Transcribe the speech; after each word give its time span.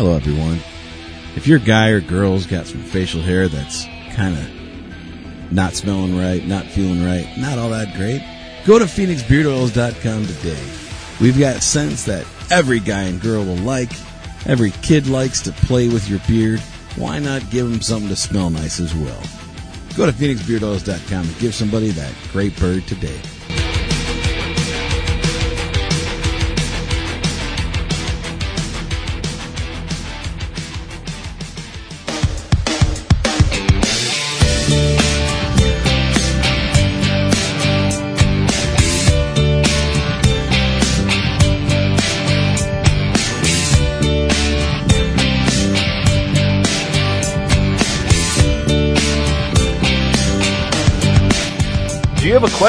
Hello, 0.00 0.16
everyone. 0.16 0.58
If 1.36 1.46
your 1.46 1.58
guy 1.58 1.90
or 1.90 2.00
girl's 2.00 2.46
got 2.46 2.66
some 2.66 2.82
facial 2.82 3.20
hair 3.20 3.48
that's 3.48 3.84
kind 4.14 4.34
of 4.34 5.52
not 5.52 5.74
smelling 5.74 6.16
right, 6.16 6.42
not 6.42 6.64
feeling 6.64 7.04
right, 7.04 7.28
not 7.36 7.58
all 7.58 7.68
that 7.68 7.94
great, 7.94 8.24
go 8.64 8.78
to 8.78 8.86
PhoenixBeardOils.com 8.86 10.26
today. 10.26 10.64
We've 11.20 11.38
got 11.38 11.62
scents 11.62 12.06
that 12.06 12.26
every 12.50 12.80
guy 12.80 13.02
and 13.02 13.20
girl 13.20 13.44
will 13.44 13.56
like. 13.56 13.92
Every 14.46 14.70
kid 14.80 15.06
likes 15.06 15.42
to 15.42 15.52
play 15.52 15.90
with 15.90 16.08
your 16.08 16.20
beard. 16.26 16.60
Why 16.96 17.18
not 17.18 17.50
give 17.50 17.70
them 17.70 17.82
something 17.82 18.08
to 18.08 18.16
smell 18.16 18.48
nice 18.48 18.80
as 18.80 18.94
well? 18.94 19.22
Go 19.98 20.06
to 20.06 20.12
PhoenixBeardOils.com 20.12 21.26
and 21.26 21.38
give 21.38 21.54
somebody 21.54 21.90
that 21.90 22.14
great 22.32 22.58
bird 22.58 22.86
today. 22.86 23.20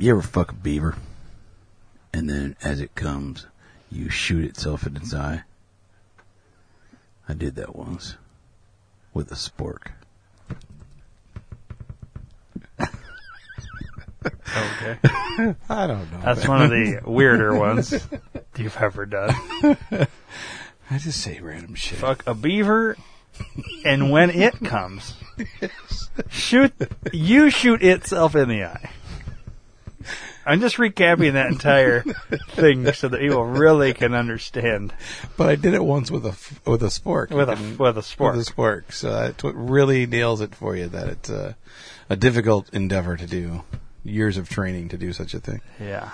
You 0.00 0.12
ever 0.12 0.22
fuck 0.22 0.52
a 0.52 0.54
beaver? 0.54 0.96
And 2.14 2.26
then 2.26 2.56
as 2.62 2.80
it 2.80 2.94
comes, 2.94 3.46
you 3.90 4.08
shoot 4.08 4.46
itself 4.46 4.86
in 4.86 4.96
its 4.96 5.12
eye? 5.12 5.42
I 7.28 7.34
did 7.34 7.54
that 7.56 7.76
once. 7.76 8.16
With 9.12 9.30
a 9.30 9.34
spork. 9.34 9.88
Okay. 14.24 14.98
I 15.68 15.86
don't 15.86 16.10
know. 16.10 16.20
That's 16.24 16.48
one 16.48 16.62
of 16.62 16.70
the 16.70 17.00
weirder 17.04 17.58
ones 17.58 17.92
you've 18.56 18.76
ever 18.78 19.04
done. 19.04 19.34
I 20.90 20.96
just 20.96 21.20
say 21.20 21.40
random 21.40 21.74
shit. 21.74 21.98
Fuck 21.98 22.26
a 22.26 22.34
beaver, 22.34 22.96
and 23.84 24.10
when 24.10 24.30
it 24.30 24.58
comes, 24.64 25.14
shoot 26.30 26.72
you 27.12 27.50
shoot 27.50 27.82
itself 27.82 28.34
in 28.34 28.48
the 28.48 28.64
eye. 28.64 28.90
I'm 30.46 30.60
just 30.60 30.76
recapping 30.76 31.34
that 31.34 31.48
entire 31.48 32.00
thing 32.52 32.90
so 32.92 33.08
that 33.08 33.20
people 33.20 33.44
really 33.44 33.92
can 33.92 34.14
understand 34.14 34.92
But 35.36 35.48
I 35.50 35.56
did 35.56 35.74
it 35.74 35.84
once 35.84 36.10
with 36.10 36.24
a 36.24 36.34
with 36.70 36.82
a 36.82 36.86
spork. 36.86 37.30
with 37.30 37.48
a 37.48 37.56
can- 37.56 37.76
with 37.78 37.98
a 37.98 38.02
sport. 38.02 38.36
With 38.36 38.48
a 38.48 38.52
spork. 38.52 38.92
So 38.92 39.10
that's 39.10 39.44
what 39.44 39.54
really 39.54 40.06
nails 40.06 40.40
it 40.40 40.54
for 40.54 40.74
you. 40.76 40.88
That 40.88 41.08
it's 41.08 41.28
a, 41.30 41.56
a 42.08 42.16
difficult 42.16 42.72
endeavor 42.72 43.16
to 43.16 43.26
do. 43.26 43.62
Years 44.02 44.38
of 44.38 44.48
training 44.48 44.88
to 44.88 44.96
do 44.96 45.12
such 45.12 45.34
a 45.34 45.40
thing. 45.40 45.60
Yeah. 45.78 46.10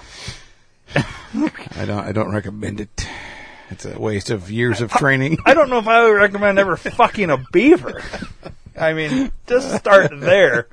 I 0.95 1.85
don't. 1.85 2.00
I 2.05 2.12
don't 2.12 2.33
recommend 2.33 2.81
it. 2.81 3.06
It's 3.71 3.85
a 3.85 3.99
waste 3.99 4.31
of 4.31 4.50
years 4.50 4.81
of 4.81 4.91
training. 4.91 5.39
I 5.45 5.55
don't 5.55 5.69
know 5.71 5.79
if 5.79 5.87
I 5.89 6.03
would 6.05 6.15
recommend 6.15 6.59
ever 6.59 6.77
fucking 6.77 7.31
a 7.31 7.39
beaver. 7.53 8.03
I 8.79 8.93
mean, 8.93 9.33
just 9.47 9.75
start 9.77 10.11
there. 10.12 10.69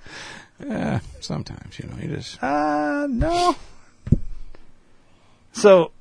Yeah, 0.65 0.99
sometimes 1.19 1.77
you 1.79 1.87
know 1.89 1.95
you 2.01 2.15
just. 2.15 2.41
Uh, 2.41 3.07
no. 3.09 3.55
So, 5.51 5.91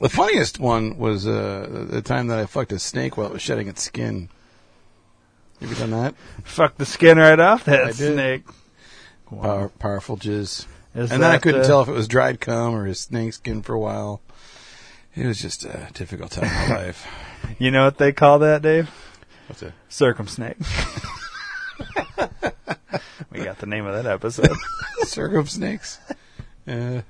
The 0.00 0.08
funniest 0.08 0.58
one 0.58 0.98
was 0.98 1.26
uh, 1.26 1.86
the 1.88 2.02
time 2.02 2.26
that 2.28 2.38
I 2.38 2.46
fucked 2.46 2.72
a 2.72 2.78
snake 2.78 3.16
while 3.16 3.26
it 3.28 3.32
was 3.32 3.42
shedding 3.42 3.68
its 3.68 3.82
skin. 3.82 4.28
You 5.60 5.68
ever 5.68 5.80
done 5.86 5.90
that? 5.92 6.14
fuck 6.44 6.76
the 6.76 6.84
skin 6.86 7.18
right 7.18 7.38
off 7.38 7.64
that 7.64 7.82
I 7.84 7.86
did. 7.92 8.14
snake. 8.14 8.42
Power, 9.30 9.68
powerful 9.78 10.16
jizz. 10.18 10.66
Is 10.94 11.10
and 11.10 11.22
then 11.22 11.30
I 11.30 11.38
couldn't 11.38 11.62
uh, 11.62 11.66
tell 11.66 11.80
if 11.82 11.88
it 11.88 11.92
was 11.92 12.06
dried 12.08 12.38
cum 12.40 12.74
or 12.74 12.84
his 12.84 13.00
snake 13.00 13.32
skin 13.32 13.62
for 13.62 13.72
a 13.74 13.78
while. 13.80 14.20
It 15.14 15.26
was 15.26 15.40
just 15.40 15.64
a 15.64 15.88
difficult 15.94 16.32
time 16.32 16.44
in 16.44 16.70
my 16.70 16.76
life. 16.86 17.06
You 17.58 17.70
know 17.72 17.84
what 17.84 17.98
they 17.98 18.12
call 18.12 18.38
that, 18.38 18.62
Dave? 18.62 18.88
What's 19.48 19.62
it? 19.64 19.72
Circumsnake. 19.90 20.56
we 23.30 23.44
got 23.44 23.58
the 23.58 23.66
name 23.66 23.86
of 23.86 23.94
that 24.02 24.10
episode. 24.10 24.50
Circle 25.04 25.46
snakes. 25.46 25.98
Uh, 26.66 27.02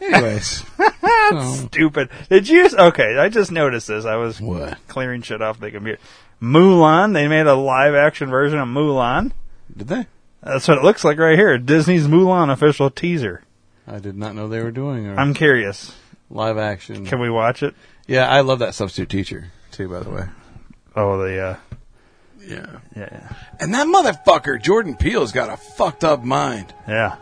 anyways. 0.00 0.64
so, 1.30 1.42
Stupid. 1.68 2.10
Did 2.28 2.48
you? 2.48 2.68
Okay, 2.72 3.16
I 3.18 3.28
just 3.28 3.50
noticed 3.52 3.88
this. 3.88 4.04
I 4.04 4.16
was 4.16 4.40
What? 4.40 4.78
clearing 4.88 5.22
shit 5.22 5.42
off 5.42 5.60
the 5.60 5.70
computer. 5.70 6.00
Mulan. 6.42 7.12
They 7.14 7.28
made 7.28 7.46
a 7.46 7.54
live 7.54 7.94
action 7.94 8.28
version 8.30 8.58
of 8.58 8.68
Mulan. 8.68 9.32
did 9.76 9.88
they? 9.88 10.06
That's 10.42 10.68
what 10.68 10.78
it 10.78 10.84
looks 10.84 11.02
like 11.04 11.18
right 11.18 11.36
here. 11.38 11.58
Disney's 11.58 12.06
Mulan 12.06 12.52
official 12.52 12.90
teaser. 12.90 13.42
I 13.88 13.98
did 13.98 14.16
not 14.16 14.34
know 14.34 14.48
they 14.48 14.62
were 14.62 14.70
doing 14.70 15.06
it. 15.06 15.16
I'm 15.18 15.34
curious. 15.34 15.94
live 16.30 16.58
action. 16.58 17.04
Can 17.06 17.20
we 17.20 17.30
watch 17.30 17.62
it? 17.62 17.74
Yeah, 18.06 18.28
I 18.28 18.40
love 18.42 18.58
that 18.60 18.74
substitute 18.74 19.08
teacher 19.08 19.46
too. 19.72 19.88
By 19.88 20.00
the 20.00 20.10
way. 20.10 20.24
Oh, 20.94 21.18
the 21.18 21.38
uh, 21.40 21.56
Yeah. 22.46 22.66
yeah, 22.94 23.08
yeah, 23.10 23.32
And 23.60 23.74
that 23.74 23.86
motherfucker, 23.86 24.60
Jordan 24.62 24.94
Peele's 24.96 25.32
got 25.32 25.48
a 25.50 25.56
fucked 25.56 26.04
up 26.04 26.22
mind. 26.22 26.72
yeah. 26.86 27.16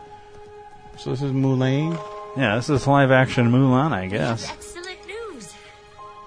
So 0.97 1.09
this 1.09 1.21
is 1.21 1.31
Mulan. 1.33 1.99
Yeah, 2.37 2.55
this 2.55 2.69
is 2.69 2.87
live 2.87 3.11
action 3.11 3.51
Mulan, 3.51 3.91
I 3.91 4.07
guess. 4.07 4.49
Excellent 4.49 4.99
news. 5.07 5.53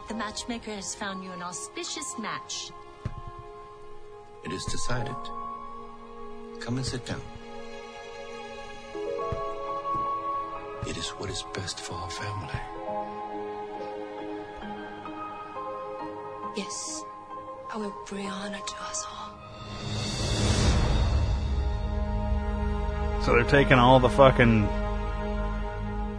The 0.08 0.14
matchmaker 0.14 0.72
has 0.72 0.94
found 0.94 1.24
you 1.24 1.30
an 1.32 1.42
auspicious 1.42 2.14
match. 2.18 2.70
It 4.44 4.52
is 4.52 4.64
decided. 4.66 5.14
Come 6.60 6.76
and 6.76 6.84
sit 6.84 7.04
down. 7.06 7.20
It 10.86 10.96
is 10.96 11.08
what 11.18 11.30
is 11.30 11.44
best 11.54 11.80
for 11.80 11.94
our 11.94 12.10
family. 12.10 12.60
Yes, 16.56 17.04
Oh, 17.70 17.74
I 17.74 17.76
will 17.78 17.94
bring 18.06 18.26
honor 18.26 18.58
to 18.58 18.74
us 18.82 19.04
all. 19.06 19.28
So 23.22 23.32
they're 23.34 23.44
taking 23.44 23.78
all 23.78 24.00
the 24.00 24.08
fucking 24.08 24.66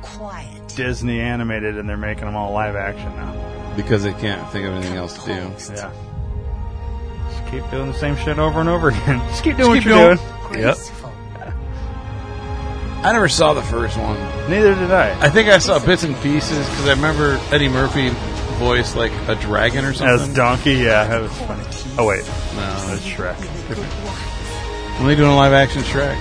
Quiet. 0.01 0.67
Disney 0.75 1.19
animated 1.19 1.77
and 1.77 1.89
they're 1.89 1.97
making 1.97 2.25
them 2.25 2.35
all 2.35 2.51
live 2.53 2.75
action 2.75 3.15
now. 3.15 3.73
Because 3.75 4.03
they 4.03 4.13
can't 4.13 4.47
think 4.51 4.67
of 4.67 4.73
anything 4.73 4.95
else 4.97 5.17
to 5.23 5.25
do. 5.25 5.33
Yeah. 5.33 5.91
Just 7.31 7.51
keep 7.51 7.69
doing 7.71 7.87
the 7.91 7.97
same 7.97 8.15
shit 8.17 8.37
over 8.37 8.59
and 8.59 8.69
over 8.69 8.89
again. 8.89 9.19
Just 9.29 9.43
keep 9.43 9.57
doing 9.57 9.81
Just 9.81 9.87
what 9.87 9.95
you're 9.95 10.15
doing. 10.15 10.17
doing. 10.51 10.61
Graceful. 10.63 11.09
I 13.01 13.13
never 13.13 13.29
saw 13.29 13.53
the 13.53 13.61
first 13.61 13.97
one. 13.97 14.15
Neither 14.49 14.75
did 14.75 14.91
I. 14.91 15.17
I 15.21 15.29
think 15.29 15.47
I 15.47 15.59
saw 15.59 15.83
bits 15.83 16.03
and 16.03 16.15
pieces 16.17 16.67
because 16.69 16.85
I 16.85 16.91
remember 16.91 17.39
Eddie 17.49 17.69
Murphy 17.69 18.09
voiced 18.59 18.95
like 18.95 19.11
a 19.27 19.35
dragon 19.35 19.85
or 19.85 19.93
something? 19.93 20.29
As. 20.29 20.35
Donkey, 20.35 20.73
yeah, 20.73 21.07
that 21.07 21.21
was 21.21 21.31
funny. 21.39 21.63
Oh 21.97 22.05
wait, 22.05 22.25
no, 22.25 22.87
that's 22.87 23.01
Shrek. 23.05 23.35
when 24.99 25.07
they 25.07 25.15
doing 25.15 25.31
a 25.31 25.35
live 25.35 25.53
action 25.53 25.81
Shrek, 25.83 26.17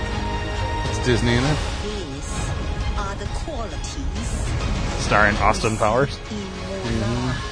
it's 0.89 1.05
Disney 1.05 1.33
in 1.33 1.43
it. 1.43 1.57
These 1.83 2.49
are 2.97 3.15
the 3.15 3.25
qualities 3.25 5.03
Starring 5.05 5.35
Austin 5.37 5.77
Powers. 5.77 6.17
in 6.17 6.21
Mulan. 6.23 7.33
Mm-hmm. 7.33 7.45
It 7.45 7.48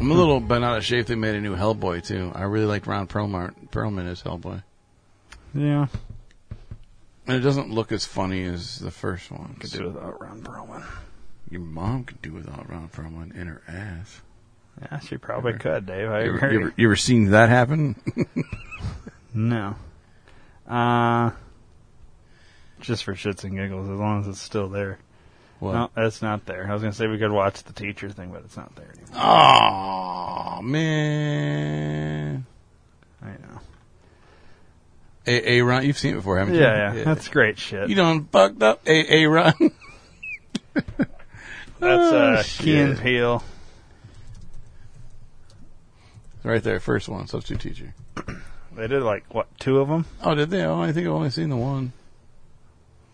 I'm 0.00 0.10
a 0.10 0.14
little 0.14 0.40
bent 0.40 0.64
out 0.64 0.78
of 0.78 0.84
shape. 0.84 1.06
They 1.06 1.14
made 1.14 1.34
a 1.34 1.40
new 1.40 1.54
Hellboy 1.54 2.04
too. 2.06 2.32
I 2.34 2.42
really 2.44 2.64
liked 2.64 2.86
Ron 2.86 3.06
Perlman, 3.06 3.68
Perlman 3.70 4.06
as 4.10 4.22
Hellboy, 4.22 4.62
Yeah, 5.54 5.86
and 7.26 7.36
it 7.36 7.40
doesn't 7.40 7.70
look 7.70 7.92
as 7.92 8.06
funny 8.06 8.44
as 8.44 8.78
the 8.78 8.90
first 8.90 9.30
one. 9.30 9.56
could 9.60 9.70
do 9.70 9.86
without 9.88 10.20
Ron 10.20 10.42
Perlman. 10.42 10.84
Your 11.50 11.60
mom 11.60 12.04
could 12.04 12.22
do 12.22 12.32
without 12.32 12.68
Ron 12.70 12.88
Perlman 12.88 13.34
in 13.38 13.46
her 13.48 13.62
ass. 13.68 14.22
Yeah, 14.80 15.00
she 15.00 15.18
probably 15.18 15.52
could, 15.54 15.84
Dave. 15.84 16.08
I 16.08 16.22
You 16.22 16.28
ever, 16.30 16.36
agree. 16.38 16.52
you 16.54 16.60
ever, 16.60 16.74
you 16.78 16.86
ever 16.88 16.96
seen 16.96 17.30
that 17.30 17.48
happen? 17.50 17.96
No. 19.32 19.76
Uh, 20.66 21.30
just 22.80 23.04
for 23.04 23.14
shits 23.14 23.44
and 23.44 23.54
giggles, 23.56 23.88
as 23.88 23.96
long 23.96 24.22
as 24.22 24.26
it's 24.26 24.40
still 24.40 24.68
there. 24.68 24.98
What? 25.60 25.72
No, 25.74 25.90
it's 26.06 26.20
not 26.22 26.46
there. 26.46 26.66
I 26.68 26.72
was 26.72 26.82
gonna 26.82 26.92
say 26.94 27.06
we 27.06 27.18
could 27.18 27.30
watch 27.32 27.62
the 27.64 27.72
teacher 27.72 28.08
thing, 28.10 28.30
but 28.32 28.42
it's 28.44 28.56
not 28.56 28.74
there 28.76 28.88
anymore. 28.90 29.22
Oh 29.22 30.60
man. 30.62 32.46
I 33.22 33.26
know. 33.28 33.60
A 35.26 35.58
A 35.58 35.60
Ron, 35.62 35.84
you've 35.84 35.98
seen 35.98 36.12
it 36.14 36.16
before, 36.16 36.38
haven't 36.38 36.54
you? 36.54 36.60
Yeah, 36.60 36.94
yeah, 36.94 37.04
that's 37.04 37.28
great 37.28 37.58
shit. 37.58 37.88
you 37.90 37.94
done 37.94 38.24
fucked 38.24 38.62
up. 38.62 38.80
A 38.88 39.14
A 39.22 39.26
Ron. 39.26 39.52
That's 40.74 42.12
uh, 42.12 42.36
Oh, 42.38 42.42
Key 42.62 42.76
and. 42.78 42.98
Peele. 42.98 43.42
right 46.44 46.62
there, 46.62 46.78
first 46.80 47.08
one, 47.08 47.26
substitute 47.26 47.60
teacher. 47.60 47.94
They 48.76 48.86
did 48.86 49.02
like 49.02 49.24
what 49.34 49.46
two 49.58 49.78
of 49.80 49.88
them? 49.88 50.04
Oh, 50.22 50.34
did 50.34 50.50
they? 50.50 50.62
Oh, 50.64 50.80
I 50.80 50.92
think 50.92 51.06
I've 51.06 51.12
only 51.14 51.30
seen 51.30 51.48
the 51.48 51.56
one. 51.56 51.92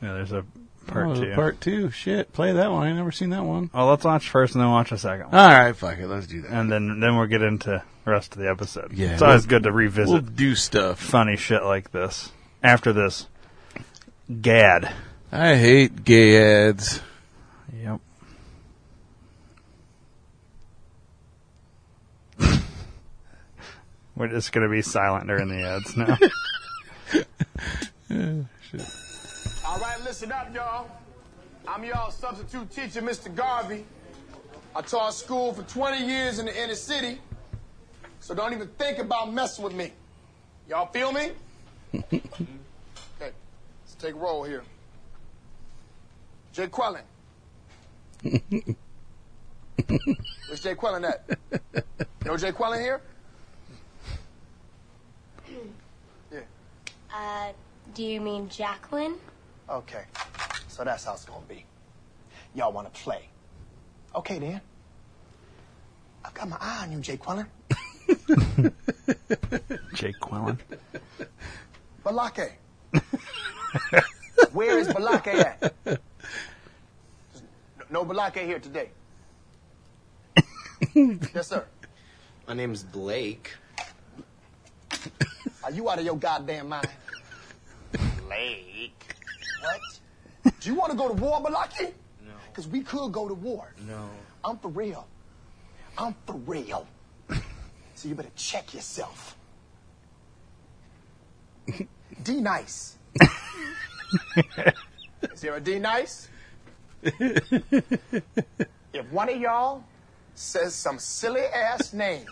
Yeah, 0.02 0.14
there's 0.14 0.32
a 0.32 0.44
part 0.86 1.08
Oh, 1.08 1.14
two. 1.14 1.34
Part 1.34 1.60
two. 1.60 1.90
Shit, 1.90 2.32
play 2.32 2.52
that 2.52 2.70
one. 2.70 2.86
I 2.86 2.92
never 2.92 3.12
seen 3.12 3.30
that 3.30 3.44
one. 3.44 3.70
Oh, 3.74 3.88
let's 3.88 4.04
watch 4.04 4.28
first 4.30 4.54
and 4.54 4.62
then 4.62 4.70
watch 4.70 4.90
the 4.90 4.98
second 4.98 5.26
one, 5.30 5.34
All 5.34 5.48
right, 5.48 5.74
fuck 5.76 5.98
it. 5.98 6.06
Let's 6.06 6.26
do 6.26 6.42
that. 6.42 6.50
and 6.52 6.70
then 6.70 7.00
then 7.00 7.16
we'll 7.16 7.26
get 7.26 7.42
into 7.42 7.82
the 8.04 8.10
rest 8.10 8.32
of 8.34 8.38
the 8.42 8.48
episode. 8.50 8.92
Yeah, 8.92 9.12
it's 9.14 9.22
always 9.22 9.46
good 9.46 9.64
to 9.64 9.72
revisit 9.72 10.12
We'll 10.12 10.20
do 10.22 10.54
stuff. 10.54 11.00
funny 11.00 11.36
shit 11.36 11.62
like 11.64 11.90
this. 11.92 12.30
After 12.62 12.92
this, 12.92 13.26
Gad. 14.40 14.92
I 15.32 15.54
hate 15.56 16.04
gay 16.04 16.66
ads. 16.68 17.00
Yep. 17.76 18.00
We're 24.16 24.28
just 24.28 24.52
gonna 24.52 24.68
be 24.70 24.82
silent 24.82 25.26
during 25.26 25.48
the 25.48 25.62
ads 25.62 25.96
now. 25.96 26.18
All 29.76 29.82
right, 29.82 30.02
listen 30.04 30.32
up, 30.32 30.54
y'all. 30.54 30.88
I'm 31.68 31.84
y'all 31.84 32.10
substitute 32.10 32.70
teacher, 32.70 33.02
Mr. 33.02 33.34
Garvey. 33.34 33.84
I 34.74 34.80
taught 34.80 35.12
school 35.12 35.52
for 35.52 35.64
20 35.64 36.02
years 36.02 36.38
in 36.38 36.46
the 36.46 36.62
inner 36.62 36.74
city, 36.74 37.20
so 38.20 38.34
don't 38.34 38.54
even 38.54 38.68
think 38.78 38.96
about 38.96 39.30
messing 39.34 39.62
with 39.62 39.74
me. 39.74 39.92
Y'all 40.66 40.86
feel 40.86 41.12
me? 41.12 41.32
okay, 41.94 42.22
let's 43.20 43.94
take 43.98 44.14
a 44.14 44.18
roll 44.18 44.44
here. 44.44 44.62
Jay 46.54 46.68
Quellen. 46.68 47.02
Where's 50.48 50.60
Jay 50.62 50.74
Quellen 50.74 51.06
at? 51.06 51.38
No 52.24 52.38
Jay 52.38 52.52
Quellen 52.52 52.80
here? 52.80 53.02
Yeah. 56.32 56.40
Uh, 57.14 57.52
do 57.92 58.02
you 58.02 58.22
mean 58.22 58.48
Jacqueline? 58.48 59.16
Okay, 59.68 60.04
so 60.68 60.84
that's 60.84 61.04
how 61.04 61.14
it's 61.14 61.24
gonna 61.24 61.44
be. 61.48 61.64
Y'all 62.54 62.72
wanna 62.72 62.90
play? 62.90 63.28
Okay 64.14 64.38
then. 64.38 64.60
I've 66.24 66.34
got 66.34 66.48
my 66.48 66.56
eye 66.60 66.84
on 66.84 66.92
you, 66.92 67.00
Jay 67.00 67.16
Quellen. 67.16 67.46
Jake 69.94 70.18
Quellen. 70.20 70.58
Balake. 72.04 72.52
Where 74.52 74.78
is 74.78 74.88
Balake 74.88 75.34
at? 75.34 75.74
There's 75.84 75.98
No 77.90 78.04
Balake 78.04 78.44
here 78.44 78.58
today. 78.60 78.90
yes, 80.94 81.48
sir. 81.48 81.64
My 82.46 82.54
name's 82.54 82.82
Blake. 82.84 83.54
Are 85.64 85.70
you 85.72 85.90
out 85.90 85.98
of 85.98 86.04
your 86.04 86.16
goddamn 86.16 86.68
mind? 86.68 86.88
Blake? 88.24 88.95
What? 89.66 90.54
Do 90.60 90.68
you 90.68 90.74
want 90.74 90.92
to 90.92 90.96
go 90.96 91.08
to 91.08 91.14
war, 91.14 91.40
Balaki? 91.40 91.92
No. 92.24 92.32
Because 92.48 92.68
we 92.68 92.82
could 92.82 93.12
go 93.12 93.28
to 93.28 93.34
war. 93.34 93.72
No. 93.86 94.08
I'm 94.44 94.58
for 94.58 94.68
real. 94.68 95.06
I'm 95.98 96.14
for 96.26 96.36
real. 96.36 96.86
So 97.96 98.08
you 98.10 98.14
better 98.14 98.28
check 98.36 98.74
yourself. 98.74 99.38
D 102.22 102.42
nice. 102.42 102.98
Is 105.22 105.40
there 105.40 105.54
a 105.56 105.60
D 105.60 105.78
nice? 105.78 106.28
if 107.02 107.42
one 109.10 109.30
of 109.30 109.40
y'all 109.40 109.82
says 110.34 110.74
some 110.74 110.98
silly 110.98 111.40
ass 111.40 111.94
name, 111.94 112.26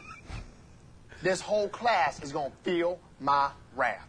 this 1.23 1.41
whole 1.41 1.71
class 1.71 2.23
is 2.23 2.31
gonna 2.31 2.53
feel 2.63 2.99
my 3.21 3.51
wrath. 3.75 4.07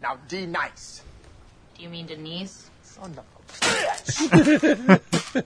Now 0.00 0.16
D 0.28 0.46
nice. 0.46 1.02
Do 1.82 1.86
you 1.86 1.90
mean 1.90 2.06
Denise? 2.06 2.70
Son 2.84 3.10
of 3.10 3.18
a 3.18 3.22
bitch. 3.64 5.44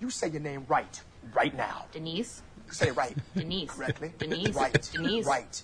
you 0.00 0.08
say 0.08 0.28
your 0.28 0.40
name 0.40 0.64
right, 0.68 1.00
right 1.34 1.52
now. 1.52 1.86
Denise? 1.90 2.42
Say 2.70 2.90
it 2.90 2.96
right. 2.96 3.16
Denise. 3.36 3.72
Correctly. 3.72 4.12
Denise. 4.16 4.54
Right. 4.54 4.90
Denise. 4.92 5.26
Right. 5.26 5.62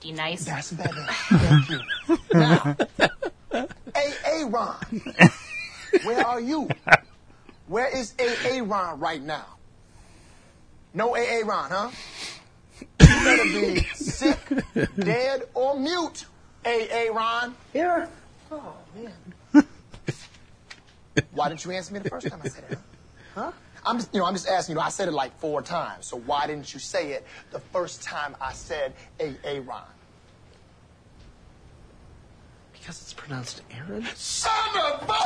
Do 0.00 0.08
you 0.08 0.14
nice? 0.14 0.46
That's 0.46 0.72
better. 0.72 1.06
Thank 1.28 1.68
you. 1.68 1.80
Now, 2.32 2.76
hey, 3.52 4.10
hey, 4.24 4.44
Ron. 4.46 4.78
Where 6.04 6.26
are 6.26 6.40
you? 6.40 6.70
Where 7.66 7.94
is 7.94 8.14
AA 8.18 8.62
Ron 8.64 8.98
right 8.98 9.20
now? 9.20 9.58
No 10.94 11.14
AA 11.14 11.42
Ron, 11.44 11.70
huh? 11.70 11.90
You 13.02 13.06
better 13.06 13.44
be 13.44 13.80
sick, 13.92 14.38
dead, 14.96 15.42
or 15.52 15.78
mute, 15.78 16.24
AA 16.64 17.12
Ron. 17.12 17.54
Here. 17.74 18.08
Oh, 18.56 18.74
man. 18.94 19.66
Why 21.32 21.48
didn't 21.48 21.64
you 21.64 21.72
answer 21.72 21.92
me 21.92 22.00
the 22.00 22.10
first 22.10 22.28
time 22.28 22.40
I 22.42 22.48
said 22.48 22.64
it? 22.70 22.78
Huh? 23.34 23.52
I'm 23.84 23.98
just, 23.98 24.12
you 24.14 24.20
know, 24.20 24.26
I'm 24.26 24.34
just 24.34 24.48
asking. 24.48 24.74
You 24.74 24.80
know, 24.80 24.86
I 24.86 24.88
said 24.88 25.08
it 25.08 25.12
like 25.12 25.38
four 25.38 25.62
times. 25.62 26.06
So 26.06 26.18
why 26.18 26.46
didn't 26.46 26.72
you 26.74 26.80
say 26.80 27.12
it 27.12 27.24
the 27.52 27.60
first 27.60 28.02
time 28.02 28.34
I 28.40 28.52
said 28.52 28.94
AA 29.20 29.60
Ron? 29.64 29.84
Because 32.72 33.00
it's 33.02 33.12
pronounced 33.12 33.62
Aaron. 33.70 34.04
Son 34.14 34.50
of 34.76 35.08
a 35.08 35.16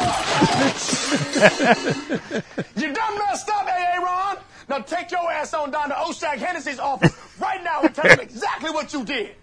you 2.77 2.93
done 2.93 3.19
messed 3.19 3.49
up, 3.49 3.67
AA 3.67 3.97
Ron. 4.03 4.37
Now 4.69 4.79
take 4.81 5.11
your 5.11 5.31
ass 5.31 5.55
on 5.55 5.71
down 5.71 5.89
to 5.89 5.95
Oshag 5.95 6.37
Hennessy's 6.39 6.79
office 6.79 7.17
right 7.39 7.63
now 7.65 7.83
and 7.83 7.95
tell 7.95 8.11
him 8.11 8.21
exactly 8.23 8.71
what 8.71 8.93
you 8.93 9.05
did. 9.05 9.35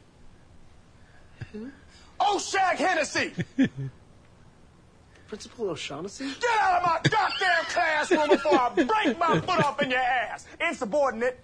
Oshag 2.20 2.76
Hennessy! 2.76 3.32
Principal 5.28 5.70
O'Shaughnessy? 5.72 6.26
Get 6.40 6.58
out 6.60 6.82
of 6.82 6.88
my 6.88 7.00
goddamn 7.10 7.66
classroom 7.70 8.30
before 8.30 8.60
I 8.60 8.70
break 8.70 9.20
my 9.20 9.40
foot 9.42 9.64
off 9.66 9.82
in 9.82 9.90
your 9.92 10.00
ass! 10.00 10.46
Insubordinate 10.62 11.38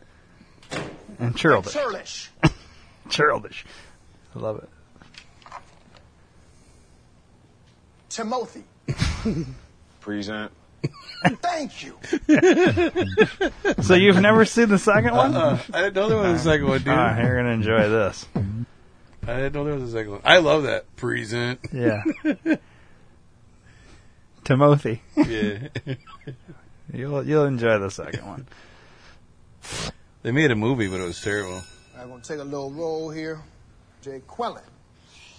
And 1.19 1.35
churlish. 1.35 1.73
churlish. 1.73 2.31
Churlish. 3.09 3.65
I 4.35 4.39
love 4.39 4.57
it. 4.63 4.69
Timothy. 8.09 8.63
Present. 9.99 10.51
Thank 11.25 11.83
you. 11.83 11.97
So 13.81 13.93
you've 13.95 14.19
never 14.21 14.45
seen 14.45 14.69
the 14.69 14.77
second 14.77 15.15
one? 15.15 15.35
Uh, 15.35 15.57
I 15.73 15.81
didn't 15.83 15.95
know 15.95 16.09
there 16.09 16.17
was 16.31 16.41
a 16.41 16.43
second 16.43 16.67
one, 16.67 16.79
dude. 16.79 16.87
Ah, 16.89 17.17
you're 17.21 17.37
gonna 17.37 17.49
enjoy 17.53 17.89
this. 17.89 18.25
I 19.27 19.35
didn't 19.37 19.53
know 19.53 19.63
there 19.63 19.75
was 19.75 19.83
a 19.83 19.91
second 19.91 20.11
one. 20.11 20.21
I 20.25 20.37
love 20.39 20.63
that 20.63 20.93
present. 20.95 21.59
Yeah. 21.71 22.03
Timothy. 24.43 25.01
Yeah. 25.15 25.67
You'll 26.93 27.25
you'll 27.25 27.45
enjoy 27.45 27.79
the 27.79 27.89
second 27.89 28.25
one. 28.27 28.45
they 30.21 30.31
made 30.31 30.51
a 30.51 30.55
movie, 30.55 30.87
but 30.89 30.99
it 30.99 31.05
was 31.05 31.19
terrible. 31.21 31.63
I'm 31.97 32.09
gonna 32.09 32.21
take 32.21 32.39
a 32.39 32.43
little 32.43 32.69
roll 32.71 33.09
here. 33.09 33.41
Jay 34.01 34.21
Quellen, 34.27 34.61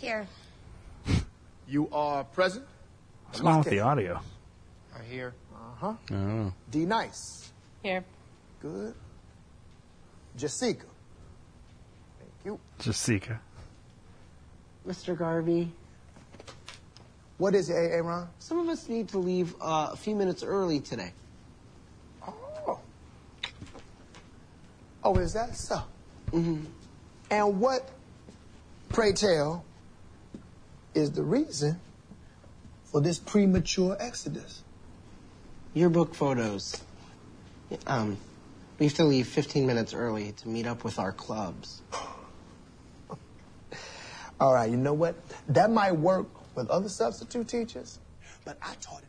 Here. 0.00 0.26
you 1.68 1.88
are 1.92 2.24
present. 2.24 2.64
What's 3.26 3.40
wrong 3.40 3.58
with 3.58 3.68
the 3.68 3.80
audio? 3.80 4.20
Right 4.94 5.04
here. 5.08 5.34
Uh 5.54 5.58
huh. 5.78 5.94
I 6.08 6.12
don't. 6.14 6.54
D 6.70 6.86
Nice. 6.86 7.52
Here. 7.82 8.02
Good. 8.62 8.94
Jessica. 10.36 10.86
Thank 12.18 12.32
you. 12.46 12.58
Jessica. 12.80 13.38
Mr. 14.86 15.16
Garvey, 15.16 15.70
What 17.38 17.54
is 17.54 17.70
it, 17.70 17.74
AA 17.74 18.06
Ron? 18.06 18.28
some 18.38 18.58
of 18.58 18.68
us 18.68 18.88
need 18.88 19.08
to 19.08 19.18
leave 19.18 19.54
uh, 19.60 19.90
a 19.92 19.96
few 19.96 20.14
minutes 20.14 20.42
early 20.42 20.80
today. 20.80 21.12
Oh. 22.26 22.78
Oh, 25.02 25.16
is 25.16 25.32
that 25.32 25.56
so? 25.56 25.80
Mm-hmm. 26.32 26.64
And 27.30 27.60
what, 27.60 27.88
pray 28.90 29.12
tell, 29.12 29.64
is 30.94 31.12
the 31.12 31.22
reason 31.22 31.80
for 32.84 33.00
this 33.00 33.18
premature 33.18 33.96
exodus? 33.98 34.62
Yearbook 35.72 36.14
photos. 36.14 36.80
Um, 37.86 38.16
we 38.78 38.86
have 38.86 38.94
to 38.96 39.04
leave 39.04 39.26
15 39.26 39.66
minutes 39.66 39.94
early 39.94 40.32
to 40.32 40.48
meet 40.48 40.66
up 40.66 40.84
with 40.84 40.98
our 40.98 41.12
clubs. 41.12 41.80
All 44.44 44.52
right, 44.52 44.70
you 44.70 44.76
know 44.76 44.92
what? 44.92 45.14
That 45.48 45.70
might 45.70 45.92
work 45.92 46.26
with 46.54 46.68
other 46.68 46.90
substitute 46.90 47.48
teachers, 47.48 47.98
but 48.44 48.58
I 48.60 48.74
taught 48.78 49.00
him 49.00 49.08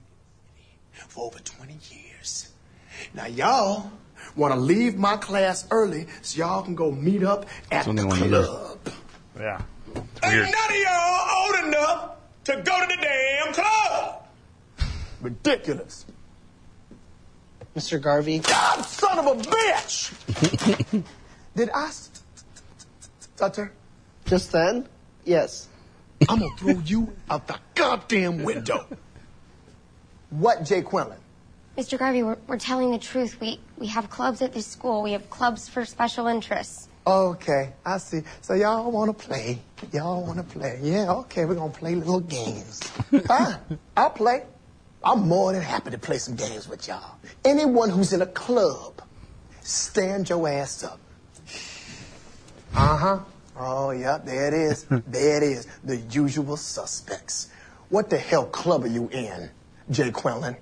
for 1.10 1.26
over 1.26 1.40
20 1.40 1.78
years. 1.92 2.54
Now, 3.14 3.26
y'all 3.26 3.92
want 4.38 4.54
to 4.54 4.60
leave 4.62 4.96
my 4.96 5.18
class 5.18 5.68
early 5.72 6.08
so 6.22 6.38
y'all 6.38 6.64
can 6.64 6.74
go 6.74 6.90
meet 6.90 7.22
up 7.22 7.48
at 7.70 7.86
only 7.86 8.04
the 8.04 8.08
one 8.08 8.20
year. 8.20 8.30
club. 8.46 8.80
Yeah. 9.38 9.62
Ain't 10.24 10.42
none 10.42 10.70
of 10.70 10.78
y'all 10.78 11.28
old 11.44 11.66
enough 11.66 12.12
to 12.46 12.56
go 12.56 12.80
to 12.80 12.88
the 12.88 12.98
damn 13.02 13.54
club. 13.54 14.28
Ridiculous. 15.20 16.06
Mr. 17.76 18.02
Garvey, 18.02 18.40
God, 18.40 18.86
son 18.86 19.20
of 19.20 19.26
a 19.26 19.42
bitch! 19.42 21.04
Did 21.58 21.70
I 21.72 21.90
st- 21.90 22.22
stutter? 23.20 23.74
just 24.26 24.54
then? 24.54 24.88
Yes. 25.26 25.68
I'm 26.30 26.40
gonna 26.40 26.56
throw 26.58 26.80
you 26.86 27.14
out 27.30 27.48
the 27.48 27.60
goddamn 27.74 28.44
window. 28.44 28.86
What, 30.30 30.64
Jay 30.64 30.82
Quinlan? 30.82 31.20
Mr. 31.78 32.00
Garvey, 32.00 32.24
we're, 32.24 32.38
we're 32.48 32.58
telling 32.58 32.92
the 32.92 32.98
truth. 32.98 33.40
We, 33.42 33.60
we 33.78 33.88
have 33.88 34.10
clubs 34.10 34.42
at 34.42 34.54
this 34.54 34.66
school. 34.66 35.02
We 35.04 35.12
have 35.12 35.30
clubs 35.30 35.68
for 35.68 35.84
special 35.84 36.28
interests. 36.28 36.88
Okay, 37.06 37.74
I 37.86 37.98
see. 37.98 38.22
So 38.42 38.54
y'all 38.54 38.90
want 38.92 39.16
to 39.18 39.26
play? 39.28 39.60
Y'all 39.92 40.24
want 40.26 40.38
to 40.38 40.44
play? 40.44 40.80
Yeah, 40.82 41.12
okay. 41.12 41.46
We're 41.46 41.56
gonna 41.56 41.72
play 41.72 41.96
little 41.96 42.22
games. 42.22 42.82
huh? 43.28 43.58
I'll 43.98 44.10
play. 44.10 44.44
I'm 45.04 45.28
more 45.28 45.54
than 45.54 45.62
happy 45.62 45.92
to 45.92 46.00
play 46.00 46.18
some 46.18 46.36
games 46.36 46.68
with 46.68 46.88
y'all. 46.88 47.18
Anyone 47.44 47.90
who's 47.92 48.12
in 48.14 48.22
a 48.24 48.26
club, 48.26 49.02
stand 49.62 50.30
your 50.30 50.48
ass 50.48 50.84
up. 50.84 51.00
Uh 52.74 52.98
huh. 52.98 53.20
Oh, 53.58 53.92
yeah, 53.92 54.18
There 54.18 54.48
it 54.48 54.54
is. 54.54 54.84
there 55.08 55.38
it 55.38 55.44
is. 55.44 55.68
The 55.84 55.98
usual 55.98 56.58
suspects. 56.58 57.50
What 57.90 58.10
the 58.10 58.18
hell 58.18 58.46
club 58.46 58.84
are 58.84 58.88
you 58.88 59.10
in, 59.10 59.50
Jay 59.90 60.12
Quinlan? 60.12 60.58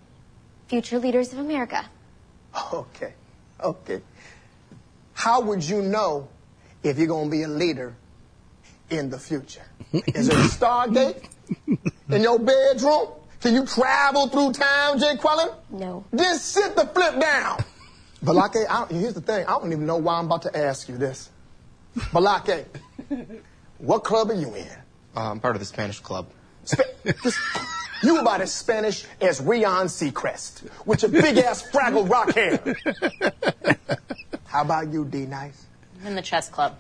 Future 0.68 1.00
leaders 1.00 1.34
of 1.34 1.40
America. 1.40 1.86
Okay. 2.72 3.14
Okay. 3.62 4.02
How 5.14 5.42
would 5.42 5.64
you 5.64 5.82
know 5.82 6.28
if 6.84 6.98
you're 6.98 7.08
going 7.08 7.26
to 7.26 7.32
be 7.32 7.44
a 7.44 7.48
leader 7.48 7.96
in 8.90 9.10
the 9.10 9.18
future? 9.18 9.64
Is 9.92 10.28
there 10.28 10.38
a 10.38 10.44
Stargate 10.44 11.28
in 12.10 12.22
your 12.22 12.40
bedroom? 12.40 13.10
Can 13.42 13.56
you 13.56 13.66
travel 13.66 14.28
through 14.28 14.54
time, 14.54 15.00
Jay 15.00 15.16
Quellen? 15.16 15.54
No. 15.70 16.06
Just 16.16 16.46
sit 16.46 16.76
the 16.76 16.86
flip 16.88 17.20
down. 17.20 17.64
Balake, 18.24 18.66
I, 18.70 18.86
here's 18.90 19.14
the 19.14 19.22
thing. 19.22 19.46
I 19.46 19.52
don't 19.52 19.72
even 19.72 19.86
know 19.86 19.98
why 19.98 20.18
I'm 20.18 20.26
about 20.26 20.44
to 20.44 20.58
ask 20.58 20.88
you 20.88 20.98
this. 20.98 21.30
Balake, 21.96 22.66
what 23.78 24.04
club 24.04 24.30
are 24.32 24.36
you 24.36 24.54
in? 24.56 24.68
Uh, 25.16 25.32
I'm 25.32 25.40
part 25.40 25.56
of 25.56 25.60
the 25.60 25.66
Spanish 25.66 26.00
club. 26.00 26.28
Spa- 26.66 26.84
this- 27.04 27.38
you 28.04 28.20
about 28.20 28.42
as 28.42 28.52
Spanish 28.54 29.06
as 29.22 29.40
Ryan 29.40 29.88
Seacrest 29.88 30.68
with 30.86 31.04
your 31.04 31.12
big 31.12 31.38
ass 31.38 31.64
Fraggle 31.72 32.10
Rock 32.10 32.34
hair. 32.34 32.60
How 34.46 34.62
about 34.62 34.92
you, 34.92 35.06
D 35.06 35.26
Nice? 35.26 35.66
I'm 36.02 36.08
in 36.08 36.16
the 36.16 36.22
chess 36.22 36.50
club. 36.50 36.76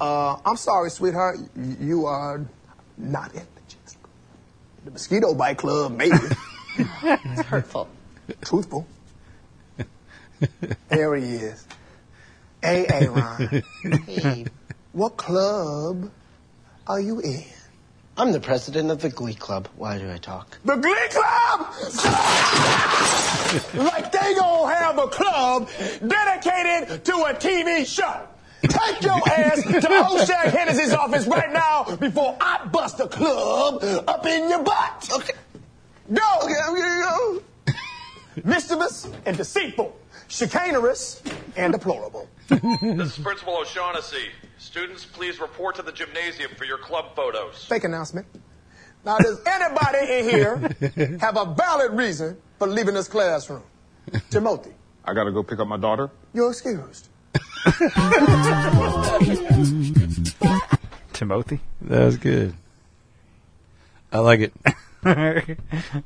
Uh, 0.00 0.36
I'm 0.44 0.56
sorry, 0.56 0.90
sweetheart. 0.90 1.38
Y- 1.56 1.76
You 1.80 2.06
are 2.06 2.44
not 2.98 3.34
in 3.34 3.40
the 3.40 3.60
chess 3.68 3.96
club. 3.96 4.10
The 4.84 4.90
mosquito 4.92 5.34
bite 5.34 5.58
club, 5.58 5.92
maybe. 5.96 6.16
It's 6.78 7.42
hurtful. 7.48 7.88
Truthful. 8.42 8.86
There 10.88 11.14
he 11.16 11.24
is. 11.36 11.66
Hey, 12.62 12.86
Aaron. 12.88 13.62
Hey, 14.06 14.46
What 14.92 15.16
club 15.16 16.10
are 16.86 17.00
you 17.00 17.20
in? 17.20 17.44
I'm 18.18 18.32
the 18.32 18.40
president 18.40 18.90
of 18.90 19.02
the 19.02 19.10
Glee 19.10 19.34
Club. 19.34 19.68
Why 19.76 19.98
do 19.98 20.10
I 20.10 20.16
talk? 20.16 20.58
The 20.64 20.76
Glee 20.76 21.08
Club! 21.10 21.60
like 23.92 24.10
they 24.10 24.34
gonna 24.34 24.74
have 24.74 24.98
a 24.98 25.06
club 25.08 25.68
dedicated 26.06 27.04
to 27.04 27.12
a 27.12 27.34
TV 27.34 27.86
show. 27.86 28.26
Take 28.62 29.02
your 29.02 29.20
ass 29.28 29.62
to 29.62 29.68
Oshag 29.70 30.50
Hennessy's 30.50 30.94
office 30.94 31.26
right 31.26 31.52
now 31.52 31.84
before 31.96 32.36
I 32.40 32.64
bust 32.66 33.00
a 33.00 33.06
club 33.06 33.84
up 34.08 34.24
in 34.24 34.48
your 34.48 34.62
butt. 34.62 35.10
Okay. 35.14 35.34
Go! 36.12 36.22
Okay, 36.42 36.54
I'm 36.64 36.74
gonna 36.74 37.00
go. 37.02 37.42
Mischievous 38.44 39.08
and 39.26 39.36
deceitful, 39.36 39.94
chicanerous 40.28 41.20
and 41.56 41.72
deplorable. 41.72 42.28
This 42.48 43.18
is 43.18 43.24
Principal 43.24 43.56
O'Shaughnessy. 43.58 44.28
Students, 44.58 45.04
please 45.04 45.40
report 45.40 45.74
to 45.76 45.82
the 45.82 45.90
gymnasium 45.92 46.50
for 46.56 46.64
your 46.64 46.78
club 46.78 47.14
photos. 47.16 47.64
Fake 47.64 47.84
announcement. 47.84 48.26
Now, 49.04 49.18
does 49.18 49.40
anybody 49.46 49.98
in 50.18 50.24
here 50.30 50.56
have 51.20 51.36
a 51.36 51.44
valid 51.54 51.92
reason 51.92 52.36
for 52.58 52.66
leaving 52.68 52.94
this 52.94 53.08
classroom? 53.08 53.62
Timothy, 54.30 54.70
I 55.04 55.12
gotta 55.14 55.32
go 55.32 55.42
pick 55.42 55.58
up 55.58 55.66
my 55.68 55.76
daughter. 55.76 56.10
you're 56.32 56.50
excused. 56.50 57.08
Timothy. 61.12 61.60
That 61.82 62.04
was 62.04 62.16
good. 62.16 62.54
I 64.12 64.18
like 64.20 64.40
it. 64.40 64.52
yeah, 65.04 65.42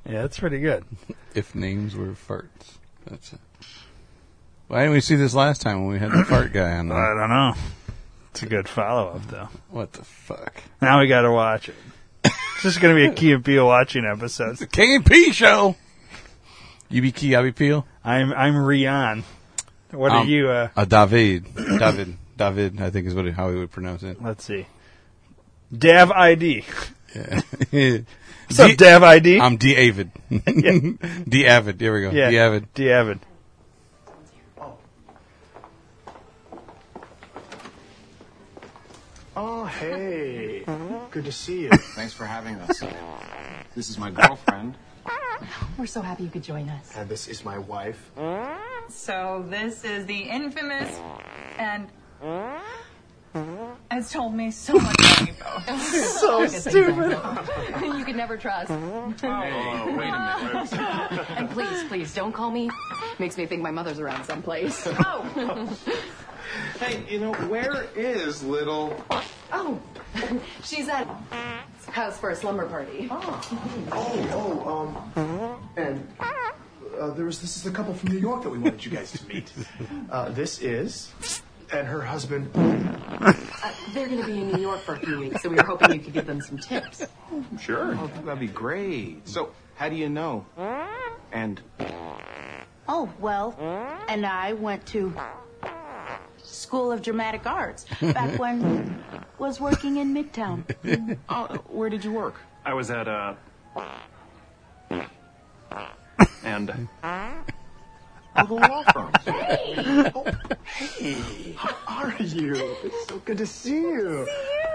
that's 0.05 0.39
pretty 0.39 0.61
good. 0.61 0.85
If 1.35 1.55
names 1.55 1.95
were 1.95 2.09
farts. 2.13 2.79
That's 3.07 3.33
it. 3.35 3.41
Why 4.71 4.83
didn't 4.83 4.93
we 4.93 5.01
see 5.01 5.17
this 5.17 5.35
last 5.35 5.63
time 5.63 5.81
when 5.85 5.93
we 5.95 5.99
had 5.99 6.13
the 6.13 6.25
fart 6.25 6.53
guy 6.53 6.77
on? 6.79 6.93
I 6.93 7.09
don't 7.15 7.29
know. 7.29 7.55
It's 8.31 8.45
a 8.45 8.47
good 8.47 8.69
follow 8.69 9.09
up 9.17 9.27
though. 9.27 9.49
What 9.71 9.93
the 9.95 10.05
fuck? 10.05 10.63
Now 10.81 11.01
we 11.01 11.09
got 11.09 11.23
to 11.23 11.33
watch 11.33 11.69
it. 11.69 11.75
this 12.23 12.67
is 12.67 12.79
going 12.79 12.95
to 12.95 13.01
be 13.01 13.07
a 13.07 13.13
Key 13.13 13.33
and 13.33 13.45
Peele 13.45 13.67
watching 13.67 14.05
episode. 14.05 14.51
It's 14.53 14.61
The 14.61 14.69
King 14.69 14.95
and 14.95 15.05
P 15.05 15.33
show. 15.33 15.75
You 16.89 17.03
be 17.03 17.11
Key, 17.11 17.35
I 17.35 17.43
be 17.43 17.51
Peele. 17.51 17.85
I'm 18.05 18.33
I'm 18.33 18.55
Rian. 18.55 19.25
What 19.91 20.13
are 20.13 20.21
Um, 20.21 20.29
you? 20.29 20.49
Uh, 20.49 20.69
Uh, 20.77 20.85
David. 20.85 21.53
David. 21.57 22.17
David, 22.37 22.81
I 22.81 22.91
think 22.91 23.09
is 23.09 23.15
what 23.15 23.27
how 23.33 23.51
he 23.51 23.57
would 23.57 23.73
pronounce 23.73 24.05
it. 24.05 24.23
let's 24.23 24.45
see. 24.45 24.67
Dav 25.77 26.13
ID. 26.13 26.65
Yeah. 27.13 27.41
What's 28.47 28.61
up, 28.61 28.77
Dav 28.77 29.03
ID? 29.03 29.41
I'm 29.41 29.57
D 29.57 29.77
Avid. 29.77 30.13
D 31.29 31.45
Avid. 31.47 31.79
There 31.81 31.93
we 31.93 32.03
go. 32.03 32.11
yeah, 32.13 32.31
D 32.31 32.39
Avid. 32.39 32.73
D 32.75 32.93
Oh, 39.37 39.65
hey. 39.65 40.65
Good 41.11 41.25
to 41.25 41.33
see 41.33 41.63
you. 41.63 41.71
Thanks 41.95 42.13
for 42.13 42.25
having 42.25 42.57
us. 42.57 42.83
This 43.75 43.89
is 43.91 43.99
my 43.99 44.11
girlfriend. 44.11 44.77
We're 45.79 45.87
so 45.87 46.03
happy 46.03 46.25
you 46.25 46.31
could 46.31 46.43
join 46.43 46.69
us. 46.69 46.93
And 46.97 47.09
this 47.09 47.29
is 47.29 47.45
my 47.45 47.59
wife. 47.59 48.11
So 48.89 49.45
this 49.49 49.85
is 49.85 50.07
the 50.07 50.19
infamous 50.19 50.99
and 51.59 51.89
has 53.91 54.11
told 54.11 54.35
me 54.35 54.51
so 54.51 54.75
much 54.75 54.97
about 54.99 55.29
you 55.29 55.35
both. 55.35 55.81
So 56.21 56.47
stupid. 56.47 57.19
you 57.97 58.05
could 58.05 58.17
never 58.17 58.37
trust. 58.37 58.71
Oh, 58.71 59.15
wait 59.23 59.23
a 59.23 60.69
minute. 60.73 61.31
And 61.31 61.51
please, 61.51 61.85
please, 61.85 62.13
don't 62.15 62.33
call 62.33 62.51
me. 62.51 62.69
Makes 63.19 63.37
me 63.37 63.47
think 63.47 63.63
my 63.63 63.71
mother's 63.71 64.01
around 64.01 64.25
someplace. 64.25 64.87
Oh. 65.07 65.79
Hey, 66.79 67.03
you 67.09 67.21
know, 67.21 67.33
where 67.49 67.87
is 67.97 68.43
little. 68.43 69.03
oh. 69.53 69.81
She's 70.65 70.89
at 70.89 71.07
house 71.93 72.19
for 72.19 72.31
a 72.31 72.37
slumber 72.37 72.67
party. 72.67 73.09
Oh, 73.11 73.41
oh, 74.33 75.17
um. 75.17 75.71
And 75.77 76.07
uh, 76.99 77.11
there 77.13 77.25
was 77.25 77.41
this 77.41 77.57
is 77.57 77.63
the 77.63 77.71
couple 77.71 77.95
from 77.95 78.11
New 78.11 78.19
York 78.19 78.43
that 78.43 78.51
we 78.51 78.59
wanted 78.59 78.85
you 78.85 78.91
guys 78.91 79.13
to 79.13 79.27
meet. 79.29 79.53
Uh, 80.11 80.31
this 80.31 80.61
is. 80.61 81.13
And 81.73 81.87
her 81.87 82.01
husband. 82.01 82.51
Uh, 82.57 83.33
they're 83.95 84.09
going 84.09 84.21
to 84.21 84.27
be 84.27 84.41
in 84.41 84.51
New 84.53 84.61
York 84.61 84.81
for 84.81 84.95
a 84.95 84.99
few 84.99 85.21
weeks, 85.21 85.41
so 85.43 85.49
we 85.49 85.55
were 85.57 85.63
hoping 85.63 85.93
you 85.93 86.01
could 86.01 86.13
give 86.13 86.27
them 86.27 86.41
some 86.41 86.59
tips. 86.59 87.07
Sure. 87.61 87.97
Oh, 87.97 88.11
that'd 88.25 88.41
be 88.41 88.49
great. 88.49 89.29
So, 89.29 89.53
how 89.77 89.89
do 89.89 89.95
you 89.95 90.09
know? 90.09 90.45
And 91.33 91.61
Oh, 92.89 93.09
well, 93.21 93.55
and 94.09 94.27
I 94.27 94.55
went 94.55 94.85
to 94.87 95.15
School 96.51 96.91
of 96.93 97.03
Dramatic 97.03 97.47
Arts 97.47 97.85
back 98.01 98.39
when 98.39 99.03
was 99.39 99.61
working 99.61 99.97
in 99.99 100.13
Midtown. 100.15 100.65
oh, 101.29 101.47
where 101.69 101.89
did 101.91 102.05
you 102.05 102.13
work? 102.13 102.35
I 102.65 102.75
was 102.75 102.91
at 102.91 103.09
uh 103.09 103.35
and 106.45 106.89
Oh, 108.37 108.47
the 108.47 108.55
law 108.55 108.85
firm. 108.93 109.11
Oh, 110.15 110.25
hey. 110.77 111.53
How 111.57 111.75
are 112.05 112.15
you? 112.23 112.55
It's 112.85 113.09
so 113.09 113.19
good 113.25 113.39
to 113.39 113.47
see 113.47 113.81
you. 113.81 114.27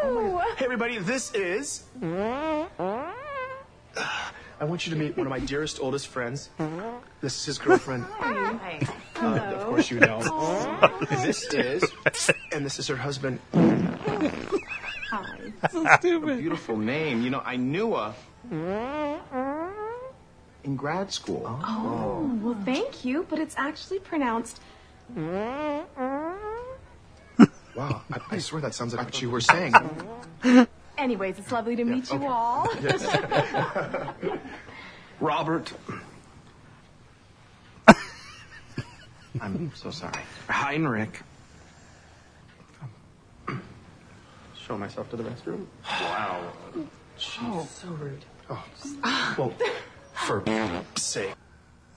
Oh 0.03 0.33
my- 0.33 0.53
Hey, 0.57 0.65
everybody, 0.65 0.97
this 0.97 1.33
is. 1.33 1.83
I 2.01 3.13
want 4.61 4.85
you 4.85 4.93
to 4.93 4.99
meet 4.99 5.15
one 5.17 5.25
of 5.25 5.31
my 5.31 5.39
dearest, 5.39 5.79
oldest 5.79 6.07
friends. 6.07 6.49
This 7.21 7.37
is 7.39 7.45
his 7.45 7.57
girlfriend. 7.57 8.03
Hi. 8.19 8.79
Uh, 9.17 9.53
of 9.55 9.65
course, 9.67 9.91
you 9.91 9.99
know. 9.99 10.19
This 11.09 11.43
is, 11.53 11.83
and 12.51 12.65
this 12.65 12.79
is 12.79 12.87
her 12.87 12.95
husband. 12.95 13.39
Hi. 13.53 14.31
so 15.71 15.85
stupid. 15.97 16.39
beautiful 16.39 16.77
name. 16.77 17.21
You 17.21 17.29
know, 17.29 17.41
I 17.45 17.55
knew 17.55 17.95
a 17.95 18.13
in 20.65 20.75
grad 20.75 21.11
school. 21.11 21.43
Oh, 21.45 22.29
well, 22.41 22.57
thank 22.65 23.05
you, 23.05 23.25
but 23.29 23.39
it's 23.39 23.55
actually 23.57 23.99
pronounced. 23.99 24.59
Wow, 25.15 25.85
I, 28.11 28.19
I 28.31 28.37
swear 28.39 28.61
that 28.61 28.73
sounds 28.73 28.93
like 28.93 29.05
what 29.05 29.21
you 29.21 29.29
were 29.29 29.41
saying. 29.41 29.73
Anyways, 30.97 31.37
it's 31.39 31.51
lovely 31.51 31.75
to 31.75 31.83
meet 31.83 32.09
you 32.11 32.25
all. 32.25 32.69
Robert. 35.19 35.73
I'm 39.41 39.71
so 39.75 39.91
sorry. 39.91 40.13
Heinrich. 40.47 41.21
Show 44.55 44.77
myself 44.77 45.09
to 45.11 45.15
the 45.15 45.23
restroom. 45.23 45.65
Wow. 45.85 46.51
Oh, 47.41 47.67
so 47.71 47.87
rude. 47.89 48.25
Oh, 48.49 48.65
ah. 49.03 49.35
well, 49.37 49.53
for 50.13 50.43
sake. 50.97 51.33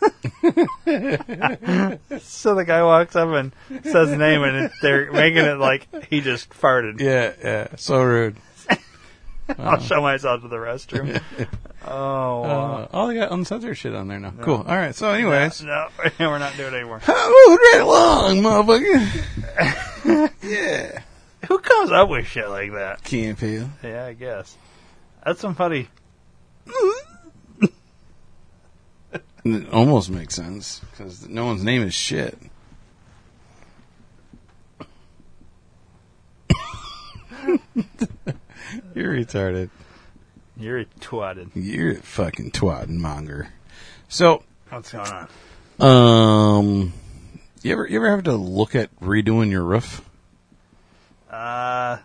So 2.20 2.54
the 2.54 2.64
guy 2.64 2.82
walks 2.82 3.16
up 3.16 3.28
and 3.30 3.52
says 3.84 4.10
the 4.10 4.16
name, 4.16 4.42
and 4.42 4.66
it, 4.66 4.72
they're 4.80 5.10
making 5.12 5.44
it 5.44 5.58
like 5.58 6.06
he 6.06 6.20
just 6.20 6.50
farted. 6.50 7.00
Yeah, 7.00 7.32
yeah. 7.42 7.76
So 7.76 8.02
rude. 8.02 8.36
I'll 9.58 9.80
show 9.80 10.00
myself 10.02 10.42
to 10.42 10.48
the 10.48 10.56
restroom. 10.56 11.20
Oh, 11.90 12.40
wow. 12.42 12.74
Uh, 12.74 12.88
oh, 12.92 13.06
they 13.06 13.14
got 13.14 13.32
uncensored 13.32 13.78
shit 13.78 13.94
on 13.94 14.08
there 14.08 14.18
now. 14.18 14.34
Cool. 14.42 14.56
All 14.56 14.76
right. 14.76 14.94
So, 14.94 15.10
anyways, 15.10 15.62
no, 15.62 15.88
we're 16.20 16.38
not 16.38 16.54
doing 16.56 16.74
it 16.74 16.76
anymore. 16.76 17.00
moving 17.06 17.14
right 17.16 17.78
along, 17.80 18.42
motherfucker. 18.42 20.32
yeah. 20.42 21.00
Who 21.46 21.58
comes 21.60 21.90
up 21.92 22.10
with 22.10 22.26
shit 22.26 22.48
like 22.48 22.72
that? 22.72 23.02
Key 23.04 23.26
and 23.26 23.38
Peele. 23.38 23.70
Yeah, 23.82 24.04
I 24.04 24.12
guess. 24.12 24.54
That's 25.24 25.40
some 25.40 25.54
funny. 25.54 25.88
It 29.44 29.72
almost 29.72 30.10
makes 30.10 30.34
sense 30.34 30.80
because 30.90 31.26
no 31.26 31.46
one's 31.46 31.64
name 31.64 31.82
is 31.82 31.94
shit. 31.94 32.36
You're 38.98 39.14
retarded. 39.14 39.70
You're 40.56 40.84
twatted. 41.00 41.50
You're 41.54 41.92
a 41.92 41.94
fucking 42.02 42.50
twat 42.50 42.88
monger. 42.88 43.46
So, 44.08 44.42
What's 44.70 44.90
going 44.90 45.06
on? 45.08 45.28
um, 45.80 46.92
you 47.62 47.72
ever 47.72 47.86
you 47.86 47.96
ever 47.98 48.10
have 48.10 48.24
to 48.24 48.32
look 48.32 48.74
at 48.74 48.90
redoing 49.00 49.50
your 49.52 49.62
roof? 49.62 50.02
Uh, 51.30 51.98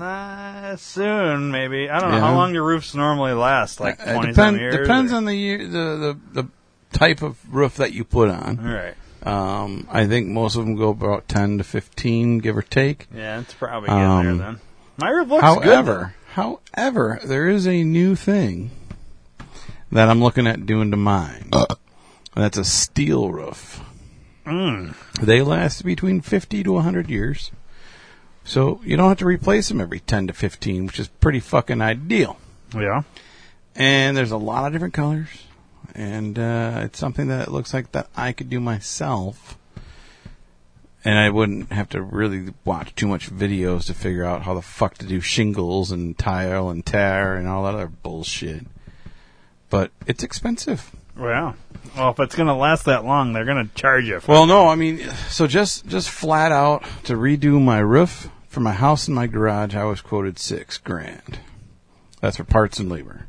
uh, 0.00 0.74
soon 0.76 1.52
maybe. 1.52 1.88
I 1.88 2.00
don't 2.00 2.10
know 2.10 2.16
Yeah. 2.16 2.22
how 2.22 2.34
long 2.34 2.52
your 2.52 2.64
roofs 2.64 2.96
normally 2.96 3.32
last. 3.34 3.78
Like 3.78 4.00
Uh, 4.00 4.14
twenty 4.14 4.32
depend- 4.32 4.58
years. 4.58 4.76
depends 4.76 5.12
or- 5.12 5.16
on 5.16 5.24
the 5.26 5.36
year, 5.36 5.58
the, 5.58 6.16
the 6.32 6.42
the 6.42 6.48
type 6.98 7.22
of 7.22 7.38
roof 7.54 7.76
that 7.76 7.92
you 7.92 8.02
put 8.02 8.28
on. 8.28 8.56
Right. 8.56 8.94
Um, 9.24 9.86
I 9.88 10.06
think 10.08 10.26
most 10.26 10.56
of 10.56 10.64
them 10.64 10.74
go 10.74 10.88
about 10.88 11.28
ten 11.28 11.58
to 11.58 11.64
fifteen, 11.64 12.38
give 12.40 12.56
or 12.56 12.62
take. 12.62 13.06
Yeah, 13.14 13.38
it's 13.38 13.54
probably 13.54 13.88
getting 13.88 14.02
there 14.02 14.30
Um, 14.32 14.38
then. 14.38 14.60
My 14.96 15.08
roof 15.08 15.28
looks 15.28 15.42
however, 15.42 16.14
however, 16.32 17.20
there 17.24 17.48
is 17.48 17.66
a 17.66 17.82
new 17.82 18.14
thing 18.14 18.70
that 19.90 20.08
I'm 20.08 20.22
looking 20.22 20.46
at 20.46 20.66
doing 20.66 20.90
to 20.90 20.96
mine. 20.96 21.50
That's 22.34 22.58
a 22.58 22.64
steel 22.64 23.30
roof. 23.30 23.82
Mm. 24.46 24.94
They 25.20 25.42
last 25.42 25.84
between 25.84 26.20
50 26.20 26.62
to 26.64 26.72
100 26.72 27.10
years. 27.10 27.50
So 28.44 28.80
you 28.84 28.96
don't 28.96 29.08
have 29.08 29.18
to 29.18 29.26
replace 29.26 29.68
them 29.68 29.80
every 29.80 30.00
10 30.00 30.28
to 30.28 30.32
15, 30.32 30.86
which 30.86 30.98
is 30.98 31.08
pretty 31.08 31.40
fucking 31.40 31.80
ideal. 31.80 32.38
Yeah. 32.74 33.02
And 33.74 34.16
there's 34.16 34.32
a 34.32 34.36
lot 34.36 34.66
of 34.66 34.72
different 34.72 34.94
colors. 34.94 35.28
And 35.94 36.38
uh, 36.38 36.80
it's 36.84 36.98
something 36.98 37.28
that 37.28 37.52
looks 37.52 37.72
like 37.72 37.92
that 37.92 38.08
I 38.16 38.32
could 38.32 38.50
do 38.50 38.60
myself. 38.60 39.58
And 41.04 41.18
I 41.18 41.30
wouldn't 41.30 41.72
have 41.72 41.88
to 41.90 42.02
really 42.02 42.54
watch 42.64 42.94
too 42.94 43.08
much 43.08 43.28
videos 43.28 43.86
to 43.86 43.94
figure 43.94 44.24
out 44.24 44.42
how 44.42 44.54
the 44.54 44.62
fuck 44.62 44.98
to 44.98 45.06
do 45.06 45.20
shingles 45.20 45.90
and 45.90 46.16
tile 46.16 46.70
and 46.70 46.86
tear 46.86 47.34
and 47.36 47.48
all 47.48 47.64
that 47.64 47.74
other 47.74 47.88
bullshit. 47.88 48.66
But 49.68 49.90
it's 50.06 50.22
expensive. 50.22 50.92
Well, 51.16 51.56
well, 51.96 52.10
if 52.10 52.20
it's 52.20 52.34
gonna 52.34 52.56
last 52.56 52.84
that 52.86 53.04
long, 53.04 53.32
they're 53.32 53.44
gonna 53.44 53.68
charge 53.74 54.04
you. 54.04 54.20
For 54.20 54.32
Well, 54.32 54.46
no, 54.46 54.68
I 54.68 54.76
mean, 54.76 55.00
so 55.28 55.46
just 55.46 55.86
just 55.86 56.08
flat 56.08 56.52
out 56.52 56.84
to 57.04 57.14
redo 57.14 57.60
my 57.60 57.80
roof 57.80 58.30
for 58.48 58.60
my 58.60 58.72
house 58.72 59.08
and 59.08 59.14
my 59.14 59.26
garage, 59.26 59.74
I 59.74 59.84
was 59.84 60.00
quoted 60.00 60.38
six 60.38 60.78
grand. 60.78 61.40
That's 62.20 62.36
for 62.36 62.44
parts 62.44 62.78
and 62.78 62.88
labor. 62.88 63.26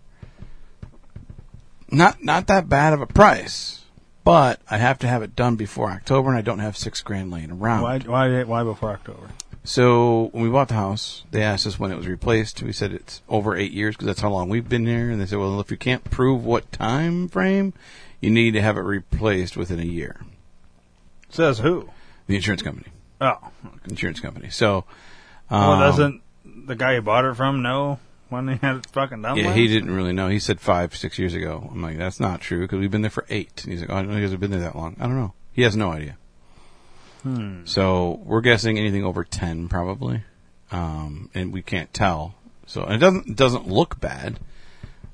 Not 1.89 2.23
not 2.23 2.47
that 2.47 2.69
bad 2.69 2.93
of 2.93 3.01
a 3.01 3.07
price, 3.07 3.82
but 4.23 4.59
I 4.69 4.77
have 4.77 4.99
to 4.99 5.07
have 5.07 5.21
it 5.23 5.35
done 5.35 5.55
before 5.55 5.89
October, 5.91 6.29
and 6.29 6.37
I 6.37 6.41
don't 6.41 6.59
have 6.59 6.77
six 6.77 7.01
grand 7.01 7.31
laying 7.31 7.51
around. 7.51 7.81
why? 7.83 7.99
Why? 7.99 8.43
Why 8.43 8.63
before 8.63 8.91
October? 8.91 9.29
So 9.65 10.29
when 10.33 10.43
we 10.43 10.49
bought 10.49 10.67
the 10.67 10.73
house, 10.73 11.23
they 11.31 11.41
asked 11.41 11.65
us 11.65 11.79
when 11.79 11.91
it 11.91 11.95
was 11.95 12.07
replaced. 12.07 12.61
We 12.61 12.73
said 12.73 12.91
it's 12.91 13.21
over 13.29 13.55
eight 13.55 13.71
years 13.71 13.95
because 13.95 14.07
that's 14.07 14.19
how 14.19 14.29
long 14.29 14.49
we've 14.49 14.67
been 14.67 14.85
here. 14.85 15.09
And 15.09 15.21
they 15.21 15.25
said, 15.25 15.39
well, 15.39 15.59
if 15.61 15.71
you 15.71 15.77
can't 15.77 16.03
prove 16.03 16.43
what 16.43 16.69
time 16.73 17.29
frame, 17.29 17.73
you 18.19 18.29
need 18.29 18.51
to 18.51 18.61
have 18.61 18.75
it 18.77 18.81
replaced 18.81 19.55
within 19.55 19.79
a 19.79 19.85
year. 19.85 20.19
Says 21.29 21.59
who? 21.59 21.89
The 22.27 22.35
insurance 22.35 22.61
company. 22.61 22.87
Oh, 23.21 23.37
Insurance 23.85 24.19
company. 24.19 24.49
So, 24.49 24.83
well, 25.49 25.71
um, 25.71 25.79
doesn't 25.79 26.21
the 26.45 26.75
guy 26.75 26.95
who 26.95 27.01
bought 27.01 27.23
it 27.25 27.35
from 27.35 27.61
know 27.61 27.99
when 28.33 28.45
they 28.47 28.55
had 28.57 28.75
it 28.79 28.87
fucking 28.87 29.21
done? 29.21 29.37
Yeah, 29.37 29.47
last? 29.47 29.55
he 29.57 29.67
didn't 29.69 29.91
really 29.91 30.11
know. 30.11 30.27
He 30.27 30.39
said 30.39 30.59
five, 30.59 30.93
six 30.95 31.17
years 31.17 31.33
ago. 31.33 31.69
I'm 31.71 31.81
like, 31.81 31.97
that's 31.97 32.19
not 32.19 32.41
true 32.41 32.59
because 32.61 32.79
we've 32.79 32.91
been 32.91 33.01
there 33.03 33.09
for 33.09 33.25
eight. 33.29 33.63
And 33.63 33.71
he's 33.71 33.79
like, 33.81 33.89
oh, 33.89 33.95
I 33.95 34.01
don't 34.01 34.09
know 34.11 34.17
you 34.17 34.23
guys 34.23 34.31
have 34.31 34.41
been 34.41 34.51
there 34.51 34.59
that 34.59 34.75
long. 34.75 34.97
I 34.99 35.03
don't 35.07 35.15
know. 35.15 35.33
He 35.53 35.61
has 35.61 35.77
no 35.77 35.91
idea. 35.93 36.17
Hmm. 37.23 37.61
So 37.65 38.19
we're 38.25 38.41
guessing 38.41 38.77
anything 38.77 39.05
over 39.05 39.23
ten 39.23 39.69
probably, 39.69 40.23
um, 40.71 41.29
and 41.33 41.53
we 41.53 41.61
can't 41.61 41.93
tell. 41.93 42.35
So 42.65 42.83
and 42.83 42.95
it 42.95 42.97
doesn't 42.97 43.27
it 43.29 43.35
doesn't 43.37 43.67
look 43.67 43.99
bad, 44.01 44.39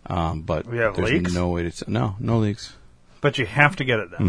um, 0.07 0.41
but 0.41 0.65
We 0.65 0.77
have 0.79 0.95
there's 0.95 1.11
leaks? 1.11 1.33
no 1.33 1.49
way 1.49 1.63
to 1.63 1.71
t- 1.71 1.85
no 1.87 2.15
no 2.19 2.39
leaks. 2.39 2.73
But 3.21 3.37
you 3.37 3.45
have 3.45 3.75
to 3.75 3.83
get 3.83 3.99
it 3.99 4.11
done. 4.11 4.27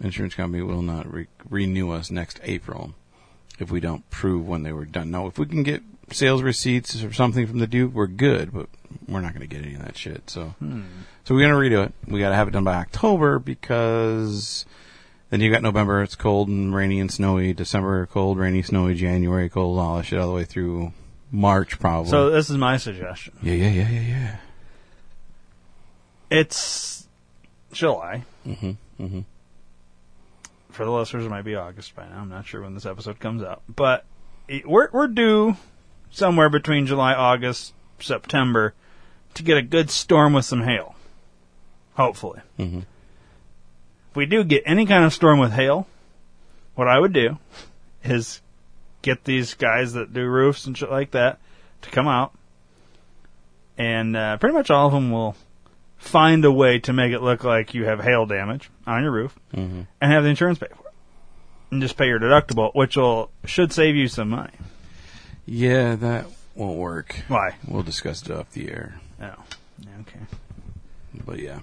hmm 0.00 0.04
Insurance 0.06 0.34
company 0.34 0.62
will 0.62 0.80
not 0.82 1.12
re- 1.12 1.26
renew 1.50 1.90
us 1.90 2.08
next 2.10 2.38
April 2.44 2.94
if 3.58 3.68
we 3.70 3.80
don't 3.80 4.08
prove 4.10 4.46
when 4.46 4.62
they 4.62 4.72
were 4.72 4.84
done. 4.84 5.10
Now, 5.10 5.26
if 5.26 5.38
we 5.38 5.46
can 5.46 5.64
get 5.64 5.82
sales 6.12 6.42
receipts 6.42 7.02
or 7.02 7.12
something 7.12 7.46
from 7.46 7.58
the 7.58 7.66
Duke, 7.66 7.92
we're 7.94 8.06
good. 8.06 8.52
But 8.52 8.68
we're 9.06 9.20
not 9.20 9.34
going 9.34 9.48
to 9.48 9.54
get 9.54 9.64
any 9.64 9.74
of 9.74 9.82
that 9.84 9.96
shit. 9.96 10.28
So, 10.30 10.54
Hmm. 10.58 10.82
so 11.24 11.34
we're 11.34 11.48
going 11.48 11.70
to 11.70 11.76
redo 11.76 11.84
it. 11.86 11.92
We 12.06 12.20
got 12.20 12.30
to 12.30 12.34
have 12.34 12.48
it 12.48 12.52
done 12.52 12.64
by 12.64 12.74
October 12.76 13.38
because 13.38 14.64
then 15.30 15.40
you 15.40 15.50
got 15.50 15.62
November. 15.62 16.02
It's 16.02 16.14
cold 16.14 16.48
and 16.48 16.74
rainy 16.74 17.00
and 17.00 17.10
snowy. 17.10 17.52
December 17.52 18.06
cold, 18.06 18.38
rainy, 18.38 18.62
snowy. 18.62 18.94
January 18.94 19.48
cold. 19.48 19.78
All 19.78 19.96
that 19.98 20.04
shit 20.06 20.18
all 20.18 20.28
the 20.28 20.34
way 20.34 20.44
through 20.44 20.92
March 21.30 21.78
probably. 21.78 22.10
So 22.10 22.30
this 22.30 22.48
is 22.50 22.56
my 22.56 22.76
suggestion. 22.78 23.34
yeah, 23.42 23.54
yeah, 23.54 23.70
yeah, 23.70 23.88
yeah, 23.90 24.00
yeah. 24.00 24.36
It's 26.30 27.06
July. 27.72 28.24
Mm-hmm. 28.46 28.70
Mm-hmm. 29.02 29.20
For 30.70 30.84
the 30.84 30.90
listeners, 30.90 31.24
it 31.26 31.30
might 31.30 31.42
be 31.44 31.56
August 31.56 31.96
by 31.96 32.06
now. 32.08 32.20
I'm 32.20 32.28
not 32.28 32.46
sure 32.46 32.62
when 32.62 32.74
this 32.74 32.86
episode 32.86 33.18
comes 33.18 33.42
out, 33.42 33.62
but 33.74 34.04
we're 34.64 34.88
we're 34.92 35.08
due 35.08 35.56
somewhere 36.10 36.48
between 36.48 36.86
July, 36.86 37.14
August, 37.14 37.72
September 38.00 38.74
to 39.34 39.42
get 39.42 39.56
a 39.58 39.62
good 39.62 39.90
storm 39.90 40.32
with 40.32 40.44
some 40.44 40.62
hail. 40.62 40.94
Hopefully, 41.94 42.40
Mm-hmm. 42.58 42.78
if 44.10 44.16
we 44.16 44.26
do 44.26 44.44
get 44.44 44.62
any 44.66 44.86
kind 44.86 45.04
of 45.04 45.12
storm 45.12 45.38
with 45.40 45.52
hail, 45.52 45.86
what 46.76 46.86
I 46.88 46.98
would 46.98 47.12
do 47.12 47.38
is 48.04 48.40
get 49.02 49.24
these 49.24 49.54
guys 49.54 49.92
that 49.94 50.12
do 50.12 50.24
roofs 50.26 50.64
and 50.66 50.76
shit 50.78 50.90
like 50.90 51.10
that 51.12 51.38
to 51.82 51.90
come 51.90 52.06
out, 52.08 52.32
and 53.76 54.16
uh, 54.16 54.36
pretty 54.38 54.54
much 54.54 54.70
all 54.70 54.86
of 54.88 54.92
them 54.92 55.10
will 55.10 55.36
find 55.96 56.44
a 56.44 56.52
way 56.52 56.78
to 56.80 56.92
make 56.92 57.12
it 57.12 57.20
look 57.22 57.42
like 57.44 57.74
you 57.74 57.84
have 57.84 58.00
hail 58.00 58.26
damage 58.26 58.70
on 58.86 59.02
your 59.02 59.12
roof, 59.12 59.36
Mm-hmm. 59.54 59.82
and 60.00 60.12
have 60.12 60.22
the 60.22 60.30
insurance 60.30 60.58
pay 60.58 60.68
for 60.68 60.86
it, 60.88 60.94
and 61.72 61.82
just 61.82 61.96
pay 61.96 62.06
your 62.06 62.20
deductible, 62.20 62.72
which 62.74 62.96
will 62.96 63.30
should 63.44 63.72
save 63.72 63.96
you 63.96 64.06
some 64.08 64.28
money. 64.30 64.52
Yeah, 65.50 65.94
that 65.96 66.26
won't 66.54 66.76
work. 66.76 67.22
Why? 67.28 67.54
We'll 67.66 67.82
discuss 67.82 68.22
it 68.22 68.30
off 68.30 68.50
the 68.52 68.68
air. 68.70 69.00
Oh, 69.22 69.26
okay. 70.00 70.20
But 71.24 71.38
yeah, 71.38 71.60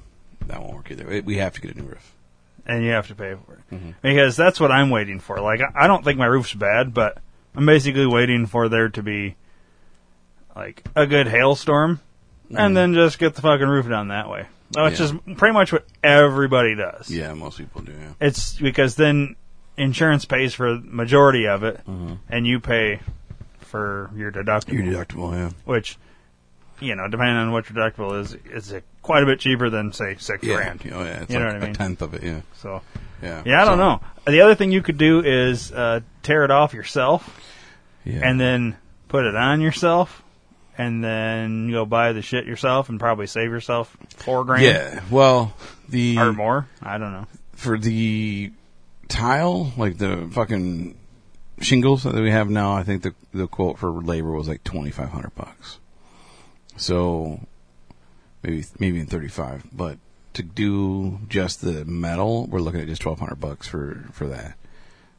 that 0.48 0.60
won't 0.62 0.74
work 0.76 0.92
either. 0.92 1.22
We 1.24 1.38
have 1.38 1.54
to 1.54 1.62
get 1.62 1.76
a 1.76 1.80
new 1.80 1.88
roof. 1.88 2.12
And 2.66 2.84
you 2.84 2.90
have 2.92 3.08
to 3.10 3.16
pay 3.16 3.36
for 3.46 3.54
it 3.54 3.76
Mhm. 3.76 3.94
because 4.02 4.36
that's 4.36 4.60
what 4.60 4.72
I'm 4.72 4.90
waiting 4.90 5.20
for. 5.20 5.40
Like 5.40 5.62
I 5.62 5.84
I 5.84 5.88
don't 5.88 6.04
think 6.04 6.18
my 6.18 6.26
roof's 6.26 6.54
bad, 6.56 6.96
but 6.96 7.20
I'm 7.56 7.68
basically 7.68 8.08
waiting 8.08 8.48
for 8.48 8.68
there 8.70 8.90
to 8.90 9.04
be 9.04 9.36
like 10.56 10.84
a 10.96 11.06
good 11.06 11.28
hailstorm, 11.28 12.00
Mhm. 12.52 12.60
and 12.60 12.76
then 12.78 12.96
just 12.96 13.20
get 13.20 13.36
the 13.36 13.42
fucking 13.44 13.68
roof 13.68 13.88
done 13.88 14.08
that 14.08 14.30
way. 14.30 14.48
Which 14.76 15.00
Yeah. 15.00 15.06
is 15.06 15.14
pretty 15.38 15.54
much 15.54 15.72
what 15.72 15.86
everybody 16.04 16.74
does. 16.76 17.12
Yeah, 17.12 17.34
most 17.36 17.60
people 17.60 17.82
do. 17.84 17.92
Yeah. 17.92 18.14
It's 18.28 18.58
because 18.58 18.96
then 18.96 19.36
insurance 19.78 20.26
pays 20.26 20.56
for 20.56 20.74
the 20.74 20.82
majority 20.84 21.46
of 21.48 21.64
it, 21.64 21.82
Mhm. 21.88 22.18
and 22.30 22.48
you 22.48 22.60
pay 22.60 23.00
for 23.66 24.10
your 24.16 24.32
deductible. 24.32 24.74
Your 24.74 24.84
deductible, 25.06 25.34
yeah. 25.34 25.50
Which, 25.66 25.98
you 26.80 26.96
know, 26.96 27.08
depending 27.08 27.36
on 27.38 27.52
what 27.52 27.70
your 27.70 27.78
deductible 27.78 28.20
is, 28.22 28.34
is 28.52 28.72
it 28.72 28.84
quite 29.02 29.24
a 29.24 29.26
bit 29.26 29.40
cheaper 29.40 29.70
than 29.70 29.92
say 29.94 30.16
six 30.20 30.44
Yeah. 30.44 30.56
grand. 30.56 30.82
Oh, 30.94 31.04
yeah, 31.04 31.22
it's 31.24 31.32
you 31.34 31.40
know 31.40 31.46
what 31.46 31.56
I 31.56 31.60
a 31.60 31.62
mean? 31.62 31.74
tenth 31.74 32.02
of 32.02 32.14
it, 32.14 32.24
yeah. 32.24 32.42
So, 32.56 32.82
Yeah. 33.22 33.42
yeah, 33.46 33.62
I 33.62 33.66
don't 33.66 33.78
So- 33.78 33.84
know. 33.84 34.02
The 34.28 34.42
other 34.42 34.56
thing 34.56 34.72
you 34.72 34.82
could 34.82 34.98
do 34.98 35.22
is 35.24 35.72
uh, 35.72 36.00
tear 36.24 36.44
it 36.44 36.52
off 36.52 36.74
yourself, 36.74 37.40
Yeah. 38.04 38.22
and 38.24 38.40
then 38.40 38.76
put 39.08 39.26
it 39.26 39.36
on 39.36 39.62
yourself. 39.62 40.22
And 40.78 41.02
then 41.02 41.72
go 41.72 41.86
buy 41.86 42.12
the 42.12 42.22
shit 42.22 42.46
yourself 42.46 42.90
and 42.90 43.00
probably 43.00 43.28
save 43.28 43.50
yourself 43.50 43.96
four 44.18 44.44
grand. 44.44 44.64
Yeah. 44.64 45.00
Well, 45.10 45.54
the 45.88 46.18
or 46.18 46.34
more. 46.34 46.68
I 46.84 46.98
don't 46.98 47.14
know. 47.14 47.28
for 47.54 47.78
the 47.78 48.52
tile, 49.08 49.72
like 49.78 49.98
the 49.98 50.28
fucking 50.34 50.96
shingles 51.62 52.04
that 52.04 52.16
we 52.16 52.32
have 52.32 52.50
now. 52.50 52.74
I 52.74 52.84
think 52.84 53.04
the 53.04 53.14
the 53.34 53.48
quote 53.48 53.78
for 53.78 53.90
labor 53.92 54.32
was 54.32 54.48
like 54.48 54.64
twenty 54.64 54.92
five 54.92 55.10
hundred 55.10 55.36
bucks. 55.36 55.80
So 56.78 57.40
maybe 58.44 58.66
maybe 58.80 59.00
in 59.00 59.08
thirty 59.08 59.30
five, 59.30 59.66
but 59.72 59.98
to 60.34 60.44
do 60.44 61.20
just 61.30 61.62
the 61.62 61.86
metal, 61.86 62.46
we're 62.48 62.60
looking 62.60 62.82
at 62.82 62.88
just 62.88 63.02
twelve 63.02 63.20
hundred 63.20 63.40
bucks 63.40 63.68
for 63.68 64.06
for 64.12 64.28
that. 64.28 64.56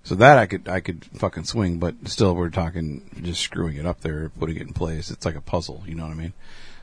So 0.04 0.14
that 0.14 0.38
I 0.38 0.46
could 0.46 0.68
I 0.68 0.80
could 0.80 1.04
fucking 1.04 1.44
swing, 1.44 1.78
but 1.78 1.94
still 2.04 2.34
we're 2.34 2.50
talking 2.50 3.02
just 3.22 3.40
screwing 3.40 3.76
it 3.76 3.86
up 3.86 4.02
there, 4.02 4.28
putting 4.28 4.56
it 4.56 4.62
in 4.62 4.72
place. 4.72 5.10
It's 5.10 5.26
like 5.26 5.34
a 5.34 5.40
puzzle, 5.40 5.82
you 5.86 5.94
know 5.94 6.04
what 6.04 6.12
I 6.12 6.16
mean? 6.16 6.32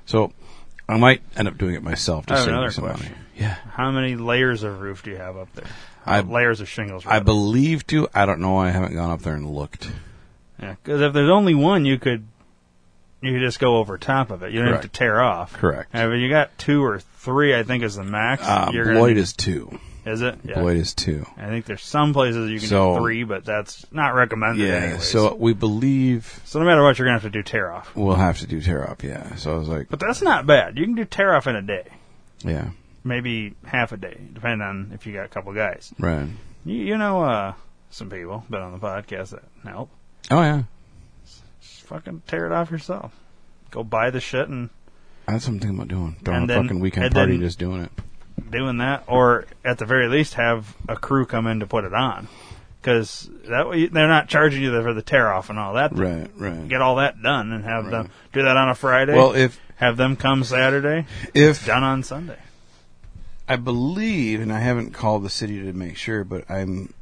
So 0.05 0.33
I 0.89 0.97
might 0.97 1.21
end 1.37 1.47
up 1.47 1.57
doing 1.57 1.75
it 1.75 1.83
myself 1.83 2.25
to 2.25 2.35
save 2.35 2.73
some 2.73 2.83
question. 2.83 2.83
money. 2.83 3.15
Yeah. 3.37 3.55
How 3.71 3.91
many 3.91 4.15
layers 4.15 4.63
of 4.63 4.81
roof 4.81 5.03
do 5.03 5.11
you 5.11 5.17
have 5.17 5.37
up 5.37 5.53
there? 5.53 5.67
I- 6.05 6.21
layers 6.21 6.61
of 6.61 6.69
shingles. 6.69 7.05
I 7.05 7.19
believe 7.19 7.85
to. 7.87 8.07
I 8.13 8.25
don't 8.25 8.39
know. 8.39 8.57
I 8.57 8.69
haven't 8.69 8.93
gone 8.93 9.11
up 9.11 9.21
there 9.21 9.35
and 9.35 9.49
looked. 9.49 9.89
Yeah, 10.61 10.75
because 10.83 11.01
if 11.01 11.13
there's 11.13 11.29
only 11.29 11.55
one, 11.55 11.85
you 11.85 11.97
could 11.99 12.25
you 13.21 13.31
could 13.33 13.41
just 13.41 13.59
go 13.59 13.77
over 13.77 13.97
top 13.97 14.31
of 14.31 14.43
it. 14.43 14.51
You 14.51 14.61
don't 14.61 14.71
have 14.73 14.81
to 14.81 14.87
tear 14.89 15.21
off. 15.21 15.53
Correct. 15.53 15.91
But 15.93 16.11
you 16.13 16.29
got 16.29 16.57
two 16.57 16.83
or 16.83 16.99
three, 16.99 17.55
I 17.55 17.63
think, 17.63 17.83
is 17.83 17.95
the 17.95 18.03
max. 18.03 18.43
Uh, 18.43 18.69
You're 18.73 18.85
gonna 18.93 19.05
is 19.05 19.33
two. 19.33 19.79
Is 20.05 20.21
it? 20.21 20.37
Yeah. 20.43 20.59
Lloyd 20.61 20.75
is 20.75 20.93
two. 20.93 21.25
I 21.37 21.47
think 21.47 21.65
there's 21.65 21.81
some 21.81 22.11
places 22.11 22.49
you 22.51 22.59
can 22.59 22.67
So- 22.67 22.95
do 22.95 23.01
three, 23.01 23.23
but 23.23 23.45
that's 23.45 23.85
not 23.93 24.13
recommended 24.13 24.67
Yeah. 24.67 24.73
anyways. 24.75 25.05
So 25.05 25.33
we 25.35 25.53
believe 25.53 26.41
So 26.43 26.59
no 26.59 26.65
matter 26.65 26.83
what, 26.83 26.99
you're 26.99 27.05
gonna 27.07 27.15
have 27.19 27.23
to 27.23 27.29
do 27.29 27.41
tear 27.43 27.71
off. 27.71 27.95
we'll 27.95 28.15
have 28.15 28.39
to 28.39 28.47
do 28.47 28.59
tear 28.59 28.89
off. 28.89 29.01
Yeah. 29.03 29.35
So 29.35 29.53
I 29.53 29.57
was 29.57 29.69
like, 29.69 29.87
But 29.89 30.01
that's 30.01 30.21
not 30.21 30.45
bad. 30.45 30.77
You 30.77 30.83
can 30.83 30.95
do 30.95 31.05
tear 31.05 31.33
off 31.33 31.47
in 31.47 31.55
a 31.55 31.61
day, 31.61 31.85
yeah, 32.43 32.71
maybe 33.03 33.55
half 33.65 33.91
a 33.91 33.97
day, 33.97 34.17
depending 34.33 34.61
on 34.65 34.91
if 34.93 35.05
you 35.05 35.13
got 35.13 35.25
a 35.25 35.29
couple 35.29 35.53
guys. 35.53 35.93
right. 35.99 36.27
You, 36.65 36.75
you 36.77 36.97
know, 36.97 37.23
uh, 37.23 37.53
some 37.89 38.09
people 38.09 38.45
been 38.49 38.61
on 38.61 38.71
the 38.71 38.77
podcast 38.79 39.31
that 39.31 39.43
help. 39.63 39.89
Oh 40.31 40.41
yeah. 40.41 40.63
Just 41.61 41.81
fucking 41.83 42.21
tear 42.27 42.45
it 42.45 42.51
off 42.51 42.71
yourself. 42.71 43.13
Go 43.71 43.83
buy 43.83 44.09
the 44.09 44.19
shit 44.21 44.47
and 44.47 44.69
That's 45.27 45.45
what 45.47 45.55
I'm 45.55 45.59
thinking 45.59 45.77
about 45.77 45.87
doing. 45.89 46.15
Throwing 46.23 46.43
a 46.43 46.47
then- 46.47 46.63
fucking 46.63 46.79
weekend 46.79 47.13
party, 47.13 47.37
just 47.37 47.59
doing 47.59 47.81
it. 47.83 47.91
doing 48.51 48.77
that, 48.77 49.03
or 49.07 49.45
at 49.65 49.77
the 49.77 49.85
very 49.85 50.07
least 50.07 50.35
have 50.35 50.75
a 50.87 50.95
crew 50.95 51.25
come 51.25 51.47
in 51.47 51.59
to 51.59 51.67
put 51.67 51.83
it 51.83 51.93
on, 51.93 52.27
because 52.81 53.29
that 53.49 53.67
way 53.67 53.87
they're 53.87 54.07
not 54.07 54.27
charging 54.29 54.61
you 54.63 54.81
for 54.81 54.93
the 54.93 55.01
tear 55.01 55.31
off 55.31 55.49
and 55.49 55.59
all 55.59 55.73
that. 55.73 55.95
Right. 55.97 56.29
Right. 56.37 56.67
Get 56.67 56.81
all 56.81 56.95
that 56.97 57.21
done 57.21 57.51
and 57.51 57.63
have 57.65 57.85
them 57.89 58.09
do 58.31 58.43
that 58.43 58.55
on 58.57 58.69
a 58.69 58.75
Friday. 58.75 59.13
Well, 59.15 59.33
if 59.33 59.59
have 59.75 59.97
them 59.97 60.15
come 60.15 60.43
Saturday, 60.43 61.05
if 61.33 61.65
done 61.65 61.83
on 61.83 62.03
Sunday. 62.03 62.37
I 63.47 63.56
believe, 63.58 64.39
and 64.39 64.51
I 64.53 64.60
haven't 64.60 64.91
called 64.91 65.23
the 65.23 65.29
city 65.29 65.62
to 65.63 65.73
make 65.73 65.97
sure, 65.97 66.23
but 66.23 66.49
I'm 66.49 66.93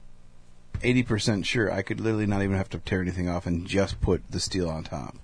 eighty 0.84 1.04
percent 1.04 1.46
sure 1.46 1.72
I 1.72 1.82
could 1.84 2.00
literally 2.00 2.26
not 2.26 2.42
even 2.42 2.58
have 2.58 2.70
to 2.72 2.80
tear 2.80 3.02
anything 3.02 3.30
off 3.30 3.46
and 3.46 3.68
just 3.68 4.02
put 4.02 4.24
the 4.32 4.40
steel 4.40 4.70
on 4.70 4.84
top. 4.84 5.16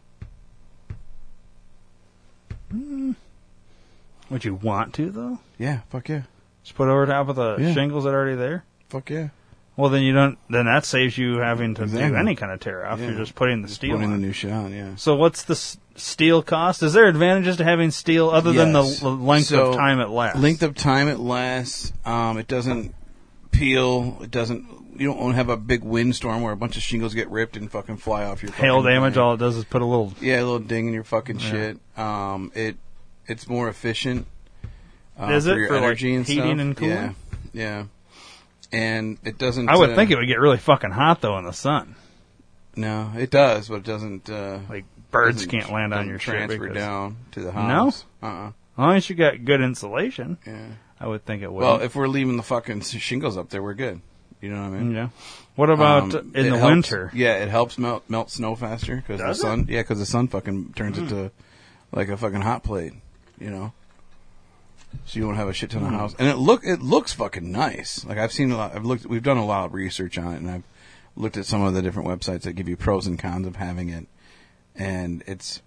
Would 4.29 4.43
you 4.45 4.55
want 4.55 4.93
to 4.95 5.09
though? 5.09 5.39
Yeah. 5.57 5.81
Fuck 5.89 6.09
yeah. 6.09 6.23
Just 6.63 6.75
put 6.75 6.87
it 6.87 6.91
over 6.91 7.05
top 7.05 7.29
of 7.29 7.35
the 7.35 7.55
Yeah. 7.59 7.73
shingles 7.73 8.03
that 8.03 8.13
are 8.13 8.17
already 8.17 8.35
there. 8.35 8.63
Fuck 8.89 9.09
yeah. 9.09 9.29
Well, 9.77 9.89
then 9.91 10.01
you 10.01 10.11
don't. 10.11 10.37
Then 10.49 10.65
that 10.65 10.83
saves 10.85 11.17
you 11.17 11.37
having 11.37 11.75
to 11.75 11.85
do 11.85 11.97
any 11.99 12.35
kind 12.35 12.51
of 12.51 12.59
tear 12.59 12.85
off. 12.85 12.99
Yeah. 12.99 13.09
You're 13.09 13.17
just 13.19 13.35
putting 13.35 13.61
the 13.61 13.67
Just 13.67 13.79
steel 13.79 13.95
putting 13.97 14.11
on. 14.11 14.19
the 14.19 14.25
new 14.27 14.33
shit. 14.33 14.49
Yeah. 14.49 14.95
So 14.95 15.15
what's 15.15 15.43
the 15.43 15.53
s- 15.53 15.77
steel 15.95 16.41
cost? 16.41 16.81
Is 16.81 16.93
there 16.93 17.05
advantages 17.07 17.57
to 17.57 17.63
having 17.63 17.91
steel 17.91 18.29
other 18.31 18.51
than 18.53 18.73
the 18.73 18.81
l- 18.81 19.17
length 19.17 19.47
So, 19.47 19.69
of 19.69 19.75
time 19.75 19.99
it 19.99 20.09
lasts? 20.09 20.39
Length 20.41 20.63
of 20.63 20.73
time 20.75 21.07
it 21.07 21.19
lasts. 21.19 21.93
Um, 22.05 22.39
it 22.39 22.47
doesn't 22.47 22.95
peel. 23.51 24.17
It 24.21 24.31
doesn't. 24.31 24.65
You 24.99 25.13
don't 25.13 25.35
have 25.35 25.49
a 25.49 25.57
big 25.57 25.83
windstorm 25.83 26.41
where 26.41 26.51
a 26.53 26.57
bunch 26.57 26.75
of 26.75 26.81
shingles 26.81 27.13
get 27.13 27.29
ripped 27.29 27.55
and 27.55 27.69
fucking 27.71 27.97
fly 27.97 28.23
off 28.25 28.41
your 28.41 28.51
Hail 28.53 28.81
damage. 28.81 29.13
thing. 29.13 29.21
All 29.21 29.35
it 29.35 29.37
does 29.37 29.55
is 29.57 29.63
put 29.63 29.83
a 29.83 29.85
little. 29.85 30.11
Yeah, 30.19 30.37
a 30.37 30.41
little 30.41 30.57
ding 30.59 30.87
in 30.87 30.93
your 30.95 31.03
fucking 31.03 31.39
Yeah. 31.39 31.51
shit. 31.51 31.77
Um, 31.95 32.51
it 32.55 32.77
it's 33.27 33.47
more 33.47 33.69
efficient. 33.69 34.25
Uh, 35.19 35.33
Is 35.33 35.45
it 35.45 35.53
for, 35.67 35.73
like, 35.75 35.83
energy 35.83 36.15
and 36.15 36.25
heating 36.25 36.43
stuff. 36.45 36.59
and 36.59 36.77
cooling? 36.77 36.93
Yeah, 36.93 37.11
yeah. 37.53 37.83
And 38.71 39.17
it 39.23 39.37
doesn't. 39.37 39.69
I 39.69 39.77
would 39.77 39.91
uh, 39.91 39.95
think 39.95 40.11
it 40.11 40.17
would 40.17 40.27
get 40.27 40.39
really 40.39 40.57
fucking 40.57 40.91
hot 40.91 41.21
though 41.21 41.37
in 41.37 41.45
the 41.45 41.53
sun. 41.53 41.95
No, 42.75 43.11
it 43.17 43.31
does, 43.31 43.69
but 43.69 43.75
it 43.75 43.83
doesn't. 43.85 44.29
Uh, 44.29 44.59
like 44.69 44.85
birds 45.11 45.37
doesn't- 45.45 45.49
can't 45.51 45.71
land 45.71 45.93
on 45.93 46.07
your 46.07 46.17
transfer 46.19 46.69
down 46.69 47.17
to 47.31 47.41
the 47.41 47.51
house. 47.51 48.03
No? 48.21 48.27
Uh-uh. 48.27 48.47
As 48.49 48.53
long 48.77 48.95
as 48.97 49.09
you 49.09 49.15
got 49.15 49.43
good 49.45 49.61
insulation, 49.61 50.37
Yeah. 50.45 50.67
I 50.99 51.07
would 51.07 51.25
think 51.25 51.41
it 51.41 51.51
would. 51.51 51.61
Well, 51.63 51.81
if 51.81 51.95
we're 51.95 52.07
leaving 52.07 52.37
the 52.37 52.43
fucking 52.43 52.81
shingles 52.81 53.37
up 53.37 53.49
there, 53.49 53.63
we're 53.63 53.73
good. 53.73 54.01
You 54.41 54.49
know 54.51 54.61
what 54.61 54.67
I 54.77 54.79
mean? 54.81 54.91
Yeah. 54.93 55.09
What 55.55 55.71
about 55.71 56.13
Um, 56.13 56.31
in 56.35 56.51
the 56.51 56.57
helps- 56.59 56.63
winter? 56.63 57.11
Yeah, 57.15 57.37
it 57.37 57.49
helps 57.49 57.79
melt 57.79 58.03
melt 58.07 58.29
snow 58.29 58.55
faster 58.55 58.97
because 58.97 59.19
the 59.19 59.25
Does 59.27 59.37
it? 59.39 59.41
sun. 59.41 59.65
Yeah, 59.69 59.81
because 59.81 59.97
the 59.97 60.05
sun 60.05 60.27
fucking 60.27 60.73
turns 60.75 60.97
it 60.99 61.05
Mm. 61.05 61.09
to 61.09 61.31
like 61.91 62.09
a 62.09 62.17
fucking 62.17 62.41
hot 62.41 62.63
plate. 62.63 62.93
You 63.39 63.49
know. 63.49 63.73
So 65.05 65.19
you 65.19 65.25
don't 65.25 65.35
have 65.35 65.47
a 65.47 65.53
shit 65.53 65.69
ton 65.71 65.83
of 65.83 65.89
Hmm. 65.89 65.95
house, 65.95 66.15
and 66.19 66.27
it 66.27 66.35
look 66.35 66.65
it 66.65 66.81
looks 66.81 67.13
fucking 67.13 67.49
nice. 67.51 68.03
Like 68.05 68.17
I've 68.17 68.31
seen 68.33 68.51
a 68.51 68.57
lot. 68.57 68.75
I've 68.75 68.85
looked. 68.85 69.05
We've 69.05 69.23
done 69.23 69.37
a 69.37 69.45
lot 69.45 69.65
of 69.65 69.73
research 69.73 70.17
on 70.17 70.33
it, 70.33 70.37
and 70.37 70.49
I've 70.49 70.63
looked 71.15 71.37
at 71.37 71.45
some 71.45 71.61
of 71.61 71.73
the 71.73 71.81
different 71.81 72.09
websites 72.09 72.41
that 72.41 72.53
give 72.53 72.67
you 72.67 72.75
pros 72.77 73.07
and 73.07 73.17
cons 73.17 73.47
of 73.47 73.55
having 73.55 73.89
it, 73.89 74.07
and 74.75 75.23
it's. 75.27 75.61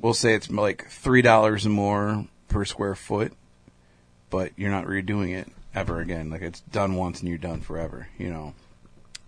We'll 0.00 0.14
say 0.14 0.34
it's 0.34 0.50
like 0.50 0.86
three 0.88 1.22
dollars 1.22 1.66
more 1.68 2.26
per 2.48 2.64
square 2.64 2.94
foot, 2.94 3.32
but 4.30 4.52
you're 4.56 4.70
not 4.70 4.86
redoing 4.86 5.34
it 5.34 5.48
ever 5.74 6.00
again. 6.00 6.30
Like 6.30 6.42
it's 6.42 6.60
done 6.60 6.94
once 6.96 7.20
and 7.20 7.28
you're 7.28 7.38
done 7.38 7.60
forever. 7.60 8.08
You 8.18 8.30
know. 8.30 8.54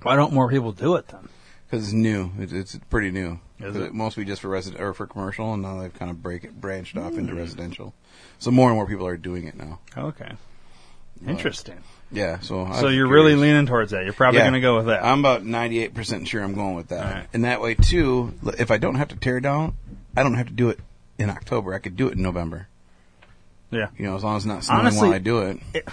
Why 0.02 0.16
don't 0.16 0.32
more 0.32 0.48
people 0.50 0.72
do 0.72 0.96
it 0.96 1.08
then? 1.08 1.28
Because 1.68 1.84
it's 1.84 1.92
new. 1.92 2.30
It's, 2.38 2.52
it's 2.52 2.78
pretty 2.90 3.10
new. 3.10 3.40
Is 3.58 3.72
'Cause 3.72 3.76
it? 3.76 3.94
mostly 3.94 4.24
just 4.24 4.42
for 4.42 4.48
resident 4.48 4.80
or 4.82 4.92
for 4.94 5.06
commercial, 5.06 5.52
and 5.54 5.62
now 5.62 5.80
they've 5.80 5.92
kind 5.94 6.10
of 6.10 6.22
break 6.22 6.44
it, 6.44 6.60
branched 6.60 6.96
off 6.96 7.14
into 7.14 7.32
Hmm. 7.32 7.38
residential. 7.38 7.94
So 8.38 8.50
more 8.50 8.68
and 8.68 8.76
more 8.76 8.86
people 8.86 9.06
are 9.06 9.16
doing 9.16 9.46
it 9.46 9.56
now. 9.56 9.78
Okay. 9.96 10.30
But- 11.22 11.30
Interesting. 11.30 11.78
Yeah. 12.12 12.38
So 12.40 12.70
So 12.74 12.86
I'm 12.88 12.94
you're 12.94 13.08
really 13.08 13.30
curious. 13.32 13.40
leaning 13.40 13.66
towards 13.66 13.90
that. 13.90 14.04
You're 14.04 14.12
probably 14.12 14.38
Yeah. 14.38 14.44
going 14.44 14.54
to 14.54 14.60
go 14.60 14.76
with 14.76 14.86
that. 14.86 15.04
I'm 15.04 15.18
about 15.20 15.44
98 15.44 15.94
percent 15.94 16.28
sure 16.28 16.42
I'm 16.42 16.54
going 16.54 16.74
with 16.76 16.88
that. 16.88 17.28
And 17.32 17.44
that 17.44 17.60
way 17.60 17.74
too, 17.74 18.34
if 18.58 18.70
I 18.70 18.76
don't 18.78 18.94
have 18.96 19.08
to 19.08 19.16
tear 19.16 19.40
down, 19.40 19.74
I 20.16 20.22
don't 20.22 20.34
have 20.34 20.46
to 20.46 20.52
do 20.52 20.68
it 20.68 20.78
in 21.18 21.30
October. 21.30 21.74
I 21.74 21.78
could 21.78 21.96
do 21.96 22.06
it 22.08 22.12
in 22.14 22.22
November. 22.22 22.68
Yeah. 23.70 23.88
You 23.98 24.06
know, 24.06 24.16
as 24.16 24.22
long 24.22 24.36
as 24.36 24.42
it's 24.44 24.46
not 24.46 24.62
snowing 24.64 24.80
Honestly, 24.82 25.08
while 25.08 25.14
I 25.16 25.18
do 25.18 25.40
it. 25.42 25.88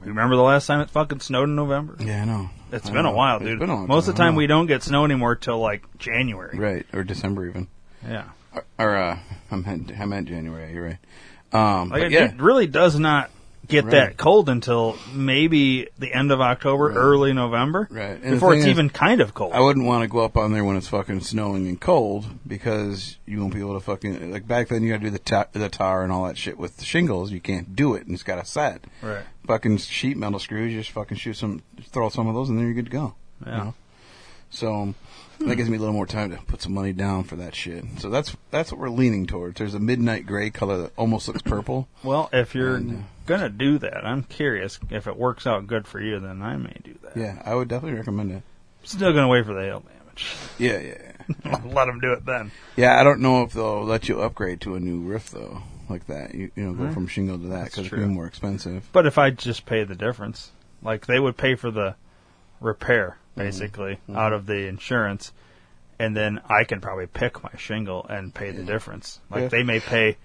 Remember 0.00 0.36
the 0.36 0.42
last 0.42 0.66
time 0.68 0.80
it 0.80 0.90
fucking 0.90 1.18
snowed 1.20 1.48
in 1.48 1.56
November? 1.56 1.96
Yeah, 1.98 2.22
I 2.22 2.24
know. 2.24 2.50
It's 2.70 2.88
I 2.88 2.92
been 2.92 3.02
know. 3.02 3.10
a 3.10 3.14
while, 3.14 3.36
It's 3.38 3.46
dude. 3.46 3.58
been 3.58 3.70
a 3.70 3.74
long 3.74 3.88
Most 3.88 4.06
of 4.06 4.14
the 4.14 4.18
time, 4.18 4.26
I 4.26 4.28
time 4.28 4.34
know. 4.34 4.38
we 4.38 4.46
don't 4.46 4.66
get 4.66 4.82
snow 4.84 5.04
anymore 5.04 5.34
till 5.34 5.58
like 5.58 5.82
January. 5.98 6.56
Right, 6.56 6.86
or 6.92 7.02
December 7.02 7.48
even. 7.48 7.66
Yeah. 8.06 8.24
Or, 8.54 8.64
or 8.78 8.96
uh, 8.96 9.18
I 9.50 9.56
meant 9.56 9.90
I 9.98 10.04
meant 10.04 10.28
January. 10.28 10.72
You're 10.72 10.84
right. 10.86 10.98
Um, 11.52 11.88
Like 11.90 12.02
it, 12.04 12.12
yeah, 12.12 12.24
it 12.26 12.40
really 12.40 12.66
does 12.66 12.98
not 12.98 13.30
get 13.66 13.84
Right. 13.84 13.90
that 13.92 14.16
cold 14.16 14.48
until 14.48 14.96
maybe 15.12 15.88
the 15.98 16.12
end 16.14 16.30
of 16.32 16.40
October, 16.40 16.90
early 16.94 17.32
November. 17.34 17.86
Right. 17.90 18.18
And 18.22 18.34
Before 18.34 18.54
it's 18.54 18.64
is, 18.64 18.68
even 18.70 18.88
kind 18.88 19.20
of 19.20 19.34
cold. 19.34 19.52
I 19.52 19.60
wouldn't 19.60 19.84
want 19.84 20.02
to 20.02 20.08
go 20.08 20.20
up 20.20 20.36
on 20.38 20.52
there 20.52 20.64
when 20.64 20.76
it's 20.76 20.88
fucking 20.88 21.20
snowing 21.20 21.66
and 21.68 21.78
cold 21.78 22.24
because 22.46 23.18
you 23.26 23.40
won't 23.40 23.52
be 23.52 23.60
able 23.60 23.74
to 23.74 23.80
fucking 23.80 24.30
like 24.32 24.48
back 24.48 24.68
then. 24.68 24.82
You 24.82 24.90
got 24.92 24.98
to 25.00 25.04
do 25.04 25.10
the 25.10 25.18
ta- 25.18 25.46
the 25.52 25.68
tar 25.68 26.02
and 26.02 26.10
all 26.12 26.24
that 26.26 26.38
shit 26.38 26.56
with 26.58 26.78
the 26.78 26.84
shingles. 26.86 27.30
You 27.30 27.40
can't 27.40 27.76
do 27.76 27.94
it, 27.94 28.04
and 28.06 28.14
it's 28.14 28.22
got 28.22 28.38
a 28.38 28.44
set. 28.46 28.84
Right. 29.02 29.24
Fucking 29.46 29.76
sheet 29.78 30.16
metal 30.16 30.38
screws. 30.38 30.72
You 30.72 30.80
just 30.80 30.90
fucking 30.92 31.18
shoot 31.18 31.34
some, 31.34 31.62
throw 31.90 32.08
some 32.08 32.26
of 32.26 32.34
those, 32.34 32.48
and 32.48 32.58
then 32.58 32.64
you're 32.66 32.74
good 32.74 32.86
to 32.86 32.90
go. 32.90 33.14
you 33.44 33.52
Yeah. 33.52 33.58
know? 33.58 33.74
So 34.50 34.94
that 35.40 35.56
gives 35.56 35.68
me 35.70 35.76
a 35.76 35.80
little 35.80 35.94
more 35.94 36.06
time 36.06 36.30
to 36.30 36.36
put 36.38 36.62
some 36.62 36.74
money 36.74 36.92
down 36.92 37.24
for 37.24 37.36
that 37.36 37.54
shit. 37.54 37.84
So 37.98 38.10
that's 38.10 38.36
that's 38.50 38.72
what 38.72 38.80
we're 38.80 38.88
leaning 38.90 39.26
towards. 39.26 39.58
There's 39.58 39.74
a 39.74 39.78
midnight 39.80 40.26
gray 40.26 40.50
color 40.50 40.78
that 40.78 40.92
almost 40.96 41.28
looks 41.28 41.42
purple. 41.42 41.88
Well, 42.02 42.28
if 42.32 42.54
you're 42.54 42.76
And, 42.76 42.98
uh, 42.98 43.02
gonna 43.26 43.48
do 43.48 43.78
that, 43.78 44.04
I'm 44.04 44.24
curious 44.24 44.78
if 44.90 45.06
it 45.06 45.16
works 45.16 45.46
out 45.46 45.66
good 45.66 45.86
for 45.86 46.00
you. 46.00 46.18
Then 46.20 46.42
I 46.42 46.56
may 46.56 46.76
do 46.82 46.94
that. 47.02 47.16
Yeah, 47.16 47.40
I 47.44 47.54
would 47.54 47.68
definitely 47.68 47.98
recommend 47.98 48.32
it. 48.32 48.42
Still 48.82 49.12
gonna 49.12 49.28
wait 49.28 49.44
for 49.46 49.54
the 49.54 49.62
hail 49.62 49.80
damage. 49.80 49.94
Yeah, 50.58 50.78
yeah. 50.80 51.12
Let 51.66 51.86
them 51.86 52.00
do 52.00 52.12
it 52.12 52.24
then. 52.26 52.50
Yeah, 52.76 52.98
I 53.00 53.04
don't 53.04 53.20
know 53.20 53.42
if 53.42 53.52
they'll 53.52 53.84
let 53.84 54.08
you 54.08 54.20
upgrade 54.20 54.60
to 54.62 54.74
a 54.74 54.80
new 54.80 54.98
roof 55.00 55.30
though, 55.30 55.62
like 55.88 56.06
that. 56.08 56.34
You, 56.34 56.50
you 56.56 56.64
know, 56.64 56.72
go 56.72 56.84
Right. 56.84 56.94
from 56.94 57.06
shingle 57.06 57.38
to 57.38 57.46
that 57.48 57.66
because 57.66 57.80
it's 57.84 57.88
gonna 57.90 58.06
be 58.08 58.12
more 58.14 58.26
expensive. 58.26 58.88
But 58.92 59.06
if 59.06 59.18
I 59.18 59.30
just 59.30 59.64
pay 59.66 59.84
the 59.84 59.94
difference, 59.94 60.50
like 60.82 61.06
they 61.06 61.20
would 61.20 61.36
pay 61.36 61.54
for 61.54 61.70
the 61.70 61.94
repair 62.60 63.18
basically 63.38 63.98
Mhm. 64.08 64.16
out 64.16 64.32
of 64.32 64.46
the 64.46 64.66
insurance, 64.66 65.32
and 65.98 66.16
then 66.16 66.40
I 66.48 66.64
can 66.64 66.80
probably 66.80 67.06
pick 67.06 67.42
my 67.42 67.50
shingle 67.56 68.04
and 68.08 68.34
pay 68.34 68.50
the 68.50 68.62
difference. 68.64 69.20
Like 69.30 69.42
Yeah. 69.42 69.48
they 69.48 69.62
may 69.62 69.80
pay. 69.80 70.16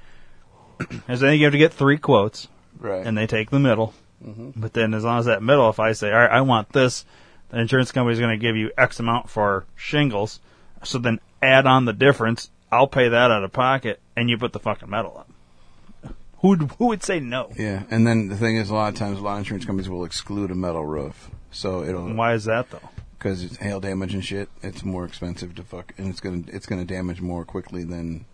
As 1.08 1.24
I 1.24 1.28
think 1.28 1.40
you 1.40 1.46
have 1.46 1.54
to 1.54 1.58
get 1.60 1.74
three 1.74 1.98
quotes, 1.98 2.48
Right. 2.80 3.06
And 3.06 3.16
they 3.18 3.28
take 3.28 3.52
the 3.52 3.60
middle. 3.60 3.94
Mhm. 4.26 4.54
But 4.56 4.74
then, 4.74 4.94
as 4.96 5.04
long 5.04 5.20
as 5.20 5.26
that 5.26 5.44
middle, 5.44 5.70
if 5.70 5.80
I 5.80 5.92
say, 5.94 6.12
all 6.12 6.18
right, 6.20 6.32
I 6.32 6.42
want 6.42 6.70
this, 6.74 7.06
the 7.50 7.60
insurance 7.60 7.92
company 7.92 8.14
is 8.14 8.20
going 8.20 8.32
to 8.38 8.42
give 8.42 8.56
you 8.58 8.72
X 8.78 9.00
amount 9.00 9.30
for 9.30 9.66
shingles. 9.76 10.40
So 10.84 10.98
then 10.98 11.20
add 11.42 11.68
on 11.68 11.86
the 11.86 11.94
difference. 11.94 12.50
I'll 12.72 12.88
pay 12.88 13.10
that 13.10 13.30
out 13.32 13.44
of 13.44 13.54
pocket, 13.54 14.02
and 14.18 14.30
you 14.30 14.38
put 14.40 14.52
the 14.54 14.60
fucking 14.60 14.90
metal 14.90 15.16
up. 15.20 16.14
Who 16.40 16.56
who 16.56 16.88
would 16.88 17.04
say 17.04 17.20
no? 17.20 17.52
Yeah, 17.58 17.84
and 17.92 18.06
then 18.08 18.28
the 18.28 18.36
thing 18.36 18.58
is, 18.58 18.70
a 18.70 18.74
lot 18.76 18.92
of 18.92 18.96
times, 19.00 19.20
a 19.20 19.22
lot 19.22 19.34
of 19.34 19.40
insurance 19.40 19.66
companies 19.66 19.88
will 19.90 20.04
exclude 20.04 20.50
a 20.52 20.56
metal 20.56 20.84
roof, 20.86 21.30
so 21.52 21.84
it'll. 21.84 22.12
Why 22.14 22.34
is 22.34 22.46
that 22.46 22.70
though? 22.72 22.90
Because 23.24 23.42
it's 23.42 23.56
hail 23.56 23.80
damage 23.80 24.14
and 24.14 24.24
shit. 24.26 24.50
It's 24.62 24.84
more 24.84 25.06
expensive 25.06 25.56
to 25.56 25.64
fuck, 25.64 25.94
and 25.98 26.10
it's 26.10 26.20
gonna 26.20 26.44
it's 26.48 26.66
gonna 26.66 26.84
damage 26.84 27.22
more 27.22 27.46
quickly 27.46 27.86
than 27.86 28.26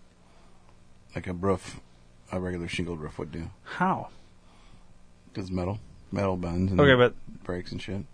like 1.14 1.28
a 1.28 1.32
roof, 1.32 1.78
a 2.32 2.40
regular 2.40 2.66
shingled 2.66 2.98
roof 3.00 3.16
would 3.16 3.30
do. 3.30 3.50
How? 3.62 4.08
Because 5.32 5.48
metal, 5.48 5.78
metal 6.10 6.36
bends. 6.36 6.72
And 6.72 6.80
Okay, 6.80 6.96
but 6.96 7.14
breaks 7.44 7.70
and 7.70 7.80
shit. 7.80 8.04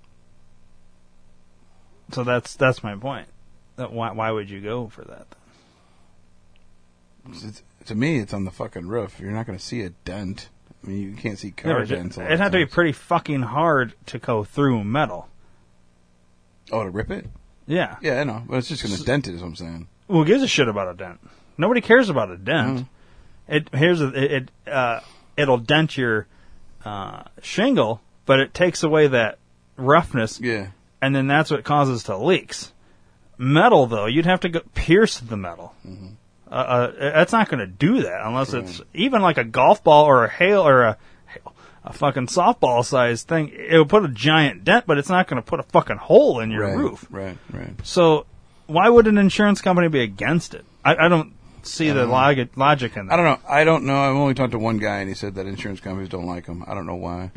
so 2.13 2.25
that's 2.25 2.55
that's 2.57 2.83
my 2.83 2.95
point. 2.95 3.29
That 3.77 3.91
why 3.91 4.13
why 4.13 4.31
would 4.31 4.51
you 4.51 4.61
go 4.61 4.89
for 4.89 5.03
that? 5.05 5.29
It's, 7.31 7.63
to 7.87 7.95
me, 7.95 8.19
it's 8.19 8.35
on 8.35 8.45
the 8.45 8.51
fucking 8.51 8.87
roof. 8.87 9.19
You're 9.19 9.33
not 9.33 9.47
gonna 9.47 9.59
see 9.59 9.81
a 9.81 9.91
dent. 10.05 10.51
I 10.85 10.89
mean, 10.89 11.01
you 11.01 11.17
can't 11.17 11.39
see 11.39 11.53
car 11.53 11.81
but 11.81 11.89
dents. 11.89 12.19
a 12.19 12.21
lot 12.21 12.31
it 12.31 12.35
of 12.35 12.39
had 12.41 12.53
to 12.53 12.59
be 12.59 12.67
pretty 12.67 12.93
fucking 12.93 13.43
hard 13.43 13.95
to 14.07 14.19
go 14.19 14.45
through 14.45 14.85
metal. 14.85 15.29
Oh, 16.73 16.83
to 16.83 16.91
rip 16.91 17.11
it? 17.11 17.27
Yeah. 17.67 17.97
Yeah, 18.01 18.21
I 18.21 18.25
know, 18.25 18.43
but 18.47 18.59
it's 18.59 18.69
just 18.69 18.83
gonna 18.83 18.97
dent 18.97 19.29
it. 19.29 19.35
Is 19.35 19.41
what 19.41 19.49
I'm 19.49 19.57
saying. 19.57 19.89
Who 20.09 20.25
gives 20.25 20.43
a 20.43 20.49
shit 20.49 20.69
about 20.69 20.89
a 20.89 20.95
dent? 20.95 21.21
Nobody 21.59 21.81
cares 21.81 22.09
about 22.09 22.31
a 22.31 22.37
dent. 22.37 22.87
It 23.49 23.69
here's 23.73 24.01
a, 24.01 24.09
it, 24.09 24.33
it 24.33 24.71
uh, 24.71 25.01
it'll 25.37 25.59
dent 25.59 25.97
your 25.97 26.27
uh, 26.85 27.25
shingle, 27.43 28.01
but 28.25 28.41
it 28.41 28.55
takes 28.55 28.83
away 28.83 29.09
that 29.09 29.39
roughness. 29.77 30.41
Yeah. 30.41 30.69
And 31.01 31.15
then 31.15 31.27
that's 31.27 31.51
what 31.51 31.65
causes 31.65 32.05
to 32.05 32.17
leaks. 32.17 32.73
Metal 33.39 33.87
though, 33.87 34.07
you'd 34.07 34.27
have 34.27 34.41
to 34.41 34.49
go 34.49 34.61
pierce 34.75 35.19
the 35.19 35.37
metal. 35.37 35.75
Mm-hmm. 35.87 36.09
Uh, 36.49 36.55
uh, 36.55 36.93
that's 36.99 37.33
not 37.33 37.49
going 37.49 37.59
to 37.59 37.67
do 37.67 38.03
that 38.03 38.21
unless 38.25 38.55
it's 38.55 38.81
even 38.95 39.21
like 39.21 39.37
a 39.37 39.43
golf 39.45 39.83
ball 39.83 40.05
or 40.05 40.25
a 40.25 40.31
hail 40.31 40.67
or 40.67 40.83
a 40.83 40.99
a 41.87 41.93
fucking 41.93 42.27
softball 42.27 42.85
sized 42.85 43.29
thing. 43.29 43.49
It'll 43.55 43.87
put 43.87 44.05
a 44.05 44.09
giant 44.09 44.65
dent, 44.65 44.87
but 44.87 44.99
it's 44.99 45.09
not 45.09 45.29
going 45.29 45.41
to 45.43 45.47
put 45.49 45.61
a 45.61 45.63
fucking 45.65 45.97
hole 45.99 46.41
in 46.41 46.51
your 46.51 46.63
right, 46.63 46.77
roof. 46.77 47.07
Right, 47.11 47.39
right. 47.53 47.75
So 47.85 48.27
why 48.67 48.89
would 48.89 49.07
an 49.07 49.19
insurance 49.19 49.61
company 49.61 49.89
be 49.89 50.01
against 50.01 50.55
it? 50.55 50.65
I, 50.85 50.97
I 51.07 51.09
don't 51.09 51.33
see 51.63 51.91
I 51.91 51.93
the 51.95 52.01
don't 52.01 52.09
know. 52.09 52.15
logic, 52.15 52.57
logic 52.57 52.97
in 52.97 53.07
that. 53.07 53.13
I 53.13 53.17
don't 53.17 53.25
know. 53.25 53.49
I 53.49 53.65
don't 53.65 53.85
know. 53.85 53.97
I've 53.97 54.17
only 54.17 54.35
talked 54.35 54.53
to 54.53 54.59
one 54.59 54.79
guy, 54.79 54.99
and 54.99 55.09
he 55.09 55.15
said 55.15 55.37
that 55.37 55.47
insurance 55.47 55.81
companies 55.81 56.09
don't 56.09 56.27
like 56.27 56.47
them. 56.47 56.65
I 56.67 56.75
don't 56.75 56.87
know 56.87 56.97
why. 56.97 57.31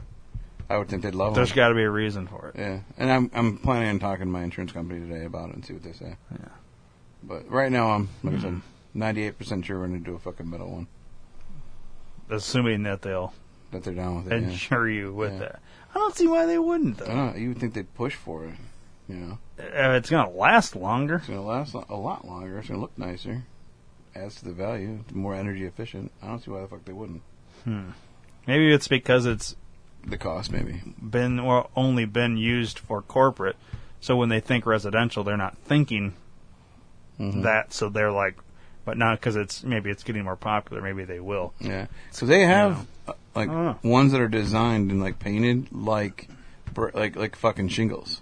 I 0.72 0.78
would 0.78 0.88
think 0.88 1.02
they'd 1.04 1.16
love 1.16 1.34
There's 1.36 1.50
them. 1.50 1.56
There's 1.56 1.66
got 1.66 1.70
to 1.70 1.76
be 1.76 1.84
a 1.84 1.90
reason 1.90 2.28
for 2.28 2.48
it. 2.50 2.56
Yeah, 2.60 2.80
and 2.98 3.12
I'm 3.12 3.32
I'm 3.34 3.58
planning 3.58 3.90
on 3.90 4.00
talking 4.00 4.26
to 4.26 4.32
my 4.32 4.44
insurance 4.44 4.72
company 4.72 5.00
today 5.00 5.26
about 5.26 5.50
it 5.50 5.56
and 5.56 5.66
see 5.66 5.74
what 5.74 5.84
they 5.84 5.94
say. 5.94 6.16
Yeah. 6.32 6.48
But 7.24 7.50
right 7.50 7.72
now, 7.72 7.90
I'm 7.92 8.10
like 8.24 8.36
Mm-hmm. 8.36 8.44
said, 8.44 8.62
98 8.94 9.38
percent 9.38 9.66
sure 9.66 9.80
we're 9.80 9.88
going 9.88 10.00
to 10.04 10.06
do 10.10 10.16
a 10.16 10.20
fucking 10.20 10.50
metal 10.50 10.70
one. 10.72 10.88
Assuming 12.30 12.84
that 12.84 13.02
they'll 13.02 13.34
That 13.72 13.84
they're 13.84 13.94
down 13.94 14.24
with 14.24 14.32
it. 14.34 14.42
yeah. 14.42 14.50
insure 14.50 14.90
you 14.90 15.14
with 15.14 15.34
Yeah. 15.34 15.40
that. 15.40 15.60
I 15.92 16.00
don't 16.00 16.16
see 16.16 16.28
why 16.28 16.46
they 16.46 16.58
wouldn't 16.60 17.02
I 17.02 17.06
though. 17.06 17.14
don't 17.16 17.34
know. 17.34 17.40
You 17.40 17.50
would 17.50 17.60
think 17.60 17.74
they'd 17.74 17.94
push 17.96 18.16
for 18.16 18.46
it. 18.46 18.56
You 19.08 19.16
know, 19.16 19.38
Uh, 19.60 19.94
It's 19.98 20.10
going 20.10 20.26
to 20.26 20.32
last 20.38 20.76
longer. 20.76 21.16
it's 21.16 21.28
going 21.28 21.40
to 21.40 21.46
last 21.46 21.74
a 21.74 21.96
lot 21.96 22.26
longer. 22.28 22.60
It's 22.60 22.68
going 22.68 22.78
to 22.80 22.82
look 22.82 22.98
nicer. 22.98 23.44
Adds 24.16 24.36
to 24.36 24.46
the 24.46 24.54
value. 24.54 25.00
It's 25.06 25.14
more 25.16 25.34
energy 25.36 25.66
efficient. 25.66 26.12
I 26.22 26.28
don't 26.28 26.44
see 26.44 26.52
why 26.52 26.62
the 26.62 26.68
fuck 26.68 26.86
they 26.86 26.94
wouldn't. 26.94 27.22
Hmm. 27.64 27.90
Maybe 28.48 28.72
it's 28.74 28.88
because 28.88 29.26
it's 29.26 29.56
The 30.06 30.18
cost, 30.18 30.52
maybe. 30.52 30.82
been 31.02 31.40
or 31.40 31.70
only 31.76 32.06
been 32.06 32.38
used 32.38 32.80
for 32.80 33.02
corporate. 33.02 33.56
So 34.00 34.16
when 34.16 34.30
they 34.30 34.40
think 34.40 34.66
residential, 34.66 35.24
they're 35.24 35.38
not 35.38 35.58
thinking 35.58 36.14
Mhm. 37.20 37.44
that. 37.44 37.74
So 37.74 37.90
they're 37.90 38.12
like, 38.12 38.36
but 38.86 38.98
not 38.98 39.20
because 39.20 39.36
it's 39.36 39.64
maybe 39.64 39.90
it's 39.90 40.04
getting 40.04 40.24
more 40.24 40.36
popular. 40.38 40.82
Maybe 40.82 41.04
they 41.04 41.20
will. 41.20 41.54
Yeah. 41.60 41.88
So 42.12 42.26
they 42.26 42.42
have 42.46 42.74
uh, 42.82 42.84
like 43.36 43.50
I 43.50 43.76
ones 43.84 44.12
that 44.12 44.22
are 44.22 44.28
designed 44.28 44.92
and 44.92 45.02
like 45.02 45.20
painted 45.20 45.68
like 45.72 46.28
like 46.94 47.16
like 47.16 47.36
fucking 47.36 47.70
shingles. 47.70 48.22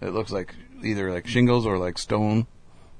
It 0.00 0.10
looks 0.10 0.30
like 0.32 0.54
either 0.82 1.12
like 1.12 1.26
shingles 1.26 1.66
or 1.66 1.78
like 1.78 1.98
stone, 1.98 2.46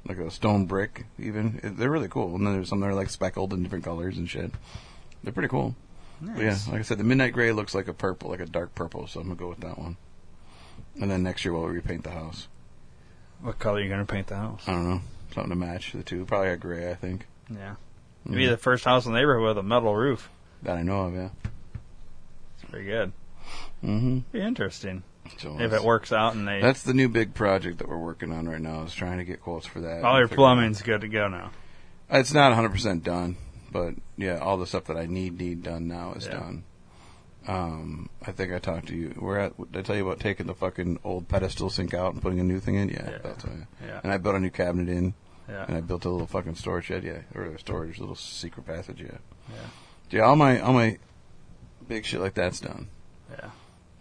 like 0.07 0.18
a 0.18 0.31
stone 0.31 0.66
brick. 0.66 1.07
Even 1.18 1.61
It- 1.62 1.77
they're 1.79 1.90
really 1.90 2.09
cool. 2.09 2.35
And 2.37 2.46
then 2.46 2.55
there's 2.55 2.68
some 2.68 2.81
that 2.81 2.87
are 2.88 2.94
like 2.94 3.11
speckled 3.11 3.53
in 3.53 3.62
different 3.62 3.85
colors 3.85 4.16
and 4.16 4.29
shit. 4.29 4.53
They're 5.22 5.33
pretty 5.33 5.48
cool. 5.48 5.74
But 6.20 6.38
yeah, 6.38 6.57
like 6.70 6.81
I 6.81 6.83
said, 6.83 6.98
the 6.98 7.05
midnight 7.05 7.33
gray 7.33 7.53
looks 7.53 7.74
like 7.74 7.88
a 7.88 7.92
purple, 7.92 8.31
like 8.31 8.40
a 8.40 8.46
dark 8.46 8.74
purple. 8.74 9.07
So 9.07 9.20
I'm 9.20 9.27
gonna 9.27 9.37
go 9.38 9.48
with 9.48 9.61
that 9.61 9.79
one. 9.79 9.96
And 11.00 11.11
then 11.11 11.22
next 11.22 11.44
year 11.44 11.53
we'll 11.53 11.66
repaint 11.66 12.05
the 12.05 12.11
house. 12.11 12.48
What 13.40 13.59
color 13.59 13.79
are 13.79 13.83
you 13.83 13.88
to 13.90 14.05
paint 14.07 14.29
the 14.29 14.37
house? 14.37 14.62
I 14.66 14.72
don't 14.72 14.88
know. 14.88 15.00
Something 15.35 15.50
to 15.50 15.57
match 15.57 15.92
the 15.92 16.03
two. 16.03 16.24
Probably 16.24 16.48
a 16.50 16.57
gray, 16.57 16.90
I 16.90 16.94
think. 16.94 17.27
Yeah. 17.50 17.74
Mm-hmm. 18.24 18.31
Maybe 18.35 18.46
the 18.46 18.57
first 18.57 18.85
house 18.85 19.05
in 19.05 19.12
the 19.12 19.18
neighborhood 19.18 19.48
with 19.48 19.59
a 19.59 19.62
metal 19.62 19.94
roof. 19.94 20.31
That 20.64 20.77
I 20.77 20.83
know 20.83 21.03
of, 21.03 21.14
yeah. 21.14 21.29
It's 22.61 22.70
pretty 22.70 22.87
good. 22.87 23.12
Mm-hmm. 23.83 24.18
Be 24.33 24.40
interesting. 24.40 25.03
So 25.38 25.59
if 25.61 25.72
it 25.72 25.83
works 25.83 26.12
out 26.12 26.35
and 26.35 26.46
they 26.46 26.61
That's 26.61 26.83
the 26.83 26.92
new 26.94 27.09
big 27.09 27.35
project 27.35 27.79
that 27.79 27.88
we're 27.88 27.98
working 27.98 28.33
on 28.33 28.48
right 28.48 28.61
now. 28.61 28.83
Is 28.83 28.94
trying 28.94 29.18
to 29.18 29.24
get 29.24 29.40
quotes 29.40 29.66
for 29.66 29.81
that. 29.81 30.05
all 30.05 30.18
your 30.18 30.29
plumbing's 30.29 30.83
good 30.83 31.00
to 31.03 31.09
go 31.09 31.29
now. 31.29 31.50
It's 32.11 32.35
not 32.35 32.48
100 32.48 32.70
percent 32.70 33.05
done, 33.05 33.37
but 33.72 33.94
yeah, 34.16 34.38
all 34.38 34.57
the 34.59 34.66
stuff 34.66 34.85
that 34.85 34.96
I 34.96 35.07
need 35.07 35.38
need 35.38 35.62
done 35.62 35.88
now 35.88 36.12
is 36.14 36.27
Yeah. 36.27 36.33
done. 36.40 36.64
Um, 37.46 38.09
I 38.27 38.33
think 38.33 38.53
I 38.53 38.59
talked 38.59 38.88
to 38.88 38.94
you. 38.94 39.14
We're 39.18 39.38
at. 39.38 39.57
Did 39.72 39.79
I 39.79 39.83
tell 39.83 39.96
you 39.96 40.07
about 40.07 40.20
taking 40.20 40.46
the 40.46 40.55
fucking 40.55 41.00
old 41.05 41.29
pedestal 41.29 41.68
sink 41.68 41.92
out 41.92 42.14
and 42.14 42.22
putting 42.22 42.40
a 42.40 42.44
new 42.44 42.59
thing 42.61 42.77
in? 42.77 42.88
Yeah, 42.88 43.18
that's 43.22 43.44
right. 43.44 43.66
Yeah. 43.87 44.00
And 44.03 44.11
I 44.12 44.16
built 44.16 44.35
a 44.35 44.40
new 44.40 44.50
cabinet 44.50 44.88
in. 44.88 45.12
Yeah. 45.48 45.66
And 45.68 45.77
I 45.77 45.81
built 45.83 46.07
a 46.07 46.09
little 46.09 46.27
fucking 46.27 46.55
storage 46.55 46.87
shed. 46.87 47.05
Yeah, 47.05 47.18
or 47.35 47.44
a 47.44 47.59
storage, 47.59 47.98
little 47.98 48.14
secret 48.14 48.66
passage. 48.66 49.00
Yeah. 49.00 49.18
Yeah. 49.50 49.57
Yeah, 50.14 50.22
all 50.22 50.37
my 50.37 50.61
all 50.61 50.72
my 50.72 50.98
big 51.88 52.05
shit 52.07 52.20
like 52.20 52.35
that's 52.35 52.61
done. 52.61 52.88
Yeah. 53.31 53.50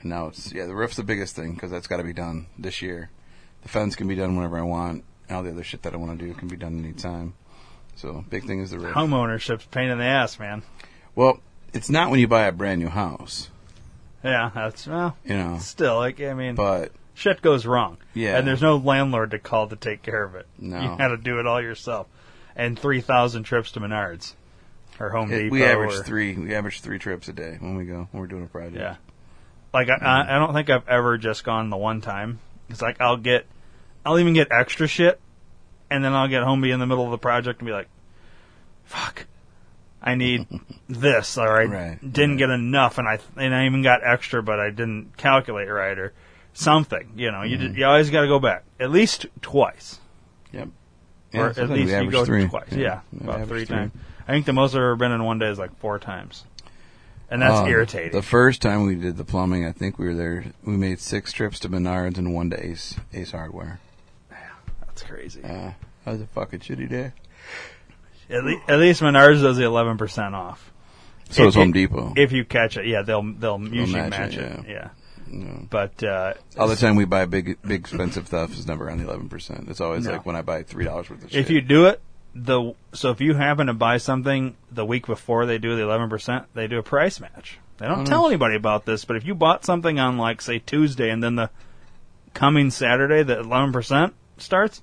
And 0.01 0.09
now 0.11 0.27
it's 0.27 0.53
yeah, 0.53 0.65
the 0.67 0.75
roof's 0.75 0.95
the 0.95 1.03
biggest 1.03 1.35
thing 1.35 1.53
because 1.53 1.71
that's 1.71 1.87
got 1.87 1.97
to 1.97 2.03
be 2.03 2.13
done 2.13 2.45
this 2.57 2.81
year. 2.81 3.09
The 3.63 3.69
fence 3.69 3.95
can 3.95 4.07
be 4.07 4.15
done 4.15 4.35
whenever 4.35 4.57
I 4.57 4.61
want. 4.61 5.03
All 5.29 5.41
the 5.41 5.49
other 5.51 5.63
shit 5.63 5.81
that 5.83 5.93
I 5.93 5.97
want 5.97 6.19
to 6.19 6.25
do 6.25 6.33
can 6.35 6.47
be 6.47 6.55
done 6.57 6.77
anytime. 6.77 7.33
So 7.95 8.23
big 8.29 8.45
thing 8.45 8.59
is 8.59 8.71
the 8.71 8.79
roof. 8.79 8.93
Home 8.93 9.13
ownership's 9.13 9.65
pain 9.65 9.89
in 9.89 9.97
the 9.97 10.03
ass, 10.03 10.37
man. 10.39 10.61
Well, 11.15 11.39
it's 11.73 11.89
not 11.89 12.11
when 12.11 12.19
you 12.19 12.27
buy 12.27 12.43
a 12.45 12.51
brand 12.51 12.79
new 12.81 12.89
house, 12.89 13.49
Yeah, 14.23 14.51
that's 14.53 14.85
well. 14.85 15.17
you 15.25 15.35
know. 15.35 15.57
Still, 15.59 15.97
like 15.97 16.21
I 16.21 16.33
mean, 16.33 16.55
But 16.55 16.91
shit 17.15 17.41
goes 17.41 17.65
wrong. 17.65 17.97
Yeah. 18.13 18.37
and 18.37 18.47
there's 18.47 18.61
no 18.61 18.77
landlord 18.77 19.31
to 19.31 19.39
call 19.39 19.67
to 19.69 19.75
take 19.75 20.03
care 20.03 20.23
of 20.23 20.35
it. 20.35 20.45
No. 20.59 20.79
you 20.79 20.97
got 20.97 21.07
to 21.09 21.17
do 21.17 21.39
it 21.39 21.47
all 21.47 21.61
yourself. 21.61 22.07
And 22.55 22.77
three 22.77 23.01
thousand 23.01 23.43
trips 23.43 23.71
to 23.71 23.79
Menards 23.79 24.33
or 25.05 25.09
Home 25.11 25.29
Depot. 25.29 25.49
we 25.49 25.63
average 25.63 25.93
or, 25.95 26.03
three. 26.03 26.35
We 26.35 26.53
average 26.55 26.81
three 26.81 26.99
trips 26.99 27.27
a 27.27 27.33
day 27.33 27.57
when 27.59 27.75
we 27.75 27.85
go 27.85 28.07
when 28.11 28.21
we're 28.21 28.27
doing 28.27 28.43
a 28.43 28.47
project. 28.47 28.77
Yeah. 28.77 28.95
Like 29.73 29.89
I, 29.89 29.95
I, 29.95 30.35
I 30.35 30.39
don't 30.39 30.53
think 30.53 30.69
I've 30.69 30.87
ever 30.87 31.17
just 31.17 31.43
gone 31.43 31.69
the 31.69 31.77
one 31.77 32.01
time. 32.01 32.39
It's 32.69 32.81
like 32.81 33.01
I'll 33.01 33.17
get, 33.17 33.45
I'll 34.05 34.19
even 34.19 34.33
get 34.33 34.49
extra 34.51 34.87
shit, 34.87 35.19
and 35.89 36.03
then 36.03 36.13
I'll 36.13 36.27
get 36.27 36.43
home 36.43 36.61
be 36.61 36.71
in 36.71 36.79
the 36.79 36.85
middle 36.85 37.05
of 37.05 37.11
the 37.11 37.17
project 37.17 37.59
and 37.59 37.65
be 37.67 37.73
like, 37.73 37.87
"Fuck, 38.85 39.25
I 40.01 40.15
need 40.15 40.45
this," 40.89 41.37
All 41.37 41.47
right, 41.51 41.69
Right, 41.69 41.99
didn't 42.01 42.37
get 42.37 42.49
enough, 42.49 42.97
and 42.97 43.07
I 43.07 43.19
and 43.35 43.53
I 43.53 43.65
even 43.65 43.81
got 43.81 44.01
extra, 44.05 44.43
but 44.43 44.59
I 44.59 44.69
didn't 44.69 45.17
calculate 45.17 45.67
right 45.69 45.97
or 45.97 46.13
something. 46.53 47.11
You 47.15 47.31
know, 47.31 47.41
you 47.41 47.57
Mhm. 47.57 47.73
d- 47.73 47.79
you 47.79 47.85
always 47.85 48.09
got 48.11 48.21
to 48.21 48.27
go 48.27 48.39
back 48.39 48.63
at 48.79 48.91
least 48.91 49.25
twice. 49.41 49.99
Yep. 50.51 50.69
Or 51.33 51.47
at 51.47 51.69
least 51.71 51.91
you 51.91 52.11
go 52.11 52.25
three. 52.25 52.47
twice. 52.47 52.71
Yeah, 52.71 53.01
Yeah, 53.11 53.23
about 53.23 53.47
three 53.47 53.65
three. 53.65 53.75
times. 53.75 53.91
I 54.27 54.31
think 54.31 54.45
the 54.45 54.53
most 54.53 54.71
I've 54.73 54.77
ever 54.81 54.95
been 54.95 55.11
in 55.11 55.23
one 55.23 55.39
day 55.39 55.49
is 55.49 55.59
like 55.59 55.77
four 55.79 55.99
times, 55.99 56.45
and 57.29 57.41
that's 57.41 57.59
Um, 57.59 57.67
irritating. 57.67 58.11
The 58.11 58.21
first 58.21 58.61
time 58.61 58.85
we 58.85 58.95
did 58.95 59.17
the 59.17 59.25
plumbing, 59.25 59.65
I 59.65 59.71
think 59.71 59.99
we 59.99 60.07
were 60.07 60.13
there. 60.15 60.45
We 60.63 60.77
made 60.77 60.99
six 60.99 61.31
trips 61.33 61.59
to 61.61 61.69
Menards 61.69 62.17
and 62.17 62.33
one 62.33 62.49
to 62.51 62.65
Ace 62.65 62.95
Ace 63.13 63.31
Hardware. 63.31 63.79
That's 64.85 65.03
crazy. 65.03 65.41
Yeah, 65.43 65.73
that 66.05 66.11
was 66.11 66.21
a 66.21 66.27
fucking 66.27 66.59
shitty 66.59 66.87
day. 66.89 67.11
At, 68.29 68.43
le- 68.43 68.61
at 68.67 68.79
least 68.79 69.01
Menards 69.01 69.41
does 69.41 69.57
the 69.57 69.63
eleven 69.65 69.97
percent 69.97 70.35
off. 70.35 70.71
So 71.29 71.47
If- 71.47 71.55
Home 71.55 71.71
Depot. 71.71 72.13
If 72.15 72.31
you 72.31 72.45
catch 72.45 72.77
it, 72.77 72.85
yeah, 72.87 73.01
they'll 73.01 73.23
they'll 73.23 73.59
usually 73.61 74.01
match 74.01 74.11
match, 74.11 74.37
it, 74.37 74.59
it. 74.59 74.65
Yeah. 74.69 74.89
Yeah. 75.31 75.57
But 75.69 76.03
uh, 76.03 76.35
All 76.59 76.67
the 76.67 76.75
time 76.75 76.95
we 76.95 77.05
buy 77.05 77.25
big, 77.25 77.57
big 77.63 77.79
expensive 77.81 78.27
stuff 78.27 78.51
is 78.53 78.67
never 78.67 78.89
on 78.91 78.99
the 78.99 79.05
eleven 79.05 79.29
percent. 79.29 79.67
It's 79.67 79.81
always 79.81 80.05
No. 80.05 80.11
like 80.11 80.25
when 80.27 80.35
I 80.35 80.43
buy 80.43 80.61
three 80.63 80.85
dollars 80.85 81.09
worth 81.09 81.23
of 81.23 81.31
shit. 81.31 81.39
if 81.39 81.49
you 81.49 81.59
do 81.61 81.87
it, 81.87 82.01
the 82.35 82.73
so 82.93 83.11
if 83.11 83.21
you 83.21 83.33
happen 83.35 83.67
to 83.67 83.73
buy 83.73 83.97
something 83.97 84.55
the 84.71 84.85
week 84.85 85.05
before 85.05 85.45
they 85.45 85.57
do 85.57 85.75
the 85.75 85.83
eleven 85.83 86.09
percent, 86.09 86.45
they 86.53 86.67
do 86.67 86.79
a 86.79 86.83
price 86.83 87.19
match. 87.19 87.59
They 87.77 87.87
don't 87.87 88.01
Oh, 88.01 88.05
tell 88.05 88.27
anybody 88.27 88.55
about 88.55 88.85
this, 88.85 89.05
but 89.05 89.15
if 89.17 89.25
you 89.25 89.35
bought 89.35 89.65
something 89.65 89.99
on 89.99 90.17
like 90.17 90.41
say 90.41 90.59
Tuesday 90.59 91.09
and 91.09 91.23
then 91.23 91.35
the 91.35 91.49
coming 92.33 92.71
Saturday 92.71 93.21
the 93.23 93.39
eleven 93.39 93.71
percent 93.71 94.13
starts, 94.37 94.81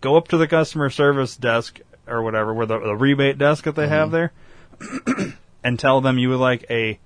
go 0.00 0.16
up 0.16 0.28
to 0.28 0.36
the 0.36 0.48
customer 0.48 0.90
service 0.90 1.36
desk 1.36 1.80
or 2.06 2.22
whatever, 2.22 2.52
where 2.52 2.66
the, 2.66 2.78
the 2.80 2.96
rebate 2.96 3.38
desk 3.38 3.64
that 3.64 3.76
they 3.76 3.86
have 3.88 4.08
Mhm. 4.08 4.12
there, 4.12 5.34
and 5.64 5.78
tell 5.78 6.00
them 6.00 6.18
you 6.18 6.30
would 6.30 6.40
like 6.40 6.64
a 6.68 6.98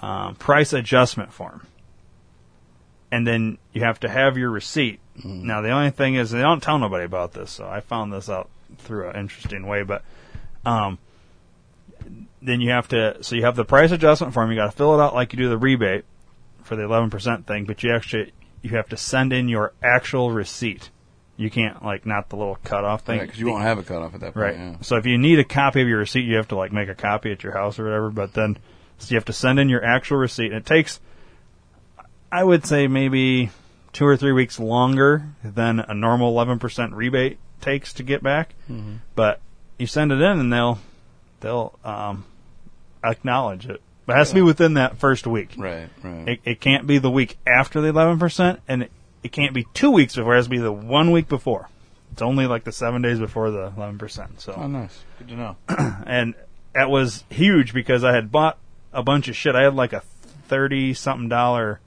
um, 0.00 0.36
price 0.36 0.72
adjustment 0.72 1.32
form. 1.32 1.66
And 3.10 3.26
then 3.26 3.58
you 3.72 3.82
have 3.82 3.98
to 4.00 4.08
have 4.08 4.36
your 4.36 4.50
receipt. 4.50 5.00
Now 5.24 5.60
the 5.60 5.70
only 5.70 5.90
thing 5.90 6.14
is 6.14 6.30
they 6.30 6.40
don't 6.40 6.62
tell 6.62 6.78
nobody 6.78 7.04
about 7.04 7.32
this, 7.32 7.50
so 7.50 7.66
I 7.66 7.80
found 7.80 8.12
this 8.12 8.28
out 8.28 8.48
through 8.76 9.08
an 9.08 9.16
interesting 9.16 9.66
way. 9.66 9.82
But 9.82 10.02
um, 10.64 10.98
then 12.42 12.60
you 12.60 12.70
have 12.70 12.88
to 12.88 13.22
so 13.22 13.36
you 13.36 13.44
have 13.44 13.56
the 13.56 13.64
price 13.64 13.90
adjustment 13.90 14.34
form. 14.34 14.50
You 14.50 14.56
got 14.56 14.70
to 14.70 14.76
fill 14.76 14.98
it 14.98 15.02
out 15.02 15.14
like 15.14 15.32
you 15.32 15.38
do 15.38 15.48
the 15.48 15.58
rebate 15.58 16.04
for 16.62 16.76
the 16.76 16.84
eleven 16.84 17.10
percent 17.10 17.46
thing, 17.46 17.64
but 17.64 17.82
you 17.82 17.94
actually 17.94 18.32
you 18.62 18.70
have 18.70 18.88
to 18.90 18.96
send 18.96 19.32
in 19.32 19.48
your 19.48 19.72
actual 19.82 20.30
receipt. 20.30 20.90
You 21.36 21.50
can't 21.50 21.84
like 21.84 22.04
not 22.04 22.30
the 22.30 22.36
little 22.36 22.58
cutoff 22.64 23.02
thing 23.02 23.20
because 23.20 23.38
you 23.38 23.46
won't 23.46 23.62
have 23.62 23.78
a 23.78 23.82
cutoff 23.82 24.14
at 24.14 24.20
that 24.20 24.34
point. 24.34 24.36
Right. 24.36 24.56
Yeah. 24.56 24.76
So 24.80 24.96
if 24.96 25.06
you 25.06 25.18
need 25.18 25.38
a 25.38 25.44
copy 25.44 25.80
of 25.80 25.88
your 25.88 25.98
receipt, 25.98 26.24
you 26.24 26.36
have 26.36 26.48
to 26.48 26.56
like 26.56 26.72
make 26.72 26.88
a 26.88 26.96
copy 26.96 27.30
at 27.30 27.44
your 27.44 27.52
house 27.52 27.78
or 27.78 27.84
whatever. 27.84 28.10
But 28.10 28.34
then 28.34 28.58
so 28.98 29.12
you 29.12 29.16
have 29.16 29.24
to 29.26 29.32
send 29.32 29.60
in 29.60 29.68
your 29.68 29.84
actual 29.84 30.16
receipt. 30.16 30.46
And 30.46 30.56
it 30.56 30.66
takes, 30.66 31.00
I 32.32 32.42
would 32.42 32.66
say, 32.66 32.88
maybe 32.88 33.50
two 33.92 34.04
or 34.04 34.16
three 34.16 34.32
weeks 34.32 34.58
longer 34.58 35.28
than 35.44 35.78
a 35.78 35.94
normal 35.94 36.30
eleven 36.30 36.58
percent 36.58 36.92
rebate 36.92 37.38
takes 37.60 37.92
to 37.94 38.02
get 38.02 38.22
back. 38.22 38.54
Mhm. 38.70 38.98
But 39.14 39.40
you 39.78 39.86
send 39.86 40.12
it 40.12 40.20
in, 40.20 40.38
and 40.40 40.52
they'll 40.52 40.78
they'll 41.40 41.78
um, 41.84 42.24
acknowledge 43.04 43.66
it. 43.66 43.80
But 44.06 44.14
it 44.14 44.18
has 44.18 44.28
to 44.30 44.34
be 44.36 44.42
within 44.42 44.74
that 44.74 44.96
first 44.98 45.26
week. 45.26 45.54
Right. 45.58 45.88
Right. 46.02 46.28
It, 46.28 46.40
it 46.44 46.60
can't 46.60 46.86
be 46.86 46.98
the 46.98 47.10
week 47.10 47.38
after 47.46 47.80
the 47.80 47.88
eleven 47.88 48.18
percent, 48.18 48.60
and 48.66 48.84
it, 48.84 48.92
it 49.22 49.32
can't 49.32 49.52
be 49.54 49.66
two 49.74 49.90
weeks 49.90 50.16
before. 50.16 50.32
It 50.34 50.36
has 50.36 50.46
to 50.46 50.50
be 50.50 50.58
the 50.58 50.72
one 50.72 51.10
week 51.10 51.28
before. 51.28 51.68
It's 52.12 52.22
only 52.22 52.46
like 52.46 52.64
the 52.64 52.72
seven 52.72 53.02
days 53.02 53.18
before 53.18 53.50
the 53.50 53.72
eleven 53.76 53.98
percent. 53.98 54.40
So 54.40 54.54
Oh, 54.56 54.66
nice. 54.66 54.98
Good 55.18 55.28
to 55.28 55.34
know. 55.36 55.56
and 56.06 56.34
that 56.74 56.88
was 56.90 57.24
huge 57.28 57.72
because 57.74 58.02
I 58.02 58.14
had 58.14 58.32
bought 58.32 58.56
a 58.92 59.02
bunch 59.02 59.28
of 59.28 59.36
shit. 59.36 59.54
I 59.54 59.62
had 59.62 59.74
like 59.74 59.92
a 59.92 60.00
thirty 60.48 60.94
something 60.94 61.28
dollar 61.28 61.78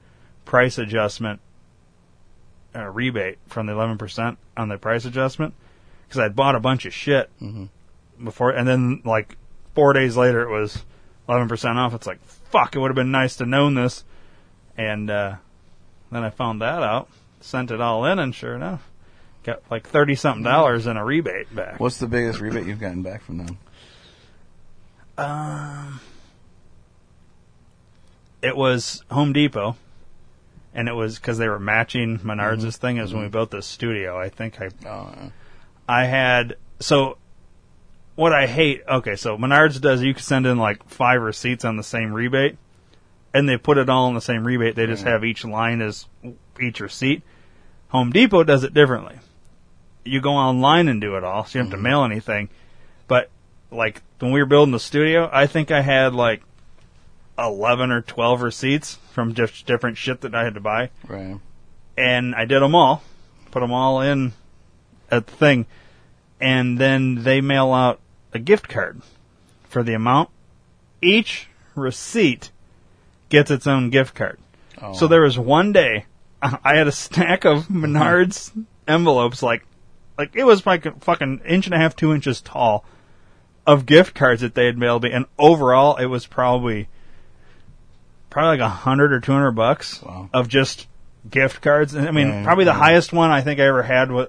price 0.44 0.78
adjustment 0.78 1.40
uh, 2.74 2.84
rebate 2.84 3.38
from 3.48 3.66
the 3.66 3.72
eleven 3.72 3.98
percent 3.98 4.38
on 4.56 4.68
the 4.68 4.78
price 4.78 5.04
adjustment 5.04 5.54
because 6.12 6.26
I'd 6.26 6.36
bought 6.36 6.54
a 6.54 6.60
bunch 6.60 6.84
of 6.84 6.92
shit 6.92 7.30
before, 8.22 8.50
and 8.50 8.68
then 8.68 9.00
like 9.02 9.38
four 9.74 9.94
days 9.94 10.14
later 10.14 10.42
it 10.42 10.50
was 10.50 10.84
eleven 11.26 11.48
percent 11.48 11.78
off. 11.78 11.94
It's 11.94 12.06
like 12.06 12.22
fuck. 12.26 12.76
It 12.76 12.80
would 12.80 12.90
have 12.90 12.94
been 12.96 13.10
nice 13.10 13.36
to 13.36 13.46
known 13.46 13.74
this, 13.74 14.04
and 14.76 15.10
uh, 15.10 15.36
then 16.10 16.22
I 16.22 16.28
found 16.28 16.60
that 16.60 16.82
out, 16.82 17.08
sent 17.40 17.70
it 17.70 17.80
all 17.80 18.04
in, 18.04 18.18
and 18.18 18.34
sure 18.34 18.54
enough, 18.54 18.86
got 19.42 19.62
like 19.70 19.88
thirty 19.88 20.14
something 20.14 20.44
dollars 20.44 20.86
in 20.86 20.98
a 20.98 21.04
rebate 21.04 21.54
back. 21.54 21.80
What's 21.80 21.96
the 21.96 22.06
biggest 22.06 22.40
rebate 22.40 22.66
you've 22.66 22.78
gotten 22.80 23.02
back 23.02 23.22
from 23.22 23.38
them? 23.38 23.58
Um, 25.16 26.00
it 28.42 28.54
was 28.56 29.02
Home 29.10 29.32
Depot, 29.32 29.76
and 30.74 30.88
it 30.88 30.94
was 30.94 31.18
because 31.18 31.38
they 31.38 31.48
were 31.48 31.58
matching 31.58 32.18
Menards' 32.18 32.64
Mhm. 32.64 32.76
thing 32.76 32.98
as 32.98 33.12
when 33.14 33.22
we 33.22 33.28
Mhm. 33.28 33.32
built 33.32 33.50
this 33.50 33.66
studio. 33.66 34.18
I 34.18 34.28
think 34.28 34.60
I, 34.60 34.66
Oh, 34.86 35.10
yeah. 35.16 35.28
I 35.92 36.06
had 36.06 36.56
so. 36.80 37.18
What 38.14 38.32
I 38.32 38.46
hate, 38.46 38.82
okay, 38.86 39.16
so 39.16 39.38
Menards 39.38 39.80
does 39.80 40.02
you 40.02 40.12
can 40.12 40.22
send 40.22 40.46
in 40.46 40.58
like 40.58 40.86
five 40.88 41.22
receipts 41.22 41.64
on 41.64 41.76
the 41.76 41.82
same 41.82 42.12
rebate, 42.12 42.56
and 43.32 43.48
they 43.48 43.56
put 43.56 43.78
it 43.78 43.88
all 43.88 44.08
in 44.08 44.14
the 44.14 44.20
same 44.20 44.46
rebate. 44.46 44.76
They 44.76 44.86
just 44.86 45.04
have 45.04 45.24
each 45.24 45.44
line 45.44 45.80
as 45.80 46.06
each 46.60 46.80
receipt. 46.80 47.22
Home 47.88 48.10
Depot 48.10 48.44
does 48.44 48.64
it 48.64 48.74
differently. 48.74 49.18
You 50.04 50.20
go 50.20 50.32
online 50.32 50.88
and 50.88 51.00
do 51.00 51.16
it 51.16 51.24
all, 51.24 51.44
so 51.44 51.58
you 51.58 51.62
don't 51.62 51.70
have 51.70 51.72
to 51.72 51.76
mm-hmm. 51.76 51.84
mail 51.84 52.04
anything. 52.04 52.48
But 53.06 53.30
like 53.70 54.02
when 54.18 54.32
we 54.32 54.40
were 54.40 54.46
building 54.46 54.72
the 54.72 54.80
studio, 54.80 55.28
I 55.32 55.46
think 55.46 55.70
I 55.70 55.80
had 55.80 56.14
like 56.14 56.42
eleven 57.38 57.90
or 57.90 58.02
twelve 58.02 58.42
receipts 58.42 58.98
from 59.12 59.34
just 59.34 59.66
different 59.66 59.96
shit 59.98 60.22
that 60.22 60.34
I 60.34 60.44
had 60.44 60.54
to 60.54 60.60
buy, 60.60 60.90
Right. 61.06 61.38
and 61.96 62.34
I 62.34 62.44
did 62.44 62.62
them 62.62 62.74
all, 62.74 63.02
put 63.50 63.60
them 63.60 63.72
all 63.72 64.00
in 64.00 64.32
at 65.10 65.26
the 65.26 65.32
thing, 65.32 65.66
and 66.42 66.76
then 66.78 67.22
they 67.22 67.40
mail 67.40 67.72
out 67.72 68.00
a 68.34 68.38
gift 68.38 68.68
card 68.68 69.00
for 69.64 69.82
the 69.82 69.94
amount. 69.94 70.28
Each 71.00 71.46
receipt 71.74 72.50
gets 73.28 73.50
its 73.50 73.66
own 73.66 73.88
gift 73.90 74.14
card. 74.14 74.38
Oh. 74.80 74.92
So 74.92 75.06
there 75.06 75.22
was 75.22 75.38
one 75.38 75.72
day 75.72 76.04
I 76.42 76.74
had 76.74 76.88
a 76.88 76.92
stack 76.92 77.44
of 77.44 77.58
uh-huh. 77.58 77.72
Menards 77.74 78.50
envelopes, 78.88 79.42
like 79.42 79.64
like 80.18 80.32
it 80.34 80.44
was 80.44 80.66
like 80.66 80.84
a 80.84 80.92
fucking 80.92 81.40
inch 81.46 81.66
and 81.66 81.74
a 81.74 81.78
half, 81.78 81.96
two 81.96 82.12
inches 82.12 82.40
tall, 82.42 82.84
of 83.66 83.86
gift 83.86 84.14
cards 84.14 84.42
that 84.42 84.54
they 84.54 84.66
had 84.66 84.76
mailed 84.76 85.04
me, 85.04 85.12
and 85.12 85.26
overall 85.38 85.96
it 85.96 86.06
was 86.06 86.26
probably 86.26 86.88
probably 88.28 88.58
like 88.58 88.66
a 88.66 88.68
hundred 88.68 89.12
or 89.12 89.20
two 89.20 89.32
hundred 89.32 89.52
bucks 89.52 90.02
of 90.34 90.48
just 90.48 90.88
gift 91.30 91.62
cards. 91.62 91.94
And 91.94 92.08
I 92.08 92.10
mean, 92.10 92.28
Right, 92.28 92.44
probably 92.44 92.64
the 92.64 92.72
right. 92.72 92.78
highest 92.78 93.12
one 93.12 93.30
I 93.30 93.40
think 93.42 93.60
I 93.60 93.64
ever 93.66 93.82
had 93.82 94.10
wa- 94.10 94.26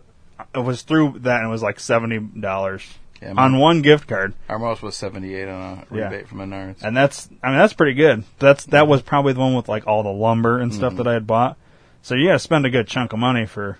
it 0.55 0.59
was 0.63 0.81
through 0.83 1.19
that 1.19 1.37
and 1.37 1.47
it 1.47 1.51
was 1.51 1.63
like 1.63 1.79
seventy 1.79 2.19
dollars 2.19 2.87
Yeah, 3.21 3.33
on 3.37 3.57
one 3.59 3.81
gift 3.81 4.07
card. 4.07 4.33
Our 4.49 4.59
most 4.59 4.81
was 4.81 4.95
seventy 4.95 5.33
eight 5.35 5.47
on 5.47 5.85
a 5.91 5.95
Yeah. 5.95 6.05
rebate 6.09 6.27
from 6.27 6.39
Menards. 6.39 6.81
And 6.83 6.95
that's 6.95 7.29
I 7.41 7.49
mean 7.49 7.57
that's 7.57 7.73
pretty 7.73 7.93
good. 7.95 8.23
That's 8.39 8.65
that 8.65 8.87
was 8.87 9.01
probably 9.01 9.33
the 9.33 9.39
one 9.39 9.55
with 9.55 9.67
like 9.69 9.87
all 9.87 10.03
the 10.03 10.09
lumber 10.11 10.59
and 10.59 10.73
stuff 10.73 10.93
Mhm. 10.93 10.97
that 10.97 11.07
I 11.07 11.13
had 11.13 11.27
bought. 11.27 11.57
So 12.01 12.15
you 12.15 12.27
got 12.27 12.33
to 12.33 12.39
spend 12.39 12.65
a 12.65 12.69
good 12.69 12.87
chunk 12.87 13.13
of 13.13 13.19
money 13.19 13.45
for 13.45 13.77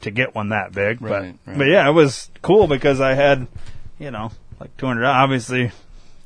to 0.00 0.10
get 0.10 0.34
one 0.34 0.48
that 0.48 0.72
big. 0.72 1.02
Right, 1.02 1.34
but 1.44 1.50
right. 1.50 1.58
but 1.58 1.66
yeah, 1.68 1.86
it 1.88 1.92
was 1.92 2.30
cool 2.42 2.66
because 2.66 3.00
I 3.00 3.14
had 3.14 3.46
you 3.98 4.10
know 4.10 4.32
like 4.58 4.74
two 4.78 4.86
hundred. 4.86 5.04
Obviously, 5.04 5.70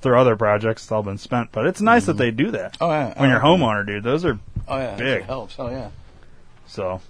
through 0.00 0.16
other 0.18 0.36
projects, 0.36 0.84
it's 0.84 0.92
all 0.92 1.02
been 1.02 1.18
spent. 1.18 1.50
But 1.50 1.66
it's 1.66 1.80
nice 1.80 2.06
that 2.06 2.16
they 2.18 2.30
do 2.30 2.50
that. 2.52 2.76
Oh, 2.80 2.88
yeah. 2.90 3.18
when 3.20 3.30
you're 3.30 3.44
Oh, 3.44 3.56
homeowner, 3.56 3.84
dude, 3.86 4.04
those 4.04 4.24
are 4.24 4.38
Oh 4.68 4.78
yeah, 4.78 4.94
big. 4.94 5.22
It 5.22 5.24
helps. 5.24 5.56
Oh 5.58 5.68
yeah. 5.70 5.88
So, 6.66 7.00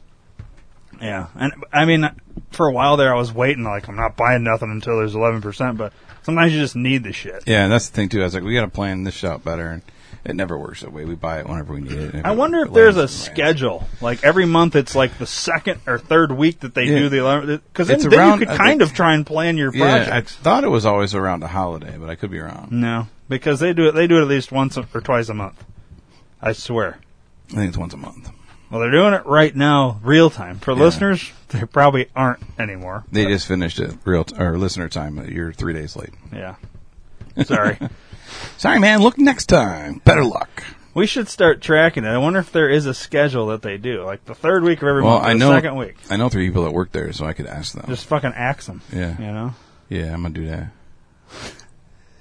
yeah, 1.01 1.27
and 1.37 1.53
I 1.73 1.85
mean, 1.85 2.09
for 2.51 2.67
a 2.67 2.73
while 2.73 2.97
there, 2.97 3.15
I 3.15 3.19
was 3.19 3.33
waiting. 3.33 3.65
Like, 3.65 3.89
I'm 3.89 3.97
not 3.97 4.17
buying 4.17 4.45
nothing 4.45 4.71
until 4.71 4.99
there's 4.99 5.15
11. 5.15 5.41
percent 5.43 5.77
But 5.79 5.93
sometimes 6.23 6.53
you 6.53 6.61
just 6.61 6.77
need 6.77 7.05
the 7.05 7.13
shit. 7.13 7.45
Yeah, 7.47 7.65
and 7.65 7.73
that's 7.73 7.89
the 7.89 7.97
thing 7.97 8.09
too. 8.09 8.21
I 8.21 8.25
was 8.25 8.35
like, 8.35 8.43
we 8.45 8.55
got 8.55 8.63
to 8.63 8.69
plan 8.69 9.05
this 9.05 9.23
out 9.25 9.45
better, 9.45 9.69
and 9.69 9.83
it 10.25 10.35
never 10.37 10.57
works 10.59 10.81
that 10.81 10.93
way. 10.93 11.05
We 11.05 11.15
buy 11.15 11.41
it 11.41 11.49
whenever 11.49 11.75
we 11.75 11.81
need 11.83 11.93
it. 11.93 12.25
I 12.25 12.33
wonder 12.33 12.61
if 12.65 12.73
there's 12.73 12.97
a 12.97 13.09
schedule. 13.09 13.87
Like 14.01 14.25
every 14.25 14.47
month, 14.47 14.75
it's 14.75 14.95
like 14.95 15.19
the 15.19 15.27
second 15.27 15.81
or 15.87 15.99
third 15.99 16.33
week 16.33 16.61
that 16.61 16.75
they 16.75 16.85
Yeah. 16.85 16.99
do 17.01 17.09
the 17.11 17.19
11. 17.19 17.61
Because 17.73 17.89
then, 17.89 17.97
It's 17.97 18.05
then 18.05 18.19
around- 18.19 18.41
you 18.41 18.47
I 18.47 18.49
could 18.51 18.57
kind 18.59 18.81
think- 18.81 18.83
of 18.91 18.95
try 18.97 19.15
and 19.15 19.27
plan 19.27 19.57
your 19.59 19.75
Yeah, 19.75 20.09
I 20.13 20.21
thought 20.23 20.65
it 20.65 20.69
was 20.71 20.87
always 20.87 21.15
around 21.15 21.43
a 21.43 21.49
holiday, 21.49 21.97
but 21.99 22.09
I 22.09 22.15
could 22.15 22.31
be 22.31 22.39
wrong. 22.41 22.69
No, 22.71 23.09
because 23.29 23.61
they 23.61 23.73
do 23.75 23.89
it. 23.89 23.93
They 23.93 24.07
do 24.07 24.19
it 24.19 24.23
at 24.23 24.29
least 24.29 24.51
once 24.51 24.79
or 24.79 25.01
twice 25.03 25.29
a 25.29 25.35
month. 25.35 25.63
I 26.41 26.53
swear. 26.53 26.99
I 27.51 27.57
think 27.57 27.69
it's 27.69 27.79
once 27.79 27.93
a 27.93 27.99
month. 27.99 28.31
Well, 28.75 28.81
they're 28.83 28.91
doing 28.91 29.15
it 29.15 29.25
right 29.25 29.55
now, 29.55 30.01
real 30.03 30.31
time. 30.31 30.59
For 30.59 30.73
Yeah. 30.73 30.83
listeners, 30.83 31.31
they 31.51 31.65
probably 31.65 32.09
aren't 32.17 32.41
anymore. 32.59 33.05
They 33.13 33.25
just 33.27 33.47
finished 33.47 33.79
it 33.79 33.95
real 34.05 34.25
t- 34.25 34.35
or 34.37 34.59
listener 34.59 34.89
time. 34.89 35.17
Uh, 35.17 35.23
you're 35.23 35.53
three 35.53 35.73
days 35.73 35.95
late. 35.95 36.11
Yeah. 36.33 36.57
Sorry. 37.45 37.79
Sorry, 38.59 38.81
man. 38.81 39.01
Look 39.01 39.17
next 39.17 39.47
time. 39.47 40.01
Better 40.05 40.25
luck. 40.25 40.65
We 40.93 41.07
should 41.07 41.29
start 41.29 41.61
tracking 41.61 42.03
it. 42.05 42.09
I 42.09 42.19
wonder 42.19 42.41
if 42.41 42.51
there 42.51 42.69
is 42.69 42.87
a 42.87 42.95
schedule 42.95 43.47
that 43.47 43.63
they 43.63 43.79
do, 43.79 44.03
like 44.03 44.25
the 44.25 44.35
third 44.35 44.65
week 44.65 44.83
of 44.83 44.89
every 44.89 45.03
well, 45.05 45.21
month, 45.21 45.25
or 45.25 45.29
I 45.29 45.33
the 45.35 45.39
know. 45.39 45.51
second 45.53 45.77
week. 45.77 45.95
I 46.11 46.17
know 46.17 46.29
three 46.29 46.49
people 46.49 46.65
that 46.65 46.73
work 46.73 46.91
there, 46.91 47.13
so 47.13 47.27
I 47.27 47.33
could 47.33 47.47
ask 47.47 47.75
them. 47.75 47.85
Just 47.87 48.07
fucking 48.07 48.33
axe 48.35 48.67
them. 48.67 48.81
yeah, 48.93 49.17
you 49.21 49.27
know, 49.27 49.55
Yeah, 49.89 50.13
I'm 50.13 50.23
gonna 50.23 50.35
do 50.35 50.47
that. 50.49 50.67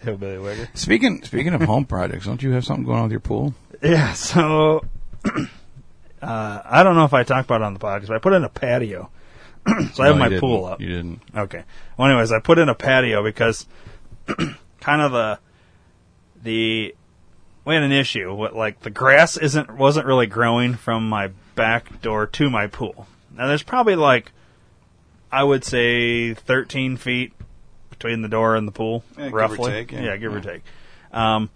hillbilly 0.03 0.37
wigger. 0.37 0.67
Speaking 0.77 1.23
speaking 1.23 1.55
of 1.55 1.61
home 1.63 1.85
projects, 1.87 2.27
don't 2.27 2.43
you 2.43 2.51
have 2.51 2.63
something 2.63 2.85
going 2.85 2.97
on 2.97 3.03
with 3.05 3.11
your 3.11 3.21
pool? 3.21 3.55
Yeah. 3.81 4.13
So, 4.13 4.85
uh, 6.23 6.61
I 6.65 6.83
don't 6.83 6.95
know 6.95 7.05
if 7.05 7.13
I 7.13 7.23
talked 7.23 7.45
about 7.47 7.61
it 7.61 7.65
on 7.65 7.73
the 7.73 7.79
podcast, 7.79 8.07
but 8.07 8.15
I 8.15 8.19
put 8.19 8.33
in 8.33 8.43
a 8.43 8.49
patio. 8.49 9.09
so 9.93 10.03
I 10.03 10.07
have 10.07 10.15
No, 10.17 10.29
my 10.29 10.39
pool 10.39 10.65
up. 10.65 10.81
You 10.81 10.89
didn't. 10.89 11.21
Okay. 11.35 11.63
Well, 11.97 12.07
anyways, 12.09 12.31
I 12.31 12.39
put 12.39 12.59
in 12.59 12.69
a 12.69 12.75
patio 12.75 13.23
because 13.23 13.65
kind 14.81 15.01
of 15.01 15.11
the 15.11 15.39
the 16.43 16.95
we 17.65 17.73
had 17.75 17.83
an 17.83 17.91
issue. 17.91 18.33
What 18.33 18.55
like 18.55 18.81
the 18.81 18.89
grass 18.89 19.37
isn't 19.37 19.75
wasn't 19.77 20.05
really 20.05 20.27
growing 20.27 20.73
from 20.75 21.07
my 21.07 21.29
back 21.55 22.01
door 22.01 22.25
to 22.27 22.49
my 22.49 22.67
pool. 22.67 23.07
Now 23.35 23.47
there's 23.47 23.63
probably 23.63 23.95
like 23.95 24.31
I 25.31 25.43
would 25.43 25.63
say 25.63 26.33
13 26.33 26.97
feet 26.97 27.33
between 27.89 28.21
the 28.21 28.27
door 28.27 28.55
and 28.55 28.67
the 28.67 28.71
pool, 28.71 29.03
Yeah, 29.17 29.25
give 29.25 29.33
or 29.33 29.37
roughly. 29.37 29.71
take, 29.71 29.91
yeah. 29.91 30.17
give 30.17 30.33
or 30.33 30.41
take. 30.41 30.61
Um, 31.11 31.49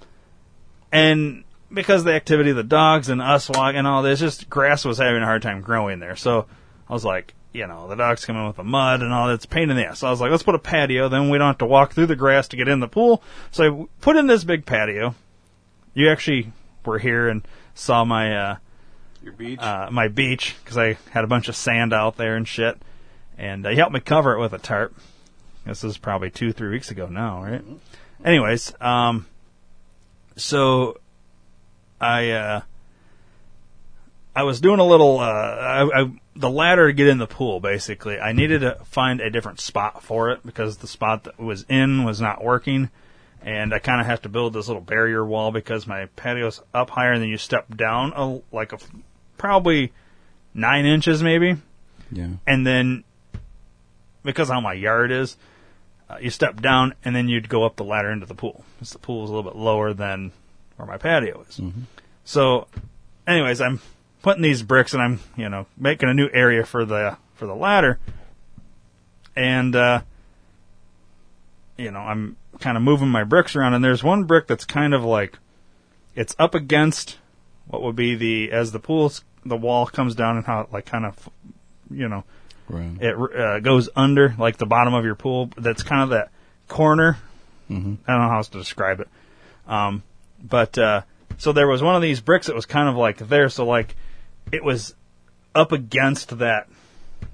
and 0.91 1.43
because 1.73 2.03
the 2.03 2.13
activity 2.13 2.51
of 2.51 2.55
the 2.55 2.63
dogs 2.63 3.09
and 3.09 3.21
us 3.21 3.49
walking 3.49 3.77
and 3.79 3.87
all 3.87 4.03
this, 4.03 4.19
just 4.19 4.49
grass 4.49 4.85
was 4.85 4.97
having 4.97 5.21
a 5.21 5.25
hard 5.25 5.41
time 5.41 5.61
growing 5.61 5.99
there. 5.99 6.15
So 6.15 6.45
I 6.89 6.93
was 6.93 7.03
like, 7.05 7.33
you 7.53 7.65
know, 7.67 7.87
the 7.87 7.95
dogs 7.95 8.25
come 8.25 8.35
in 8.37 8.45
with 8.45 8.57
the 8.57 8.63
mud 8.63 9.01
and 9.01 9.13
all 9.13 9.27
that's 9.27 9.45
a 9.45 9.47
pain 9.47 9.69
in 9.69 9.75
the 9.75 9.85
ass. 9.85 9.99
So 9.99 10.07
I 10.07 10.11
was 10.11 10.21
like, 10.21 10.31
let's 10.31 10.43
put 10.43 10.55
a 10.55 10.59
patio, 10.59 11.09
then 11.09 11.29
we 11.29 11.37
don't 11.37 11.47
have 11.47 11.57
to 11.59 11.65
walk 11.65 11.93
through 11.93 12.05
the 12.05 12.15
grass 12.15 12.47
to 12.49 12.57
get 12.57 12.67
in 12.67 12.79
the 12.79 12.87
pool. 12.87 13.23
So 13.51 13.63
I 13.63 13.85
put 14.01 14.15
in 14.15 14.27
this 14.27 14.43
big 14.43 14.65
patio. 14.65 15.15
You 15.93 16.09
actually 16.11 16.51
were 16.85 16.99
here 16.99 17.27
and 17.27 17.45
saw 17.73 18.05
my 18.05 18.35
uh, 18.35 18.55
Your 19.23 19.33
beach. 19.33 19.59
uh, 19.59 19.89
my 19.91 20.07
beach 20.07 20.55
because 20.63 20.77
I 20.77 20.97
had 21.09 21.23
a 21.23 21.27
bunch 21.27 21.47
of 21.47 21.55
sand 21.55 21.93
out 21.93 22.17
there 22.17 22.35
and 22.35 22.47
shit, 22.47 22.77
and 23.37 23.65
uh, 23.65 23.69
he 23.69 23.75
helped 23.77 23.93
me 23.93 23.99
cover 23.99 24.33
it 24.33 24.39
with 24.39 24.53
a 24.53 24.59
tarp. 24.59 24.95
This 25.65 25.83
is 25.83 25.97
probably 25.97 26.29
two, 26.29 26.53
three 26.53 26.69
weeks 26.69 26.91
ago 26.91 27.07
now, 27.07 27.43
right? 27.43 27.63
Anyways, 28.23 28.73
um, 28.79 29.25
so 30.35 30.97
I 31.99 32.29
uh, 32.31 32.61
I 34.35 34.43
was 34.43 34.61
doing 34.61 34.79
a 34.79 34.85
little 34.85 35.19
uh, 35.19 35.23
I, 35.23 36.01
I, 36.01 36.11
the 36.35 36.49
ladder 36.49 36.87
to 36.87 36.93
get 36.93 37.07
in 37.07 37.17
the 37.17 37.27
pool. 37.27 37.59
Basically, 37.59 38.19
I 38.19 38.33
needed 38.33 38.61
to 38.61 38.75
find 38.85 39.19
a 39.19 39.29
different 39.29 39.59
spot 39.59 40.03
for 40.03 40.29
it 40.31 40.45
because 40.45 40.77
the 40.77 40.87
spot 40.87 41.23
that 41.23 41.39
was 41.39 41.65
in 41.69 42.03
was 42.03 42.21
not 42.21 42.43
working, 42.43 42.89
and 43.41 43.73
I 43.73 43.79
kind 43.79 43.99
of 43.99 44.05
have 44.07 44.21
to 44.23 44.29
build 44.29 44.53
this 44.53 44.67
little 44.67 44.81
barrier 44.81 45.25
wall 45.25 45.51
because 45.51 45.87
my 45.87 46.05
patio's 46.15 46.61
up 46.73 46.91
higher, 46.91 47.13
and 47.13 47.21
then 47.21 47.29
you 47.29 47.37
step 47.37 47.75
down 47.75 48.13
a, 48.15 48.39
like 48.55 48.73
a 48.73 48.77
probably 49.37 49.91
nine 50.53 50.85
inches 50.85 51.23
maybe, 51.23 51.55
Yeah. 52.11 52.29
and 52.45 52.65
then 52.65 53.03
because 54.23 54.49
how 54.49 54.59
my 54.61 54.73
yard 54.73 55.11
is, 55.11 55.37
uh, 56.09 56.17
you 56.19 56.29
step 56.29 56.61
down 56.61 56.93
and 57.03 57.15
then 57.15 57.27
you'd 57.29 57.47
go 57.49 57.63
up 57.65 57.75
the 57.75 57.83
ladder 57.83 58.11
into 58.11 58.25
the 58.25 58.33
pool. 58.35 58.63
'Cause 58.79 58.91
the 58.91 58.99
pool 58.99 59.23
is 59.23 59.29
a 59.29 59.33
little 59.33 59.49
bit 59.49 59.57
lower 59.57 59.93
than 59.93 60.31
where 60.77 60.87
my 60.87 60.97
patio 60.97 61.45
is. 61.49 61.59
So, 62.23 62.67
anyways, 63.27 63.61
I'm 63.61 63.81
putting 64.21 64.41
these 64.43 64.63
bricks 64.63 64.93
and 64.93 65.01
I'm 65.01 65.19
you 65.35 65.49
know 65.49 65.65
making 65.77 66.09
a 66.09 66.13
new 66.13 66.29
area 66.33 66.65
for 66.65 66.85
the 66.85 67.17
for 67.35 67.45
the 67.45 67.55
ladder, 67.55 67.99
and 69.35 69.75
uh, 69.75 70.01
you 71.77 71.91
know 71.91 71.99
I'm 71.99 72.35
kind 72.59 72.77
of 72.77 72.83
moving 72.83 73.09
my 73.09 73.23
bricks 73.23 73.55
around, 73.55 73.73
and 73.73 73.83
there's 73.83 74.03
one 74.03 74.23
brick 74.23 74.47
that's 74.47 74.65
kind 74.65 74.93
of 74.93 75.03
like 75.03 75.37
it's 76.15 76.35
up 76.39 76.55
against 76.55 77.17
what 77.67 77.81
would 77.83 77.95
be 77.95 78.15
the 78.15 78.51
as 78.51 78.71
the 78.71 78.79
pool's 78.79 79.23
the 79.45 79.57
wall 79.57 79.85
comes 79.85 80.15
down 80.15 80.37
and 80.37 80.45
how 80.45 80.61
it 80.61 80.73
like 80.73 80.85
kind 80.85 81.05
of 81.05 81.29
you 81.91 82.07
know 82.09 82.23
Right. 82.69 82.97
it 82.99 83.15
uh, 83.39 83.59
goes 83.61 83.87
under 83.95 84.35
like 84.37 84.57
the 84.57 84.65
bottom 84.65 84.93
of 84.93 85.05
your 85.05 85.15
pool. 85.15 85.49
That's 85.57 85.83
kind 85.83 86.01
of 86.03 86.09
that 86.09 86.31
corner. 86.67 87.17
Mm-hmm. 87.71 87.93
I 88.05 88.11
don't 88.11 88.21
know 88.23 88.27
how 88.29 88.37
else 88.37 88.49
to 88.49 88.57
describe 88.57 88.99
it. 88.99 89.07
Um, 89.67 90.03
but 90.41 90.77
uh, 90.77 91.01
so 91.37 91.51
there 91.51 91.67
was 91.67 91.81
one 91.81 91.95
of 91.95 92.01
these 92.01 92.21
bricks 92.21 92.47
that 92.47 92.55
was 92.55 92.65
kind 92.65 92.89
of 92.89 92.95
like 92.95 93.17
there. 93.17 93.49
So 93.49 93.65
like 93.65 93.95
it 94.51 94.63
was 94.63 94.95
up 95.53 95.71
against 95.71 96.37
that 96.39 96.67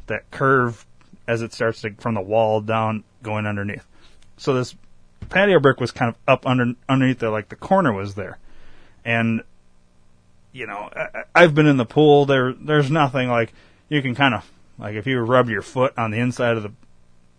that 0.08 0.30
curve 0.32 0.86
as 1.28 1.42
it 1.42 1.54
starts 1.54 1.82
to 1.82 1.94
from 1.96 2.16
the 2.16 2.22
wall 2.22 2.62
down 2.62 3.04
going 3.22 3.46
underneath. 3.46 3.86
So 4.38 4.54
this 4.54 4.76
patio 5.30 5.60
brick 5.60 5.80
was 5.80 5.92
kind 5.92 6.10
of 6.10 6.16
up 6.28 6.46
under 6.46 6.74
underneath 6.90 7.20
there, 7.20 7.30
like 7.30 7.50
the 7.50 7.56
corner 7.56 7.94
was 7.94 8.16
there, 8.16 8.38
and 9.06 9.44
you 10.52 10.68
know 10.68 10.90
I, 10.96 11.24
I've 11.34 11.56
been 11.56 11.68
in 11.68 11.78
the 11.78 11.86
pool. 11.86 12.26
There 12.26 12.54
there's 12.54 12.92
nothing 12.92 13.30
like 13.30 13.54
you 13.90 14.02
can 14.02 14.16
kind 14.16 14.36
of 14.36 14.50
like 14.78 14.96
if 14.96 15.08
you 15.08 15.20
rub 15.20 15.50
your 15.50 15.62
foot 15.62 15.94
on 15.98 16.12
the 16.12 16.20
inside 16.20 16.58
of 16.58 16.64
the 16.64 16.72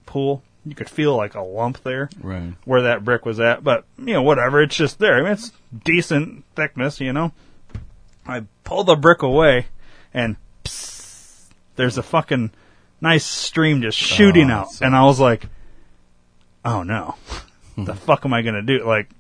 pool, 0.07 0.43
you 0.67 0.75
could 0.75 0.89
feel 0.89 1.17
like 1.17 1.35
a 1.35 1.41
lump 1.43 1.83
there 1.83 2.09
Right. 2.23 2.55
where 2.65 2.83
that 2.83 3.05
brick 3.05 3.25
was 3.27 3.39
at. 3.41 3.63
But 3.65 3.85
you 3.99 4.15
know, 4.15 4.23
whatever, 4.23 4.63
it's 4.63 4.77
just 4.77 4.99
there. 4.99 5.17
I 5.19 5.23
mean, 5.23 5.33
it's 5.33 5.53
decent 5.85 6.45
thickness, 6.57 7.01
you 7.01 7.13
know. 7.13 7.33
I 8.27 8.45
pull 8.65 8.85
the 8.85 8.97
brick 8.97 9.23
away, 9.23 9.67
and 10.15 10.37
psst, 10.65 11.49
there's 11.77 11.99
a 11.99 12.03
fucking 12.03 12.51
nice 13.01 13.25
stream 13.27 13.83
just 13.83 13.99
shooting 13.99 14.51
Oh, 14.51 14.55
out, 14.55 14.71
so- 14.73 14.87
and 14.87 14.97
I 14.97 15.05
was 15.05 15.21
like, 15.21 15.47
"Oh 16.65 16.83
no, 16.83 17.17
the 17.77 17.95
fuck 17.95 18.25
am 18.25 18.33
I 18.33 18.43
gonna 18.43 18.63
do?" 18.63 18.85
Like, 18.87 19.11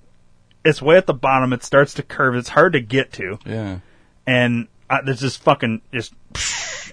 it's 0.64 0.80
way 0.80 0.97
at 0.97 1.07
the 1.07 1.12
bottom. 1.14 1.53
It 1.53 1.62
starts 1.62 1.92
to 1.95 2.03
curve. 2.03 2.34
It's 2.36 2.49
hard 2.49 2.72
to 2.72 2.80
get 2.80 3.12
to 3.14 3.38
Yeah. 3.45 3.78
and 4.26 4.68
uh, 4.88 5.03
there's 5.05 5.20
just 5.20 5.42
fucking 5.42 5.82
just 5.92 6.14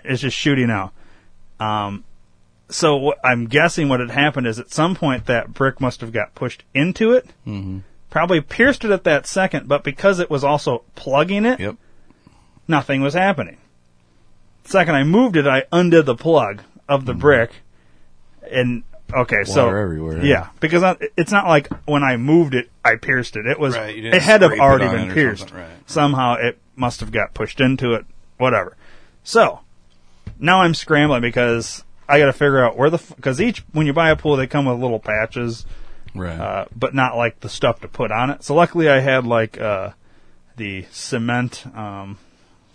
it's 0.03 0.21
just 0.21 0.35
shooting 0.35 0.69
out. 0.69 0.91
Um, 1.59 2.03
so 2.71 3.13
I'm 3.23 3.45
guessing 3.47 3.89
what 3.89 3.99
had 3.99 4.09
happened 4.11 4.47
is 4.47 4.57
at 4.59 4.71
some 4.71 4.95
point 4.95 5.25
that 5.27 5.53
brick 5.53 5.79
must 5.79 6.01
have 6.01 6.11
got 6.11 6.33
pushed 6.35 6.63
into 6.73 7.13
it, 7.13 7.27
Mm-hmm. 7.45 7.79
probably 8.09 8.41
pierced 8.41 8.83
it 8.85 8.91
at 8.91 9.03
that 9.03 9.27
second, 9.27 9.67
but 9.67 9.83
because 9.83 10.19
it 10.19 10.29
was 10.29 10.43
also 10.43 10.83
plugging 10.95 11.45
it, 11.45 11.59
Yep. 11.59 11.75
nothing 12.67 13.01
was 13.01 13.13
happening. 13.13 13.57
Second 14.63 14.95
I 14.95 15.03
moved 15.03 15.35
it, 15.37 15.47
I 15.47 15.63
undid 15.71 16.05
the 16.05 16.15
plug 16.15 16.61
of 16.87 17.05
the 17.05 17.13
brick, 17.13 17.51
and 18.51 18.83
okay, 19.13 19.43
so 19.43 19.65
Water 19.65 19.77
everywhere. 19.77 20.23
yeah, 20.25 20.49
because 20.59 20.83
I, 20.83 20.95
it's 21.17 21.31
not 21.31 21.47
like 21.47 21.67
when 21.85 22.03
I 22.03 22.17
moved 22.17 22.53
it, 22.55 22.69
I 22.85 22.95
pierced 22.95 23.35
it. 23.35 23.45
It 23.47 23.59
was 23.59 23.75
Right, 23.75 23.97
it 23.97 24.21
had 24.21 24.41
have 24.41 24.51
already 24.53 24.87
been 24.87 25.13
pierced. 25.13 25.51
right. 25.51 25.69
Somehow 25.87 26.35
it 26.35 26.57
must 26.75 26.99
have 26.99 27.11
got 27.11 27.33
pushed 27.33 27.59
into 27.59 27.93
it. 27.93 28.05
Whatever. 28.37 28.75
So 29.23 29.59
now 30.39 30.61
I'm 30.61 30.73
scrambling 30.73 31.21
because 31.21 31.83
I 32.11 32.19
got 32.19 32.25
to 32.25 32.33
figure 32.33 32.63
out 32.63 32.77
where 32.77 32.89
the 32.89 33.01
because 33.15 33.39
each 33.39 33.63
when 33.71 33.87
you 33.87 33.93
buy 33.93 34.09
a 34.09 34.15
pool 34.15 34.35
they 34.35 34.47
come 34.47 34.65
with 34.65 34.79
little 34.79 34.99
patches, 34.99 35.65
Right. 36.13 36.37
uh, 36.37 36.65
but 36.75 36.93
not 36.93 37.15
like 37.15 37.39
the 37.39 37.49
stuff 37.49 37.79
to 37.81 37.87
put 37.87 38.11
on 38.11 38.29
it. 38.29 38.43
So 38.43 38.53
luckily 38.53 38.89
I 38.89 38.99
had 38.99 39.25
like 39.25 39.59
uh, 39.59 39.91
the 40.57 40.85
cement 40.91 41.65
um, 41.75 42.17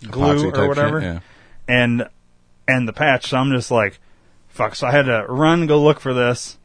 glue 0.09 0.51
or 0.51 0.67
whatever, 0.67 1.01
shit, 1.01 1.13
yeah. 1.13 1.19
and 1.67 2.09
and 2.67 2.87
the 2.87 2.93
patch. 2.93 3.27
So 3.27 3.37
I'm 3.37 3.51
just 3.51 3.69
like 3.69 3.99
fuck. 4.47 4.75
So 4.75 4.87
I 4.87 4.91
had 4.91 5.05
to 5.05 5.25
run, 5.29 5.67
go 5.67 5.81
look 5.81 5.99
for 5.99 6.13
this, 6.13 6.57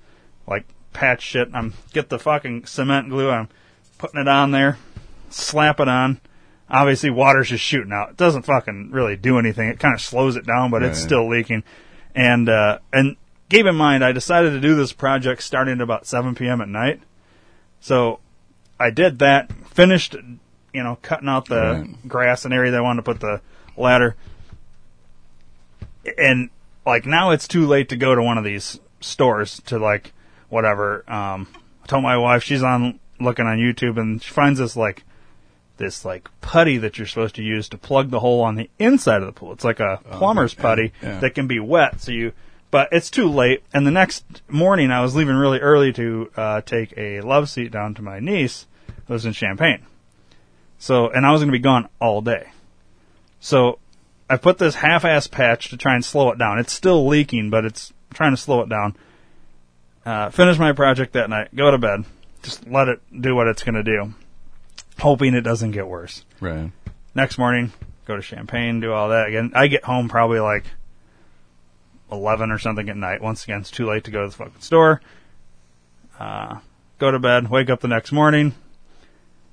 like 0.47 0.65
patch 0.95 1.23
shit. 1.23 1.49
I'm 1.53 1.75
get 1.93 2.09
the 2.09 2.19
fucking 2.19 2.65
cement 2.65 3.11
glue. 3.11 3.31
I'm 3.31 3.49
putting 3.99 4.21
it 4.21 4.29
on 4.29 4.51
there, 4.51 4.79
slap 5.31 5.79
it 5.79 5.89
on. 5.89 6.21
Obviously, 6.71 7.11
water's 7.11 7.51
just 7.51 7.63
shooting 7.63 7.93
out. 7.93 8.11
It 8.11 8.17
doesn't 8.17 8.43
fucking 8.43 8.93
really 8.93 9.17
do 9.17 9.39
anything. 9.39 9.69
It 9.69 9.79
kind 9.79 9.95
of 9.95 10.01
slows 10.01 10.37
it 10.37 10.47
down, 10.47 10.71
but 10.71 10.83
it's 10.83 10.99
still 10.99 11.29
leaking. 11.29 11.65
And 12.15 12.49
uh, 12.49 12.79
and 12.93 13.17
keep 13.49 13.67
in 13.67 13.75
mind, 13.75 14.05
I 14.05 14.13
decided 14.13 14.51
to 14.51 14.61
do 14.61 14.75
this 14.75 14.93
project 14.93 15.43
starting 15.43 15.75
at 15.75 15.81
about 15.81 16.07
7 16.07 16.35
p.m. 16.35 16.61
at 16.61 16.69
night. 16.69 17.01
So 17.81 18.21
I 18.79 18.91
did 18.91 19.19
that, 19.21 19.53
finished, 19.69 20.15
you 20.73 20.83
know, 20.83 20.99
cutting 21.03 21.29
out 21.29 21.47
the 21.47 21.89
grass 22.07 22.45
and 22.45 22.53
area 22.55 22.71
that 22.71 22.79
I 22.79 22.81
wanted 22.81 23.05
to 23.05 23.13
put 23.13 23.21
the 23.21 23.41
ladder. 23.77 24.17
And 26.19 26.51
like 26.85 27.07
now 27.07 27.31
it's 27.31 27.49
too 27.49 27.67
late 27.67 27.89
to 27.91 27.97
go 27.97 28.15
to 28.15 28.23
one 28.23 28.39
of 28.39 28.45
these 28.45 28.81
stores 29.01 29.61
to 29.67 29.79
like 29.79 30.13
whatever. 30.49 31.05
Um, 31.11 31.49
I 31.83 31.87
told 31.87 32.03
my 32.03 32.17
wife 32.17 32.43
she's 32.43 32.63
on 32.63 33.01
looking 33.21 33.47
on 33.47 33.59
YouTube 33.59 33.99
and 33.99 34.23
she 34.23 34.31
finds 34.31 34.59
this 34.59 34.77
like 34.77 35.05
this 35.83 36.05
like 36.05 36.31
putty 36.41 36.79
that 36.79 36.97
you're 36.97 37.07
supposed 37.07 37.35
to 37.35 37.43
use 37.43 37.69
to 37.69 37.77
plug 37.77 38.11
the 38.11 38.21
hole 38.21 38.41
on 38.41 38.55
the 38.55 38.71
inside 38.79 39.21
of 39.21 39.27
the 39.27 39.33
pool. 39.33 39.53
It's 39.53 39.65
like 39.65 39.81
a 39.81 40.01
plumber's 40.13 40.55
yeah, 40.55 40.63
putty 40.63 40.93
yeah. 41.03 41.19
that 41.19 41.35
can 41.35 41.49
be 41.49 41.59
wet. 41.59 42.01
So 42.01 42.13
you, 42.13 42.33
but 42.71 42.89
it's 42.93 43.11
too 43.11 43.29
late. 43.29 43.63
And 43.75 43.87
the 43.87 43.91
next 43.91 44.25
morning 44.49 44.91
I 44.91 45.03
was 45.03 45.17
leaving 45.17 45.35
really 45.35 45.59
early 45.59 45.93
to 45.95 46.31
uh, 46.37 46.61
take 46.61 46.95
a 46.97 47.21
love 47.21 47.51
seat 47.51 47.73
down 47.73 47.95
to 47.95 48.03
my 48.03 48.21
niece 48.21 48.67
who 48.87 49.13
lives 49.13 49.27
in 49.27 49.33
Champaign. 49.33 49.85
So, 50.79 51.09
and 51.09 51.27
I 51.27 51.33
was 51.33 51.41
going 51.41 51.53
to 51.53 51.59
be 51.59 51.63
gone 51.63 51.89
all 52.01 52.23
day. 52.23 52.51
So 53.41 53.79
I 54.31 54.37
put 54.37 54.59
this 54.59 54.77
half-ass 54.77 55.27
patch 55.27 55.69
to 55.71 55.77
try 55.77 55.95
and 55.95 56.05
slow 56.05 56.31
it 56.31 56.39
down. 56.39 56.59
It's 56.59 56.73
still 56.73 57.07
leaking, 57.07 57.51
but 57.51 57.65
it's 57.65 57.93
trying 58.15 58.33
to 58.33 58.41
slow 58.41 58.63
it 58.63 58.69
down. 58.69 58.97
Uh, 60.07 60.31
finish 60.31 60.59
my 60.59 60.73
project 60.73 61.13
that 61.13 61.29
night. 61.29 61.55
Go 61.55 61.71
to 61.71 61.79
bed. 61.79 62.05
Just 62.43 62.67
let 62.67 62.89
it 62.89 63.01
do 63.21 63.35
what 63.35 63.49
it's 63.49 63.63
going 63.63 63.75
to 63.75 63.83
do. 63.83 64.15
Hoping 64.99 65.35
it 65.35 65.41
doesn't 65.43 65.73
get 65.73 65.87
worse. 65.87 66.25
Right. 66.41 66.71
Next 67.15 67.39
morning, 67.39 67.73
go 68.07 68.17
to 68.17 68.23
Champaign, 68.23 68.81
do 68.81 68.93
all 68.93 69.09
that 69.11 69.29
again. 69.29 69.53
I 69.55 69.67
get 69.67 69.85
home 69.85 70.09
probably 70.09 70.41
like 70.41 70.65
11 72.11 72.51
or 72.51 72.59
something 72.59 72.89
at 72.89 72.97
night. 72.97 73.21
Once 73.23 73.45
again, 73.45 73.61
it's 73.61 73.71
too 73.71 73.87
late 73.87 74.05
to 74.05 74.11
go 74.11 74.23
to 74.23 74.29
the 74.29 74.37
fucking 74.37 74.61
store. 74.61 75.01
Uh, 76.19 76.59
go 76.99 77.11
to 77.11 77.19
bed, 77.19 77.49
wake 77.51 77.71
up 77.71 77.81
the 77.81 77.89
next 77.89 78.13
morning. 78.13 78.55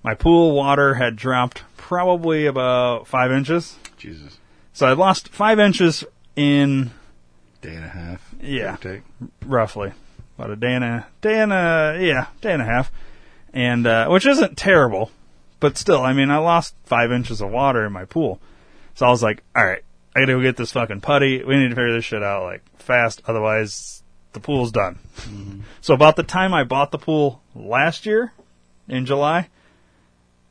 My 0.03 0.13
pool 0.13 0.53
water 0.53 0.93
had 0.95 1.15
dropped 1.15 1.63
probably 1.75 2.45
about 2.45 3.07
five 3.07 3.31
inches. 3.31 3.75
Jesus. 3.97 4.37
So 4.71 4.87
I 4.87 4.93
lost 4.93 5.29
five 5.29 5.59
inches 5.59 6.05
in 6.35 6.91
Day 7.61 7.75
and 7.75 7.83
a 7.85 7.89
half. 7.89 8.33
yeah, 8.41 8.77
roughly 9.45 9.91
about 10.37 10.51
a 10.51 10.55
day 10.55 10.73
and 10.73 10.83
a 10.85 11.05
day 11.19 11.41
and 11.41 11.51
a 11.51 11.97
yeah 11.99 12.27
day 12.39 12.53
and 12.53 12.61
a 12.61 12.65
half, 12.65 12.89
and 13.53 13.85
uh, 13.85 14.07
which 14.07 14.25
isn't 14.25 14.57
terrible, 14.57 15.11
but 15.59 15.77
still, 15.77 16.01
I 16.01 16.13
mean, 16.13 16.29
I 16.29 16.37
lost 16.37 16.75
five 16.85 17.11
inches 17.11 17.41
of 17.41 17.49
water 17.49 17.85
in 17.85 17.93
my 17.93 18.05
pool, 18.05 18.39
so 18.95 19.05
I 19.05 19.09
was 19.09 19.23
like, 19.23 19.43
all 19.55 19.65
right, 19.65 19.83
I 20.15 20.21
gotta 20.21 20.33
go 20.33 20.41
get 20.41 20.57
this 20.57 20.71
fucking 20.71 21.01
putty. 21.01 21.43
We 21.43 21.57
need 21.57 21.69
to 21.69 21.75
figure 21.75 21.93
this 21.93 22.05
shit 22.05 22.23
out 22.23 22.43
like 22.43 22.63
fast, 22.77 23.21
otherwise 23.27 24.03
the 24.33 24.39
pool's 24.39 24.71
done. 24.71 24.99
So 25.81 25.93
about 25.93 26.15
the 26.15 26.23
time 26.23 26.53
I 26.53 26.63
bought 26.63 26.91
the 26.91 26.97
pool 26.97 27.41
last 27.55 28.05
year 28.05 28.33
in 28.87 29.05
July, 29.05 29.49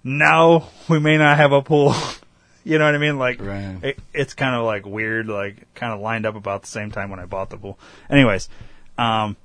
now 0.05 0.69
we 0.89 0.99
may 0.99 1.17
not 1.19 1.37
have 1.37 1.53
a 1.53 1.63
pool. 1.63 1.95
you 2.65 2.79
know 2.79 2.85
what 2.85 2.95
I 2.95 2.99
mean? 2.99 3.19
Like 3.19 3.41
it, 3.41 3.99
it's 4.13 4.35
kind 4.35 4.55
of 4.55 4.65
like 4.65 4.87
weird, 4.87 5.27
like 5.27 5.73
kind 5.75 5.93
of 5.93 6.01
lined 6.01 6.27
up 6.27 6.35
about 6.35 6.63
the 6.63 6.69
same 6.69 6.91
time 6.91 7.11
when 7.11 7.21
I 7.21 7.27
bought 7.27 7.51
the 7.51 7.57
pool. 7.57 7.79
Anyways, 8.11 8.49
um, 8.97 9.37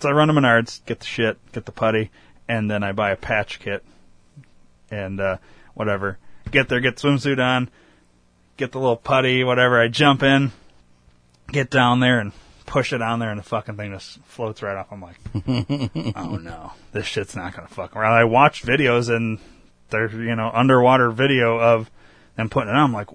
so 0.00 0.08
I 0.08 0.12
run 0.12 0.28
to 0.28 0.34
Menards, 0.34 0.84
get 0.86 1.00
the 1.00 1.06
shit, 1.06 1.38
get 1.52 1.66
the 1.66 1.72
putty, 1.72 2.10
and 2.48 2.70
then 2.70 2.82
I 2.82 2.92
buy 2.92 3.10
a 3.10 3.16
patch 3.16 3.60
kit 3.60 3.84
and 4.94 5.20
uh, 5.20 5.36
whatever. 5.74 6.18
Get 6.50 6.68
there, 6.68 6.80
get 6.80 6.96
the 6.96 7.08
swimsuit 7.08 7.38
on, 7.42 7.68
get 8.56 8.72
the 8.72 8.78
little 8.78 8.96
putty, 8.96 9.42
whatever. 9.44 9.80
I 9.80 9.88
jump 9.88 10.22
in, 10.22 10.52
get 11.48 11.70
down 11.70 12.00
there, 12.00 12.20
and 12.20 12.32
push 12.66 12.92
it 12.92 13.02
on 13.02 13.18
there, 13.18 13.30
and 13.30 13.38
the 13.38 13.44
fucking 13.44 13.76
thing 13.76 13.92
just 13.92 14.20
floats 14.24 14.62
right 14.62 14.76
off. 14.76 14.88
I'm 14.90 15.00
like, 15.02 15.16
oh 16.16 16.36
no, 16.36 16.72
this 16.92 17.06
shit's 17.06 17.34
not 17.36 17.54
gonna 17.54 17.68
fuck 17.68 17.96
around. 17.96 18.12
I 18.14 18.24
watch 18.24 18.62
videos 18.62 19.14
and 19.14 19.38
there's 19.90 20.12
you 20.12 20.34
know 20.36 20.50
underwater 20.52 21.10
video 21.10 21.58
of 21.58 21.90
them 22.36 22.48
putting 22.48 22.70
it 22.70 22.76
on. 22.76 22.84
I'm 22.84 22.92
like, 22.92 23.08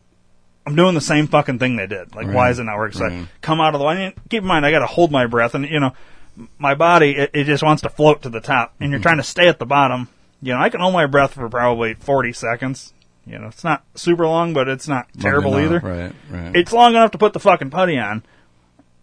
I'm 0.66 0.76
doing 0.76 0.96
the 0.96 1.02
same 1.02 1.28
fucking 1.28 1.60
thing 1.60 1.76
they 1.76 1.88
did. 1.88 2.16
Like, 2.16 2.28
why 2.28 2.50
is 2.52 2.60
it 2.60 2.64
not 2.64 2.78
working? 2.78 3.00
So 3.00 3.06
I 3.06 3.10
Right. 3.10 3.28
come 3.42 3.60
out 3.60 3.74
of 3.76 3.80
the 3.80 3.86
way. 3.86 4.06
And 4.08 4.30
keep 4.30 4.42
in 4.44 4.48
mind, 4.48 4.66
I 4.66 4.72
got 4.72 4.80
to 4.80 4.86
hold 4.86 5.12
my 5.12 5.26
breath, 5.28 5.56
and 5.56 5.66
you 5.66 5.80
know, 5.80 5.94
my 6.58 6.76
body 6.76 7.12
it, 7.16 7.32
it 7.34 7.44
just 7.46 7.64
wants 7.64 7.82
to 7.84 7.90
float 7.90 8.22
to 8.24 8.30
the 8.30 8.40
top, 8.42 8.74
and 8.80 8.92
you're 8.92 9.00
trying 9.00 9.18
to 9.18 9.24
stay 9.24 9.48
at 9.48 9.60
the 9.60 9.66
bottom. 9.66 10.10
You 10.42 10.54
know, 10.54 10.60
I 10.60 10.70
can 10.70 10.80
hold 10.80 10.94
my 10.94 11.06
breath 11.06 11.34
for 11.34 11.50
probably 11.50 11.94
40 11.96 12.34
seconds. 12.34 12.94
You 13.26 13.38
know, 13.38 13.48
it's 13.48 13.64
not 13.64 13.84
super 13.96 14.26
long, 14.26 14.54
but 14.54 14.68
it's 14.68 14.88
not 14.88 15.08
terrible 15.20 15.56
enough, 15.58 15.84
either. 15.84 15.88
right, 15.88 16.16
right. 16.30 16.56
It's 16.56 16.74
long 16.74 16.92
enough 16.96 17.12
to 17.12 17.18
put 17.18 17.34
the 17.34 17.40
fucking 17.40 17.70
putty 17.70 18.00
on, 18.00 18.24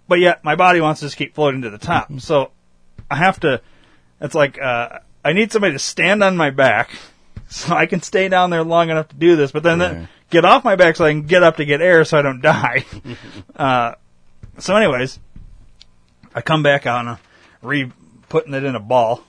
but 0.08 0.18
yet 0.18 0.42
my 0.44 0.56
body 0.56 0.80
wants 0.80 1.00
to 1.00 1.06
just 1.06 1.16
keep 1.16 1.34
floating 1.34 1.62
to 1.62 1.70
the 1.70 1.78
top. 1.78 2.10
so 2.18 2.50
I 3.10 3.16
have 3.16 3.38
to. 3.40 3.60
It's 4.20 4.34
like 4.34 4.60
uh, 4.60 5.00
I 5.24 5.32
need 5.32 5.52
somebody 5.52 5.74
to 5.74 5.78
stand 5.78 6.24
on 6.24 6.36
my 6.36 6.50
back 6.50 6.90
so 7.48 7.74
I 7.74 7.86
can 7.86 8.02
stay 8.02 8.28
down 8.28 8.50
there 8.50 8.64
long 8.64 8.90
enough 8.90 9.08
to 9.08 9.16
do 9.16 9.36
this, 9.36 9.52
but 9.52 9.62
then, 9.62 9.78
then 9.78 10.08
get 10.30 10.44
off 10.44 10.64
my 10.64 10.76
back 10.76 10.96
so 10.96 11.04
I 11.04 11.10
can 11.10 11.22
get 11.22 11.42
up 11.42 11.56
to 11.58 11.64
get 11.64 11.80
air 11.80 12.04
so 12.04 12.18
I 12.18 12.22
don't 12.22 12.40
die. 12.40 12.84
uh, 13.56 13.94
so, 14.58 14.74
anyways, 14.74 15.18
I 16.34 16.40
come 16.40 16.62
back 16.62 16.86
out 16.86 17.00
and 17.00 17.08
I'm 17.10 17.18
re 17.62 17.92
putting 18.28 18.54
it 18.54 18.64
in 18.64 18.74
a 18.74 18.80
ball, 18.80 19.22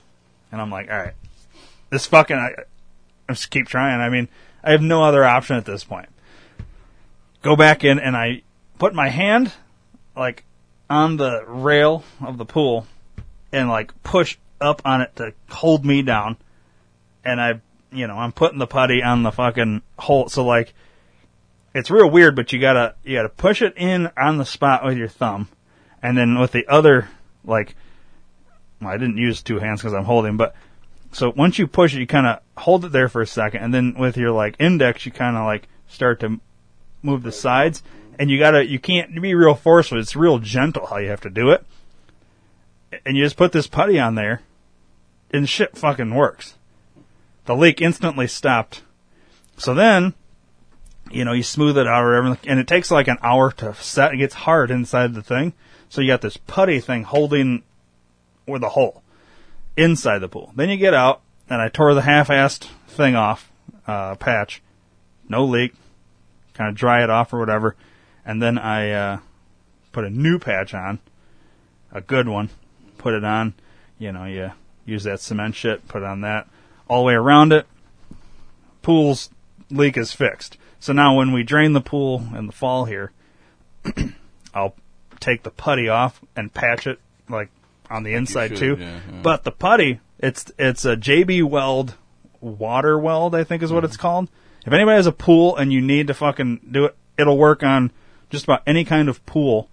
and 0.50 0.60
I'm 0.60 0.70
like, 0.70 0.90
all 0.90 0.98
right, 0.98 1.14
this 1.90 2.06
fucking 2.06 2.36
I, 2.36 2.54
I 3.28 3.32
just 3.32 3.50
keep 3.50 3.66
trying. 3.66 4.00
I 4.00 4.08
mean, 4.08 4.28
I 4.62 4.72
have 4.72 4.82
no 4.82 5.02
other 5.02 5.24
option 5.24 5.56
at 5.56 5.64
this 5.64 5.84
point. 5.84 6.08
Go 7.42 7.56
back 7.56 7.84
in 7.84 7.98
and 7.98 8.16
I 8.16 8.42
put 8.78 8.94
my 8.94 9.08
hand 9.08 9.52
like 10.16 10.44
on 10.90 11.16
the 11.16 11.44
rail 11.46 12.04
of 12.20 12.38
the 12.38 12.44
pool 12.44 12.86
and 13.52 13.68
like 13.68 14.02
push 14.02 14.36
up 14.60 14.82
on 14.84 15.00
it 15.00 15.14
to 15.16 15.32
hold 15.48 15.84
me 15.84 16.02
down. 16.02 16.36
And 17.24 17.40
I, 17.40 17.60
you 17.92 18.06
know, 18.06 18.16
I'm 18.16 18.32
putting 18.32 18.58
the 18.58 18.66
putty 18.66 19.02
on 19.02 19.22
the 19.22 19.30
fucking 19.32 19.82
hole. 19.98 20.28
So 20.28 20.44
like, 20.44 20.74
it's 21.74 21.90
real 21.90 22.10
weird, 22.10 22.34
but 22.34 22.52
you 22.52 22.60
gotta, 22.60 22.94
you 23.04 23.16
gotta 23.16 23.28
push 23.28 23.62
it 23.62 23.74
in 23.76 24.10
on 24.16 24.38
the 24.38 24.44
spot 24.44 24.84
with 24.84 24.96
your 24.96 25.08
thumb. 25.08 25.48
And 26.02 26.16
then 26.16 26.38
with 26.38 26.52
the 26.52 26.66
other, 26.66 27.08
like, 27.44 27.74
well, 28.80 28.90
I 28.90 28.96
didn't 28.96 29.18
use 29.18 29.42
two 29.42 29.58
hands 29.58 29.80
because 29.80 29.94
I'm 29.94 30.04
holding, 30.04 30.36
but 30.36 30.54
so 31.18 31.32
once 31.34 31.58
you 31.58 31.66
push 31.66 31.96
it, 31.96 31.98
you 31.98 32.06
kind 32.06 32.28
of 32.28 32.38
hold 32.56 32.84
it 32.84 32.92
there 32.92 33.08
for 33.08 33.20
a 33.20 33.26
second, 33.26 33.60
and 33.64 33.74
then 33.74 33.94
with 33.98 34.16
your 34.16 34.30
like 34.30 34.54
index, 34.60 35.04
you 35.04 35.10
kind 35.10 35.36
of 35.36 35.44
like 35.44 35.66
start 35.88 36.20
to 36.20 36.38
move 37.02 37.24
the 37.24 37.32
sides, 37.32 37.82
and 38.20 38.30
you 38.30 38.38
gotta, 38.38 38.64
you 38.64 38.78
can't 38.78 39.20
be 39.20 39.34
real 39.34 39.56
forceful. 39.56 39.98
It's 39.98 40.14
real 40.14 40.38
gentle 40.38 40.86
how 40.86 40.98
you 40.98 41.08
have 41.08 41.22
to 41.22 41.30
do 41.30 41.50
it, 41.50 41.66
and 43.04 43.16
you 43.16 43.24
just 43.24 43.36
put 43.36 43.50
this 43.50 43.66
putty 43.66 43.98
on 43.98 44.14
there, 44.14 44.42
and 45.32 45.48
shit 45.48 45.76
fucking 45.76 46.14
works. 46.14 46.54
The 47.46 47.56
leak 47.56 47.82
instantly 47.82 48.28
stopped. 48.28 48.82
So 49.56 49.74
then, 49.74 50.14
you 51.10 51.24
know, 51.24 51.32
you 51.32 51.42
smooth 51.42 51.76
it 51.78 51.88
out 51.88 52.04
or 52.04 52.22
whatever, 52.22 52.38
and 52.46 52.60
it 52.60 52.68
takes 52.68 52.92
like 52.92 53.08
an 53.08 53.18
hour 53.22 53.50
to 53.54 53.74
set. 53.74 54.14
It 54.14 54.18
gets 54.18 54.34
hard 54.34 54.70
inside 54.70 55.14
the 55.14 55.22
thing, 55.22 55.52
so 55.88 56.00
you 56.00 56.12
got 56.12 56.20
this 56.20 56.36
putty 56.36 56.78
thing 56.78 57.02
holding 57.02 57.64
with 58.46 58.62
a 58.62 58.68
hole 58.68 59.02
inside 59.78 60.18
the 60.18 60.28
pool. 60.28 60.52
Then 60.54 60.68
you 60.68 60.76
get 60.76 60.92
out, 60.92 61.22
and 61.48 61.62
I 61.62 61.68
tore 61.68 61.94
the 61.94 62.02
half-assed 62.02 62.68
thing 62.88 63.14
off, 63.14 63.50
uh, 63.86 64.16
patch, 64.16 64.60
no 65.28 65.44
leak, 65.44 65.74
kind 66.54 66.68
of 66.68 66.74
dry 66.74 67.02
it 67.02 67.10
off 67.10 67.32
or 67.32 67.38
whatever, 67.38 67.76
and 68.24 68.42
then 68.42 68.58
I 68.58 68.90
uh, 68.90 69.18
put 69.92 70.04
a 70.04 70.10
new 70.10 70.38
patch 70.38 70.74
on, 70.74 70.98
a 71.92 72.00
good 72.00 72.28
one, 72.28 72.50
put 72.98 73.14
it 73.14 73.24
on. 73.24 73.54
You 73.98 74.12
know, 74.12 74.24
you 74.24 74.52
use 74.84 75.04
that 75.04 75.20
cement 75.20 75.54
shit, 75.54 75.88
put 75.88 76.02
on 76.02 76.20
that, 76.22 76.48
all 76.88 77.02
the 77.02 77.06
way 77.06 77.14
around 77.14 77.52
it. 77.52 77.66
Pool's 78.82 79.30
leak 79.70 79.96
is 79.96 80.12
fixed. 80.12 80.58
So 80.80 80.92
now 80.92 81.16
when 81.16 81.32
we 81.32 81.42
drain 81.42 81.72
the 81.72 81.80
pool 81.80 82.24
in 82.36 82.46
the 82.46 82.52
fall 82.52 82.84
here, 82.84 83.12
I'll 84.54 84.74
take 85.20 85.42
the 85.42 85.50
putty 85.50 85.88
off 85.88 86.20
and 86.36 86.52
patch 86.52 86.86
it 86.86 87.00
like 87.28 87.50
on 87.90 88.02
the 88.02 88.14
inside 88.14 88.48
should, 88.50 88.58
too. 88.58 88.76
yeah, 88.80 89.00
yeah. 89.10 89.20
But 89.22 89.44
the 89.44 89.50
putty, 89.52 90.00
it's 90.18 90.50
it's 90.58 90.84
a 90.84 90.96
JB 90.96 91.44
Weld 91.44 91.94
water 92.40 92.98
weld, 92.98 93.34
I 93.34 93.44
think 93.44 93.62
is 93.62 93.72
what 93.72 93.84
it's 93.84 93.96
Mm-hmm. 93.96 94.02
called. 94.02 94.28
If 94.66 94.72
anybody 94.72 94.96
has 94.96 95.06
a 95.06 95.12
pool 95.12 95.56
and 95.56 95.72
you 95.72 95.80
need 95.80 96.06
to 96.08 96.14
fucking 96.14 96.60
do 96.70 96.84
it, 96.86 96.96
it'll 97.16 97.38
work 97.38 97.62
on 97.62 97.90
just 98.30 98.44
about 98.44 98.62
any 98.66 98.84
kind 98.84 99.08
of 99.08 99.24
pool 99.26 99.68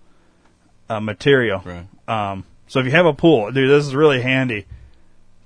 uh, 0.90 1.00
material. 1.00 1.62
Right. 1.66 1.86
Um, 2.08 2.46
so 2.68 2.80
if 2.80 2.86
you 2.86 2.92
have 2.92 3.06
a 3.06 3.14
pool, 3.14 3.52
dude, 3.52 3.70
this 3.70 3.86
is 3.86 3.94
really 3.94 4.22
handy 4.22 4.66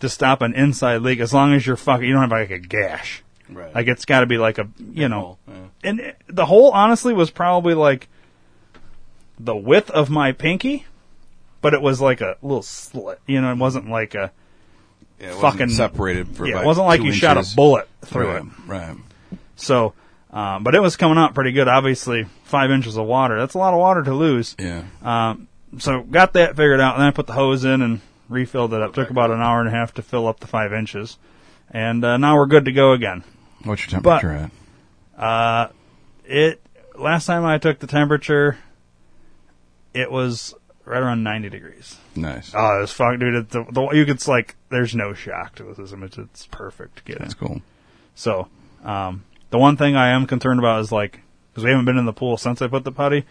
to 0.02 0.08
stop 0.10 0.42
an 0.42 0.54
inside 0.54 1.02
leak 1.02 1.20
as 1.20 1.34
long 1.34 1.54
as 1.54 1.66
you're 1.66 1.76
fucking 1.76 2.06
you 2.08 2.14
don't 2.14 2.22
have 2.22 2.32
like 2.32 2.52
a 2.52 2.60
gash. 2.60 3.24
Right. 3.50 3.74
Like 3.74 3.88
it's 3.88 4.06
got 4.06 4.20
to 4.20 4.26
be 4.28 4.38
like 4.38 4.60
a 4.60 4.70
you 4.94 5.10
know, 5.10 5.20
hole, 5.22 5.40
yeah. 5.48 5.56
and 5.84 6.00
it- 6.00 6.22
the 6.28 6.46
hole 6.46 6.72
honestly 6.72 7.14
was 7.14 7.32
probably 7.32 7.74
like 7.74 8.08
the 9.40 9.56
width 9.56 9.90
of 9.90 10.10
my 10.10 10.32
pinky, 10.32 10.86
but 11.62 11.74
it 11.74 11.82
was 11.82 12.00
like 12.02 12.22
a 12.22 12.38
little 12.42 12.62
slit. 12.62 13.20
You 13.28 13.42
know, 13.42 13.52
it 13.52 13.58
wasn't 13.58 13.90
like 13.90 14.16
a 14.16 14.32
Yeah, 15.20 15.40
fucking 15.40 15.70
separated 15.70 16.28
for 16.36 16.48
yeah, 16.48 16.62
it 16.62 16.66
wasn't 16.66 16.88
like 16.88 17.02
you 17.02 17.12
shot 17.12 17.38
a 17.38 17.46
bullet 17.56 17.88
through 18.04 18.28
Right, 18.32 18.42
it. 18.44 18.48
Right. 18.68 18.98
So, 19.56 19.94
um, 20.32 20.64
but 20.64 20.76
it 20.76 20.82
was 20.82 20.96
coming 20.96 21.18
out 21.18 21.34
pretty 21.34 21.52
good. 21.52 21.68
Obviously, 21.68 22.26
five 22.46 22.72
inches 22.72 22.98
of 22.98 23.06
water. 23.06 23.38
That's 23.40 23.54
a 23.56 23.58
lot 23.58 23.74
of 23.74 23.80
water 23.80 24.04
to 24.04 24.14
lose. 24.14 24.56
Yeah. 24.58 24.84
Um, 25.02 25.48
so 25.78 26.02
got 26.02 26.34
that 26.34 26.56
figured 26.56 26.80
out, 26.80 26.96
and 26.96 27.02
then 27.02 27.08
I 27.08 27.12
put 27.12 27.28
the 27.28 27.34
hose 27.34 27.64
in 27.66 27.82
and 27.82 28.02
refilled 28.30 28.74
it 28.74 28.82
up. 28.82 28.94
Took 28.94 29.10
about 29.10 29.32
an 29.32 29.42
hour 29.42 29.60
and 29.60 29.68
a 29.68 29.72
half 29.72 29.94
to 29.96 30.02
fill 30.02 30.28
up 30.28 30.40
the 30.40 30.48
five 30.48 30.72
inches, 30.74 31.18
and 31.72 32.04
uh, 32.06 32.18
now 32.18 32.38
we're 32.38 32.46
good 32.48 32.66
to 32.66 32.72
go 32.72 32.94
again. 32.94 33.24
What's 33.66 33.82
your 33.84 34.00
temperature 34.02 34.32
at? 35.18 35.22
Uh, 35.22 35.68
it 36.26 36.62
last 36.96 37.26
time 37.26 37.44
I 37.46 37.58
took 37.58 37.80
the 37.80 37.88
temperature, 37.88 38.58
it 39.94 40.10
was 40.12 40.54
right 40.90 41.02
around 41.02 41.24
ninety 41.24 41.50
degrees. 41.50 41.98
Nice. 42.16 42.52
Oh, 42.56 42.78
it 42.78 42.82
was 42.82 42.92
fuck, 42.92 43.20
dude. 43.20 43.36
It, 43.36 43.50
the, 43.50 43.64
the, 43.72 43.82
you 43.94 44.06
could 44.06 44.16
it's 44.16 44.28
like 44.28 44.56
there's 44.70 44.96
no 44.96 45.14
shock 45.14 45.56
to 45.56 45.64
this. 45.64 45.92
It's, 45.94 46.18
it's 46.18 46.46
perfect. 46.48 47.06
Get 47.06 47.20
That's 47.20 47.34
in. 47.34 47.40
cool. 47.40 47.62
So, 48.16 48.48
um, 48.84 49.24
the 49.52 49.58
one 49.60 49.78
thing 49.78 49.96
I 49.96 50.10
am 50.10 50.26
concerned 50.28 50.60
about 50.60 50.82
is 50.82 50.92
like, 50.92 51.22
because 51.52 51.64
we 51.64 51.70
haven't 51.70 51.86
been 51.86 51.98
in 51.98 52.06
the 52.06 52.14
pool 52.14 52.36
since 52.38 52.62
I 52.62 52.68
put 52.68 52.84
the 52.84 52.92
putty, 52.92 53.24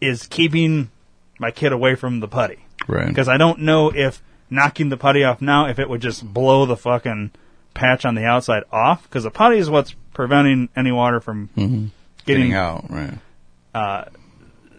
is 0.00 0.26
keeping 0.26 0.90
my 1.38 1.50
kid 1.50 1.72
away 1.72 1.94
from 1.94 2.20
the 2.20 2.28
putty. 2.28 2.66
Right. 2.86 3.06
Because 3.08 3.28
I 3.28 3.36
don't 3.38 3.60
know 3.60 3.90
if 3.94 4.22
knocking 4.50 4.88
the 4.90 4.96
putty 4.98 5.24
off 5.24 5.40
now, 5.40 5.66
if 5.66 5.78
it 5.78 5.88
would 5.88 6.02
just 6.02 6.24
blow 6.34 6.66
the 6.66 6.76
fucking 6.76 7.30
patch 7.74 8.04
on 8.04 8.14
the 8.14 8.24
outside 8.24 8.64
off. 8.70 9.04
Because 9.04 9.22
the 9.24 9.30
putty 9.30 9.56
is 9.58 9.70
what's 9.70 9.94
preventing 10.12 10.68
any 10.76 10.92
water 10.92 11.20
from 11.20 11.48
Mhm. 11.56 11.90
getting, 12.26 12.50
Getting 12.50 12.54
out, 12.54 12.90
right. 12.90 13.18
Uh, 13.74 14.04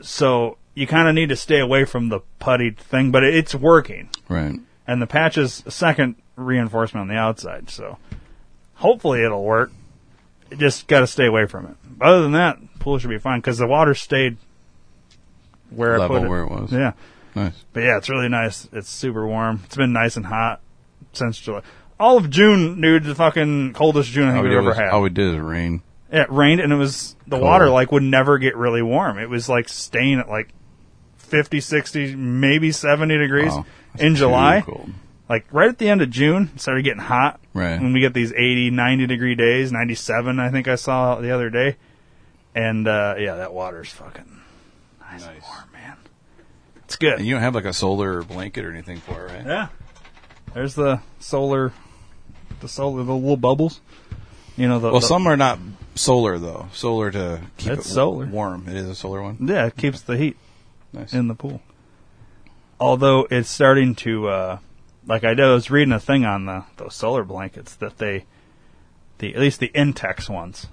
so 0.02 0.58
you 0.76 0.88
kind 0.88 1.08
of 1.08 1.16
need 1.16 1.30
to 1.30 1.36
stay 1.36 1.60
away 1.60 1.86
from 1.86 2.10
the 2.10 2.20
putty 2.40 2.72
thing, 2.72 3.12
but 3.12 3.24
it's 3.24 3.54
working. 3.54 4.10
Right. 4.28 4.60
And 4.88 5.02
the 5.02 5.08
patch 5.08 5.38
is 5.38 5.64
a 5.66 5.72
second 5.72 6.16
reinforcement 6.36 7.02
on 7.02 7.08
the 7.08 7.16
outside, 7.16 7.70
so 7.70 7.98
hopefully 8.76 9.24
it'll 9.24 9.44
work. 9.44 9.72
You 10.52 10.58
just 10.58 10.88
got 10.88 11.02
to 11.02 11.08
stay 11.08 11.26
away 11.26 11.46
from 11.46 11.66
it. 11.68 11.76
Other 12.02 12.22
than 12.22 12.34
that, 12.34 12.58
pool 12.80 12.98
should 13.00 13.10
be 13.10 13.18
fine 13.20 13.40
because 13.40 13.58
the 13.58 13.68
water 13.68 13.94
stayed 13.96 14.38
where 15.70 15.98
Level 15.98 16.16
I 16.16 16.20
put 16.20 16.26
it. 16.26 16.30
where 16.30 16.42
it 16.44 16.50
was. 16.50 16.72
Yeah. 16.72 16.94
Nice. 17.36 17.54
But 17.74 17.84
yeah, 17.84 17.98
it's 17.98 18.10
really 18.10 18.30
nice. 18.30 18.68
It's 18.74 18.90
super 18.90 19.26
warm. 19.26 19.62
It's 19.66 19.76
been 19.76 19.94
nice 19.94 20.18
and 20.18 20.26
hot 20.26 20.62
since 21.14 21.40
July. 21.40 21.62
All 22.00 22.18
of 22.18 22.30
June, 22.30 22.82
dude, 22.82 23.04
the 23.06 23.16
fucking 23.16 23.74
coldest 23.74 24.12
June 24.12 24.28
I 24.28 24.34
think 24.34 24.44
we 24.44 24.50
we've 24.50 24.58
ever 24.60 24.68
was, 24.70 24.78
had. 24.78 24.90
all 24.90 25.02
we 25.02 25.10
did 25.10 25.34
is 25.34 25.40
rain. 25.40 25.82
It 26.12 26.32
rained 26.32 26.62
and 26.62 26.72
it 26.72 26.76
was 26.76 27.16
the 27.26 27.38
Cold. 27.38 27.44
water 27.44 27.70
like 27.70 27.92
would 27.92 28.04
never 28.04 28.38
get 28.38 28.56
really 28.56 28.82
warm. 28.84 29.18
It 29.18 29.30
was 29.30 29.50
like 29.50 29.68
staying 29.70 30.20
at 30.20 30.30
like 30.30 30.50
50, 31.34 31.60
60, 31.62 32.16
maybe 32.16 32.72
70 32.72 33.18
degrees 33.18 33.52
Wow. 33.52 33.66
That's 33.94 34.04
in 34.04 34.14
too 34.14 34.20
July. 34.20 34.62
cold. 34.66 34.92
Like 35.28 35.46
right 35.52 35.68
at 35.68 35.80
the 35.80 35.90
end 35.90 36.02
of 36.04 36.12
June, 36.12 36.52
it 36.54 36.62
started 36.62 36.84
getting 36.84 37.02
hot. 37.02 37.40
Right. 37.56 37.82
When 37.82 37.92
we 37.92 38.02
get 38.02 38.14
these 38.14 38.32
80, 38.32 38.70
90 38.70 39.08
degree 39.08 39.34
days, 39.36 39.72
97 39.72 40.40
I 40.40 40.50
think 40.52 40.68
I 40.68 40.76
saw 40.76 41.16
the 41.20 41.32
other 41.32 41.50
day. 41.50 41.78
And 42.54 42.88
uh 42.88 43.16
yeah, 43.18 43.36
that 43.38 43.52
water's 43.52 43.90
fucking 43.90 44.42
nice, 45.02 45.26
and 45.26 45.42
warm, 45.42 45.64
man. 45.74 45.98
It's 46.86 46.98
good. 46.98 47.18
And 47.18 47.26
you 47.26 47.34
don't 47.34 47.42
have 47.42 47.56
like 47.56 47.66
a 47.66 47.74
solar 47.74 48.22
blanket 48.22 48.64
or 48.64 48.72
anything 48.72 48.98
for 49.00 49.26
it, 49.26 49.32
right? 49.34 49.46
Yeah. 49.46 49.68
There's 50.54 50.76
the 50.76 51.00
solar 51.20 51.72
the 52.60 52.68
solar 52.68 53.04
the 53.04 53.14
little 53.16 53.38
bubbles. 53.38 53.82
You 54.56 54.68
know 54.68 54.78
the 54.78 54.92
Well, 54.92 55.00
the- 55.02 55.08
some 55.08 55.26
are 55.26 55.38
not 55.38 55.58
solar 55.96 56.38
though. 56.38 56.68
Solar 56.74 57.10
to 57.10 57.42
keep 57.58 57.72
It's 57.72 57.88
it 57.88 57.94
solar. 57.94 58.28
warm. 58.28 58.66
It 58.68 58.76
is 58.76 58.88
a 58.88 58.94
solar 58.94 59.24
one. 59.24 59.38
Yeah, 59.42 59.66
it 59.66 59.78
keeps 59.78 60.02
the 60.02 60.16
heat 60.16 60.38
Nice. 60.94 61.14
in 61.14 61.28
the 61.28 61.36
pool. 61.36 61.62
Although 62.80 63.28
it's 63.32 63.50
starting 63.50 63.96
to, 63.96 64.28
uh, 64.28 64.58
like 65.06 65.24
I 65.24 65.34
did, 65.34 65.46
I 65.46 65.54
was 65.54 65.72
reading 65.72 65.92
a 65.94 66.00
thing 66.00 66.26
on 66.26 66.46
the 66.46 66.64
those 66.78 66.96
solar 66.96 67.24
blankets 67.24 67.76
that 67.76 67.98
they, 67.98 68.26
the 69.20 69.34
at 69.34 69.40
least 69.42 69.60
the 69.60 69.70
Intex 69.70 70.30
ones, 70.30 70.68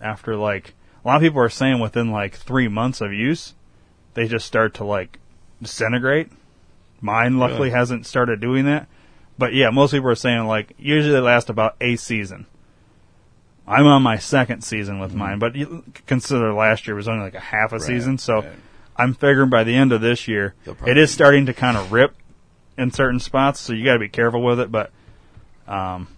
after 0.00 0.36
like 0.36 0.74
a 1.04 1.08
lot 1.08 1.16
of 1.16 1.22
people 1.22 1.40
are 1.40 1.48
saying 1.48 1.80
within 1.80 2.10
like 2.10 2.34
three 2.36 2.68
months 2.68 3.00
of 3.00 3.12
use, 3.12 3.54
they 4.14 4.26
just 4.28 4.46
start 4.46 4.74
to 4.74 4.84
like 4.84 5.18
disintegrate. 5.60 6.30
Mine 7.00 7.38
luckily 7.38 7.68
Really? 7.68 7.70
hasn't 7.70 8.06
started 8.06 8.40
doing 8.40 8.66
that, 8.66 8.86
but 9.38 9.54
yeah, 9.54 9.70
most 9.70 9.92
people 9.92 10.10
are 10.10 10.14
saying 10.14 10.46
like 10.46 10.72
usually 10.78 11.14
they 11.14 11.20
last 11.20 11.48
about 11.50 11.76
a 11.80 11.96
season. 11.96 12.46
I'm 13.66 13.86
on 13.86 14.02
my 14.02 14.18
second 14.18 14.62
season 14.62 14.98
with 14.98 15.14
mine, 15.14 15.38
but 15.38 15.54
you 15.54 15.84
consider 16.06 16.52
last 16.52 16.86
year 16.86 16.96
was 16.96 17.08
only 17.08 17.22
like 17.24 17.34
a 17.34 17.40
half 17.40 17.72
a 17.72 17.76
Mm-hmm. 17.76 17.82
Right, 17.82 17.86
season, 17.86 18.18
so 18.18 18.40
right. 18.42 18.52
I'm 19.02 19.14
figuring 19.14 19.50
by 19.50 19.64
the 19.64 19.74
end 19.74 19.92
of 19.92 20.00
this 20.00 20.28
year, 20.28 20.54
it 20.86 20.96
is 20.98 21.10
starting 21.10 21.46
to 21.46 21.54
kind 21.54 21.76
of 21.76 21.92
rip 21.92 22.14
in 22.78 22.90
certain 22.90 23.20
spots, 23.20 23.60
so 23.60 23.72
you 23.72 23.84
got 23.84 23.94
to 23.94 23.98
be 23.98 24.08
careful 24.08 24.42
with 24.42 24.60
it. 24.60 24.70
But, 24.72 24.90
um, 25.66 26.08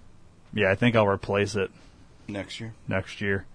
yeah, 0.53 0.71
I 0.71 0.75
think 0.75 0.97
I'll 0.97 1.07
replace 1.07 1.55
it 1.57 1.71
Next 2.29 2.61
year. 2.61 2.73
next 2.89 3.21
year. 3.21 3.47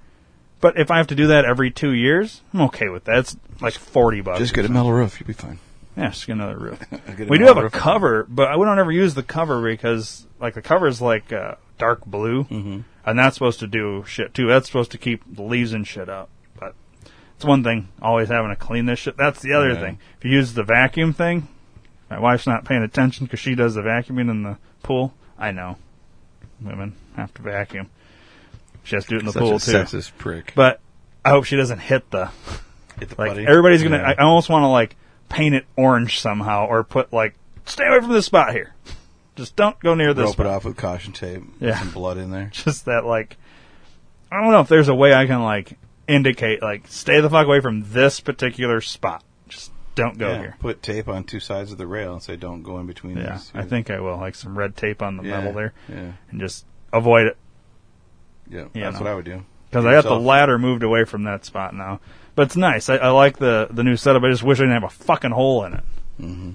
But 0.59 0.77
if 0.79 0.89
I 0.91 0.97
have 0.97 1.07
to 1.07 1.15
do 1.15 1.27
that 1.27 1.45
every 1.45 1.69
two 1.71 1.93
years, 1.93 2.41
I'm 2.53 2.61
okay 2.61 2.89
with 2.89 3.03
that. 3.05 3.19
It's 3.19 3.37
like 3.61 3.73
forty 3.73 4.21
bucks. 4.21 4.39
Just 4.39 4.53
get 4.55 4.65
a 4.65 4.69
metal 4.69 4.91
roof. 4.91 5.19
You'll 5.19 5.27
be 5.27 5.33
fine. 5.33 5.59
Yeah, 5.95 6.09
just 6.09 6.25
get 6.27 6.33
another 6.33 6.57
roof. 6.57 6.79
Get 7.17 7.27
we 7.29 7.37
do 7.39 7.45
have 7.45 7.57
a 7.57 7.69
cover, 7.71 8.25
but 8.29 8.57
we 8.59 8.65
don't 8.65 8.77
ever 8.77 8.91
use 8.91 9.13
the 9.15 9.23
cover 9.23 9.61
because 9.63 10.27
like 10.39 10.53
the 10.53 10.61
cover 10.61 10.87
is 10.87 11.01
like 11.01 11.31
uh, 11.33 11.55
dark 11.79 12.05
blue, 12.05 12.43
Mhm. 12.45 12.83
and 13.05 13.17
that's 13.19 13.35
supposed 13.35 13.59
to 13.61 13.67
do 13.67 14.03
shit 14.07 14.33
too. 14.35 14.47
That's 14.47 14.67
supposed 14.67 14.91
to 14.91 14.99
keep 14.99 15.23
the 15.27 15.41
leaves 15.41 15.73
and 15.73 15.87
shit 15.87 16.07
out. 16.09 16.29
It's 17.37 17.45
one 17.45 17.63
thing 17.63 17.87
always 18.01 18.27
having 18.29 18.49
to 18.49 18.55
clean 18.55 18.85
this 18.87 18.99
shit. 18.99 19.15
That's 19.15 19.41
the 19.41 19.53
other 19.53 19.69
Yeah. 19.73 19.79
thing. 19.79 19.99
If 20.19 20.25
you 20.25 20.31
use 20.31 20.53
the 20.53 20.63
vacuum 20.63 21.13
thing, 21.13 21.47
my 22.09 22.19
wife's 22.19 22.47
not 22.47 22.65
paying 22.65 22.81
attention 22.83 23.25
because 23.25 23.39
she 23.39 23.53
does 23.55 23.75
the 23.75 23.81
vacuuming 23.81 24.29
in 24.29 24.43
the 24.43 24.57
pool. 24.83 25.13
I 25.37 25.51
know 25.51 25.77
women 26.59 26.95
have 27.15 27.33
to 27.35 27.41
vacuum. 27.43 27.89
She 28.83 28.95
has 28.95 29.03
to 29.05 29.09
do 29.11 29.15
it 29.17 29.19
in 29.19 29.25
the 29.27 29.31
Such 29.33 29.41
pool 29.41 29.55
a 29.55 29.59
too. 29.59 29.71
sexist 29.71 30.11
prick. 30.17 30.53
But 30.55 30.79
I 31.23 31.29
hope 31.29 31.45
she 31.45 31.55
doesn't 31.57 31.79
hit 31.79 32.09
the 32.11 32.29
Hit 32.99 33.09
the 33.09 33.15
like 33.19 33.37
everybody's 33.37 33.83
gonna. 33.83 33.97
Yeah. 33.97 34.13
I, 34.17 34.21
I 34.23 34.23
almost 34.25 34.49
want 34.49 34.63
to 34.63 34.67
like 34.67 34.95
paint 35.29 35.53
it 35.53 35.65
orange 35.75 36.19
somehow, 36.19 36.65
or 36.65 36.83
put 36.83 37.13
like 37.13 37.35
stay 37.65 37.85
away 37.85 37.99
from 37.99 38.11
this 38.13 38.25
spot 38.25 38.53
here. 38.53 38.73
Just 39.35 39.55
don't 39.55 39.77
go 39.81 39.93
near 39.93 40.15
this 40.15 40.23
Rope 40.23 40.33
spot. 40.33 40.45
it 40.47 40.49
off 40.49 40.65
with 40.65 40.77
caution 40.77 41.13
tape. 41.13 41.43
Yeah. 41.59 41.77
Some 41.77 41.91
blood 41.91 42.17
in 42.17 42.31
there. 42.31 42.49
Just 42.51 42.85
that 42.85 43.05
like 43.05 43.37
I 44.31 44.41
don't 44.41 44.49
know 44.51 44.61
if 44.61 44.67
there's 44.67 44.87
a 44.87 44.95
way 44.95 45.13
I 45.13 45.27
can 45.27 45.43
like 45.43 45.77
indicate 46.07 46.61
like 46.61 46.87
stay 46.87 47.19
the 47.21 47.29
fuck 47.29 47.45
away 47.47 47.59
from 47.59 47.91
this 47.91 48.19
particular 48.19 48.81
spot. 48.81 49.23
Just 49.49 49.71
don't 49.95 50.17
go 50.17 50.29
Yeah, 50.31 50.39
here. 50.39 50.55
Put 50.59 50.81
tape 50.83 51.07
on 51.07 51.23
two 51.23 51.39
sides 51.39 51.71
of 51.71 51.77
the 51.77 51.87
rail 51.87 52.13
and 52.13 52.21
say 52.21 52.35
don't 52.35 52.63
go 52.63 52.79
in 52.79 52.87
between 52.87 53.17
Yeah, 53.17 53.33
these. 53.33 53.49
two. 53.51 53.59
I 53.59 53.63
think 53.63 53.89
I 53.89 53.99
will 53.99 54.17
like 54.17 54.35
some 54.35 54.57
red 54.57 54.75
tape 54.77 55.01
on 55.01 55.17
the 55.17 55.23
Yeah, 55.23 55.37
metal 55.39 55.53
there, 55.53 55.73
yeah. 55.89 56.11
and 56.29 56.39
just 56.39 56.65
avoid 56.93 57.27
it. 57.27 57.37
Yeah, 58.49 58.65
you 58.73 58.81
that's 58.81 58.95
know. 58.99 59.03
what 59.05 59.11
I 59.11 59.15
would 59.15 59.25
do. 59.25 59.43
Because 59.69 59.85
I 59.85 59.91
got 59.91 60.05
the 60.05 60.17
ladder 60.19 60.57
moved 60.57 60.83
away 60.83 61.03
from 61.03 61.23
that 61.23 61.43
spot 61.43 61.73
now, 61.75 61.99
but 62.35 62.43
it's 62.43 62.55
nice. 62.55 62.87
I, 62.89 62.95
I 62.97 63.09
like 63.09 63.37
the 63.37 63.67
the 63.69 63.83
new 63.83 63.97
setup. 63.97 64.23
I 64.23 64.29
just 64.31 64.43
wish 64.43 64.59
I 64.59 64.63
didn't 64.63 64.75
have 64.81 64.83
a 64.85 64.89
fucking 64.89 65.31
hole 65.31 65.65
in 65.65 65.73
it. 65.73 65.83
Mm-hmm. 66.21 66.51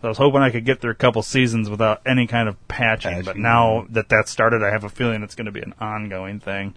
So 0.00 0.08
I 0.08 0.08
was 0.08 0.18
hoping 0.18 0.40
I 0.42 0.50
could 0.50 0.64
get 0.64 0.80
through 0.80 0.90
a 0.92 0.94
couple 0.96 1.22
seasons 1.22 1.68
without 1.70 2.02
any 2.06 2.26
kind 2.26 2.48
of 2.48 2.68
patching, 2.68 3.22
but 3.22 3.36
now 3.38 3.86
that 3.90 4.10
that 4.10 4.28
started, 4.28 4.62
I 4.62 4.70
have 4.70 4.84
a 4.84 4.88
feeling 4.90 5.22
it's 5.22 5.34
going 5.34 5.46
to 5.46 5.52
be 5.52 5.62
an 5.62 5.74
ongoing 5.80 6.38
thing. 6.40 6.74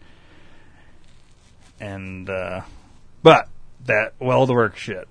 And 1.80 2.30
uh, 2.30 2.62
but 3.24 3.48
that 3.86 4.14
weld 4.20 4.50
work 4.50 4.78
shit, 4.78 5.08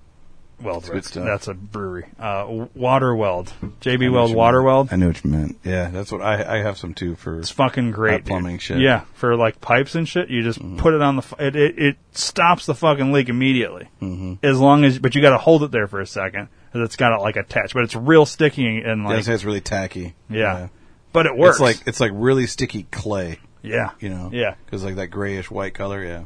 weld 0.61 0.83
That's 0.83 0.87
good 0.89 0.95
work. 0.95 1.03
stuff. 1.05 1.25
That's 1.25 1.47
a 1.47 1.53
brewery. 1.53 2.05
Uh, 2.19 2.65
water 2.75 3.15
weld, 3.15 3.53
JB 3.81 4.11
Weld 4.11 4.35
water 4.35 4.61
weld. 4.61 4.89
I 4.91 4.97
knew 4.97 5.07
what 5.07 5.23
you 5.23 5.29
meant. 5.29 5.57
Yeah, 5.63 5.89
that's 5.89 6.11
what 6.11 6.21
I 6.21 6.57
I 6.57 6.61
have 6.63 6.77
some 6.77 6.93
too 6.93 7.15
for. 7.15 7.39
It's 7.39 7.49
fucking 7.51 7.91
great. 7.91 8.11
that 8.11 8.17
dude. 8.25 8.27
plumbing 8.27 8.59
shit. 8.59 8.79
Yeah, 8.79 9.01
for 9.13 9.35
like 9.37 9.61
pipes 9.61 9.95
and 9.95 10.07
shit, 10.07 10.29
you 10.29 10.43
just 10.43 10.59
Mm-hmm. 10.59 10.77
put 10.77 10.93
it 10.93 11.01
on 11.01 11.15
the. 11.17 11.35
It, 11.39 11.55
it 11.55 11.79
it 11.79 11.97
stops 12.11 12.65
the 12.65 12.75
fucking 12.75 13.11
leak 13.13 13.29
immediately. 13.29 13.87
Mhm. 14.01 14.39
As 14.43 14.59
long 14.59 14.83
as, 14.83 14.99
but 14.99 15.15
you 15.15 15.21
got 15.21 15.31
to 15.31 15.37
hold 15.37 15.63
it 15.63 15.71
there 15.71 15.87
for 15.87 16.01
a 16.01 16.07
second 16.07 16.49
because 16.65 16.85
it's 16.85 16.95
got 16.97 17.09
to 17.09 17.21
like 17.21 17.37
attach. 17.37 17.73
But 17.73 17.83
it's 17.83 17.95
real 17.95 18.25
sticky 18.25 18.79
and 18.81 19.05
like 19.05 19.23
say 19.23 19.33
it's 19.33 19.45
really 19.45 19.61
tacky. 19.61 20.15
Yeah. 20.29 20.67
But 21.13 21.25
it 21.27 21.35
works. 21.37 21.55
It's 21.55 21.61
like 21.61 21.87
it's 21.87 21.99
like 22.01 22.11
really 22.13 22.45
sticky 22.47 22.83
clay. 22.91 23.39
Yeah. 23.63 23.91
you 23.99 24.09
know. 24.09 24.29
Yeah. 24.31 24.55
because 24.65 24.83
like 24.85 24.95
that 24.95 25.07
grayish 25.07 25.49
white 25.51 25.73
color. 25.73 26.03
Yeah, 26.03 26.23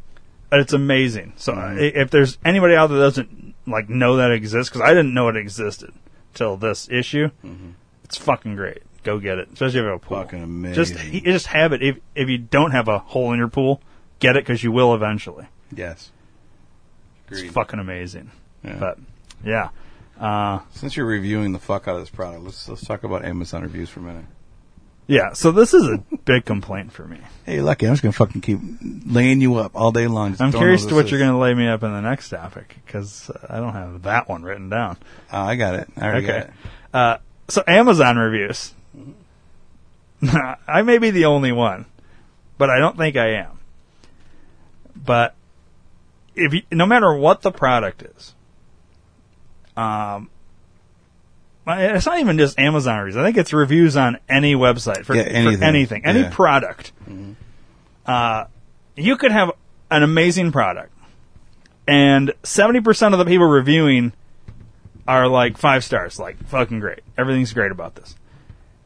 it's 0.59 0.73
amazing. 0.73 1.33
So 1.37 1.53
Mhm. 1.53 1.93
if 1.95 2.09
there's 2.11 2.37
anybody 2.43 2.75
out 2.75 2.87
there 2.87 2.97
that 2.99 3.05
doesn't 3.05 3.55
like 3.67 3.89
know 3.89 4.17
that 4.17 4.31
exists, 4.31 4.69
because 4.69 4.81
I 4.81 4.89
didn't 4.93 5.13
know 5.13 5.29
it 5.29 5.35
existed 5.37 5.91
till 6.33 6.57
this 6.57 6.89
issue, 6.91 7.29
it's 8.03 8.17
fucking 8.17 8.55
great. 8.55 8.83
Go 9.03 9.17
get 9.19 9.37
it, 9.39 9.49
especially 9.53 9.79
if 9.79 9.83
you 9.83 9.89
have 9.89 9.95
a 9.95 9.99
pool. 9.99 10.17
Fucking 10.17 10.43
amazing. 10.43 10.75
Just 10.75 10.95
just 11.23 11.47
have 11.47 11.71
it. 11.73 11.81
If 11.81 11.97
if 12.15 12.29
you 12.29 12.37
don't 12.37 12.71
have 12.71 12.87
a 12.87 12.99
hole 12.99 13.31
in 13.33 13.39
your 13.39 13.47
pool, 13.47 13.81
get 14.19 14.35
it 14.35 14.43
because 14.43 14.63
you 14.63 14.71
will 14.71 14.93
eventually. 14.93 15.45
yes. 15.75 16.11
It's 17.29 17.51
fucking 17.53 17.79
amazing. 17.79 18.29
Yeah. 18.63 18.75
But 18.77 18.99
yeah, 19.43 19.69
uh, 20.19 20.59
Since 20.73 20.97
you're 20.97 21.05
reviewing 21.05 21.53
the 21.53 21.59
fuck 21.59 21.87
out 21.87 21.95
of 21.95 22.01
this 22.01 22.09
product, 22.09 22.43
let's 22.43 22.67
let's 22.67 22.85
talk 22.85 23.03
about 23.05 23.23
Amazon 23.23 23.61
reviews 23.63 23.89
for 23.89 24.01
a 24.01 24.03
minute. 24.03 24.25
Yeah, 25.11 25.33
so 25.33 25.51
this 25.51 25.73
is 25.73 25.85
a 25.89 25.97
big 26.23 26.45
complaint 26.45 26.93
for 26.93 27.05
me. 27.05 27.17
Hey, 27.45 27.59
lucky. 27.59 27.85
I'm 27.85 27.91
just 27.91 28.01
gonna 28.01 28.13
fucking 28.13 28.39
keep 28.39 28.59
laying 29.05 29.41
you 29.41 29.57
up 29.57 29.75
all 29.75 29.91
day 29.91 30.07
long. 30.07 30.31
Just 30.31 30.41
I'm 30.41 30.53
curious 30.53 30.85
to 30.85 30.95
what 30.95 31.11
you're 31.11 31.19
going 31.19 31.33
to 31.33 31.37
lay 31.37 31.53
me 31.53 31.67
up 31.67 31.83
in 31.83 31.91
the 31.91 31.99
next 31.99 32.29
topic 32.29 32.77
because 32.85 33.29
I 33.49 33.57
don't 33.57 33.73
have 33.73 34.03
that 34.03 34.29
one 34.29 34.43
written 34.43 34.69
down. 34.69 34.95
Oh, 35.33 35.41
I 35.41 35.57
got 35.57 35.75
it. 35.75 35.89
I 35.97 36.05
already 36.05 36.27
got 36.27 36.35
okay. 36.35 36.47
it. 36.47 36.53
Uh, 36.93 37.17
so 37.49 37.61
Amazon 37.67 38.15
reviews. 38.15 38.73
I 40.65 40.81
may 40.83 40.97
be 40.97 41.11
the 41.11 41.25
only 41.25 41.51
one, 41.51 41.87
but 42.57 42.69
I 42.69 42.79
don't 42.79 42.95
think 42.95 43.17
I 43.17 43.31
am. 43.33 43.59
But 44.95 45.35
if 46.35 46.53
you, 46.53 46.61
no 46.71 46.85
matter 46.85 47.13
what 47.13 47.41
the 47.41 47.51
product 47.51 48.01
is, 48.01 48.33
um, 49.75 50.29
it's 51.67 52.05
not 52.05 52.19
even 52.19 52.37
just 52.37 52.57
Amazon 52.59 52.99
reviews. 52.99 53.17
I 53.17 53.23
think 53.23 53.37
it's 53.37 53.53
reviews 53.53 53.95
on 53.97 54.17
any 54.27 54.55
website 54.55 55.05
for 55.05 55.15
Yeah, 55.15 55.23
for 55.23 55.29
anything. 55.29 55.63
anything, 55.63 56.05
any 56.05 56.21
Yeah. 56.21 56.29
product. 56.31 56.91
Uh, 58.05 58.45
you 58.95 59.15
could 59.17 59.31
have 59.31 59.51
an 59.91 60.03
amazing 60.03 60.51
product, 60.51 60.91
and 61.87 62.33
seventy 62.43 62.81
percent 62.81 63.13
of 63.13 63.19
the 63.19 63.25
people 63.25 63.45
reviewing 63.47 64.13
are 65.07 65.27
like 65.27 65.57
five 65.57 65.83
stars, 65.83 66.19
like 66.19 66.37
fucking 66.47 66.79
great. 66.79 67.01
Everything's 67.17 67.53
great 67.53 67.71
about 67.71 67.95
this. 67.95 68.15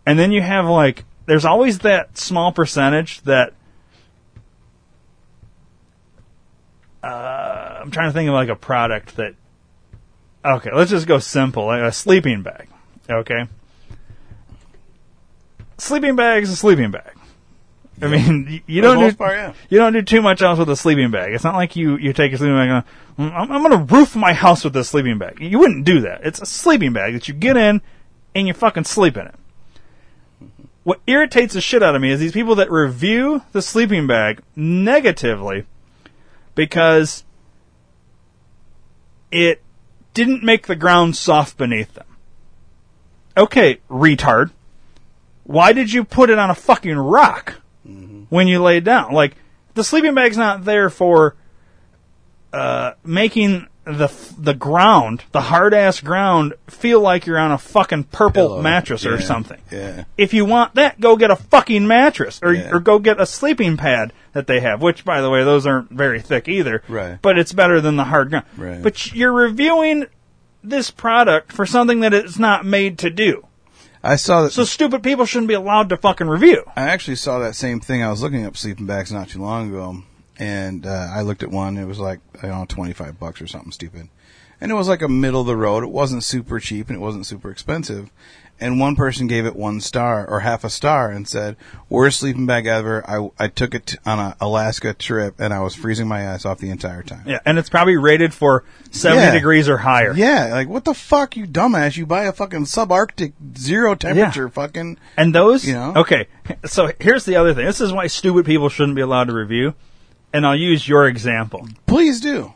And 0.05 0.19
then 0.19 0.31
you 0.31 0.41
have 0.41 0.65
like, 0.65 1.03
there's 1.25 1.45
always 1.45 1.79
that 1.79 2.17
small 2.17 2.51
percentage 2.51 3.21
that. 3.21 3.53
Uh, 7.03 7.79
I'm 7.81 7.91
trying 7.91 8.09
to 8.09 8.13
think 8.13 8.27
of 8.27 8.33
like 8.33 8.49
a 8.49 8.55
product 8.55 9.15
that. 9.17 9.35
Okay, 10.45 10.69
let's 10.73 10.91
just 10.91 11.07
go 11.07 11.17
simple. 11.19 11.65
Like 11.65 11.81
a 11.81 11.91
sleeping 11.91 12.43
bag. 12.43 12.67
Okay. 13.09 13.47
Sleeping 15.77 16.15
bag 16.15 16.43
is 16.43 16.51
a 16.51 16.55
sleeping 16.55 16.91
bag. 16.91 17.13
I 18.01 18.07
mean, 18.07 18.61
you 18.67 18.81
For 18.81 18.87
don't 18.87 19.09
do 19.09 19.15
part, 19.15 19.35
yeah. 19.35 19.53
you 19.69 19.77
don't 19.77 19.93
do 19.93 20.01
too 20.01 20.21
much 20.21 20.41
else 20.41 20.59
with 20.59 20.69
a 20.69 20.75
sleeping 20.75 21.11
bag. 21.11 21.33
It's 21.33 21.43
not 21.43 21.55
like 21.55 21.75
you, 21.75 21.97
you 21.97 22.13
take 22.13 22.33
a 22.33 22.37
sleeping 22.37 22.55
bag 22.55 22.69
and 22.69 23.31
"Mm, 23.31 23.33
I'm, 23.33 23.51
I'm 23.51 23.63
going 23.63 23.87
to 23.87 23.93
roof 23.93 24.15
my 24.15 24.33
house 24.33 24.63
with 24.63 24.73
this 24.73 24.89
sleeping 24.89 25.17
bag. 25.17 25.39
You 25.39 25.59
wouldn't 25.59 25.85
do 25.85 26.01
that. 26.01 26.21
It's 26.25 26.41
a 26.41 26.45
sleeping 26.45 26.93
bag 26.93 27.13
that 27.13 27.27
you 27.27 27.33
get 27.33 27.57
in 27.57 27.81
and 28.35 28.47
you 28.47 28.53
fucking 28.53 28.83
sleep 28.83 29.17
in 29.17 29.27
it. 29.27 29.35
What 30.83 30.99
irritates 31.07 31.53
the 31.53 31.61
shit 31.61 31.81
out 31.81 31.95
of 31.95 32.01
me 32.01 32.11
is 32.11 32.19
these 32.19 32.33
people 32.33 32.55
that 32.55 32.69
review 32.69 33.41
the 33.53 33.61
sleeping 33.61 34.07
bag 34.07 34.41
negatively 34.55 35.65
because 36.53 37.23
it 39.31 39.61
didn't 40.15 40.41
make 40.41 40.65
the 40.65 40.75
ground 40.75 41.15
soft 41.15 41.57
beneath 41.57 41.93
them. 41.93 42.07
Okay, 43.37 43.81
retard. 43.91 44.49
Why 45.43 45.73
did 45.73 45.93
you 45.93 46.03
put 46.03 46.31
it 46.31 46.39
on 46.39 46.49
a 46.49 46.55
fucking 46.55 46.97
rock 46.97 47.61
when 48.29 48.47
you 48.47 48.63
laid 48.63 48.83
down? 48.83 49.13
Like, 49.13 49.35
the 49.75 49.83
sleeping 49.83 50.15
bag's 50.15 50.37
not 50.37 50.65
there 50.65 50.89
for 50.89 51.35
uh, 52.51 52.93
making 53.03 53.67
the 53.85 54.11
the 54.37 54.53
ground, 54.53 55.23
the 55.31 55.41
hard 55.41 55.73
ass 55.73 56.01
ground, 56.01 56.53
feel 56.67 56.99
like 57.01 57.25
you're 57.25 57.37
on 57.39 57.51
a 57.51 57.57
fucking 57.57 58.05
purple 58.05 58.47
Pillow. 58.47 58.61
mattress 58.61 59.05
or 59.05 59.15
Yeah, 59.15 59.19
something. 59.21 59.61
yeah. 59.71 60.03
If 60.17 60.33
you 60.33 60.43
want 60.45 60.75
that, 60.75 60.99
go 60.99 61.15
get 61.15 61.31
a 61.31 61.35
fucking 61.35 61.87
mattress 61.87 62.39
or 62.43 62.53
Yeah. 62.53 62.69
or 62.71 62.79
go 62.79 62.99
get 62.99 63.21
a 63.21 63.25
sleeping 63.25 63.77
pad 63.77 64.11
that 64.33 64.47
they 64.47 64.59
have. 64.59 64.81
Which, 64.81 65.05
by 65.05 65.21
the 65.21 65.29
way, 65.29 65.43
those 65.43 65.65
aren't 65.67 65.91
very 65.91 66.19
thick 66.19 66.47
either. 66.47 66.81
Right. 66.87 67.19
But 67.21 67.37
it's 67.37 67.53
better 67.53 67.79
than 67.79 67.95
the 67.95 68.05
hard 68.05 68.29
ground. 68.31 68.45
Right. 68.57 68.81
But 68.81 69.13
you're 69.13 69.31
reviewing 69.33 70.07
this 70.63 70.89
product 70.91 71.51
for 71.53 71.65
something 71.65 71.99
that 71.99 72.13
it's 72.13 72.39
not 72.39 72.65
made 72.65 72.97
to 72.99 73.09
do. 73.11 73.45
I 74.03 74.15
saw 74.17 74.43
that. 74.43 74.51
So 74.51 74.63
stupid 74.65 75.01
people 75.03 75.25
shouldn't 75.25 75.47
be 75.47 75.53
allowed 75.55 75.89
to 75.89 75.97
fucking 75.97 76.27
review. 76.27 76.63
I 76.75 76.83
actually 76.89 77.15
saw 77.17 77.39
that 77.39 77.55
same 77.55 77.79
thing. 77.79 78.03
I 78.03 78.09
was 78.09 78.21
looking 78.21 78.45
up 78.45 78.55
sleeping 78.57 78.85
bags 78.85 79.11
not 79.11 79.29
too 79.29 79.41
long 79.41 79.69
ago, 79.69 80.03
and 80.37 80.85
uh, 80.85 81.09
I 81.13 81.21
looked 81.21 81.43
at 81.43 81.51
one. 81.51 81.77
It 81.77 81.85
was 81.85 81.99
like 81.99 82.19
I 82.41 82.47
don't 82.47 82.59
know, 82.59 82.65
twenty 82.67 82.93
five 82.93 83.19
bucks 83.19 83.41
or 83.41 83.47
something 83.47 83.71
stupid, 83.71 84.09
and 84.61 84.71
it 84.71 84.75
was 84.75 84.87
like 84.87 85.01
a 85.01 85.07
middle 85.09 85.41
of 85.41 85.47
the 85.47 85.55
road. 85.57 85.83
It 85.83 85.91
wasn't 85.91 86.23
super 86.23 86.59
cheap 86.59 86.87
and 86.89 86.97
it 86.97 87.01
wasn't 87.01 87.25
super 87.25 87.49
expensive. 87.51 88.09
And 88.57 88.79
one 88.79 88.95
person 88.95 89.27
gave 89.27 89.45
it 89.45 89.53
one 89.53 89.81
star 89.81 90.25
or 90.25 90.39
half 90.39 90.63
a 90.63 90.69
star 90.69 91.11
and 91.11 91.27
said, 91.27 91.57
"Worst 91.89 92.21
sleeping 92.21 92.45
bag 92.45 92.65
ever." 92.65 93.03
I 93.05 93.29
I 93.37 93.47
took 93.49 93.75
it 93.75 93.97
on 94.05 94.17
a 94.17 94.37
Alaska 94.39 94.93
trip 94.93 95.35
and 95.39 95.53
I 95.53 95.59
was 95.59 95.75
freezing 95.75 96.07
my 96.07 96.21
ass 96.21 96.45
off 96.45 96.59
the 96.59 96.69
entire 96.69 97.03
time. 97.03 97.23
Yeah, 97.25 97.39
and 97.45 97.57
it's 97.59 97.69
probably 97.69 97.97
rated 97.97 98.33
for 98.33 98.63
70 98.91 99.21
Yeah. 99.21 99.31
degrees 99.33 99.67
or 99.67 99.75
higher. 99.79 100.13
Yeah, 100.15 100.51
like 100.53 100.69
what 100.69 100.85
the 100.85 100.93
fuck, 100.93 101.35
you 101.35 101.45
dumbass! 101.47 101.97
You 101.97 102.05
buy 102.05 102.23
a 102.23 102.31
fucking 102.31 102.63
subarctic 102.63 103.33
zero 103.57 103.93
temperature 103.93 104.47
fucking. 104.47 104.99
And 105.17 105.35
those, 105.35 105.67
You 105.67 105.73
know? 105.73 105.93
okay. 105.97 106.27
So 106.63 106.93
here's 107.01 107.25
the 107.25 107.35
other 107.35 107.53
thing. 107.53 107.65
This 107.65 107.81
is 107.81 107.91
why 107.91 108.07
stupid 108.07 108.45
people 108.45 108.69
shouldn't 108.69 108.95
be 108.95 109.01
allowed 109.01 109.25
to 109.25 109.33
review. 109.33 109.73
And 110.35 110.45
I'll 110.45 110.55
use 110.55 110.85
your 110.85 111.07
example 111.07 111.65
Please 111.85 112.19
do. 112.19 112.53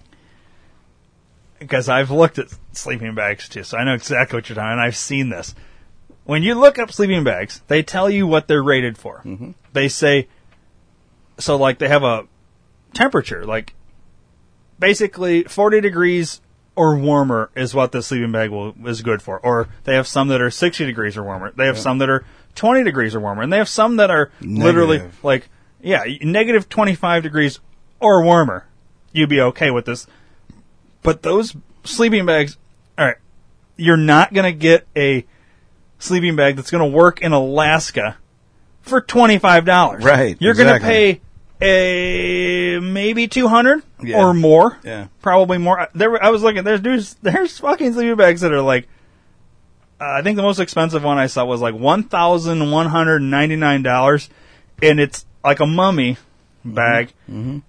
because 1.59 1.87
I've 1.87 2.11
looked 2.11 2.37
at 2.37 2.47
sleeping 2.73 3.15
bags 3.15 3.47
too, 3.47 3.63
so 3.63 3.77
I 3.77 3.85
know 3.85 3.93
exactly 3.93 4.35
what 4.35 4.49
you're 4.49 4.55
talking. 4.57 4.73
And 4.73 4.81
I've 4.81 4.97
seen 4.97 5.29
this. 5.29 5.55
When 6.25 6.43
you 6.43 6.55
look 6.55 6.77
up 6.77 6.91
sleeping 6.91 7.23
bags, 7.23 7.61
they 7.67 7.81
tell 7.81 8.09
you 8.09 8.27
what 8.27 8.49
they're 8.49 8.61
rated 8.61 8.97
for. 8.97 9.21
Mm-hmm. 9.25 9.51
They 9.71 9.87
say, 9.87 10.27
so 11.37 11.55
like 11.55 11.79
they 11.79 11.87
have 11.87 12.03
a 12.03 12.27
temperature, 12.93 13.45
like 13.45 13.73
basically 14.77 15.43
40 15.43 15.79
degrees 15.79 16.41
or 16.75 16.97
warmer 16.97 17.49
is 17.55 17.73
what 17.73 17.93
the 17.93 18.01
sleeping 18.01 18.33
bag 18.33 18.49
will, 18.49 18.75
is 18.87 19.01
good 19.01 19.21
for. 19.21 19.39
Or 19.39 19.69
they 19.85 19.95
have 19.95 20.05
some 20.05 20.27
that 20.27 20.41
are 20.41 20.51
60 20.51 20.85
degrees 20.85 21.15
or 21.15 21.23
warmer. 21.23 21.53
They 21.55 21.65
have 21.65 21.79
some 21.79 21.99
that 21.99 22.09
are 22.09 22.25
20 22.55 22.83
degrees 22.83 23.15
or 23.15 23.21
warmer. 23.21 23.41
And 23.41 23.53
they 23.53 23.57
have 23.57 23.69
some 23.69 23.95
that 23.95 24.11
are 24.11 24.31
literally 24.41 24.97
Negative. 24.97 25.23
like, 25.23 25.49
yeah, 25.81 26.03
negative 26.21 26.67
25 26.67 27.23
degrees 27.23 27.61
or 27.99 28.23
warmer. 28.23 28.65
You'd 29.11 29.29
be 29.29 29.41
okay 29.41 29.71
with 29.71 29.85
this. 29.85 30.07
But 31.03 31.21
those 31.23 31.55
sleeping 31.83 32.25
bags, 32.25 32.57
alright, 32.97 33.17
you're 33.77 33.97
not 33.97 34.33
gonna 34.33 34.51
get 34.51 34.87
a 34.95 35.25
sleeping 35.97 36.35
bag 36.35 36.55
that's 36.55 36.71
gonna 36.71 36.87
work 36.87 37.21
in 37.21 37.31
Alaska 37.31 38.17
for 38.81 39.01
$25. 39.01 40.03
Right, 40.03 40.37
You're 40.39 40.53
gonna 40.53 40.79
pay 40.79 41.21
a 41.61 42.79
maybe 42.79 43.27
200 43.27 43.83
Yeah. 44.01 44.17
or 44.23 44.33
more. 44.33 44.77
Yeah. 44.83 45.07
Probably 45.21 45.57
more. 45.57 45.87
There, 45.93 46.21
I 46.23 46.29
was 46.29 46.41
looking. 46.41 46.63
There's 46.63 46.79
dudes. 46.81 47.15
There's 47.21 47.57
fucking 47.59 47.93
sleeping 47.93 48.15
bags 48.15 48.41
that 48.41 48.51
are 48.53 48.61
like. 48.61 48.87
Uh, 50.01 50.05
I 50.19 50.21
think 50.21 50.37
the 50.37 50.41
most 50.43 50.59
expensive 50.59 51.03
one 51.03 51.17
I 51.17 51.27
saw 51.27 51.43
was 51.43 51.59
like 51.59 51.75
one 51.75 52.03
thousand 52.03 52.71
one 52.71 52.85
hundred 52.85 53.21
ninety 53.21 53.57
nine 53.57 53.83
dollars, 53.83 54.29
and 54.81 54.99
it's 55.01 55.25
like 55.43 55.59
a 55.59 55.65
mummy 55.65 56.15
bag. 56.63 57.11
Mm-hmm. 57.29 57.59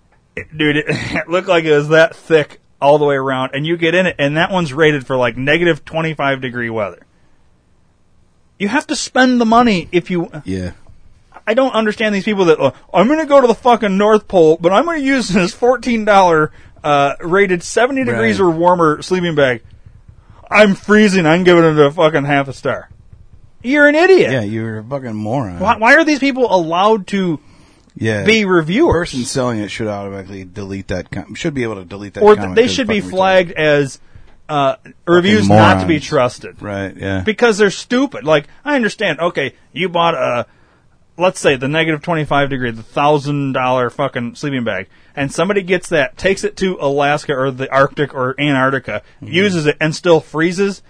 Dude, 0.56 0.76
it, 0.78 0.84
it 0.88 1.28
looked 1.28 1.48
like 1.48 1.64
it 1.64 1.72
was 1.74 1.88
that 1.90 2.14
thick 2.16 2.60
all 2.80 2.98
the 2.98 3.04
way 3.04 3.16
around, 3.16 3.50
and 3.54 3.66
you 3.66 3.76
get 3.76 3.94
in 3.94 4.06
it, 4.06 4.16
and 4.18 4.36
that 4.36 4.50
one's 4.50 4.72
rated 4.72 5.06
for 5.06 5.16
like 5.16 5.36
negative 5.36 5.84
twenty 5.84 6.14
five 6.14 6.40
degree 6.40 6.70
weather. 6.70 7.04
You 8.58 8.68
have 8.68 8.86
to 8.88 8.96
spend 8.96 9.40
the 9.40 9.46
money 9.46 9.88
if 9.92 10.10
you. 10.10 10.30
Yeah. 10.44 10.72
I 11.46 11.54
don't 11.54 11.72
understand 11.72 12.14
these 12.14 12.24
people 12.24 12.44
that 12.46 12.60
uh, 12.60 12.72
I'm 12.92 13.06
going 13.06 13.18
to 13.18 13.26
go 13.26 13.40
to 13.40 13.46
the 13.46 13.54
fucking 13.54 13.96
North 13.96 14.28
Pole, 14.28 14.56
but 14.60 14.72
I'm 14.72 14.84
going 14.84 15.00
to 15.00 15.04
use 15.06 15.28
this 15.28 15.52
fourteen 15.54 16.04
dollar 16.04 16.52
uh, 16.84 17.14
rated 17.20 17.62
seventy 17.62 18.04
degrees 18.04 18.38
Right. 18.38 18.46
or 18.46 18.50
warmer 18.50 19.02
sleeping 19.02 19.34
bag. 19.34 19.62
I'm 20.50 20.74
freezing. 20.74 21.26
I'm 21.26 21.44
giving 21.44 21.64
it 21.64 21.78
a 21.78 21.90
fucking 21.90 22.24
half 22.24 22.48
a 22.48 22.52
star. 22.52 22.90
You're 23.62 23.88
an 23.88 23.94
idiot. 23.94 24.32
Yeah, 24.32 24.42
you're 24.42 24.78
a 24.78 24.84
fucking 24.84 25.14
moron. 25.14 25.58
Why, 25.60 25.76
why 25.76 25.94
are 25.94 26.04
these 26.04 26.18
people 26.18 26.52
allowed 26.54 27.06
to 27.08 27.38
Yeah. 27.96 28.24
be 28.24 28.44
reviewers? 28.44 29.10
person 29.10 29.24
selling 29.24 29.58
it 29.60 29.68
should 29.70 29.88
automatically 29.88 30.44
delete 30.44 30.88
that. 30.88 31.10
Com- 31.10 31.34
should 31.34 31.54
be 31.54 31.62
able 31.64 31.76
to 31.76 31.84
delete 31.84 32.14
that. 32.14 32.22
or 32.22 32.36
th- 32.36 32.54
they 32.54 32.68
should 32.68 32.86
be 32.88 33.00
flagged 33.00 33.52
as 33.52 34.00
uh, 34.48 34.76
reviews 35.06 35.48
not 35.48 35.80
to 35.80 35.86
be 35.86 36.00
trusted. 36.00 36.60
Right. 36.62 36.96
Yeah. 36.96 37.20
because 37.20 37.58
they're 37.58 37.70
stupid. 37.70 38.24
Like 38.24 38.46
I 38.64 38.76
understand. 38.76 39.20
Okay, 39.20 39.54
you 39.72 39.88
bought 39.88 40.14
a, 40.14 40.46
let's 41.16 41.38
say 41.40 41.56
the 41.56 41.68
negative 41.68 42.02
twenty 42.02 42.24
five 42.24 42.50
degree, 42.50 42.70
the 42.70 42.82
thousand 42.82 43.52
dollar 43.52 43.90
fucking 43.90 44.34
sleeping 44.36 44.64
bag, 44.64 44.88
and 45.14 45.32
somebody 45.32 45.62
gets 45.62 45.88
that, 45.90 46.16
takes 46.16 46.42
it 46.44 46.56
to 46.58 46.76
Alaska 46.80 47.34
or 47.34 47.50
the 47.50 47.70
Arctic 47.72 48.14
or 48.14 48.34
Antarctica, 48.40 49.02
Mm-hmm. 49.22 49.32
uses 49.32 49.66
it, 49.66 49.76
and 49.80 49.94
still 49.94 50.20
freezes. 50.20 50.82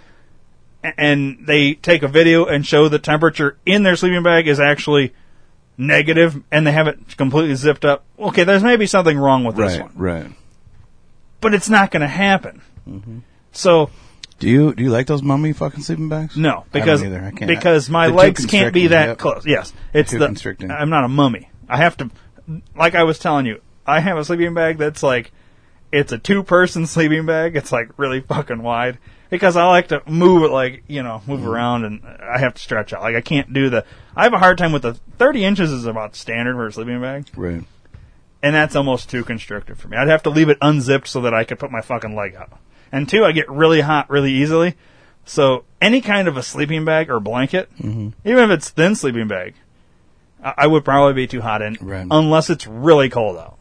And 0.82 1.46
they 1.46 1.74
take 1.74 2.02
a 2.02 2.08
video 2.08 2.46
and 2.46 2.64
show 2.66 2.88
the 2.88 2.98
temperature 2.98 3.58
in 3.66 3.82
their 3.82 3.96
sleeping 3.96 4.22
bag 4.22 4.48
is 4.48 4.58
actually 4.58 5.12
negative, 5.80 6.40
and 6.52 6.66
they 6.66 6.72
have 6.72 6.86
it 6.86 7.16
completely 7.16 7.54
zipped 7.56 7.84
up. 7.84 8.04
Okay, 8.18 8.44
there's 8.44 8.62
maybe 8.62 8.86
something 8.86 9.18
wrong 9.18 9.44
with 9.44 9.56
this 9.56 9.72
right. 9.78 9.82
one, 9.82 9.92
Right. 9.96 10.30
but 11.40 11.54
it's 11.54 11.68
not 11.68 11.90
going 11.90 12.02
to 12.02 12.08
happen. 12.08 12.62
Mm-hmm. 12.88 13.18
So 13.52 13.90
Do 14.38 14.48
you 14.48 14.74
do 14.74 14.82
you 14.84 14.90
like 14.90 15.06
those 15.06 15.22
mummy 15.22 15.52
fucking 15.52 15.82
sleeping 15.82 16.08
bags? 16.08 16.36
No, 16.36 16.60
I 16.72 16.78
because 16.78 17.02
either. 17.02 17.20
I 17.20 17.30
can't. 17.30 17.48
because 17.48 17.88
my 17.90 18.06
They're 18.08 18.16
legs 18.16 18.46
can't 18.46 18.72
be 18.74 18.88
that 18.88 19.08
yep. 19.08 19.18
close. 19.18 19.44
Yes, 19.46 19.72
it's 19.92 20.12
the. 20.12 20.18
constricting. 20.18 20.70
I'm 20.70 20.90
not 20.90 21.04
a 21.04 21.08
mummy. 21.08 21.50
I 21.68 21.76
have 21.78 21.96
to, 21.98 22.10
like 22.76 22.94
I 22.94 23.02
was 23.04 23.18
telling 23.18 23.46
you, 23.46 23.60
I 23.86 24.00
have 24.00 24.18
a 24.18 24.24
sleeping 24.24 24.54
bag 24.54 24.78
that's 24.78 25.02
like, 25.02 25.32
it's 25.92 26.12
a 26.12 26.18
two 26.18 26.42
person 26.42 26.86
sleeping 26.94 27.26
bag. 27.26 27.56
It's 27.56 27.72
like 27.72 27.90
really 27.96 28.20
fucking 28.20 28.62
wide, 28.62 28.98
because 29.30 29.56
I 29.56 29.64
like 29.68 29.88
to 29.88 30.02
move 30.06 30.42
it 30.42 30.50
like 30.52 30.82
you 30.88 31.02
know 31.02 31.22
move 31.26 31.46
around 31.46 31.84
and 31.84 32.02
I 32.04 32.38
have 32.38 32.54
to 32.54 32.60
stretch 32.60 32.92
out. 32.92 33.02
Like 33.02 33.16
I 33.16 33.20
can't 33.20 33.52
do 33.52 33.70
the. 33.70 33.84
I 34.16 34.24
have 34.24 34.34
a 34.34 34.38
hard 34.38 34.58
time 34.58 34.72
with 34.72 34.82
the 34.82 34.94
thirty 35.18 35.44
inches 35.44 35.70
is 35.72 35.86
about 35.86 36.14
standard 36.16 36.54
for 36.54 36.66
a 36.66 36.72
sleeping 36.72 37.00
bag, 37.00 37.26
Right. 37.36 37.64
and 38.42 38.54
that's 38.54 38.76
almost 38.76 39.08
too 39.08 39.24
constrictive 39.24 39.78
for 39.78 39.88
me. 39.88 39.96
I'd 39.96 40.08
have 40.08 40.24
to 40.24 40.30
leave 40.30 40.48
it 40.48 40.58
unzipped 40.60 41.08
so 41.08 41.20
that 41.22 41.32
I 41.34 41.44
could 41.44 41.58
put 41.58 41.70
my 41.70 41.80
fucking 41.80 42.14
leg 42.14 42.34
out. 42.34 42.58
And 42.92 43.08
two, 43.08 43.24
I 43.24 43.32
get 43.32 43.48
really 43.48 43.80
hot 43.82 44.10
really 44.10 44.32
easily. 44.32 44.74
So 45.24 45.64
any 45.80 46.00
kind 46.00 46.26
of 46.26 46.36
a 46.36 46.42
sleeping 46.42 46.84
bag 46.84 47.08
or 47.08 47.20
blanket, 47.20 47.70
Mhm. 47.80 48.14
even 48.24 48.44
if 48.44 48.50
it's 48.50 48.70
thin 48.70 48.96
sleeping 48.96 49.28
bag, 49.28 49.54
I, 50.42 50.54
I 50.58 50.66
would 50.66 50.84
probably 50.84 51.12
be 51.12 51.26
too 51.28 51.40
hot 51.40 51.62
in 51.62 51.76
Right. 51.80 52.06
unless 52.10 52.50
it's 52.50 52.66
really 52.66 53.08
cold 53.08 53.36
out. 53.36 53.58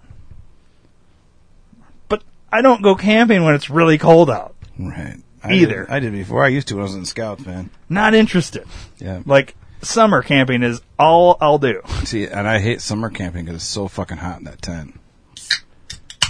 But 2.08 2.24
I 2.52 2.62
don't 2.62 2.82
go 2.82 2.96
camping 2.96 3.44
when 3.44 3.54
it's 3.54 3.70
really 3.70 3.98
cold 4.00 4.30
out. 4.32 4.56
Right. 4.80 5.18
I 5.44 5.54
Either. 5.54 5.86
Did, 5.86 5.90
I 5.94 6.00
did 6.00 6.12
before. 6.12 6.44
I 6.44 6.50
used 6.50 6.68
to 6.70 6.76
when 6.76 6.82
I 6.82 6.88
was 6.88 6.96
in 6.96 7.06
Scouts, 7.06 7.46
man. 7.46 7.70
Not 7.88 8.14
interested. 8.14 8.66
Yeah. 8.98 9.22
Like 9.26 9.56
summer 9.82 10.22
camping 10.22 10.64
is 10.64 10.82
all 10.98 11.38
I'll 11.40 11.60
do. 11.60 11.82
See, 12.04 12.26
and 12.26 12.48
I 12.48 12.60
hate 12.60 12.82
summer 12.82 13.10
camping 13.10 13.46
because 13.46 13.58
it's 13.58 13.66
so 13.66 13.88
fucking 13.88 14.18
hot 14.18 14.40
in 14.40 14.44
that 14.46 14.62
tent. 14.62 15.00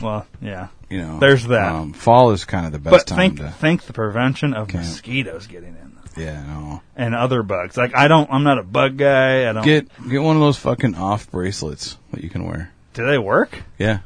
Well, 0.01 0.25
yeah. 0.41 0.67
You 0.89 0.99
know, 1.01 1.19
There's 1.19 1.45
that. 1.47 1.71
Um, 1.71 1.93
fall 1.93 2.31
is 2.31 2.45
kind 2.45 2.65
of 2.65 2.71
the 2.71 2.79
best 2.79 2.91
but 2.91 3.07
time 3.07 3.17
think 3.35 3.39
to. 3.39 3.49
think 3.51 3.83
the 3.83 3.93
prevention 3.93 4.53
of 4.53 4.67
Camp. 4.69 4.83
mosquitoes 4.85 5.45
getting 5.47 5.75
in 5.75 5.97
Yeah, 6.17 6.41
no. 6.45 6.81
and 6.95 7.13
other 7.13 7.43
bugs. 7.43 7.77
Like 7.77 7.95
I 7.95 8.07
don't. 8.07 8.31
I'm 8.31 8.43
not 8.43 8.57
a 8.57 8.63
bug 8.63 8.97
guy. 8.97 9.47
I 9.49 9.53
don't. 9.53 9.63
Get 9.63 9.87
get 10.09 10.21
one 10.23 10.35
of 10.35 10.41
those 10.41 10.57
fucking 10.57 10.95
off 10.95 11.29
bracelets 11.29 11.97
that 12.11 12.23
you 12.23 12.29
can 12.29 12.45
wear. 12.45 12.71
do 12.93 13.05
they 13.05 13.17
work? 13.19 13.61
Yeah, 13.77 13.99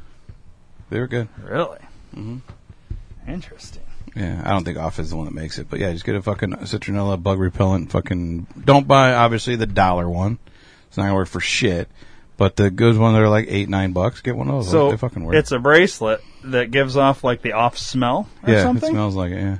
they 0.90 0.98
were 1.00 1.06
good. 1.06 1.28
Really? 1.42 1.78
Mm-hmm. 2.14 3.30
Interesting. 3.30 3.82
Yeah, 4.16 4.40
I 4.44 4.50
don't 4.50 4.64
think 4.64 4.78
off 4.78 4.98
is 5.00 5.10
the 5.10 5.16
one 5.16 5.24
that 5.26 5.34
makes 5.34 5.58
it, 5.58 5.68
but 5.68 5.80
yeah, 5.80 5.92
just 5.92 6.04
get 6.04 6.14
a 6.14 6.22
fucking 6.22 6.50
citronella 6.50 7.20
bug 7.20 7.38
repellent. 7.40 7.90
Fucking 7.90 8.46
don't 8.64 8.86
buy 8.86 9.12
obviously 9.14 9.56
the 9.56 9.66
dollar 9.66 10.08
one. 10.08 10.38
It's 10.88 10.96
not 10.96 11.04
gonna 11.04 11.14
work 11.14 11.28
for 11.28 11.40
shit. 11.40 11.88
But 12.36 12.56
the 12.56 12.70
good 12.70 12.96
ones 12.98 13.14
that 13.14 13.22
are 13.22 13.28
like 13.28 13.46
eight 13.48 13.68
nine 13.68 13.92
bucks, 13.92 14.20
get 14.20 14.36
one 14.36 14.48
of 14.48 14.54
those. 14.64 14.70
So 14.70 14.90
they 14.90 14.96
fucking 14.96 15.24
work. 15.24 15.36
it's 15.36 15.52
a 15.52 15.58
bracelet 15.58 16.20
that 16.44 16.70
gives 16.70 16.96
off 16.96 17.22
like 17.22 17.42
the 17.42 17.52
off 17.52 17.78
smell 17.78 18.28
or 18.42 18.52
yeah, 18.52 18.62
something, 18.62 18.88
it 18.90 18.92
smells 18.92 19.14
like 19.14 19.30
it. 19.32 19.36
Yeah, 19.40 19.58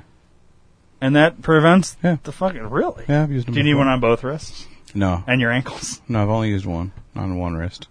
and 1.01 1.15
that 1.15 1.41
prevents 1.41 1.95
Yeah. 2.03 2.17
the 2.23 2.31
fucking 2.31 2.69
really. 2.69 3.05
yeah, 3.07 3.23
I've 3.23 3.31
used 3.31 3.47
them. 3.47 3.53
Do 3.53 3.59
you 3.59 3.63
need 3.63 3.71
before. 3.71 3.85
one 3.85 3.87
on 3.93 3.99
both 4.01 4.23
wrists 4.23 4.67
No, 4.93 5.23
and 5.27 5.39
your 5.39 5.51
ankles? 5.51 6.01
no, 6.09 6.21
I've 6.21 6.29
only 6.29 6.49
used 6.49 6.65
one 6.65 6.91
on 7.15 7.37
one 7.37 7.55
wrist, 7.55 7.87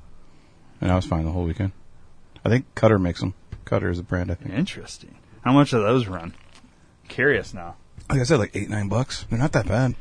and 0.83 0.93
I 0.93 0.97
was 0.97 1.07
fine 1.07 1.25
the 1.25 1.31
whole 1.31 1.45
weekend. 1.45 1.73
I 2.45 2.51
think 2.51 2.67
Cutter 2.75 2.99
makes 2.99 3.21
them. 3.21 3.33
Cutter 3.65 3.89
is 3.89 3.99
a 3.99 4.03
brand, 4.03 4.31
I 4.31 4.35
think. 4.35 4.55
Interesting. 4.55 5.15
How 5.43 5.53
much 5.53 5.71
do 5.71 5.79
those 5.81 6.07
run? 6.07 6.35
Curious 7.09 7.55
now. 7.55 7.77
Like 8.11 8.21
I 8.21 8.25
said, 8.25 8.39
like 8.39 8.55
eight 8.55 8.69
nine 8.69 8.89
bucks. 8.89 9.27
They're 9.31 9.39
not 9.39 9.53
that 9.53 9.67
bad. 9.67 9.95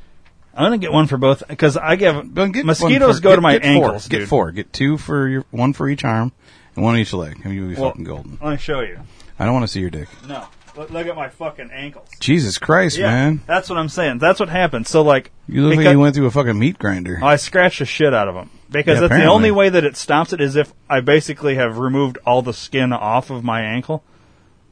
I'm 0.55 0.65
gonna 0.65 0.77
get 0.77 0.91
one 0.91 1.07
for 1.07 1.17
both 1.17 1.47
because 1.47 1.77
I 1.77 1.95
give 1.95 2.33
get 2.35 2.65
mosquitoes 2.65 3.17
for- 3.17 3.21
go 3.23 3.29
get- 3.31 3.35
to 3.37 3.41
my 3.41 3.53
get 3.53 3.65
ankles. 3.65 4.03
Four. 4.07 4.09
Get 4.09 4.19
dude. 4.19 4.29
four. 4.29 4.51
Get 4.51 4.73
two 4.73 4.97
for 4.97 5.27
your 5.27 5.45
one 5.51 5.73
for 5.73 5.89
each 5.89 6.03
arm 6.03 6.31
and 6.75 6.83
one 6.83 6.97
each 6.97 7.13
leg, 7.13 7.39
and 7.43 7.53
you'll 7.53 7.69
be 7.69 7.75
Well, 7.75 7.89
fucking 7.91 8.03
golden. 8.03 8.37
Let 8.41 8.51
me 8.51 8.57
show 8.57 8.81
you. 8.81 8.99
I 9.39 9.45
don't 9.45 9.53
want 9.53 9.63
to 9.63 9.67
see 9.67 9.79
your 9.79 9.89
dick. 9.89 10.09
No, 10.27 10.45
look, 10.77 10.91
look 10.91 11.07
at 11.07 11.15
my 11.15 11.29
fucking 11.29 11.71
ankles. 11.71 12.07
Jesus 12.19 12.59
Christ, 12.59 12.97
yeah, 12.97 13.07
man! 13.07 13.41
that's 13.47 13.67
what 13.69 13.79
I'm 13.79 13.89
saying. 13.89 14.19
That's 14.19 14.39
what 14.39 14.49
happened. 14.49 14.87
So 14.87 15.01
like, 15.01 15.31
You 15.47 15.61
look 15.63 15.71
like 15.71 15.79
because- 15.79 15.91
you 15.93 15.99
went 15.99 16.15
through 16.15 16.27
a 16.27 16.31
fucking 16.31 16.57
meat 16.59 16.77
grinder. 16.77 17.19
I 17.23 17.37
scratched 17.37 17.79
the 17.79 17.85
shit 17.85 18.13
out 18.13 18.27
of 18.27 18.35
them 18.35 18.51
because 18.69 18.95
Yeah, 18.97 19.01
that's 19.01 19.01
the 19.01 19.05
apparently. 19.05 19.33
only 19.35 19.51
way 19.51 19.69
that 19.69 19.83
it 19.83 19.97
stops 19.97 20.33
it 20.33 20.41
is 20.41 20.55
if 20.55 20.71
I 20.87 20.99
basically 20.99 21.55
have 21.55 21.79
removed 21.79 22.19
all 22.27 22.43
the 22.43 22.53
skin 22.53 22.93
off 22.93 23.31
of 23.31 23.43
my 23.43 23.61
ankle. 23.61 24.03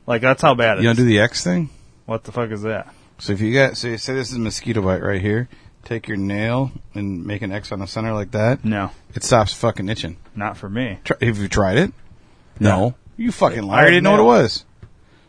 Like 0.06 0.22
that's 0.22 0.42
how 0.44 0.54
bad 0.54 0.78
it 0.78 0.84
you 0.84 0.90
is. 0.92 0.98
don't 0.98 1.06
do 1.06 1.10
the 1.10 1.20
X 1.20 1.44
thing. 1.44 1.70
What 2.06 2.24
the 2.24 2.32
fuck 2.32 2.52
is 2.52 2.62
that? 2.64 2.94
So 3.20 3.34
if 3.34 3.42
you 3.42 3.54
got, 3.54 3.78
so 3.78 3.88
you 3.90 3.98
say 3.98 4.14
this 4.14 4.30
is 4.32 4.38
a 4.38 4.40
mosquito 4.40 4.82
bite 4.82 5.02
right 5.04 5.22
here. 5.22 5.48
Take 5.84 6.08
your 6.08 6.18
nail 6.18 6.72
and 6.94 7.26
make 7.26 7.42
an 7.42 7.52
X 7.52 7.72
on 7.72 7.80
the 7.80 7.88
center 7.88 8.14
like 8.14 8.32
that. 8.32 8.64
No, 8.64 8.92
It 9.16 9.24
stops 9.24 9.54
fucking 9.54 9.90
itching. 9.90 10.18
not 10.36 10.58
for 10.58 10.70
me. 10.70 11.00
Try, 11.04 11.18
have 11.22 11.38
you 11.40 11.48
tried 11.48 11.78
it? 11.78 11.94
No. 12.60 12.94
You 13.18 13.32
fucking 13.32 13.64
liar! 13.64 13.86
I 13.86 13.90
didn't 13.90 14.04
know 14.04 14.12
what 14.12 14.20
it 14.20 14.24
was. 14.24 14.66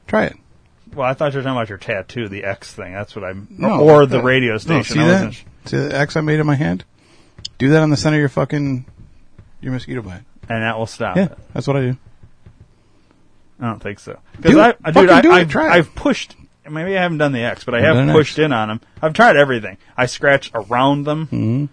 Try 0.06 0.24
it. 0.26 0.36
Well, 0.94 1.06
I 1.08 1.14
thought 1.14 1.32
you 1.32 1.38
were 1.38 1.42
talking 1.42 1.56
about 1.56 1.68
your 1.70 1.78
tattoo, 1.78 2.28
the 2.28 2.44
X 2.44 2.72
thing. 2.72 2.92
That's 2.92 3.16
what 3.16 3.24
I'm. 3.24 3.46
No, 3.50 3.80
or 3.80 4.04
the 4.06 4.18
that- 4.18 4.24
radio 4.24 4.52
no, 4.52 4.58
station. 4.58 4.94
see 4.96 5.00
I 5.00 5.06
that? 5.06 5.12
wasn't 5.12 5.34
sh- 5.34 5.42
See 5.66 5.76
the 5.78 5.96
X 5.96 6.16
I 6.16 6.20
made 6.20 6.38
in 6.40 6.46
my 6.46 6.54
hand? 6.54 6.84
Do 7.58 7.70
that 7.70 7.82
on 7.82 7.90
the 7.90 7.96
center 7.96 8.16
of 8.16 8.20
your 8.20 8.28
fucking 8.28 8.84
your 9.60 9.72
mosquito 9.72 10.02
bite. 10.02 10.22
and 10.48 10.62
that 10.62 10.76
will 10.78 10.86
stop 10.86 11.16
Yeah, 11.16 11.24
it. 11.26 11.38
that's 11.54 11.66
what 11.66 11.76
I 11.76 11.80
do. 11.82 11.96
I 13.60 13.66
don't 13.66 13.80
think 13.82 14.00
so. 14.00 14.18
Because 14.36 14.52
Do 14.52 14.60
I, 14.60 14.68
it. 14.70 14.76
I- 14.84 14.92
Fucking 14.92 15.02
dude, 15.02 15.10
I, 15.10 15.20
do 15.22 15.30
it. 15.30 15.34
I've, 15.34 15.48
Try 15.50 15.66
it. 15.66 15.78
I've 15.78 15.94
pushed. 15.94 16.34
Maybe 16.68 16.96
I 16.96 17.02
haven't 17.02 17.18
done 17.18 17.32
the 17.32 17.40
X, 17.42 17.64
but 17.64 17.74
I 17.74 17.80
have 17.80 17.96
done 17.96 18.12
pushed 18.12 18.38
in 18.38 18.52
on 18.52 18.68
them. 18.68 18.80
I've 19.00 19.12
tried 19.14 19.36
everything. 19.36 19.78
I 19.96 20.06
scratch 20.06 20.50
around 20.54 21.04
them, 21.04 21.26
Mm-hmm. 21.26 21.64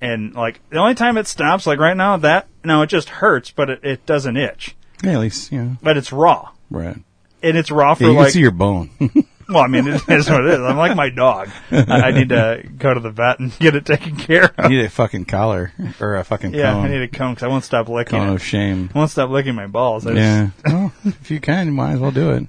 and 0.00 0.34
like 0.34 0.60
the 0.70 0.78
only 0.78 0.94
time 0.94 1.16
it 1.16 1.26
stops, 1.26 1.66
like 1.66 1.78
right 1.78 1.96
now, 1.96 2.16
that 2.18 2.46
no, 2.64 2.82
it 2.82 2.88
just 2.88 3.08
hurts, 3.08 3.50
but 3.50 3.70
it, 3.70 3.80
it 3.84 4.06
doesn't 4.06 4.36
itch. 4.36 4.76
Yeah, 5.02 5.12
at 5.12 5.20
least 5.20 5.50
you 5.52 5.62
know. 5.62 5.76
But 5.82 5.96
it's 5.96 6.12
raw, 6.12 6.50
Right. 6.70 6.96
and 7.42 7.56
it's 7.56 7.70
raw 7.70 7.94
for 7.94 8.04
Yeah, 8.04 8.10
you 8.10 8.16
like. 8.16 8.24
can 8.26 8.32
see 8.32 8.40
your 8.40 8.50
bone. 8.50 8.90
well, 9.48 9.58
I 9.62 9.66
mean, 9.66 9.86
it 9.88 10.02
is 10.08 10.28
what 10.30 10.44
it 10.44 10.52
is. 10.54 10.60
I'm 10.60 10.76
like 10.76 10.94
my 10.96 11.08
dog. 11.10 11.48
I, 11.70 11.84
I 11.88 12.10
need 12.12 12.28
to 12.30 12.62
go 12.78 12.92
to 12.94 13.00
the 13.00 13.10
vet 13.10 13.38
and 13.40 13.58
get 13.58 13.74
it 13.74 13.84
taken 13.86 14.16
care 14.16 14.52
you 14.58 14.64
of. 14.64 14.70
need 14.70 14.84
a 14.84 14.90
fucking 14.90 15.24
collar 15.26 15.72
or 16.00 16.16
a 16.16 16.24
fucking 16.24 16.52
Yeah, 16.54 16.72
cone. 16.72 16.84
I 16.84 16.88
need 16.88 17.02
a 17.02 17.08
cone 17.08 17.32
because 17.34 17.42
I 17.44 17.48
won't 17.48 17.64
stop 17.64 17.88
licking 17.88 18.18
cone 18.18 18.28
it. 18.30 18.34
of 18.34 18.42
shame. 18.42 18.90
I 18.94 18.98
won't 18.98 19.10
stop 19.10 19.30
licking 19.30 19.54
my 19.54 19.66
balls. 19.66 20.06
I 20.06 20.12
Yeah. 20.12 20.50
just- 20.64 20.74
well, 20.74 20.92
if 21.04 21.30
you 21.30 21.40
can, 21.40 21.66
you 21.66 21.72
might 21.72 21.92
as 21.92 22.00
well 22.00 22.10
do 22.12 22.30
it. 22.32 22.46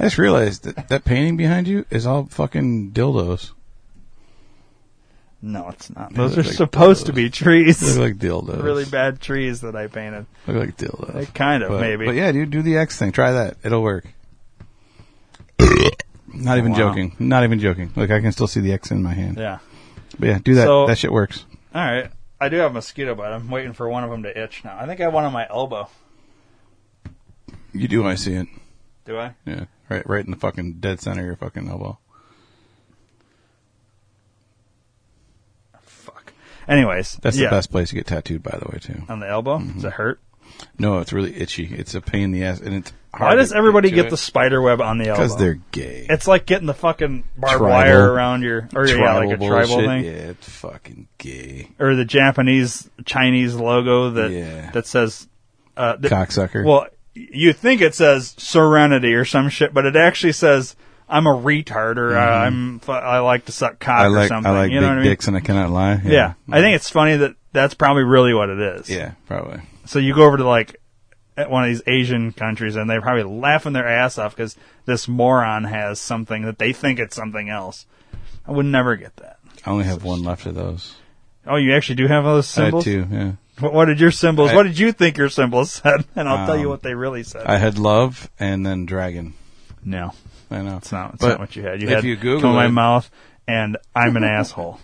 I 0.00 0.04
just 0.04 0.16
realized 0.18 0.64
that 0.64 0.88
that 0.88 1.04
painting 1.04 1.36
behind 1.36 1.68
you 1.68 1.84
is 1.90 2.06
all 2.06 2.24
fucking 2.24 2.92
dildos. 2.92 3.50
no, 5.42 5.68
it's 5.68 5.94
not. 5.94 6.14
Those 6.14 6.38
are 6.38 6.42
like 6.42 6.52
supposed 6.52 7.06
to 7.06 7.12
be 7.12 7.28
trees. 7.28 7.80
They 7.80 7.88
look 7.88 7.98
like 7.98 8.16
dildos. 8.18 8.62
really 8.62 8.86
bad 8.86 9.20
trees 9.20 9.60
that 9.60 9.76
I 9.76 9.88
painted. 9.88 10.24
Look 10.46 10.56
like 10.56 10.76
dildos. 10.78 11.12
They 11.12 11.26
kind 11.26 11.62
of 11.62 11.68
But, 11.68 11.80
maybe. 11.82 12.06
But 12.06 12.14
yeah, 12.14 12.32
dude, 12.32 12.50
do 12.50 12.62
the 12.62 12.78
X 12.78 12.98
thing. 12.98 13.12
Try 13.12 13.32
that. 13.32 13.58
It'll 13.62 13.82
work. 13.82 14.06
Not 16.32 16.58
even 16.58 16.72
Wow. 16.72 16.78
joking. 16.78 17.16
Not 17.18 17.44
even 17.44 17.58
joking. 17.58 17.92
Like 17.96 18.10
I 18.10 18.20
can 18.20 18.32
still 18.32 18.46
see 18.46 18.60
the 18.60 18.72
X 18.72 18.90
in 18.90 19.02
my 19.02 19.12
hand. 19.12 19.36
Yeah. 19.36 19.58
But 20.18 20.26
yeah, 20.28 20.38
do 20.42 20.54
that. 20.54 20.64
So- 20.64 20.86
that 20.86 20.96
shit 20.98 21.12
works. 21.12 21.44
All 21.74 21.84
right. 21.84 22.10
I 22.40 22.48
do 22.48 22.56
have 22.56 22.70
a 22.70 22.74
mosquito 22.74 23.14
bite. 23.14 23.32
I'm 23.32 23.50
waiting 23.50 23.74
for 23.74 23.86
one 23.88 24.02
of 24.02 24.08
them 24.10 24.22
to 24.22 24.42
itch 24.42 24.64
now. 24.64 24.76
I 24.80 24.86
think 24.86 24.98
I 25.00 25.04
have 25.04 25.12
one 25.12 25.24
on 25.24 25.32
my 25.32 25.46
elbow. 25.50 25.88
You 27.74 27.86
do. 27.86 28.06
I 28.06 28.14
see 28.14 28.32
it. 28.32 28.46
Do 29.04 29.18
I? 29.18 29.34
Yeah. 29.44 29.64
Right. 29.90 30.08
Right 30.08 30.24
in 30.24 30.30
the 30.30 30.36
fucking 30.36 30.74
dead 30.74 31.00
center 31.00 31.20
of 31.20 31.26
your 31.26 31.36
fucking 31.36 31.68
elbow. 31.68 31.98
Fuck. 35.82 36.32
Anyways, 36.68 37.18
That's 37.22 37.36
yeah. 37.36 37.46
the 37.50 37.56
best 37.56 37.70
place 37.70 37.88
to 37.90 37.96
get 37.96 38.06
tattooed, 38.06 38.42
by 38.42 38.58
the 38.58 38.68
way, 38.70 38.78
too. 38.80 39.02
on 39.08 39.20
the 39.20 39.28
elbow. 39.28 39.58
Mm-hmm. 39.58 39.74
Does 39.74 39.84
it 39.84 39.92
hurt? 39.92 40.20
No, 40.78 40.98
it's 40.98 41.12
really 41.12 41.34
itchy. 41.36 41.64
It's 41.66 41.94
a 41.94 42.00
pain 42.00 42.24
in 42.24 42.32
the 42.32 42.44
ass, 42.44 42.60
and 42.60 42.74
it's 42.74 42.92
hard. 43.14 43.30
Why 43.30 43.34
does 43.36 43.52
everybody 43.52 43.90
get 43.90 44.10
the 44.10 44.16
spider 44.16 44.60
web 44.60 44.80
on 44.80 44.98
the 44.98 45.08
elbow? 45.08 45.22
Because 45.22 45.36
they're 45.36 45.60
gay. 45.70 46.06
It's 46.08 46.26
like 46.28 46.44
getting 46.44 46.66
the 46.66 46.74
fucking 46.74 47.24
barbed 47.36 47.58
Tribal. 47.58 47.68
wire 47.68 48.12
around 48.12 48.42
your, 48.42 48.68
or 48.74 48.86
yeah, 48.86 49.16
like 49.16 49.26
a 49.30 49.36
Tribal 49.36 49.48
tribal 49.48 49.68
bullshit. 49.76 49.88
thing, 49.88 50.04
Yeah, 50.04 50.10
it's 50.30 50.48
fucking 50.48 51.08
gay. 51.18 51.68
or 51.78 51.94
the 51.94 52.04
Japanese 52.04 52.90
Chinese 53.04 53.54
logo 53.54 54.10
that 54.10 54.30
Yeah. 54.32 54.70
that 54.72 54.86
says 54.86 55.28
uh, 55.76 55.96
that- 55.96 56.10
Cocksucker. 56.10 56.64
Well, 56.64 56.86
you 57.14 57.52
think 57.52 57.80
it 57.80 57.94
says 57.94 58.34
Serenity 58.38 59.14
or 59.14 59.24
some 59.24 59.48
shit, 59.48 59.74
but 59.74 59.84
it 59.86 59.96
actually 59.96 60.32
says 60.32 60.76
I'm 61.08 61.26
a 61.26 61.30
retard 61.34 61.96
or 61.96 62.16
uh, 62.16 62.20
I'm 62.20 62.80
I 62.88 63.18
like 63.18 63.46
to 63.46 63.52
suck 63.52 63.78
cock 63.80 64.06
Mm-hmm. 64.06 64.18
I 64.18 64.24
or 64.24 64.28
something. 64.28 64.52
I 64.52 64.56
like 64.58 64.70
you 64.70 64.76
big 64.78 64.82
know 64.82 64.88
what 64.88 64.98
I 64.98 65.00
mean? 65.00 65.10
dicks, 65.10 65.28
and 65.28 65.36
I 65.36 65.40
cannot 65.40 65.70
lie. 65.70 66.00
Yeah. 66.04 66.34
I 66.50 66.60
think 66.60 66.76
it's 66.76 66.90
funny 66.90 67.16
that 67.16 67.34
that's 67.52 67.74
probably 67.74 68.04
really 68.04 68.32
what 68.32 68.48
it 68.48 68.58
is. 68.60 68.88
Yeah, 68.88 69.12
probably. 69.26 69.60
So 69.86 69.98
you 69.98 70.14
go 70.14 70.24
over 70.24 70.36
to 70.36 70.46
like 70.46 70.80
at 71.36 71.50
one 71.50 71.64
of 71.64 71.70
these 71.70 71.82
Asian 71.86 72.32
countries 72.32 72.76
and 72.76 72.88
they're 72.88 73.00
probably 73.00 73.22
laughing 73.24 73.72
their 73.72 73.88
ass 73.88 74.18
off 74.18 74.36
because 74.36 74.56
this 74.84 75.08
moron 75.08 75.64
has 75.64 75.98
something 76.00 76.42
that 76.44 76.58
they 76.58 76.72
think 76.72 76.98
it's 76.98 77.16
something 77.16 77.48
else. 77.48 77.86
I 78.46 78.52
would 78.52 78.66
never 78.66 78.94
get 78.96 79.16
that. 79.16 79.38
I 79.66 79.70
only 79.70 79.84
have 79.84 80.04
one 80.04 80.22
left 80.22 80.46
of 80.46 80.54
those. 80.54 80.94
Oh, 81.46 81.56
you 81.56 81.74
actually 81.74 81.96
do 81.96 82.06
have 82.06 82.24
those 82.24 82.56
I 82.58 82.64
had 82.64 82.66
symbols? 82.66 82.84
two. 82.84 83.06
Yeah. 83.10 83.32
What, 83.60 83.72
what 83.72 83.84
did 83.86 84.00
your 84.00 84.10
symbols? 84.10 84.50
I- 84.50 84.54
what 84.56 84.62
did 84.64 84.78
you 84.78 84.92
think 84.92 85.16
your 85.16 85.28
symbols 85.28 85.72
said? 85.72 86.04
And 86.16 86.28
I'll 86.28 86.46
tell 86.46 86.56
you 86.56 86.64
Um, 86.64 86.70
what 86.70 86.82
they 86.82 86.94
really 86.94 87.22
said. 87.22 87.46
I 87.46 87.58
had 87.58 87.78
love 87.78 88.30
and 88.38 88.64
then 88.64 88.86
dragon. 88.86 89.34
no, 89.84 90.12
I 90.50 90.62
know. 90.62 90.76
it's 90.78 90.90
not. 90.92 91.14
It's 91.14 91.20
But 91.22 91.28
not 91.28 91.40
what 91.40 91.56
you 91.56 91.62
had. 91.62 91.80
You 91.80 91.88
if 91.88 91.94
had 91.96 92.04
you 92.04 92.16
Google 92.16 92.40
come 92.40 92.50
in 92.50 92.56
my 92.56 92.68
mouth 92.68 93.10
and 93.46 93.76
I'm 93.94 94.16
an 94.16 94.24
asshole. 94.38 94.80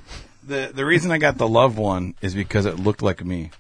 The 0.47 0.71
the 0.75 0.85
reason 0.87 1.11
I 1.11 1.19
got 1.19 1.39
the 1.39 1.49
love 1.49 1.77
one 1.77 2.15
is 2.21 2.35
because 2.35 2.67
it 2.67 2.79
looked 2.79 3.03
like 3.03 3.25
me. 3.25 3.51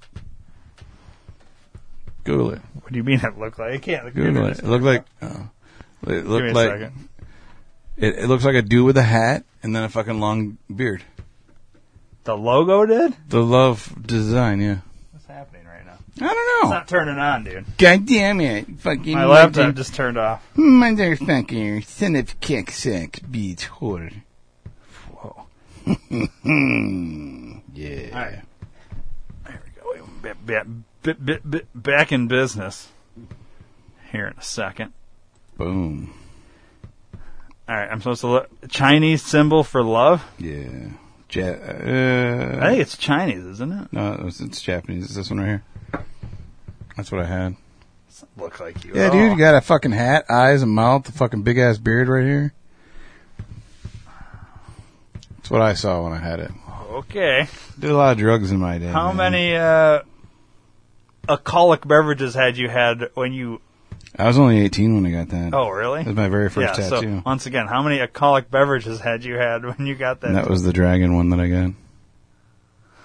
Google 2.24 2.52
it. 2.52 2.60
What 2.80 2.92
do 2.92 2.96
you 2.98 3.04
mean 3.04 3.20
it 3.22 3.38
looked 3.38 3.58
like? 3.58 3.74
It 3.74 3.82
can't. 3.82 4.12
Google 4.14 4.46
it. 4.46 4.58
It 4.58 4.64
looked 4.64 4.84
like. 4.84 5.04
Oh, 5.22 5.48
it 6.06 6.26
looked 6.26 6.46
a 6.48 6.52
like. 6.52 6.70
second. 6.70 7.08
It, 7.96 8.18
it 8.20 8.26
looks 8.28 8.44
like 8.44 8.54
a 8.56 8.62
dude 8.62 8.84
with 8.84 8.96
a 8.98 9.02
hat 9.02 9.44
and 9.62 9.74
then 9.74 9.82
a 9.84 9.88
fucking 9.88 10.20
long 10.20 10.58
beard. 10.74 11.02
The 12.24 12.36
logo 12.36 12.84
did. 12.84 13.14
The 13.28 13.42
love 13.42 13.92
design, 14.06 14.60
yeah. 14.60 14.78
What's 15.12 15.26
happening 15.26 15.64
right 15.66 15.86
now? 15.86 15.98
I 16.18 16.24
don't 16.24 16.34
know. 16.34 16.60
It's 16.62 16.70
not 16.70 16.88
turning 16.88 17.18
on, 17.18 17.44
dude. 17.44 17.64
God 17.76 18.06
damn 18.06 18.40
it. 18.40 18.66
Fucking 18.80 19.14
My 19.14 19.26
laptop 19.26 19.56
mother- 19.66 19.72
just 19.72 19.94
turned 19.94 20.16
off. 20.16 20.42
Motherfucker. 20.56 21.84
Son 21.84 22.16
of 22.16 22.40
kick 22.40 22.70
sack 22.70 23.20
beats 23.30 23.64
whore. 23.66 24.12
Whoa. 25.12 25.46
yeah. 27.74 28.08
All 28.12 28.20
right. 28.20 28.42
There 29.44 29.62
we 29.64 29.98
go. 30.00 30.06
Bit, 30.22 30.46
bit, 30.46 30.66
bit, 31.02 31.24
bit, 31.26 31.50
bit, 31.50 31.66
back 31.74 32.12
in 32.12 32.28
business 32.28 32.88
here 34.10 34.26
in 34.26 34.34
a 34.38 34.42
second. 34.42 34.92
Boom. 35.58 36.14
All 37.68 37.74
right, 37.74 37.90
I'm 37.90 38.00
supposed 38.00 38.20
to 38.22 38.28
look 38.28 38.48
Chinese 38.68 39.22
symbol 39.22 39.64
for 39.64 39.82
love. 39.82 40.24
Yeah. 40.38 40.90
Ja- 41.30 41.44
uh, 41.46 42.58
I 42.62 42.68
think 42.70 42.80
it's 42.80 42.96
Chinese, 42.96 43.44
isn't 43.44 43.72
it? 43.72 43.92
No, 43.92 44.22
it's, 44.26 44.40
it's 44.40 44.62
Japanese. 44.62 45.04
It's 45.06 45.14
this 45.16 45.28
one 45.30 45.40
right 45.40 45.46
here. 45.46 45.62
That's 46.96 47.12
what 47.12 47.20
I 47.20 47.26
had. 47.26 47.56
Doesn't 48.08 48.38
look 48.38 48.60
like 48.60 48.84
you. 48.84 48.94
Yeah, 48.94 49.06
at 49.06 49.12
dude, 49.12 49.22
all. 49.22 49.28
you 49.30 49.38
got 49.38 49.54
a 49.54 49.60
fucking 49.60 49.92
hat, 49.92 50.24
eyes, 50.30 50.62
and 50.62 50.72
mouth, 50.72 51.08
a 51.08 51.12
fucking 51.12 51.42
big 51.42 51.58
ass 51.58 51.78
beard 51.78 52.08
right 52.08 52.24
here. 52.24 52.54
That's 55.36 55.50
what 55.50 55.60
I 55.60 55.74
saw 55.74 56.02
when 56.02 56.12
I 56.12 56.18
had 56.18 56.40
it. 56.40 56.50
Okay. 56.90 57.46
Did 57.78 57.90
a 57.90 57.96
lot 57.96 58.12
of 58.12 58.18
drugs 58.18 58.50
in 58.50 58.58
my 58.58 58.78
day. 58.78 58.86
How 58.86 59.12
man. 59.12 59.32
many 59.32 59.54
uh, 59.54 60.00
alcoholic 61.28 61.86
beverages 61.86 62.34
had 62.34 62.56
you 62.56 62.68
had 62.68 63.10
when 63.14 63.32
you? 63.32 63.60
I 64.18 64.26
was 64.26 64.38
only 64.38 64.60
18 64.60 64.94
when 64.94 65.06
I 65.06 65.10
got 65.10 65.28
that. 65.28 65.52
Oh, 65.52 65.68
really? 65.68 66.02
That 66.02 66.08
was 66.08 66.16
my 66.16 66.28
very 66.28 66.48
first 66.48 66.78
yeah, 66.78 66.88
tattoo. 66.88 67.18
So 67.18 67.22
once 67.26 67.44
again, 67.44 67.66
how 67.66 67.82
many 67.82 68.00
alcoholic 68.00 68.50
beverages 68.50 68.98
had 69.00 69.24
you 69.24 69.34
had 69.34 69.64
when 69.64 69.86
you 69.86 69.94
got 69.94 70.22
that? 70.22 70.28
And 70.28 70.36
that 70.36 70.48
was 70.48 70.62
the 70.62 70.72
dragon 70.72 71.14
one 71.14 71.28
that 71.28 71.40
I 71.40 71.48
got. 71.48 71.70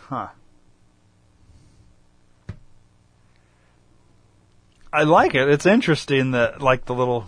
Huh. 0.08 0.28
I 4.94 5.04
like 5.04 5.36
it. 5.36 5.48
It's 5.50 5.66
interesting 5.66 6.32
that 6.32 6.62
like 6.62 6.86
the 6.86 6.94
little 6.94 7.26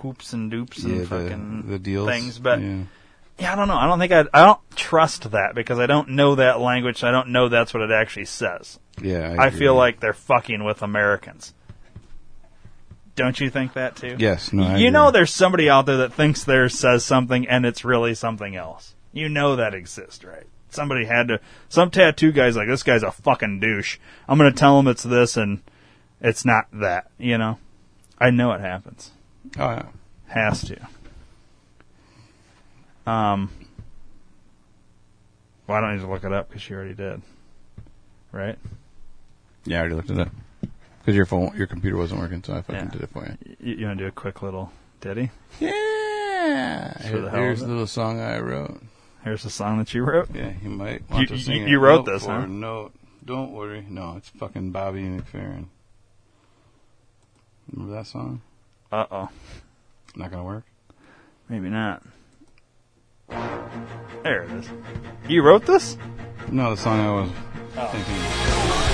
hoops 0.00 0.32
and 0.32 0.50
dupes 0.50 0.82
and 0.84 0.98
Yeah, 1.00 1.04
fucking 1.06 1.64
the 1.66 1.78
deals. 1.78 2.08
things, 2.08 2.38
but 2.38 2.60
Yeah. 2.60 2.82
yeah. 3.38 3.52
I 3.52 3.56
don't 3.56 3.68
know. 3.68 3.76
I 3.76 3.86
don't 3.86 3.98
think 3.98 4.12
I 4.12 4.24
I 4.34 4.44
don't 4.44 4.60
trust 4.76 5.30
that 5.30 5.54
because 5.54 5.78
I 5.78 5.86
don't 5.86 6.10
know 6.10 6.34
that 6.34 6.60
language. 6.60 7.02
I 7.04 7.10
don't 7.10 7.28
know 7.28 7.48
that's 7.48 7.72
what 7.72 7.82
it 7.82 7.90
actually 7.90 8.26
says. 8.26 8.78
Yeah, 9.00 9.34
I 9.38 9.46
I, 9.46 9.50
feel 9.50 9.74
like 9.74 10.00
they're 10.00 10.12
fucking 10.14 10.64
with 10.64 10.82
Americans. 10.82 11.52
Don't 13.14 13.38
you 13.40 13.48
think 13.50 13.72
that 13.74 13.96
too? 13.96 14.16
Yes, 14.18 14.52
no, 14.52 14.62
I 14.62 14.66
you 14.72 14.74
agree. 14.74 14.90
know, 14.90 15.10
there's 15.10 15.32
somebody 15.32 15.70
out 15.70 15.86
there 15.86 15.96
that 15.98 16.12
thinks 16.12 16.44
theirs 16.44 16.78
says 16.78 17.04
something 17.04 17.48
and 17.48 17.64
it's 17.64 17.84
really 17.84 18.14
something 18.14 18.54
else. 18.56 18.94
You 19.12 19.28
know 19.30 19.56
that 19.56 19.72
exists, 19.74 20.22
right? 20.22 20.44
Somebody 20.68 21.06
had 21.06 21.28
to. 21.28 21.40
Some 21.70 21.90
tattoo 21.90 22.32
guy's 22.32 22.56
like, 22.56 22.68
this 22.68 22.82
guy's 22.82 23.02
a 23.02 23.10
fucking 23.10 23.60
douche. 23.60 23.98
I'm 24.28 24.36
gonna 24.36 24.52
tell 24.52 24.78
him 24.78 24.86
it's 24.88 25.02
this 25.02 25.38
and 25.38 25.62
it's 26.20 26.44
not 26.44 26.66
that. 26.72 27.10
You 27.18 27.38
know, 27.38 27.58
I 28.18 28.30
know 28.30 28.52
it 28.52 28.60
happens. 28.60 29.10
Oh 29.58 29.70
yeah. 29.70 29.86
Has 30.28 30.62
to. 30.62 30.76
Um. 33.10 33.50
Well, 35.66 35.78
I 35.78 35.80
don't 35.80 35.96
need 35.96 36.02
to 36.02 36.10
look 36.10 36.24
it 36.24 36.32
up 36.32 36.48
because 36.48 36.68
you 36.68 36.76
already 36.76 36.94
did. 36.94 37.22
Right? 38.32 38.58
Yeah, 39.64 39.78
I 39.78 39.80
already 39.80 39.94
looked 39.96 40.10
it 40.10 40.18
up. 40.18 40.28
Because 41.00 41.16
your 41.16 41.26
phone, 41.26 41.56
your 41.56 41.66
computer 41.66 41.96
wasn't 41.96 42.20
working, 42.20 42.42
so 42.42 42.54
I 42.54 42.62
fucking 42.62 42.74
Yeah. 42.86 42.90
did 42.90 43.02
it 43.02 43.10
for 43.10 43.24
you. 43.24 43.56
You, 43.60 43.74
you 43.76 43.86
want 43.86 43.98
to 43.98 44.04
do 44.04 44.08
a 44.08 44.12
quick 44.12 44.42
little 44.42 44.72
ditty? 45.00 45.30
Yeah. 45.60 46.92
For 47.10 47.20
the 47.20 47.30
hell 47.30 47.40
Here's 47.40 47.62
of 47.62 47.68
the 47.68 47.72
little 47.74 47.86
song 47.86 48.20
I 48.20 48.38
wrote. 48.38 48.80
Here's 49.24 49.42
the 49.42 49.50
song 49.50 49.78
that 49.78 49.92
you 49.94 50.04
wrote. 50.04 50.28
Yeah, 50.34 50.52
you 50.62 50.68
might 50.70 51.08
want 51.10 51.22
You- 51.30 51.36
to 51.36 51.42
sing 51.42 51.56
you- 51.56 51.64
it. 51.66 51.70
you 51.70 51.78
wrote 51.80 52.06
Note 52.06 52.12
this, 52.12 52.24
for 52.24 52.30
huh? 52.32 52.46
Note. 52.46 52.92
Don't 53.24 53.50
worry. 53.52 53.84
No, 53.88 54.14
it's 54.16 54.28
fucking 54.28 54.70
Bobby 54.70 55.02
McFerrin. 55.02 55.66
Remember 57.72 57.94
that 57.96 58.06
song? 58.06 58.40
Uh 58.92 59.06
oh. 59.10 59.28
Not 60.14 60.30
gonna 60.30 60.44
work. 60.44 60.64
Maybe 61.48 61.68
not. 61.68 62.02
There 63.28 64.42
it 64.44 64.50
is. 64.52 64.68
You 65.28 65.42
wrote 65.42 65.66
this? 65.66 65.96
No, 66.50 66.70
the 66.74 66.80
song 66.80 67.00
I 67.00 67.10
was 67.10 67.30
Oh. 67.76 67.86
thinking. 67.88 68.85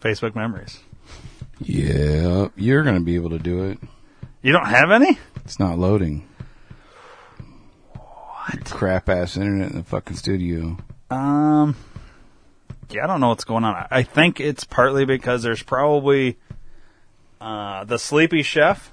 Facebook 0.00 0.34
memories. 0.34 0.80
Yeah, 1.60 2.48
you're 2.56 2.82
gonna 2.82 3.00
be 3.00 3.16
able 3.16 3.30
to 3.30 3.38
do 3.38 3.64
it. 3.64 3.78
You 4.42 4.52
don't 4.52 4.66
have 4.66 4.90
any? 4.90 5.18
It's 5.44 5.58
not 5.58 5.78
loading. 5.78 6.26
What? 7.94 8.64
Crap 8.70 9.08
ass 9.08 9.36
internet 9.36 9.70
in 9.72 9.78
the 9.78 9.84
fucking 9.84 10.16
studio. 10.16 10.78
Um, 11.10 11.76
yeah, 12.88 13.04
I 13.04 13.06
don't 13.06 13.20
know 13.20 13.28
what's 13.28 13.44
going 13.44 13.64
on. 13.64 13.74
I- 13.74 13.88
I 13.90 14.02
think 14.02 14.40
it's 14.40 14.64
partly 14.64 15.04
because 15.04 15.42
there's 15.42 15.62
probably 15.62 16.38
uh, 17.40 17.84
the 17.84 17.98
Sleepy 17.98 18.42
Chef 18.42 18.90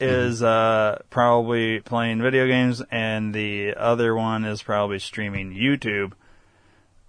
is 0.00 0.42
uh, 0.42 1.00
probably 1.10 1.80
playing 1.80 2.20
video 2.20 2.46
games, 2.46 2.82
and 2.90 3.32
the 3.34 3.74
other 3.76 4.14
one 4.14 4.44
is 4.44 4.62
probably 4.62 4.98
streaming 4.98 5.52
YouTube 5.52 6.12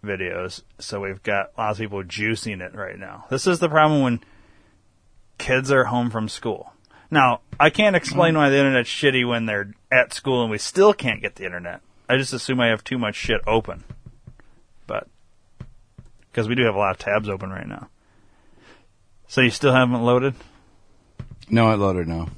videos. 0.03 0.61
So 0.79 0.99
we've 0.99 1.23
got 1.23 1.51
lots 1.57 1.79
of 1.79 1.83
people 1.83 2.03
juicing 2.03 2.61
it 2.61 2.75
right 2.75 2.99
now. 2.99 3.25
This 3.29 3.47
is 3.47 3.59
the 3.59 3.69
problem 3.69 4.01
when 4.01 4.19
kids 5.37 5.71
are 5.71 5.85
home 5.85 6.09
from 6.09 6.29
school. 6.29 6.73
Now, 7.09 7.41
I 7.59 7.69
can't 7.69 7.95
explain 7.95 8.33
mm-hmm. 8.33 8.37
why 8.37 8.49
the 8.49 8.57
internet's 8.57 8.89
shitty 8.89 9.27
when 9.27 9.45
they're 9.45 9.73
at 9.91 10.13
school 10.13 10.41
and 10.41 10.51
we 10.51 10.57
still 10.57 10.93
can't 10.93 11.21
get 11.21 11.35
the 11.35 11.45
internet. 11.45 11.81
I 12.09 12.17
just 12.17 12.33
assume 12.33 12.59
I 12.59 12.67
have 12.67 12.83
too 12.83 12.97
much 12.97 13.15
shit 13.15 13.41
open. 13.47 13.83
But, 14.87 15.07
because 16.31 16.47
we 16.47 16.55
do 16.55 16.63
have 16.65 16.75
a 16.75 16.79
lot 16.79 16.91
of 16.91 16.97
tabs 16.97 17.29
open 17.29 17.49
right 17.49 17.67
now. 17.67 17.89
So 19.27 19.41
you 19.41 19.49
still 19.49 19.73
haven't 19.73 20.03
loaded? 20.03 20.35
No, 21.49 21.67
I 21.67 21.75
loaded 21.75 22.07
now. 22.07 22.29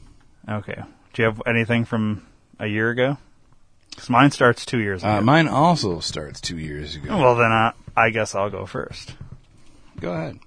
Okay. 0.47 0.81
Do 1.13 1.21
you 1.21 1.27
have 1.29 1.41
anything 1.45 1.85
from 1.85 2.25
a 2.59 2.67
year 2.67 2.89
ago? 2.89 3.17
Because 3.95 4.09
mine 4.09 4.31
starts 4.31 4.65
two 4.65 4.79
years 4.79 5.03
ago. 5.03 5.13
Uh, 5.13 5.21
mine 5.21 5.47
also 5.47 5.99
starts 6.01 6.41
two 6.41 6.57
years 6.57 6.95
ago. 6.95 7.17
Well, 7.17 7.35
then 7.35 7.51
I, 7.51 7.73
I 7.95 8.09
guess 8.09 8.35
I'll 8.35 8.49
go 8.49 8.65
first. 8.65 9.15
Go 9.99 10.11
ahead. 10.11 10.39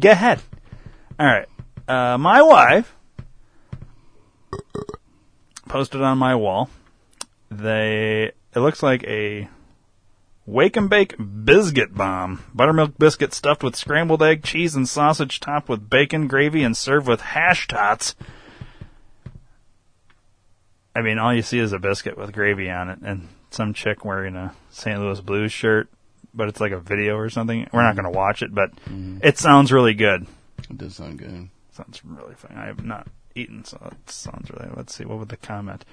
Go 0.00 0.10
ahead. 0.10 0.42
All 1.18 1.26
right. 1.26 1.48
Uh, 1.88 2.18
my 2.18 2.42
wife 2.42 2.94
posted 5.68 6.02
on 6.02 6.18
my 6.18 6.34
wall. 6.34 6.68
They 7.50 8.32
it 8.54 8.60
looks 8.60 8.82
like 8.82 9.04
a 9.04 9.48
wake 10.44 10.76
and 10.76 10.90
bake 10.90 11.14
biscuit 11.44 11.94
bomb. 11.94 12.44
Buttermilk 12.54 12.98
biscuit 12.98 13.32
stuffed 13.32 13.62
with 13.62 13.76
scrambled 13.76 14.22
egg, 14.22 14.42
cheese, 14.42 14.74
and 14.74 14.88
sausage, 14.88 15.40
topped 15.40 15.68
with 15.68 15.88
bacon, 15.88 16.28
gravy, 16.28 16.62
and 16.62 16.76
served 16.76 17.06
with 17.06 17.20
hash 17.20 17.68
tots. 17.68 18.14
I 20.94 21.02
mean, 21.02 21.18
all 21.18 21.32
you 21.34 21.42
see 21.42 21.58
is 21.58 21.72
a 21.72 21.78
biscuit 21.78 22.16
with 22.18 22.32
gravy 22.32 22.70
on 22.70 22.90
it, 22.90 22.98
and 23.02 23.28
some 23.50 23.72
chick 23.74 24.04
wearing 24.04 24.36
a 24.36 24.54
St. 24.70 25.00
Louis 25.00 25.20
Blues 25.20 25.52
shirt, 25.52 25.88
but 26.34 26.48
it's 26.48 26.60
like 26.60 26.72
a 26.72 26.78
video 26.80 27.16
or 27.16 27.30
something. 27.30 27.66
We're 27.72 27.82
not 27.82 27.96
going 27.96 28.10
to 28.12 28.16
watch 28.16 28.42
it, 28.42 28.54
but 28.54 28.70
it 29.22 29.38
sounds 29.38 29.72
really 29.72 29.94
good. 29.94 30.26
It 30.70 30.78
does 30.78 30.96
sound 30.96 31.18
good. 31.18 31.48
Sounds 31.72 32.04
really 32.04 32.34
funny. 32.34 32.56
I 32.56 32.66
have 32.66 32.84
not 32.84 33.06
eaten, 33.34 33.64
so 33.64 33.78
it 33.90 34.10
sounds 34.10 34.50
really. 34.50 34.68
Let's 34.76 34.94
see. 34.94 35.04
What 35.04 35.18
would 35.18 35.28
the 35.30 35.36
comment? 35.38 35.84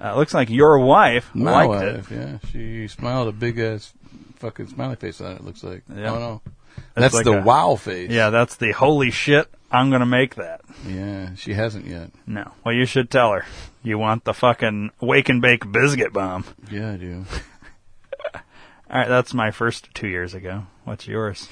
Uh, 0.00 0.14
looks 0.14 0.34
like 0.34 0.50
your 0.50 0.78
wife 0.78 1.34
My 1.34 1.64
liked 1.64 1.68
wife, 1.68 2.12
it. 2.12 2.14
yeah. 2.16 2.38
She 2.50 2.86
smiled 2.86 3.28
a 3.28 3.32
big 3.32 3.58
ass 3.58 3.92
fucking 4.36 4.68
smiley 4.68 4.96
face 4.96 5.20
on 5.20 5.32
it, 5.32 5.42
looks 5.44 5.64
like. 5.64 5.82
Yeah. 5.92 6.12
Oh 6.12 6.18
no. 6.18 6.40
It's 6.76 6.84
That's 6.94 7.14
like 7.14 7.24
the 7.24 7.38
a- 7.40 7.42
wow 7.42 7.74
face. 7.76 8.10
Yeah, 8.10 8.28
that's 8.30 8.56
the 8.56 8.72
holy 8.72 9.10
shit. 9.10 9.48
I'm 9.70 9.90
gonna 9.90 10.06
make 10.06 10.36
that. 10.36 10.60
Yeah, 10.86 11.34
she 11.34 11.54
hasn't 11.54 11.86
yet. 11.86 12.10
No. 12.26 12.52
Well, 12.64 12.74
you 12.74 12.86
should 12.86 13.10
tell 13.10 13.32
her. 13.32 13.44
You 13.82 13.98
want 13.98 14.24
the 14.24 14.34
fucking 14.34 14.90
wake 15.00 15.28
and 15.28 15.42
bake 15.42 15.70
biscuit 15.70 16.12
bomb. 16.12 16.44
Yeah, 16.70 16.92
I 16.92 16.96
do. 16.96 17.24
All 18.34 19.00
right, 19.00 19.08
that's 19.08 19.34
my 19.34 19.50
first 19.50 19.92
two 19.94 20.08
years 20.08 20.34
ago. 20.34 20.66
What's 20.84 21.08
yours? 21.08 21.48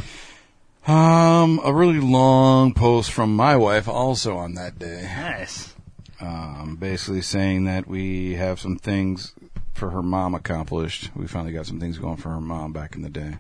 Um, 0.87 1.61
a 1.65 1.73
really 1.73 2.01
long 2.01 2.75
post 2.75 3.11
from 3.11 3.35
my 3.35 3.57
wife 3.57 3.89
also 3.89 4.37
on 4.37 4.55
that 4.55 4.79
day. 4.79 5.03
Nice. 5.03 5.75
Um, 6.21 6.77
basically 6.79 7.23
saying 7.23 7.65
that 7.65 7.89
we 7.89 8.35
have 8.35 8.61
some 8.61 8.77
things 8.79 9.33
for 9.73 9.91
her 9.91 10.03
mom 10.03 10.35
accomplished. 10.35 11.11
We 11.17 11.27
finally 11.27 11.53
got 11.53 11.67
some 11.67 11.81
things 11.81 11.99
going 11.99 12.19
for 12.19 12.31
her 12.31 12.41
mom 12.41 12.73
back 12.73 12.95
in 12.95 13.03
the 13.03 13.11
day. 13.11 13.37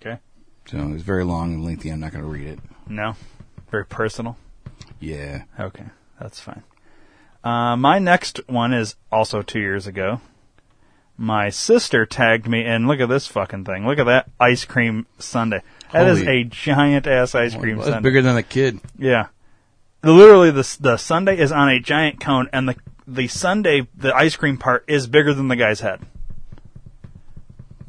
Okay. 0.00 0.20
So 0.66 0.92
it's 0.92 1.02
very 1.02 1.24
long 1.24 1.54
and 1.54 1.64
lengthy. 1.64 1.90
I'm 1.90 2.00
not 2.00 2.12
going 2.12 2.24
to 2.24 2.30
read 2.30 2.46
it. 2.46 2.58
No, 2.88 3.16
very 3.70 3.84
personal. 3.84 4.36
Yeah. 5.00 5.42
Okay, 5.58 5.84
that's 6.20 6.40
fine. 6.40 6.62
Uh, 7.44 7.76
my 7.76 7.98
next 7.98 8.40
one 8.48 8.72
is 8.72 8.96
also 9.12 9.42
two 9.42 9.60
years 9.60 9.86
ago. 9.86 10.20
My 11.18 11.48
sister 11.48 12.04
tagged 12.04 12.46
me, 12.48 12.64
and 12.64 12.86
look 12.86 13.00
at 13.00 13.08
this 13.08 13.26
fucking 13.26 13.64
thing. 13.64 13.86
Look 13.86 13.98
at 13.98 14.04
that 14.04 14.28
ice 14.38 14.64
cream 14.64 15.06
sundae. 15.18 15.60
That 15.92 16.08
is 16.08 16.18
Holy- 16.18 16.40
a 16.40 16.44
giant 16.44 17.06
ass 17.06 17.34
ice 17.34 17.54
cream 17.54 17.76
that's 17.76 17.88
sundae. 17.88 18.02
bigger 18.02 18.22
than 18.22 18.36
a 18.36 18.42
kid. 18.42 18.80
Yeah, 18.98 19.28
literally 20.02 20.50
the 20.50 20.76
the 20.80 20.96
sundae 20.96 21.38
is 21.38 21.52
on 21.52 21.68
a 21.70 21.80
giant 21.80 22.20
cone, 22.20 22.48
and 22.52 22.68
the 22.68 22.76
the 23.06 23.28
sundae, 23.28 23.86
the 23.96 24.14
ice 24.14 24.36
cream 24.36 24.58
part, 24.58 24.84
is 24.88 25.06
bigger 25.06 25.32
than 25.32 25.48
the 25.48 25.56
guy's 25.56 25.80
head. 25.80 26.00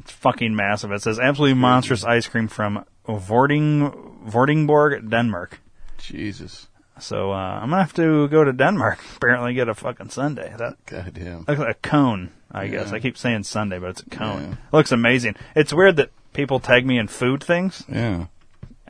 It's 0.00 0.12
fucking 0.12 0.54
massive. 0.54 0.92
It 0.92 1.02
says 1.02 1.18
absolutely 1.18 1.54
monstrous 1.60 2.04
ice 2.04 2.26
cream 2.28 2.48
from 2.48 2.84
Vording 3.08 3.92
Vordingborg, 4.26 5.08
Denmark. 5.10 5.60
Jesus. 5.98 6.68
So 7.00 7.32
uh, 7.32 7.36
I'm 7.36 7.70
gonna 7.70 7.82
have 7.82 7.94
to 7.94 8.28
go 8.28 8.44
to 8.44 8.52
Denmark. 8.52 8.98
Apparently, 9.16 9.54
get 9.54 9.68
a 9.68 9.74
fucking 9.74 10.10
Sunday. 10.10 10.52
That 10.56 10.76
goddamn 10.86 11.44
looks 11.48 11.60
like 11.60 11.76
a 11.76 11.88
cone. 11.88 12.30
I 12.50 12.64
Yeah. 12.64 12.70
guess 12.70 12.92
I 12.92 12.98
keep 12.98 13.16
saying 13.16 13.44
Sunday, 13.44 13.78
but 13.78 13.90
it's 13.90 14.02
a 14.02 14.10
cone. 14.10 14.42
Yeah. 14.42 14.52
It 14.52 14.72
looks 14.72 14.92
amazing. 14.92 15.36
It's 15.54 15.72
weird 15.72 15.96
that 15.96 16.10
people 16.32 16.60
tag 16.60 16.86
me 16.86 16.98
in 16.98 17.06
food 17.08 17.42
things. 17.42 17.84
Yeah. 17.88 18.26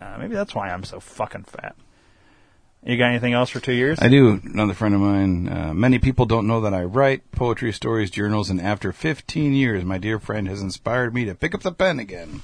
Uh, 0.01 0.17
maybe 0.19 0.35
that's 0.35 0.55
why 0.55 0.69
I'm 0.71 0.85
so 0.85 1.01
fucking 1.01 1.45
fat. 1.45 1.75
You 2.85 2.97
got 2.97 3.11
anything 3.11 3.33
else 3.33 3.51
for 3.51 3.59
two 3.61 3.73
years? 3.73 3.99
I 4.01 4.09
do. 4.09 4.41
Another 4.45 4.73
friend 4.75 4.95
of 4.95 5.01
mine. 5.01 5.49
Uh, 5.49 5.75
many 5.75 5.99
people 5.99 6.25
don't 6.27 6.47
know 6.47 6.61
that 6.61 6.73
I 6.73 6.85
write 6.85 7.31
poetry, 7.33 7.73
stories, 7.73 8.11
journals, 8.11 8.49
and 8.49 8.61
after 8.61 8.93
15 8.93 9.53
years, 9.53 9.85
my 9.85 9.99
dear 9.99 10.21
friend 10.21 10.47
has 10.49 10.63
inspired 10.63 11.13
me 11.13 11.25
to 11.25 11.35
pick 11.35 11.55
up 11.57 11.63
the 11.63 11.73
pen 11.73 11.99
again. 11.99 12.43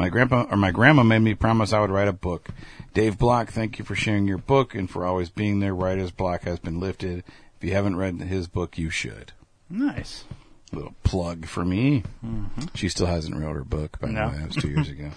My 0.00 0.08
grandpa 0.08 0.46
or 0.50 0.56
my 0.56 0.70
grandma 0.70 1.02
made 1.02 1.18
me 1.18 1.34
promise 1.34 1.74
I 1.74 1.80
would 1.80 1.90
write 1.90 2.08
a 2.08 2.12
book. 2.14 2.48
Dave 2.94 3.18
Block, 3.18 3.50
thank 3.50 3.78
you 3.78 3.84
for 3.84 3.94
sharing 3.94 4.26
your 4.26 4.38
book 4.38 4.74
and 4.74 4.88
for 4.88 5.04
always 5.04 5.28
being 5.28 5.60
there. 5.60 5.74
Writer's 5.74 6.10
block 6.10 6.44
has 6.44 6.58
been 6.58 6.80
lifted. 6.80 7.22
If 7.58 7.64
you 7.68 7.74
haven't 7.74 7.96
read 7.96 8.18
his 8.22 8.46
book, 8.48 8.78
you 8.78 8.88
should. 8.88 9.32
Nice. 9.68 10.24
Little 10.72 10.94
plug 11.02 11.44
for 11.44 11.66
me. 11.66 12.04
Mhm. 12.24 12.74
She 12.74 12.88
still 12.88 13.08
hasn't 13.08 13.36
wrote 13.36 13.54
her 13.56 13.62
book, 13.64 14.00
by 14.00 14.08
No. 14.08 14.30
the 14.30 14.32
way. 14.32 14.38
That 14.38 14.46
was 14.46 14.56
two 14.56 14.70
years 14.70 14.88
ago. 14.96 15.10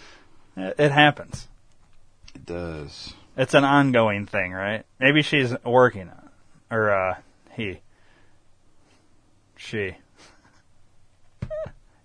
It 0.57 0.75
it 0.77 0.91
happens. 0.91 1.47
It 2.35 2.45
does. 2.45 3.13
It's 3.37 3.53
an 3.53 3.63
ongoing 3.63 4.25
thing, 4.25 4.51
right? 4.51 4.83
Maybe 4.99 5.21
she's 5.21 5.55
working 5.63 6.09
on 6.09 6.17
it. 6.25 6.73
Or, 6.75 6.91
uh, 6.91 7.15
he. 7.55 7.79
She. 9.55 9.95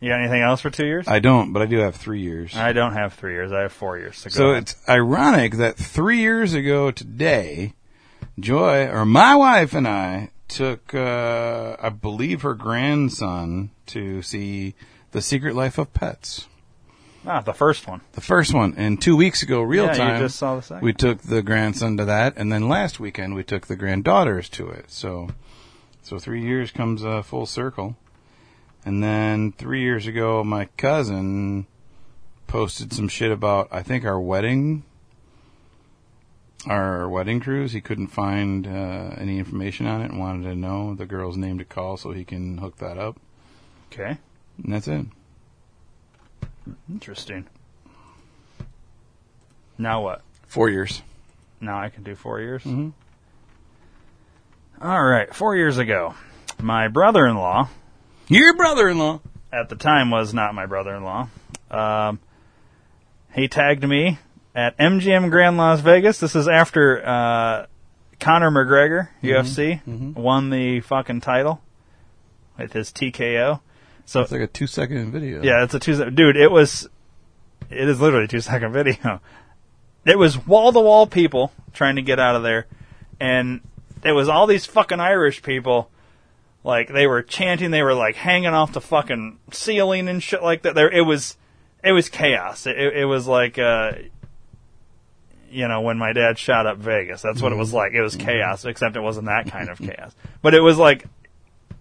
You 0.01 0.11
got 0.11 0.21
anything 0.21 0.43
else 0.43 0.61
for 0.61 0.71
two 0.71 0.87
years? 0.87 1.09
I 1.09 1.19
don't, 1.19 1.53
but 1.53 1.61
I 1.61 1.67
do 1.67 1.79
have 1.79 1.97
three 1.97 2.21
years. 2.21 2.55
I 2.57 2.73
don't 2.73 2.93
have 2.93 3.15
three 3.15 3.33
years. 3.33 3.51
I 3.51 3.63
have 3.63 3.73
four 3.73 3.99
years 3.99 4.23
to 4.23 4.29
go. 4.29 4.33
So 4.35 4.51
it's 4.53 4.77
ironic 4.89 5.55
that 5.55 5.77
three 5.77 6.19
years 6.19 6.55
ago 6.55 6.91
today, 6.93 7.75
Joy, 8.39 8.87
or 8.87 9.05
my 9.05 9.35
wife 9.35 9.75
and 9.75 9.89
I, 9.89 10.31
took, 10.47 10.95
uh, 10.95 11.77
I 11.81 11.89
believe, 11.89 12.43
her 12.43 12.55
grandson 12.55 13.71
to 13.87 14.23
see 14.23 14.75
The 15.11 15.21
Secret 15.21 15.55
Life 15.55 15.79
of 15.79 15.93
Pets. 15.93 16.47
Ah, 17.27 17.41
the 17.41 17.53
first 17.53 17.87
one. 17.87 18.01
The 18.13 18.21
first 18.21 18.55
one. 18.55 18.75
And 18.77 19.03
two 19.03 19.17
weeks 19.17 19.43
ago, 19.43 19.61
real 19.61 19.87
Yeah, 19.87 19.93
you 19.93 19.99
time, 19.99 20.21
just 20.21 20.37
saw 20.37 20.57
the 20.57 20.63
second. 20.63 20.85
we 20.85 20.93
took 20.93 21.23
the 21.23 21.43
grandson 21.43 21.97
to 21.99 22.05
that. 22.07 22.35
And 22.37 22.51
then 22.53 22.69
last 22.69 23.01
weekend, 23.01 23.35
we 23.35 23.43
took 23.43 23.67
the 23.67 23.77
granddaughters 23.77 24.49
to 24.51 24.69
it. 24.69 24.91
So, 24.91 25.29
so 26.03 26.19
three 26.19 26.43
years 26.43 26.71
comes 26.71 27.05
uh, 27.05 27.23
full 27.23 27.45
circle. 27.45 27.97
And 28.89 29.03
then 29.03 29.53
three 29.53 29.83
years 29.83 30.07
ago, 30.07 30.43
my 30.43 30.65
cousin 30.79 31.67
posted 32.47 32.91
some 32.91 33.07
shit 33.07 33.31
about, 33.31 33.69
I 33.71 33.83
think, 33.83 34.07
our 34.07 34.19
wedding. 34.19 34.83
Our 36.67 37.07
wedding 37.07 37.39
cruise. 37.39 37.73
He 37.73 37.83
couldn't 37.83 38.07
find 38.07 38.67
uh, 38.67 39.11
any 39.19 39.39
information 39.39 39.85
on 39.85 40.01
it 40.01 40.11
and 40.11 40.19
wanted 40.19 40.45
to 40.45 40.55
know 40.55 40.95
the 40.95 41.05
girl's 41.05 41.37
name 41.37 41.59
to 41.59 41.67
call 41.67 41.99
so 41.99 42.13
he 42.13 42.25
can 42.25 42.57
hook 42.57 42.79
that 42.79 42.97
up. 42.97 43.19
Okay. 43.93 44.17
And 44.65 44.73
that's 44.73 44.89
it. 44.89 45.05
Interesting. 46.89 47.47
Now 49.77 50.01
what? 50.01 50.23
Four 50.47 50.71
years. 50.71 51.03
Now 51.61 51.79
I 51.79 51.91
can 51.91 52.05
do 52.05 52.15
four 52.15 52.41
years? 52.41 52.65
Mhm. 52.65 52.95
All 54.81 55.05
right. 55.05 55.35
Four 55.35 55.57
years 55.57 55.77
ago, 55.77 56.15
my 56.59 56.89
brother 56.89 57.27
in 57.27 57.37
law. 57.37 57.69
Your 58.29 58.55
brother 58.55 58.89
in 58.89 58.99
law. 58.99 59.21
At 59.53 59.69
the 59.71 59.77
time 59.77 60.11
was 60.11 60.35
not 60.35 60.55
my 60.55 60.67
brother 60.67 60.95
in 60.95 61.03
law. 61.05 61.29
Um, 61.71 62.21
he 63.35 63.49
tagged 63.49 63.87
me 63.87 64.19
at 64.55 64.77
MGM 64.79 65.31
Grand 65.31 65.57
Las 65.57 65.81
Vegas. 65.81 66.19
This 66.21 66.37
is 66.37 66.47
after 66.49 67.05
uh, 67.07 67.67
Conor 68.21 68.51
McGregor, 68.51 69.09
UFC, 69.23 70.15
won 70.17 70.51
the 70.51 70.81
fucking 70.81 71.23
title 71.23 71.63
with 72.59 72.73
his 72.75 72.91
TKO. 72.93 73.61
So 74.05 74.21
It's 74.21 74.33
like 74.33 74.41
a 74.43 74.47
two 74.47 74.67
second 74.67 75.13
video. 75.13 75.43
yeah, 75.43 75.65
it's 75.65 75.75
a 75.75 75.79
two 75.79 75.95
sec- 75.95 76.15
dude. 76.15 76.37
It 76.37 76.51
was, 76.51 76.89
it 77.71 77.89
is 77.89 78.01
literally 78.01 78.25
a 78.25 78.29
two 78.29 78.41
second 78.41 78.73
video. 78.73 79.21
It 80.05 80.19
was 80.19 80.47
wall 80.47 80.73
to 80.73 80.81
wall 80.81 81.07
people 81.07 81.53
trying 81.75 81.97
to 81.97 82.03
get 82.03 82.19
out 82.19 82.35
of 82.37 82.43
there, 82.43 82.67
and 83.21 83.61
it 84.05 84.13
was 84.13 84.29
all 84.29 84.47
these 84.47 84.65
fucking 84.65 85.01
Irish 85.01 85.43
people. 85.43 85.91
Like 86.69 86.89
they 86.89 87.07
were 87.07 87.23
chanting, 87.23 87.71
they 87.71 87.83
were 87.83 87.95
like 87.95 88.15
hanging 88.15 88.51
off 88.53 88.75
the 88.75 88.83
fucking 88.83 89.39
ceiling 89.53 90.07
and 90.07 90.23
shit 90.23 90.43
like 90.43 90.63
that. 90.63 90.75
There, 90.75 90.91
it 90.91 91.01
was, 91.01 91.39
it 91.83 91.93
was 91.93 92.11
chaos. 92.11 92.67
It, 92.67 92.77
it, 92.77 93.07
was 93.07 93.27
like, 93.27 93.59
uh, 93.59 93.93
you 95.51 95.67
know, 95.67 95.81
when 95.81 95.97
my 95.97 96.13
dad 96.13 96.39
shot 96.39 96.67
up 96.67 96.77
Vegas. 96.77 97.23
That's 97.23 97.41
what 97.41 97.53
it 97.53 97.57
was 97.57 97.73
like. 97.73 97.95
It 97.95 98.03
was 98.03 98.17
chaos, 98.17 98.67
except 98.67 98.97
it 98.97 99.01
wasn't 99.01 99.29
that 99.29 99.51
kind 99.51 99.71
of 99.71 99.79
chaos. 99.79 100.15
But 100.43 100.53
it 100.53 100.61
was 100.61 100.77
like 100.77 101.07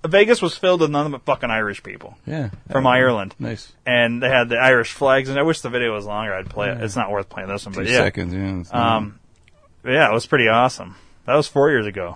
Vegas 0.05 0.41
was 0.41 0.57
filled 0.57 0.79
with 0.79 0.89
nothing 0.89 1.11
but 1.11 1.23
fucking 1.25 1.51
Irish 1.51 1.83
people. 1.83 2.17
Yeah. 2.25 2.51
From 2.71 2.85
Yeah. 2.85 2.91
Ireland. 2.91 3.35
Nice. 3.39 3.69
And 3.85 4.23
they 4.23 4.29
had 4.29 4.47
the 4.47 4.55
Irish 4.57 4.93
flags, 4.93 5.27
and 5.27 5.37
I 5.37 5.41
wish 5.43 5.59
the 5.59 5.69
video 5.69 5.95
was 5.95 6.05
longer. 6.05 6.33
I'd 6.33 6.49
play 6.49 6.69
it. 6.69 6.81
It's 6.81 6.95
not 6.95 7.11
worth 7.11 7.27
playing 7.27 7.49
this 7.49 7.65
one, 7.65 7.73
Two 7.73 7.81
but 7.81 7.89
yeah. 7.89 7.97
seconds, 7.97 8.33
yeah, 8.33 8.95
Um, 8.95 9.19
yeah, 9.83 10.09
it 10.09 10.13
was 10.13 10.25
pretty 10.25 10.47
awesome. 10.47 10.95
That 11.25 11.35
was 11.35 11.49
four 11.49 11.71
years 11.71 11.87
ago. 11.87 12.15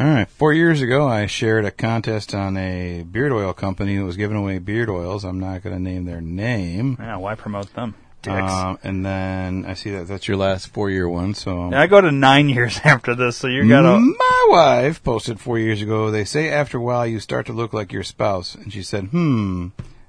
All 0.00 0.06
right. 0.06 0.28
Four 0.30 0.54
years 0.54 0.80
ago, 0.80 1.06
I 1.06 1.26
shared 1.26 1.66
a 1.66 1.70
contest 1.70 2.34
on 2.34 2.56
a 2.56 3.02
beard 3.02 3.32
oil 3.32 3.52
company 3.52 3.98
that 3.98 4.04
was 4.04 4.16
giving 4.16 4.36
away 4.38 4.58
beard 4.58 4.88
oils. 4.88 5.24
I'm 5.24 5.38
not 5.38 5.62
going 5.62 5.76
to 5.76 5.82
name 5.82 6.06
their 6.06 6.22
name. 6.22 6.96
Yeah, 6.98 7.16
why 7.16 7.34
promote 7.34 7.74
them? 7.74 7.94
Um, 8.26 8.78
and 8.82 9.04
then 9.04 9.64
I 9.66 9.74
see 9.74 9.90
that 9.90 10.06
that's 10.06 10.26
your 10.26 10.38
last 10.38 10.68
four 10.68 10.88
year 10.90 11.08
one. 11.08 11.34
So 11.34 11.64
And 11.64 11.74
I 11.74 11.86
go 11.86 12.00
to 12.00 12.10
nine 12.10 12.48
years 12.50 12.80
after 12.82 13.14
this, 13.14 13.36
so 13.36 13.46
you 13.46 13.68
gotta. 13.68 13.98
My 13.98 14.46
wife 14.50 15.02
posted 15.02 15.38
four 15.40 15.58
years 15.58 15.80
ago. 15.80 16.10
They 16.10 16.24
say 16.24 16.50
after 16.50 16.78
a 16.78 16.82
while 16.82 17.06
you 17.06 17.18
start 17.20 17.46
to 17.46 17.52
look 17.52 17.72
like 17.72 17.92
your 17.92 18.02
spouse, 18.02 18.54
and 18.54 18.72
she 18.72 18.82
said, 18.82 19.06
"Hmm." 19.06 19.68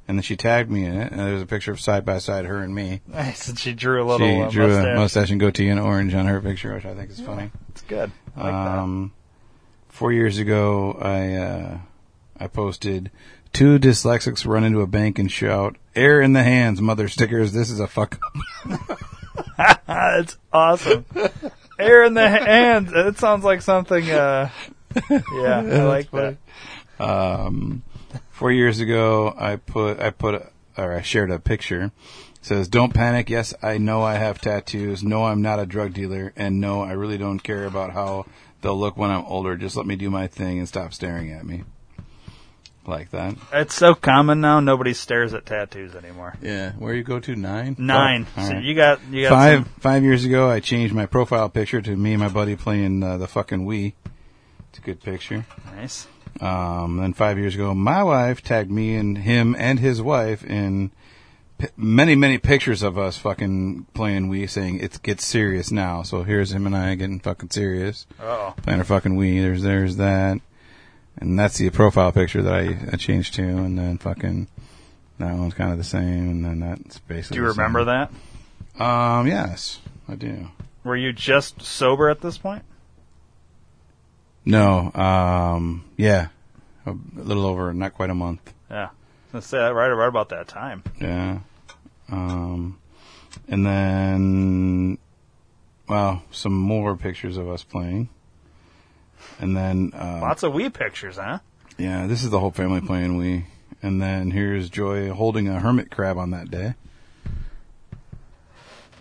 And 0.10 0.18
then 0.18 0.24
she 0.24 0.36
tagged 0.36 0.70
me 0.70 0.84
in 0.84 1.00
it, 1.00 1.12
and 1.12 1.22
there's 1.22 1.42
a 1.42 1.46
picture 1.46 1.72
of 1.72 1.80
side 1.80 2.04
by 2.04 2.18
side 2.18 2.44
her 2.46 2.62
and 2.62 2.76
me. 2.76 3.00
Nice, 3.08 3.48
and 3.48 3.58
she 3.58 3.72
drew 3.72 4.04
a 4.04 4.06
little 4.06 4.28
she 4.28 4.42
uh, 4.42 4.50
drew 4.50 4.68
mustache. 4.68 4.86
a 4.86 5.00
mustache 5.00 5.30
and 5.32 5.40
goatee 5.40 5.70
and 5.70 5.80
orange 5.80 6.14
on 6.14 6.26
her 6.26 6.42
picture, 6.42 6.74
which 6.74 6.86
I 6.86 6.94
think 6.96 7.12
is 7.12 7.22
funny. 7.22 7.50
It's 7.70 7.82
good. 7.84 8.12
I 8.36 8.44
like 8.44 8.54
um, 8.54 9.14
Four 10.02 10.14
years 10.14 10.40
ago, 10.40 10.98
I 11.00 11.34
uh, 11.36 11.78
I 12.36 12.48
posted 12.48 13.12
two 13.54 13.78
dyslexics 13.78 14.48
run 14.48 14.64
into 14.64 14.82
a 14.82 14.88
bank 14.88 15.20
and 15.20 15.32
shout, 15.32 15.76
"Air 15.96 16.22
in 16.22 16.34
the 16.34 16.42
hands, 16.42 16.82
mother 16.82 17.08
stickers! 17.08 17.54
This 17.54 17.70
is 17.70 17.80
a 17.80 17.86
fuck 17.86 18.20
up." 18.26 18.98
that. 19.58 19.84
it's 19.86 20.40
awesome. 20.52 21.06
Air 21.78 22.04
in 22.06 22.16
the 22.16 22.28
hands. 22.28 22.92
It 22.92 23.20
sounds 23.20 23.44
like 23.44 23.62
something. 23.62 24.10
Uh, 24.10 24.50
yeah, 25.12 25.60
I 25.60 25.84
like 25.84 26.10
funny. 26.10 26.38
that. 26.98 27.08
Um, 27.08 27.84
four 28.32 28.52
years 28.52 28.80
ago, 28.80 29.32
I 29.38 29.58
put 29.58 30.00
I 30.00 30.10
put 30.10 30.34
a, 30.34 30.50
or 30.82 30.94
I 30.94 31.04
shared 31.04 31.30
a 31.30 31.38
picture. 31.38 31.92
Says, 32.42 32.68
"Don't 32.68 32.92
panic. 32.92 33.30
Yes, 33.30 33.54
I 33.62 33.78
know 33.78 34.02
I 34.02 34.16
have 34.16 34.42
tattoos. 34.42 35.04
No, 35.04 35.26
I'm 35.26 35.44
not 35.44 35.60
a 35.60 35.68
drug 35.68 35.94
dealer, 35.94 36.34
and 36.36 36.60
no, 36.60 36.82
I 36.82 36.94
really 36.94 37.20
don't 37.20 37.44
care 37.44 37.66
about 37.66 37.92
how 37.92 38.26
they'll 38.62 38.78
look 38.80 38.98
when 38.98 39.12
I'm 39.12 39.26
older. 39.26 39.56
Just 39.58 39.76
let 39.76 39.86
me 39.86 39.96
do 39.96 40.10
my 40.10 40.28
thing 40.28 40.60
and 40.60 40.68
stop 40.68 40.94
staring 40.94 41.32
at 41.32 41.46
me." 41.46 41.64
Like 42.88 43.12
that. 43.12 43.36
It's 43.54 43.76
so 43.76 43.94
common 43.94 44.42
now. 44.42 44.60
Nobody 44.60 44.96
stares 44.96 45.36
at 45.36 45.46
tattoos 45.46 45.94
anymore. 45.96 46.34
Yeah. 46.42 46.72
Where 46.72 46.96
you 46.96 47.04
go 47.04 47.20
to 47.20 47.36
nine? 47.36 47.76
Nine. 47.78 48.26
Oh, 48.36 48.48
So 48.48 48.54
right. 48.56 48.64
you 48.64 48.74
got 48.74 49.00
you 49.12 49.22
got 49.24 49.30
five 49.30 49.56
some- 49.66 49.66
five 49.80 50.04
years 50.04 50.26
ago. 50.26 50.50
I 50.50 50.62
changed 50.62 50.92
my 50.94 51.06
profile 51.06 51.48
picture 51.48 51.80
to 51.80 51.96
me 51.96 52.14
and 52.14 52.20
my 52.20 52.28
buddy 52.30 52.56
playing 52.56 53.04
uh, 53.04 53.18
the 53.18 53.28
fucking 53.28 53.68
Wii. 53.68 53.94
It's 54.70 54.80
a 54.80 54.82
good 54.82 55.00
picture. 55.00 55.46
Nice. 55.76 56.08
Um, 56.40 56.98
then 56.98 57.14
five 57.14 57.38
years 57.38 57.54
ago, 57.54 57.76
my 57.76 58.02
wife 58.04 58.42
tagged 58.42 58.72
me 58.72 58.96
and 58.96 59.16
him 59.16 59.56
and 59.60 59.80
his 59.80 60.02
wife 60.02 60.44
in 60.44 60.90
many 61.78 62.16
many 62.16 62.38
pictures 62.38 62.84
of 62.84 62.98
us 62.98 63.18
fucking 63.18 63.86
playing 63.94 64.30
Wii, 64.30 64.50
saying 64.50 64.80
it 64.80 65.02
gets 65.04 65.26
serious 65.26 65.72
now. 65.72 66.04
So 66.04 66.24
here's 66.24 66.52
him 66.52 66.66
and 66.66 66.76
I 66.76 66.96
getting 66.96 67.20
fucking 67.20 67.50
serious, 67.52 68.06
Uh-oh. 68.20 68.54
playing 68.64 68.80
our 68.80 68.86
fucking 68.86 69.18
Wii. 69.18 69.42
There's 69.42 69.64
there's 69.64 69.96
that, 69.98 70.40
and 71.18 71.38
that's 71.40 71.58
the 71.58 71.70
profile 71.70 72.12
picture 72.12 72.42
that 72.42 72.54
I, 72.54 72.78
I 72.94 72.96
changed 72.98 73.34
to, 73.36 73.44
and 73.44 73.78
then 73.78 73.98
fucking 73.98 74.48
That 75.20 75.36
one's 75.38 75.54
kind 75.54 75.72
of 75.72 75.78
the 75.78 75.84
same, 75.84 76.30
and 76.30 76.46
then 76.46 76.60
that's 76.62 77.00
basically. 77.00 77.36
Do 77.38 77.42
you 77.44 77.48
the 77.48 77.54
same. 77.54 77.64
remember 77.76 77.86
that? 77.86 78.84
Um, 78.84 79.28
yes, 79.28 79.80
I 80.10 80.16
do. 80.16 80.48
Were 80.84 80.96
you 80.96 81.14
just 81.14 81.62
sober 81.62 82.10
at 82.10 82.22
this 82.22 82.38
point? 82.40 82.64
No, 84.44 84.92
um, 84.96 85.86
yeah, 85.98 86.30
a 86.88 86.96
little 87.16 87.46
over, 87.46 87.72
not 87.74 87.94
quite 87.94 88.10
a 88.10 88.16
month. 88.16 88.54
Yeah. 88.72 88.90
Let's 89.34 89.46
say 89.48 89.60
right, 89.60 89.90
right 89.90 90.08
about 90.08 90.30
that 90.30 90.48
time. 90.48 90.84
Yeah. 91.00 91.40
Um, 92.12 92.78
and 93.48 93.66
then, 93.66 94.98
well, 95.88 96.24
some 96.32 96.54
more 96.54 96.96
pictures 96.98 97.38
of 97.38 97.48
us 97.50 97.64
playing. 97.64 98.10
And 99.40 99.56
then, 99.56 99.92
uh, 99.96 100.20
Lots 100.22 100.44
of 100.44 100.54
Wii 100.54 100.74
pictures, 100.74 101.18
huh? 101.18 101.40
yeah, 101.78 102.06
this 102.08 102.24
is 102.24 102.30
the 102.30 102.40
whole 102.40 102.52
family 102.52 102.82
playing 102.82 103.18
we. 103.18 103.46
And 103.82 104.02
then 104.02 104.32
here's 104.32 104.70
Joy 104.70 105.12
holding 105.12 105.48
a 105.48 105.60
hermit 105.60 105.90
crab 105.90 106.18
on 106.18 106.32
that 106.32 106.52
day. 106.52 106.76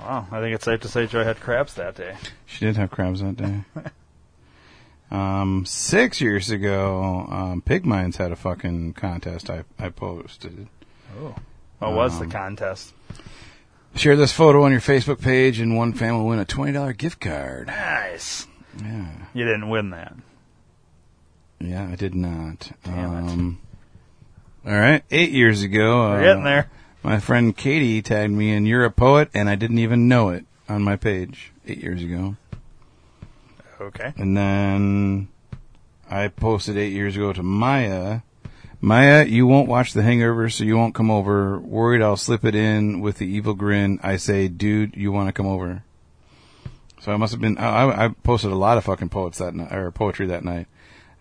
Wow, 0.01 0.27
I 0.31 0.41
think 0.41 0.55
it's 0.55 0.65
safe 0.65 0.81
to 0.81 0.89
say 0.89 1.07
Joy 1.07 1.25
had 1.25 1.41
crabs 1.41 1.75
that 1.75 1.95
day. 1.97 2.17
She 2.47 2.65
did 2.65 2.77
have 2.77 2.91
crabs 2.91 3.21
that 3.21 3.37
day. 3.37 3.65
um, 5.11 5.65
six 5.67 6.21
years 6.23 6.51
ago, 6.51 7.27
um, 7.31 7.61
Pig 7.63 7.85
Minds 7.85 8.17
had 8.17 8.33
a 8.33 8.37
fucking 8.37 8.95
contest 8.95 9.51
I, 9.51 9.65
I 9.79 9.91
posted. 9.91 10.69
Oh. 11.19 11.35
What 11.81 11.93
was 11.95 12.19
the 12.19 12.25
Um, 12.27 12.31
contest? 12.31 12.95
Share 13.97 14.17
this 14.17 14.33
photo 14.33 14.63
on 14.65 14.71
your 14.73 14.81
Facebook 14.81 15.21
page, 15.21 15.59
and 15.59 15.77
one 15.77 15.93
fan 15.93 16.17
will 16.17 16.27
win 16.27 16.39
a 16.39 16.45
twenty 16.45 16.73
dollar 16.73 16.93
gift 16.93 17.21
card. 17.21 17.67
Nice. 17.67 18.47
Yeah, 18.83 19.07
You 19.35 19.45
didn't 19.45 19.69
win 19.69 19.91
that. 19.91 20.15
yeah, 21.59 21.89
I 21.91 21.97
did 21.97 22.15
not. 22.15 22.71
Damn 22.85 22.99
it. 23.13 23.31
um, 23.33 23.59
All 24.65 24.73
right, 24.79 25.03
eight 25.11 25.33
years 25.33 25.63
ago, 25.63 26.03
uh, 26.07 26.11
We're 26.13 26.23
getting 26.23 26.45
there. 26.45 26.71
My 27.03 27.19
friend 27.19 27.57
Katie 27.57 28.01
tagged 28.01 28.33
me 28.33 28.53
in 28.55 28.65
"You're 28.65 28.85
a 28.85 28.91
poet," 28.91 29.29
and 29.35 29.49
I 29.51 29.57
didn't 29.57 29.79
even 29.81 30.07
know 30.07 30.29
it 30.31 30.45
on 30.69 30.83
my 30.83 30.97
page 30.97 31.51
eight 31.67 31.83
years 31.83 32.03
ago. 32.03 32.37
Okay. 33.81 34.13
And 34.17 34.37
then 34.37 35.29
I 36.11 36.29
posted 36.29 36.77
eight 36.77 36.93
years 36.93 37.17
ago 37.17 37.33
to 37.33 37.43
Maya. 37.43 38.21
Maya, 38.83 39.27
you 39.27 39.47
won't 39.47 39.69
watch 39.69 39.93
The 39.93 40.03
Hangover, 40.03 40.49
so 40.49 40.65
you 40.65 40.77
won't 40.77 40.95
come 40.95 41.11
over. 41.11 41.59
Worried 41.59 42.01
I'll 42.01 42.17
slip 42.17 42.47
it 42.47 42.55
in 42.55 43.01
with 43.01 43.19
the 43.19 43.27
evil 43.27 43.53
grin. 43.53 44.01
I 44.03 44.17
say, 44.17 44.49
dude, 44.49 44.97
you 44.97 45.13
want 45.13 45.29
to 45.29 45.35
come 45.35 45.47
over? 45.47 45.85
So 47.01 47.13
I 47.13 47.17
must 47.19 47.33
have 47.33 47.43
been. 47.43 47.59
I, 47.59 48.07
I 48.07 48.09
posted 48.09 48.53
a 48.53 48.57
lot 48.57 48.79
of 48.79 48.85
fucking 48.85 49.11
poets 49.11 49.39
that 49.39 49.55
night, 49.55 49.73
or 49.73 49.91
poetry 49.91 50.27
that 50.29 50.45
night. 50.45 50.67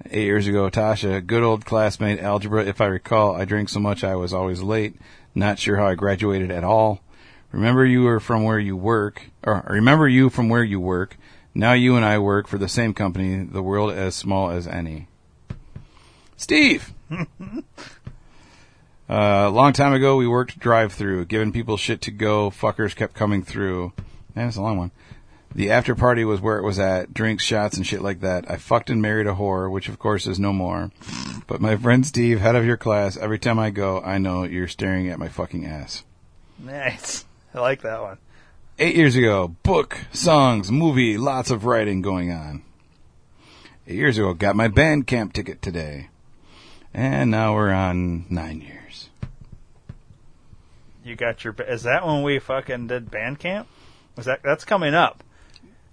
Eight 0.09 0.23
years 0.23 0.47
ago, 0.47 0.69
Tasha, 0.69 1.25
good 1.25 1.43
old 1.43 1.65
classmate, 1.65 2.21
algebra. 2.21 2.65
If 2.65 2.79
I 2.79 2.85
recall, 2.85 3.35
I 3.35 3.43
drank 3.43 3.67
so 3.67 3.81
much 3.81 4.05
I 4.05 4.15
was 4.15 4.33
always 4.33 4.61
late. 4.61 4.95
Not 5.35 5.59
sure 5.59 5.75
how 5.75 5.87
I 5.87 5.95
graduated 5.95 6.51
at 6.51 6.63
all. 6.63 7.01
Remember 7.51 7.85
you 7.85 8.03
were 8.03 8.21
from 8.21 8.43
where 8.43 8.59
you 8.59 8.77
work, 8.77 9.23
or 9.43 9.65
remember 9.69 10.07
you 10.07 10.29
from 10.29 10.47
where 10.47 10.63
you 10.63 10.79
work. 10.79 11.17
Now 11.53 11.73
you 11.73 11.97
and 11.97 12.05
I 12.05 12.19
work 12.19 12.47
for 12.47 12.57
the 12.57 12.69
same 12.69 12.93
company, 12.93 13.43
the 13.43 13.63
world 13.63 13.91
as 13.91 14.15
small 14.15 14.49
as 14.49 14.65
any. 14.67 15.07
Steve! 16.37 16.93
Uh, 19.09 19.47
a 19.47 19.49
long 19.49 19.73
time 19.73 19.91
ago, 19.91 20.17
we 20.17 20.27
worked 20.27 20.59
drive 20.59 20.93
through, 20.93 21.25
giving 21.25 21.51
people 21.51 21.77
shit 21.77 21.99
to 21.99 22.11
go. 22.11 22.51
Fuckers 22.51 22.95
kept 22.95 23.15
coming 23.15 23.41
through. 23.41 23.91
Man, 24.35 24.45
that's 24.45 24.57
a 24.57 24.61
long 24.61 24.77
one. 24.77 24.91
The 25.55 25.71
after 25.71 25.95
party 25.95 26.23
was 26.23 26.41
where 26.41 26.59
it 26.59 26.63
was 26.63 26.77
at. 26.77 27.11
Drinks, 27.11 27.43
shots, 27.43 27.75
and 27.75 27.87
shit 27.87 28.03
like 28.03 28.19
that. 28.19 28.49
I 28.49 28.57
fucked 28.57 28.91
and 28.91 29.01
married 29.01 29.25
a 29.25 29.33
whore, 29.33 29.71
which 29.71 29.89
of 29.89 29.97
course 29.97 30.27
is 30.27 30.39
no 30.39 30.53
more. 30.53 30.91
But 31.47 31.59
my 31.59 31.75
friend 31.75 32.05
Steve, 32.05 32.39
head 32.39 32.55
of 32.55 32.65
your 32.65 32.77
class, 32.77 33.17
every 33.17 33.39
time 33.39 33.57
I 33.57 33.71
go, 33.71 33.99
I 33.99 34.19
know 34.19 34.43
you're 34.43 34.67
staring 34.67 35.09
at 35.09 35.17
my 35.17 35.27
fucking 35.27 35.65
ass. 35.65 36.03
Nice. 36.59 37.25
I 37.55 37.61
like 37.61 37.81
that 37.81 38.01
one. 38.01 38.19
Eight 38.77 38.95
years 38.95 39.15
ago, 39.15 39.47
book, 39.63 39.97
songs, 40.13 40.71
movie, 40.71 41.17
lots 41.17 41.49
of 41.49 41.65
writing 41.65 42.03
going 42.03 42.31
on. 42.31 42.61
Eight 43.87 43.95
years 43.95 44.19
ago, 44.19 44.35
got 44.35 44.55
my 44.55 44.67
band 44.67 45.07
camp 45.07 45.33
ticket 45.33 45.63
today. 45.63 46.09
And 46.93 47.29
now 47.31 47.53
we're 47.55 47.71
on 47.71 48.25
nine 48.29 48.61
years. 48.61 49.09
You 51.03 51.15
got 51.15 51.43
your. 51.43 51.55
Is 51.67 51.83
that 51.83 52.05
when 52.05 52.23
we 52.23 52.39
fucking 52.39 52.87
did 52.87 53.09
band 53.11 53.39
camp? 53.39 53.67
Was 54.15 54.25
that 54.25 54.41
that's 54.43 54.65
coming 54.65 54.93
up? 54.93 55.23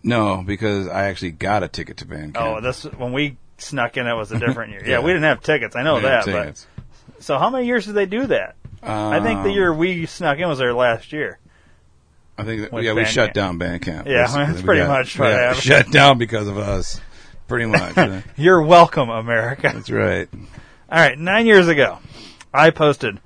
No, 0.02 0.42
because 0.46 0.88
I 0.88 1.04
actually 1.04 1.32
got 1.32 1.62
a 1.62 1.68
ticket 1.68 1.98
to 1.98 2.06
band 2.06 2.34
camp. 2.34 2.46
Oh, 2.46 2.60
this 2.60 2.84
when 2.84 3.12
we 3.12 3.36
snuck 3.58 3.96
in. 3.96 4.06
It 4.06 4.14
was 4.14 4.32
a 4.32 4.38
different 4.38 4.72
year. 4.72 4.82
Yeah, 4.84 4.90
Yeah. 4.98 5.00
we 5.00 5.12
didn't 5.12 5.24
have 5.24 5.42
tickets. 5.42 5.76
I 5.76 5.82
know 5.82 6.00
that. 6.00 6.26
But 6.26 6.66
so 7.20 7.38
how 7.38 7.50
many 7.50 7.66
years 7.66 7.86
did 7.86 7.94
they 7.94 8.06
do 8.06 8.26
that? 8.28 8.56
I 8.82 9.20
think 9.20 9.42
the 9.42 9.48
Um, 9.50 9.54
year 9.54 9.72
we 9.74 10.06
snuck 10.06 10.38
in 10.38 10.48
was 10.48 10.58
their 10.58 10.74
last 10.74 11.12
year. 11.12 11.38
I 12.38 12.44
think 12.44 12.70
that, 12.70 12.82
yeah, 12.82 12.92
we 12.92 13.04
shut 13.04 13.28
camp. 13.28 13.34
down 13.34 13.58
band 13.58 13.82
camp. 13.82 14.06
Yeah, 14.06 14.24
basically. 14.24 14.46
that's 14.46 14.62
pretty 14.62 14.80
got- 14.82 14.88
much 14.88 15.18
what 15.18 15.32
happened. 15.32 15.62
Shut 15.62 15.90
down 15.90 16.18
because 16.18 16.46
of 16.48 16.58
us. 16.58 17.00
Pretty 17.48 17.66
much. 17.66 18.24
You're 18.36 18.62
welcome, 18.62 19.08
America. 19.08 19.70
That's 19.72 19.88
right. 19.90 20.28
All 20.90 21.00
right, 21.00 21.18
nine 21.18 21.46
years 21.46 21.68
ago, 21.68 21.98
I 22.54 22.70
posted 22.70 23.20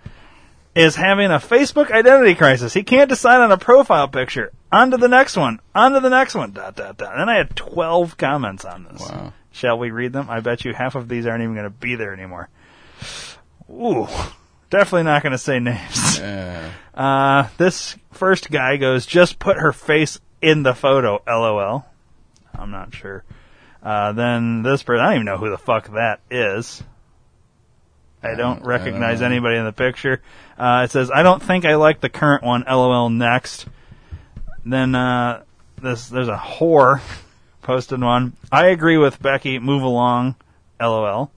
is 0.74 0.96
having 0.96 1.30
a 1.30 1.38
Facebook 1.38 1.90
identity 1.90 2.34
crisis. 2.34 2.72
He 2.72 2.82
can't 2.82 3.08
decide 3.08 3.40
on 3.40 3.52
a 3.52 3.58
profile 3.58 4.08
picture. 4.08 4.52
On 4.72 4.90
to 4.92 4.96
the 4.96 5.08
next 5.08 5.36
one. 5.36 5.60
On 5.74 5.92
to 5.92 6.00
the 6.00 6.10
next 6.10 6.34
one. 6.34 6.52
Dot 6.52 6.76
dot 6.76 6.96
dot. 6.96 7.12
And 7.12 7.20
then 7.20 7.28
I 7.28 7.36
had 7.36 7.56
twelve 7.56 8.16
comments 8.16 8.64
on 8.64 8.84
this. 8.84 9.00
Wow. 9.00 9.32
Shall 9.52 9.78
we 9.78 9.90
read 9.90 10.12
them? 10.12 10.30
I 10.30 10.40
bet 10.40 10.64
you 10.64 10.72
half 10.72 10.94
of 10.94 11.08
these 11.08 11.26
aren't 11.26 11.42
even 11.42 11.54
going 11.54 11.64
to 11.64 11.70
be 11.70 11.96
there 11.96 12.12
anymore. 12.12 12.48
Ooh, 13.68 14.06
definitely 14.70 15.02
not 15.02 15.22
going 15.22 15.32
to 15.32 15.38
say 15.38 15.58
names. 15.58 16.18
Yeah. 16.18 16.70
Uh, 16.92 17.48
this 17.56 17.96
first 18.10 18.50
guy 18.50 18.76
goes, 18.76 19.06
just 19.06 19.38
put 19.38 19.56
her 19.56 19.72
face 19.72 20.20
in 20.42 20.64
the 20.64 20.74
photo, 20.74 21.22
lol. 21.26 21.86
I'm 22.52 22.70
not 22.70 22.94
sure. 22.94 23.24
Uh, 23.82 24.12
then 24.12 24.62
this 24.62 24.82
person, 24.82 25.02
I 25.02 25.06
don't 25.06 25.14
even 25.14 25.24
know 25.24 25.38
who 25.38 25.48
the 25.48 25.56
fuck 25.56 25.94
that 25.94 26.20
is. 26.30 26.82
I 28.22 28.34
don't 28.34 28.62
recognize 28.64 29.20
know. 29.20 29.26
anybody 29.26 29.56
in 29.56 29.64
the 29.64 29.72
picture. 29.72 30.20
Uh, 30.58 30.82
it 30.84 30.90
says, 30.90 31.10
I 31.10 31.22
don't 31.22 31.42
think 31.42 31.64
I 31.64 31.76
like 31.76 32.00
the 32.00 32.08
current 32.10 32.42
one, 32.42 32.64
lol 32.68 33.08
next. 33.10 33.66
Then, 34.64 34.94
uh, 34.94 35.42
this, 35.80 36.08
there's 36.08 36.28
a 36.28 36.36
whore 36.36 37.00
posted 37.62 38.00
one. 38.00 38.34
I 38.52 38.66
agree 38.66 38.98
with 38.98 39.22
Becky, 39.22 39.58
move 39.58 39.82
along, 39.82 40.34
lol. 40.80 41.30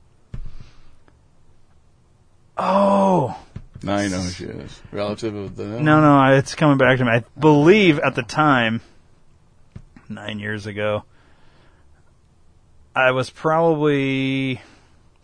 Oh, 2.57 3.37
Now 3.81 3.99
you 3.99 4.09
know 4.09 4.19
who 4.21 4.29
she 4.29 4.45
is. 4.45 4.81
Relative 4.91 5.33
of 5.35 5.55
the. 5.55 5.65
no, 5.65 6.01
no, 6.01 6.17
I- 6.17 6.35
it's 6.35 6.53
coming 6.55 6.77
back 6.77 6.97
to 6.99 7.05
me. 7.05 7.11
I 7.11 7.23
believe 7.39 7.99
at 7.99 8.15
the 8.15 8.21
time, 8.23 8.81
nine 10.09 10.39
years 10.39 10.67
ago, 10.67 11.03
I 12.95 13.11
was 13.11 13.29
probably 13.31 14.61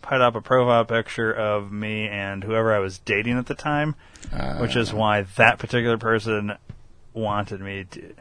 put 0.02 0.20
up 0.20 0.34
a 0.34 0.40
profile 0.40 0.84
picture 0.84 1.32
of 1.32 1.70
me 1.70 2.08
and 2.08 2.42
whoever 2.42 2.72
I 2.72 2.78
was 2.78 2.98
dating 2.98 3.38
at 3.38 3.46
the 3.46 3.54
time, 3.54 3.94
which 4.58 4.76
is 4.76 4.92
why 4.92 5.22
that 5.36 5.58
particular 5.58 5.98
person 5.98 6.52
wanted 7.14 7.60
me 7.60 7.84
to. 7.90 8.14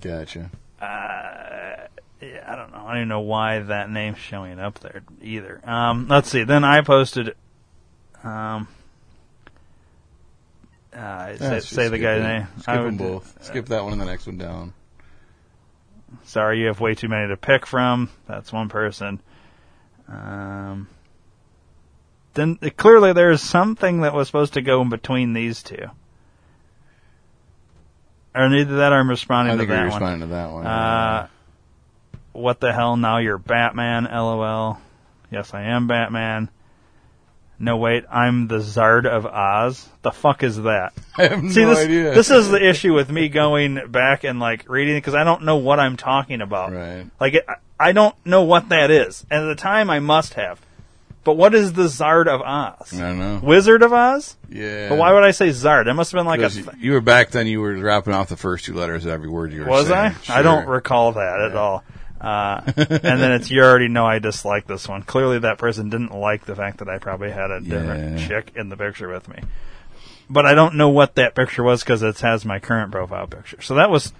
Gotcha. 0.00 0.50
Uh, 0.80 1.86
yeah, 2.20 2.44
I 2.46 2.56
don't 2.56 2.72
know. 2.72 2.78
I 2.78 2.88
don't 2.88 2.96
even 2.96 3.08
know 3.08 3.20
why 3.20 3.60
that 3.60 3.90
name's 3.90 4.18
showing 4.18 4.58
up 4.58 4.78
there 4.80 5.02
either. 5.22 5.60
Um, 5.64 6.06
let's 6.08 6.28
see. 6.28 6.44
Then 6.44 6.64
I 6.64 6.80
posted. 6.82 7.34
Um, 8.24 8.68
uh, 10.92 11.36
say, 11.36 11.48
just 11.56 11.70
say 11.70 11.88
the 11.88 11.98
guy's 11.98 12.22
name. 12.22 12.48
Skip 12.58 12.68
I 12.68 12.76
them 12.76 12.84
would- 12.84 12.98
both. 12.98 13.44
Skip 13.44 13.66
that 13.66 13.82
one 13.82 13.92
and 13.92 14.00
the 14.00 14.06
next 14.06 14.26
one 14.26 14.38
down. 14.38 14.72
Sorry, 16.24 16.60
you 16.60 16.66
have 16.66 16.78
way 16.80 16.94
too 16.94 17.08
many 17.08 17.28
to 17.28 17.36
pick 17.36 17.64
from. 17.66 18.10
That's 18.28 18.52
one 18.52 18.68
person. 18.68 19.20
Um, 20.08 20.88
then 22.34 22.56
clearly 22.76 23.12
there's 23.12 23.42
something 23.42 24.02
that 24.02 24.14
was 24.14 24.28
supposed 24.28 24.54
to 24.54 24.62
go 24.62 24.80
in 24.82 24.88
between 24.88 25.32
these 25.32 25.62
two. 25.62 25.90
Or 28.34 28.48
neither 28.48 28.76
that 28.76 28.92
or 28.92 28.96
I'm 28.96 29.10
responding 29.10 29.54
I 29.54 29.56
to 29.58 29.66
that 29.66 29.72
you're 29.72 29.78
one. 29.78 29.86
responding 29.86 30.20
to 30.20 30.26
that 30.34 30.50
one. 30.50 30.66
Uh, 30.66 31.28
what 32.32 32.60
the 32.60 32.72
hell? 32.72 32.96
Now 32.96 33.18
you're 33.18 33.38
Batman. 33.38 34.04
LOL. 34.04 34.80
Yes, 35.30 35.52
I 35.52 35.62
am 35.64 35.86
Batman. 35.86 36.48
No, 37.58 37.76
wait, 37.76 38.04
I'm 38.10 38.48
the 38.48 38.58
Zard 38.58 39.06
of 39.06 39.24
Oz. 39.24 39.88
The 40.02 40.10
fuck 40.10 40.42
is 40.42 40.56
that? 40.62 40.94
I 41.16 41.28
have 41.28 41.52
See, 41.52 41.62
no 41.62 41.68
this, 41.70 41.78
idea. 41.78 42.14
This 42.14 42.30
is 42.30 42.48
the 42.48 42.66
issue 42.66 42.92
with 42.92 43.10
me 43.10 43.28
going 43.28 43.86
back 43.88 44.24
and 44.24 44.40
like 44.40 44.68
reading 44.68 44.96
because 44.96 45.14
I 45.14 45.22
don't 45.24 45.44
know 45.44 45.56
what 45.56 45.78
I'm 45.78 45.96
talking 45.96 46.40
about. 46.40 46.72
Right. 46.72 47.06
Like, 47.20 47.34
it, 47.34 47.46
I 47.78 47.92
don't 47.92 48.16
know 48.26 48.42
what 48.42 48.70
that 48.70 48.90
is. 48.90 49.24
And 49.30 49.44
at 49.44 49.46
the 49.46 49.60
time, 49.60 49.90
I 49.90 50.00
must 50.00 50.34
have. 50.34 50.60
But 51.24 51.34
what 51.36 51.54
is 51.54 51.72
the 51.74 51.84
Zard 51.84 52.26
of 52.26 52.40
Oz? 52.40 52.92
I 52.94 52.98
don't 52.98 53.18
know. 53.18 53.40
Wizard 53.42 53.82
of 53.82 53.92
Oz? 53.92 54.36
Yeah. 54.50 54.88
But 54.88 54.98
why 54.98 55.12
would 55.12 55.22
I 55.22 55.30
say 55.30 55.50
Zard? 55.50 55.86
It 55.86 55.94
must 55.94 56.10
have 56.12 56.18
been 56.18 56.26
like 56.26 56.40
a. 56.40 56.48
Because 56.50 56.74
you- 56.80 56.92
were 56.92 57.00
back 57.00 57.30
then. 57.30 57.46
You 57.46 57.60
were 57.60 57.74
dropping 57.76 58.12
off 58.14 58.28
the 58.28 58.36
first 58.36 58.64
two 58.64 58.74
letters 58.74 59.04
of 59.04 59.12
every 59.12 59.28
word 59.28 59.52
you 59.52 59.60
were 59.60 59.66
saying. 59.66 59.72
Was 59.76 59.86
saying. 59.88 60.14
I? 60.28 60.40
I 60.40 60.42
don't 60.42 60.66
recall 60.66 61.12
that 61.12 61.40
at 61.50 61.56
all. 61.56 61.84
Uh, 62.20 62.60
and 62.76 63.20
then 63.20 63.32
it's 63.32 63.50
you 63.50 63.62
already 63.62 63.88
know 63.88 64.06
I 64.06 64.18
dislike 64.20 64.66
this 64.66 64.88
one. 64.88 65.02
Clearly, 65.02 65.40
that 65.40 65.58
person 65.58 65.90
didn't 65.90 66.12
like 66.14 66.44
the 66.44 66.54
fact 66.54 66.78
that 66.78 66.88
I 66.88 66.98
probably 66.98 67.30
had 67.32 67.50
a 67.50 67.60
different 67.60 68.18
Yeah. 68.20 68.28
chick 68.28 68.52
in 68.54 68.68
the 68.68 68.76
picture 68.76 69.08
with 69.08 69.28
me. 69.28 69.38
but 70.30 70.46
I 70.46 70.54
don't 70.54 70.76
know 70.76 70.88
what 70.88 71.16
that 71.16 71.34
picture 71.34 71.62
was 71.64 71.82
because 71.82 72.02
it 72.02 72.18
has 72.20 72.44
my 72.44 72.58
current 72.60 72.90
profile 72.92 73.26
picture. 73.26 73.60
So 73.60 73.74
that 73.74 73.90
was 73.90 74.12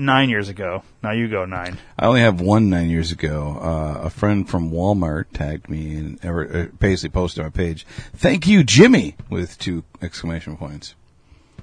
nine 0.00 0.28
years 0.30 0.48
ago. 0.48 0.82
Now 1.02 1.12
you 1.12 1.28
go 1.28 1.44
nine. 1.44 1.78
I 1.98 2.06
only 2.06 2.20
have 2.20 2.40
one 2.40 2.70
nine 2.70 2.90
years 2.90 3.12
ago. 3.12 3.58
Uh, 3.60 4.06
a 4.06 4.10
friend 4.10 4.48
from 4.48 4.70
Walmart 4.70 5.26
tagged 5.32 5.68
me 5.68 5.94
and 5.96 6.24
or, 6.24 6.56
uh, 6.56 6.66
basically 6.78 7.10
posted 7.10 7.40
on 7.40 7.46
my 7.46 7.50
page, 7.50 7.86
"Thank 8.14 8.46
you, 8.46 8.64
Jimmy!" 8.64 9.16
with 9.28 9.58
two 9.58 9.84
exclamation 10.02 10.56
points. 10.56 10.94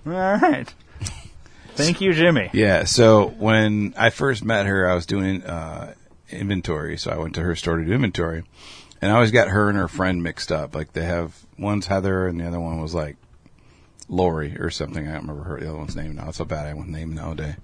All 0.05 0.13
right. 0.13 0.73
Thank 1.75 2.01
you, 2.01 2.13
Jimmy. 2.13 2.49
Yeah. 2.53 2.85
So 2.85 3.27
when 3.27 3.93
I 3.97 4.09
first 4.09 4.43
met 4.43 4.65
her, 4.65 4.89
I 4.89 4.95
was 4.95 5.05
doing 5.05 5.43
uh, 5.43 5.93
inventory. 6.29 6.97
So 6.97 7.11
I 7.11 7.17
went 7.17 7.35
to 7.35 7.41
her 7.41 7.55
store 7.55 7.77
to 7.77 7.85
do 7.85 7.93
inventory, 7.93 8.43
and 9.01 9.11
I 9.11 9.15
always 9.15 9.31
got 9.31 9.49
her 9.49 9.69
and 9.69 9.77
her 9.77 9.87
friend 9.87 10.23
mixed 10.23 10.51
up. 10.51 10.73
Like 10.75 10.93
they 10.93 11.03
have 11.03 11.35
one's 11.57 11.87
Heather, 11.87 12.27
and 12.27 12.39
the 12.39 12.47
other 12.47 12.59
one 12.59 12.81
was 12.81 12.95
like 12.95 13.17
Lori 14.09 14.57
or 14.57 14.69
something. 14.69 15.07
I 15.07 15.13
don't 15.13 15.27
remember 15.27 15.43
her 15.43 15.59
the 15.59 15.69
other 15.69 15.77
one's 15.77 15.95
name 15.95 16.15
now. 16.15 16.29
It's 16.29 16.37
so 16.37 16.45
bad 16.45 16.65
I 16.65 16.73
won't 16.73 16.89
name 16.89 17.13
nowadays. 17.13 17.55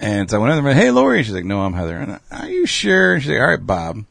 And 0.00 0.28
so 0.30 0.36
I 0.36 0.40
went 0.40 0.52
over 0.52 0.62
there, 0.62 0.70
and 0.72 0.80
hey 0.80 0.90
Lori, 0.90 1.22
she's 1.22 1.34
like, 1.34 1.44
no, 1.44 1.60
I'm 1.60 1.72
Heather. 1.72 1.96
And 1.96 2.20
I, 2.30 2.42
are 2.42 2.48
you 2.48 2.66
sure? 2.66 3.14
And 3.14 3.22
she's 3.22 3.30
like, 3.30 3.40
all 3.40 3.46
right, 3.48 3.66
Bob. 3.66 4.04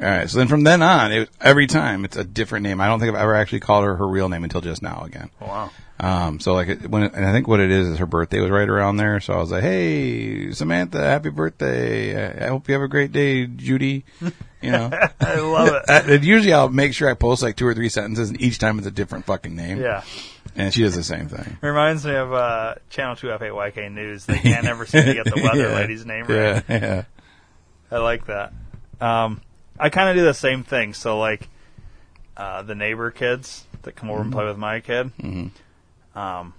All 0.00 0.08
right. 0.08 0.30
So 0.30 0.38
then 0.38 0.48
from 0.48 0.64
then 0.64 0.82
on, 0.82 1.12
it, 1.12 1.28
every 1.40 1.66
time 1.66 2.04
it's 2.04 2.16
a 2.16 2.24
different 2.24 2.62
name. 2.62 2.80
I 2.80 2.86
don't 2.86 3.00
think 3.00 3.14
I've 3.14 3.20
ever 3.20 3.34
actually 3.34 3.60
called 3.60 3.84
her 3.84 3.96
her 3.96 4.06
real 4.06 4.28
name 4.28 4.44
until 4.44 4.60
just 4.60 4.82
now 4.82 5.02
again. 5.04 5.30
Wow. 5.40 5.70
Um, 5.98 6.40
so 6.40 6.54
like 6.54 6.68
it, 6.68 6.88
when 6.88 7.02
it, 7.02 7.12
and 7.14 7.26
I 7.26 7.32
think 7.32 7.46
what 7.46 7.60
it 7.60 7.70
is 7.70 7.86
is 7.88 7.98
her 7.98 8.06
birthday 8.06 8.40
was 8.40 8.50
right 8.50 8.68
around 8.68 8.96
there. 8.96 9.20
So 9.20 9.34
I 9.34 9.36
was 9.36 9.50
like, 9.50 9.62
"Hey, 9.62 10.50
Samantha, 10.52 10.98
happy 10.98 11.28
birthday! 11.28 12.40
I, 12.40 12.46
I 12.46 12.48
hope 12.48 12.68
you 12.68 12.72
have 12.72 12.82
a 12.82 12.88
great 12.88 13.12
day, 13.12 13.46
Judy." 13.46 14.04
You 14.62 14.70
know, 14.70 14.90
I 15.20 15.40
love 15.40 15.68
it. 15.68 15.82
And 16.10 16.24
usually 16.24 16.54
I'll 16.54 16.70
make 16.70 16.94
sure 16.94 17.10
I 17.10 17.14
post 17.14 17.42
like 17.42 17.56
two 17.56 17.66
or 17.66 17.74
three 17.74 17.90
sentences, 17.90 18.30
and 18.30 18.40
each 18.40 18.58
time 18.58 18.78
it's 18.78 18.86
a 18.86 18.90
different 18.90 19.26
fucking 19.26 19.54
name. 19.54 19.78
Yeah. 19.78 20.02
And 20.56 20.72
she 20.74 20.82
does 20.82 20.94
the 20.96 21.02
same 21.04 21.28
thing. 21.28 21.58
Reminds 21.60 22.04
me 22.04 22.14
of 22.14 22.32
uh, 22.32 22.74
Channel 22.90 23.16
2 23.16 23.26
F8YK 23.28 23.92
News. 23.92 24.26
They 24.26 24.38
can't 24.38 24.66
ever 24.66 24.84
seem 24.86 25.04
to 25.04 25.14
get 25.14 25.24
the 25.26 25.40
weather 25.42 25.68
Yeah. 25.70 25.74
lady's 25.74 26.04
name 26.04 26.26
right. 26.26 26.28
yeah. 26.28 26.62
yeah. 26.68 27.04
I 27.90 27.98
like 27.98 28.26
that. 28.26 28.52
Um, 29.00 29.40
I 29.78 29.88
kind 29.90 30.08
of 30.10 30.16
do 30.16 30.24
the 30.24 30.34
same 30.34 30.62
thing. 30.64 30.92
So, 30.94 31.18
like, 31.18 31.48
uh, 32.36 32.62
the 32.62 32.74
neighbor 32.74 33.10
kids 33.10 33.64
that 33.82 33.96
come 33.96 34.10
over 34.10 34.22
and 34.22 34.30
Mhm. 34.30 34.34
play 34.34 34.44
with 34.44 34.58
my 34.58 34.80
kid, 34.80 35.10
Mhm. 35.18 35.50
um, 36.14 36.54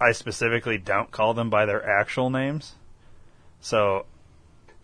I 0.00 0.12
specifically 0.12 0.78
don't 0.78 1.10
call 1.10 1.32
them 1.34 1.48
by 1.50 1.64
their 1.66 1.88
actual 1.88 2.28
names. 2.30 2.74
So, 3.60 4.06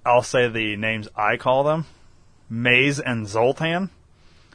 I'll 0.07 0.23
say 0.23 0.49
the 0.49 0.77
names 0.77 1.09
I 1.17 1.37
call 1.37 1.65
them 1.65 1.87
Maze 2.49 2.99
and 3.01 3.27
Zoltan. 3.27 3.91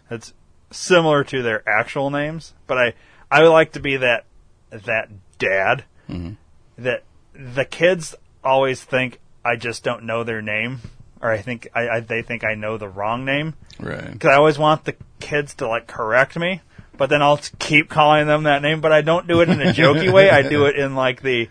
It's 0.10 0.34
similar 0.72 1.24
to 1.26 1.42
their 1.44 1.68
actual 1.70 2.10
names, 2.10 2.54
but 2.66 2.78
I 2.78 2.94
I 3.34 3.42
would 3.42 3.50
like 3.52 3.72
to 3.74 3.80
be 3.80 3.98
that 3.98 4.26
that 4.70 5.10
dad 5.40 5.84
Mhm. 6.10 6.38
that 6.78 7.04
the 7.34 7.66
kids 7.66 8.16
always 8.44 8.84
think 8.84 9.20
I 9.44 9.56
just 9.56 9.84
don't 9.84 10.04
know 10.04 10.24
their 10.24 10.42
name, 10.42 10.82
or 11.22 11.32
I 11.32 11.40
think 11.40 11.68
I, 11.74 11.90
I 11.90 12.00
they 12.02 12.22
think 12.22 12.44
I 12.44 12.54
know 12.56 12.78
the 12.78 12.88
wrong 12.88 13.26
name. 13.26 13.56
Right. 13.80 14.12
Because 14.12 14.30
I 14.30 14.36
always 14.36 14.58
want 14.60 14.86
the 14.86 14.96
kids 15.20 15.56
to 15.56 15.68
like 15.68 15.88
correct 15.88 16.38
me, 16.38 16.62
but 16.98 17.10
then 17.10 17.22
I'll 17.24 17.40
keep 17.60 17.90
calling 17.90 18.28
them 18.28 18.44
that 18.44 18.62
name. 18.62 18.82
But 18.82 18.92
I 18.92 19.02
don't 19.02 19.28
do 19.28 19.42
it 19.42 19.50
in 19.50 19.62
a 19.62 19.74
jokey 19.74 20.12
way. 20.14 20.30
I 20.30 20.44
do 20.44 20.66
it 20.66 20.76
in 20.76 20.96
like 20.96 21.22
the 21.24 21.50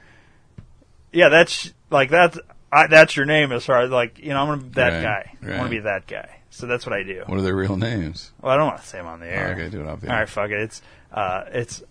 yeah, 1.13 1.29
that's 1.31 1.73
like 1.91 2.11
that's 2.11 2.39
I, 2.73 2.87
that's 2.87 3.15
your 3.17 3.27
name 3.27 3.53
as 3.53 3.67
far 3.67 3.83
as 3.83 3.91
like 3.91 4.19
you 4.19 4.31
know 4.31 4.39
I'm 4.41 4.47
gonna 4.49 4.63
be 4.63 4.69
that 4.71 4.93
Right, 4.95 5.03
guy. 5.03 5.33
I 5.43 5.47
want 5.47 5.59
right. 5.59 5.65
to 5.65 5.71
be 5.71 5.79
that 5.81 6.07
guy. 6.07 6.39
So 6.51 6.67
that's 6.67 6.85
what 6.87 6.95
I 6.95 7.03
do. 7.03 7.23
What 7.27 7.39
are 7.39 7.43
their 7.43 7.55
real 7.57 7.77
names? 7.77 8.33
Well, 8.41 8.53
I 8.53 8.57
don't 8.57 8.67
want 8.69 8.81
to 8.81 8.87
say 8.87 8.99
them 8.99 9.07
on 9.07 9.21
the 9.21 9.27
air. 9.27 9.53
Okay, 9.53 9.69
do 9.71 9.81
it 9.81 9.87
off 9.87 10.01
the 10.01 10.09
air. 10.09 10.13
All 10.13 10.19
right, 10.21 10.29
fuck 10.29 10.51
it. 10.51 10.61
It's 10.61 10.83
uh, 11.13 11.45
it's 11.53 11.83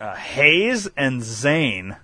uh, 0.00 0.14
Hayes 0.14 0.88
and 0.96 1.22
Zane. 1.22 1.96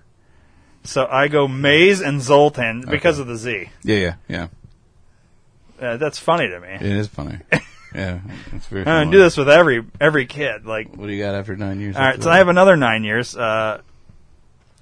So 0.83 1.07
I 1.09 1.27
go 1.27 1.47
Maze 1.47 2.01
and 2.01 2.21
Zoltan 2.21 2.85
because 2.89 3.19
of 3.19 3.27
the 3.27 3.35
Z. 3.37 3.69
Yeah, 3.83 3.95
yeah, 3.95 4.13
yeah. 4.27 4.47
Uh, 5.81 5.97
that's 5.97 6.19
funny 6.19 6.47
to 6.47 6.59
me. 6.59 6.69
It 6.75 6.81
is 6.83 7.07
funny. 7.07 7.39
yeah, 7.93 8.19
it's 8.53 8.67
very. 8.67 8.83
Funny. 8.85 9.11
do 9.11 9.17
this 9.17 9.35
with 9.35 9.49
every 9.49 9.83
every 9.99 10.25
kid. 10.25 10.65
Like, 10.65 10.95
What 10.95 11.07
do 11.07 11.13
you 11.13 11.23
got 11.23 11.35
after 11.35 11.55
nine 11.55 11.79
years? 11.79 11.95
all 11.95 12.01
right, 12.01 12.21
so? 12.21 12.29
I 12.29 12.37
have 12.37 12.47
another 12.49 12.75
nine 12.77 13.03
years. 13.03 13.35
Uh, 13.35 13.81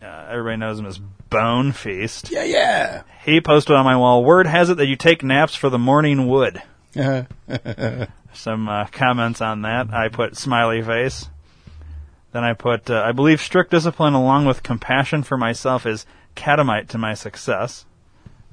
uh, 0.03 0.27
everybody 0.29 0.57
knows 0.57 0.79
him 0.79 0.85
as 0.85 0.99
Bone 1.29 1.71
Feast. 1.71 2.31
Yeah, 2.31 2.43
yeah. 2.43 3.03
He 3.25 3.41
posted 3.41 3.75
on 3.75 3.85
my 3.85 3.97
wall. 3.97 4.23
Word 4.23 4.47
has 4.47 4.69
it 4.69 4.77
that 4.77 4.87
you 4.87 4.95
take 4.95 5.23
naps 5.23 5.55
for 5.55 5.69
the 5.69 5.79
morning 5.79 6.27
wood. 6.27 6.61
Some 8.33 8.67
uh, 8.69 8.85
comments 8.91 9.41
on 9.41 9.61
that. 9.63 9.93
I 9.93 10.09
put 10.09 10.37
smiley 10.37 10.81
face. 10.81 11.29
Then 12.31 12.43
I 12.43 12.53
put, 12.53 12.89
uh, 12.89 13.03
I 13.05 13.11
believe 13.11 13.41
strict 13.41 13.71
discipline 13.71 14.13
along 14.13 14.45
with 14.45 14.63
compassion 14.63 15.23
for 15.23 15.37
myself 15.37 15.85
is 15.85 16.05
catamite 16.35 16.89
to 16.89 16.97
my 16.97 17.13
success. 17.13 17.85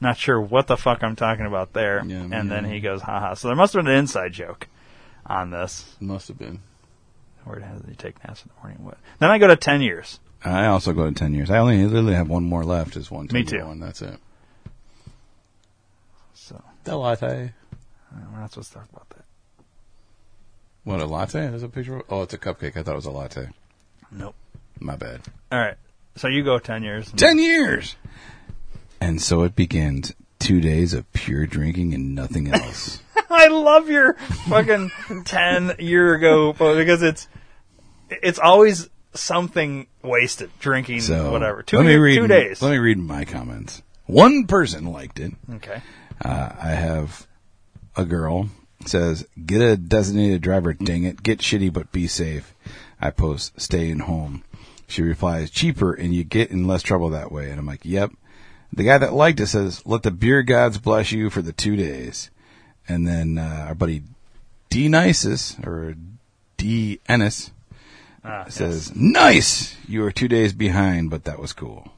Not 0.00 0.16
sure 0.16 0.40
what 0.40 0.66
the 0.66 0.76
fuck 0.76 1.02
I'm 1.02 1.16
talking 1.16 1.46
about 1.46 1.72
there. 1.72 2.02
and 2.32 2.50
then 2.50 2.64
he 2.64 2.80
goes, 2.80 3.02
haha. 3.02 3.34
So 3.34 3.48
there 3.48 3.56
must 3.56 3.72
have 3.74 3.84
been 3.84 3.92
an 3.92 3.98
inside 3.98 4.32
joke 4.32 4.68
on 5.26 5.50
this. 5.50 5.96
Must 6.00 6.28
have 6.28 6.38
been. 6.38 6.60
Word 7.46 7.62
has 7.62 7.80
it 7.80 7.88
you 7.88 7.94
take 7.94 8.22
naps 8.24 8.42
in 8.42 8.50
the 8.54 8.62
morning 8.62 8.84
wood. 8.84 8.96
Then 9.18 9.30
I 9.30 9.38
go 9.38 9.48
to 9.48 9.56
10 9.56 9.80
years. 9.82 10.20
I 10.44 10.66
also 10.66 10.92
go 10.92 11.06
to 11.06 11.14
ten 11.14 11.34
years. 11.34 11.50
I 11.50 11.58
only 11.58 11.84
literally 11.84 12.14
have 12.14 12.28
one 12.28 12.44
more 12.44 12.64
left. 12.64 12.96
Is 12.96 13.10
one. 13.10 13.28
Me 13.32 13.42
10-year 13.42 13.60
too. 13.60 13.66
One. 13.66 13.80
That's 13.80 14.02
it. 14.02 14.18
So. 16.34 16.62
The 16.84 16.96
latte. 16.96 17.52
We're 18.32 18.40
not 18.40 18.50
supposed 18.50 18.72
to 18.72 18.78
talk 18.78 18.88
about 18.90 19.08
that. 19.10 19.24
What 20.84 21.00
a 21.00 21.06
latte? 21.06 21.48
There's 21.48 21.62
a 21.62 21.68
picture. 21.68 21.98
Of, 21.98 22.04
oh, 22.08 22.22
it's 22.22 22.34
a 22.34 22.38
cupcake. 22.38 22.76
I 22.76 22.82
thought 22.82 22.92
it 22.92 22.96
was 22.96 23.06
a 23.06 23.10
latte. 23.10 23.50
Nope. 24.10 24.34
My 24.80 24.96
bad. 24.96 25.20
All 25.52 25.58
right. 25.60 25.76
So 26.16 26.28
you 26.28 26.42
go 26.42 26.58
10 26.58 26.82
years. 26.82 27.12
Ten 27.12 27.38
years. 27.38 27.96
And 29.00 29.20
so 29.20 29.42
it 29.42 29.54
begins. 29.54 30.14
Two 30.38 30.60
days 30.60 30.94
of 30.94 31.10
pure 31.12 31.46
drinking 31.46 31.92
and 31.92 32.14
nothing 32.14 32.52
else. 32.52 33.02
I 33.30 33.48
love 33.48 33.88
your 33.90 34.14
fucking 34.48 34.90
ten 35.26 35.76
year 35.78 36.14
ago 36.14 36.52
because 36.54 37.02
it's 37.02 37.28
it's 38.08 38.38
always 38.38 38.88
something 39.14 39.86
wasted 40.02 40.50
drinking 40.60 41.00
so 41.00 41.32
whatever 41.32 41.62
two 41.62 41.76
let 41.76 41.86
me 41.86 41.92
year- 41.92 42.02
read, 42.02 42.14
two 42.16 42.26
days. 42.26 42.62
Let 42.62 42.70
me 42.70 42.78
read 42.78 42.98
my 42.98 43.24
comments. 43.24 43.82
One 44.06 44.46
person 44.46 44.86
liked 44.86 45.20
it. 45.20 45.32
Okay. 45.54 45.82
Uh, 46.24 46.50
I 46.60 46.70
have 46.70 47.26
a 47.96 48.04
girl 48.04 48.50
says, 48.86 49.26
"Get 49.44 49.60
a 49.60 49.76
designated 49.76 50.42
driver, 50.42 50.72
dang 50.72 51.04
it! 51.04 51.22
Get 51.22 51.40
shitty, 51.40 51.72
but 51.72 51.92
be 51.92 52.06
safe." 52.06 52.54
I 53.00 53.10
post, 53.10 53.60
"Staying 53.60 54.00
home." 54.00 54.42
She 54.86 55.02
replies, 55.02 55.50
"Cheaper, 55.50 55.92
and 55.92 56.14
you 56.14 56.24
get 56.24 56.50
in 56.50 56.66
less 56.66 56.82
trouble 56.82 57.10
that 57.10 57.30
way." 57.30 57.50
And 57.50 57.58
I'm 57.58 57.66
like, 57.66 57.84
"Yep." 57.84 58.12
The 58.72 58.84
guy 58.84 58.98
that 58.98 59.12
liked 59.14 59.40
it 59.40 59.48
says, 59.48 59.82
"Let 59.84 60.02
the 60.02 60.10
beer 60.10 60.42
gods 60.42 60.78
bless 60.78 61.12
you 61.12 61.30
for 61.30 61.42
the 61.42 61.52
two 61.52 61.76
days." 61.76 62.30
And 62.88 63.06
then 63.06 63.38
uh, 63.38 63.66
our 63.68 63.74
buddy 63.74 64.02
D 64.68 64.88
Nisus 64.88 65.64
or 65.66 65.94
D 66.56 67.00
Ennis 67.08 67.50
Ah, 68.24 68.44
says, 68.48 68.94
"Nice, 68.94 69.76
you 69.88 70.02
were 70.02 70.12
two 70.12 70.28
days 70.28 70.52
behind, 70.52 71.10
but 71.10 71.24
that 71.24 71.38
was 71.38 71.52
cool." 71.52 71.90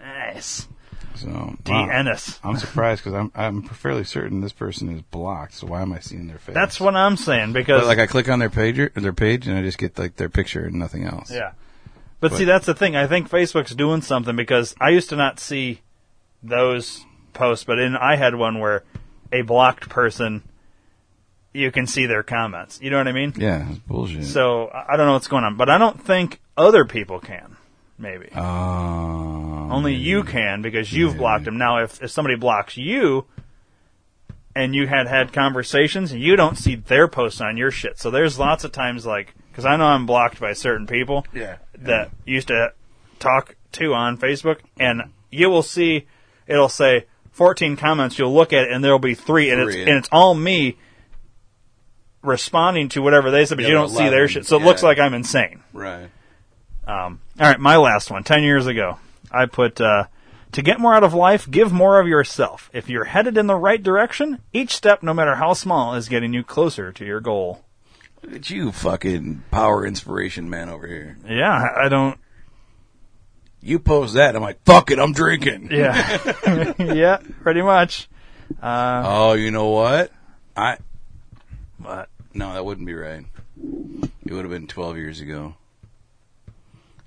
Nice. 0.00 0.66
So 1.14 1.56
D. 1.62 1.72
wow. 1.72 1.88
Ennis. 1.88 2.40
I'm 2.44 2.56
surprised 2.56 3.04
because 3.04 3.14
I'm 3.14 3.30
I'm 3.34 3.62
fairly 3.62 4.04
certain 4.04 4.40
this 4.40 4.52
person 4.52 4.88
is 4.88 5.02
blocked. 5.02 5.54
So 5.54 5.66
why 5.66 5.82
am 5.82 5.92
I 5.92 6.00
seeing 6.00 6.26
their 6.26 6.38
face? 6.38 6.54
That's 6.54 6.80
what 6.80 6.96
I'm 6.96 7.16
saying 7.16 7.52
because 7.52 7.82
But, 7.82 7.86
like 7.86 7.98
I 7.98 8.06
click 8.06 8.28
on 8.28 8.38
their 8.38 8.50
page 8.50 8.78
or 8.78 8.88
their 8.88 9.12
page 9.12 9.46
and 9.46 9.56
I 9.56 9.62
just 9.62 9.78
get 9.78 9.98
like 9.98 10.16
their 10.16 10.28
picture 10.28 10.64
and 10.64 10.76
nothing 10.76 11.04
else. 11.04 11.30
yeah. 11.30 11.52
But, 12.20 12.30
But- 12.30 12.38
see, 12.38 12.44
that's 12.44 12.66
the 12.66 12.74
thing. 12.74 12.96
I 12.96 13.06
think 13.06 13.28
Facebook's 13.28 13.74
doing 13.74 14.00
something 14.00 14.36
because 14.36 14.74
I 14.80 14.90
used 14.90 15.08
to 15.10 15.16
not 15.16 15.38
see 15.38 15.80
those 16.42 17.04
posts, 17.34 17.64
but 17.64 17.78
in 17.78 17.94
I 17.96 18.16
had 18.16 18.34
one 18.34 18.58
where 18.58 18.84
a 19.32 19.42
blocked 19.42 19.88
person, 19.88 20.42
you 21.52 21.70
can 21.70 21.86
see 21.86 22.06
their 22.06 22.22
comments. 22.22 22.78
You 22.82 22.90
know 22.90 22.98
what 22.98 23.08
I 23.08 23.12
mean? 23.12 23.34
Yeah, 23.36 23.68
it's 23.70 23.78
bullshit. 23.80 24.24
So 24.24 24.68
I 24.68 24.94
I 24.94 24.96
don't 24.96 25.06
know 25.06 25.12
what's 25.14 25.28
going 25.28 25.44
on, 25.44 25.56
but 25.56 25.68
I 25.70 25.78
don't 25.78 26.02
think 26.02 26.40
other 26.56 26.84
people 26.84 27.20
can. 27.20 27.56
Maybe 27.98 28.28
Oh, 28.34 29.68
only 29.70 29.94
you 29.94 30.24
can 30.24 30.60
because 30.62 30.92
you've 30.92 31.16
blocked 31.16 31.44
them. 31.44 31.56
Now, 31.58 31.78
if 31.84 32.02
if 32.02 32.10
somebody 32.10 32.36
blocks 32.36 32.76
you, 32.76 33.26
and 34.56 34.74
you 34.74 34.86
had 34.86 35.06
had 35.06 35.32
conversations, 35.32 36.10
and 36.12 36.20
you 36.20 36.34
don't 36.36 36.56
see 36.58 36.74
their 36.74 37.06
posts 37.08 37.40
on 37.40 37.56
your 37.56 37.70
shit, 37.70 37.98
so 37.98 38.10
there's 38.10 38.38
lots 38.38 38.64
of 38.64 38.72
times 38.72 39.06
like 39.06 39.34
because 39.50 39.64
I 39.64 39.76
know 39.76 39.84
I'm 39.84 40.06
blocked 40.06 40.40
by 40.40 40.52
certain 40.54 40.86
people. 40.86 41.26
Yeah. 41.34 41.56
That 41.78 42.10
used 42.24 42.48
to 42.48 42.72
talk 43.18 43.56
to 43.72 43.94
on 43.94 44.16
Facebook, 44.18 44.58
and 44.78 45.02
you 45.30 45.48
will 45.50 45.62
see 45.62 46.06
it'll 46.46 46.68
say 46.68 47.06
14 47.32 47.76
comments. 47.76 48.18
You'll 48.18 48.34
look 48.34 48.52
at 48.52 48.64
it, 48.64 48.72
and 48.72 48.82
there'll 48.82 48.98
be 48.98 49.14
three, 49.14 49.50
and 49.50 49.60
it's 49.62 49.72
Three. 49.74 49.82
and 49.82 49.98
it's 49.98 50.08
all 50.10 50.34
me 50.34 50.76
responding 52.22 52.88
to 52.90 53.02
whatever 53.02 53.30
they 53.30 53.44
said, 53.44 53.56
but 53.56 53.62
Yeah, 53.62 53.68
you 53.68 53.74
don't 53.74 53.88
see 53.88 54.08
their 54.08 54.28
shit. 54.28 54.46
So 54.46 54.56
it 54.56 54.60
yeah. 54.60 54.66
looks 54.66 54.82
like 54.82 54.98
I'm 54.98 55.14
insane. 55.14 55.62
Right. 55.72 56.08
Um, 56.86 57.20
all 57.38 57.46
right, 57.46 57.60
my 57.60 57.76
last 57.76 58.10
one. 58.10 58.24
Ten 58.24 58.42
years 58.42 58.66
ago, 58.66 58.98
I 59.30 59.46
put 59.46 59.80
uh, 59.80 60.06
to 60.52 60.62
get 60.62 60.80
more 60.80 60.94
out 60.94 61.04
of 61.04 61.14
life, 61.14 61.50
give 61.50 61.72
more 61.72 62.00
of 62.00 62.06
yourself. 62.06 62.70
If 62.72 62.88
you're 62.88 63.04
headed 63.04 63.38
in 63.38 63.46
the 63.46 63.56
right 63.56 63.82
direction, 63.82 64.40
each 64.52 64.74
step, 64.74 65.02
no 65.02 65.14
matter 65.14 65.36
how 65.36 65.54
small, 65.54 65.94
is 65.94 66.08
getting 66.08 66.32
you 66.32 66.42
closer 66.42 66.92
to 66.92 67.04
your 67.04 67.20
goal. 67.20 67.64
Look 68.22 68.34
at 68.34 68.50
you, 68.50 68.70
fucking 68.70 69.44
power 69.50 69.84
inspiration 69.86 70.48
man 70.48 70.68
over 70.68 70.86
here. 70.86 71.16
Yeah, 71.26 71.68
I 71.76 71.88
don't. 71.88 72.18
You 73.60 73.78
post 73.78 74.14
that, 74.14 74.34
I'm 74.34 74.42
like, 74.42 74.62
fuck 74.64 74.90
it, 74.90 74.98
I'm 74.98 75.12
drinking. 75.12 75.68
Yeah, 75.70 76.74
yeah, 76.78 77.18
pretty 77.42 77.62
much. 77.62 78.08
Uh, 78.60 79.02
oh, 79.06 79.32
you 79.34 79.50
know 79.50 79.68
what? 79.68 80.10
I 80.56 80.78
what? 81.78 82.08
No, 82.34 82.52
that 82.54 82.64
wouldn't 82.64 82.86
be 82.86 82.94
right. 82.94 83.24
It 84.24 84.32
would 84.32 84.44
have 84.44 84.50
been 84.50 84.66
12 84.66 84.96
years 84.96 85.20
ago. 85.20 85.54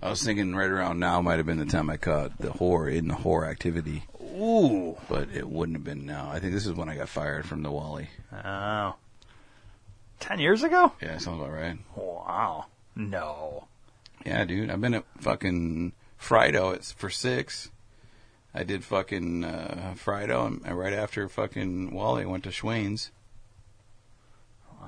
I 0.02 0.10
was 0.10 0.24
thinking 0.24 0.56
right 0.56 0.70
around 0.70 1.00
now 1.00 1.22
might 1.22 1.38
have 1.38 1.48
been 1.48 1.58
the 1.58 1.66
time 1.66 1.90
I 1.90 1.98
caught 1.98 2.38
the 2.38 2.50
whore 2.50 2.94
in 2.94 3.08
the 3.08 3.16
whore 3.16 3.50
activity. 3.50 4.04
Ooh. 4.22 4.98
But 5.10 5.30
it 5.34 5.50
wouldn't 5.50 5.78
have 5.78 5.84
been 5.84 6.06
now. 6.06 6.30
I 6.32 6.40
think 6.40 6.54
this 6.54 6.68
is 6.68 6.74
when 6.74 6.90
I 6.90 6.96
got 6.96 7.10
fired 7.10 7.48
from 7.48 7.64
the 7.64 7.72
Wally. 7.72 8.10
Oh. 8.32 8.96
Ten 10.20 10.40
years 10.40 10.62
ago? 10.64 10.92
Yeah, 11.02 11.18
sounds 11.18 11.42
about 11.42 11.54
right. 11.54 11.78
Wow. 11.96 12.66
No. 12.96 13.68
Yeah, 14.26 14.44
dude. 14.46 14.70
I've 14.70 14.82
been 14.82 14.94
at 14.94 15.06
fucking 15.20 15.94
Frido 16.22 16.74
it's 16.76 16.92
for 16.92 17.10
six. 17.10 17.72
I 18.54 18.64
did 18.64 18.84
fucking 18.84 19.44
uh, 19.44 19.96
Frido, 19.98 20.48
and 20.48 20.62
and 20.66 20.78
right 20.78 20.94
after 20.94 21.28
fucking 21.28 21.92
Wally, 21.92 22.24
I 22.24 22.28
went 22.28 22.44
to 22.46 22.52
Schwan's. 22.52 23.12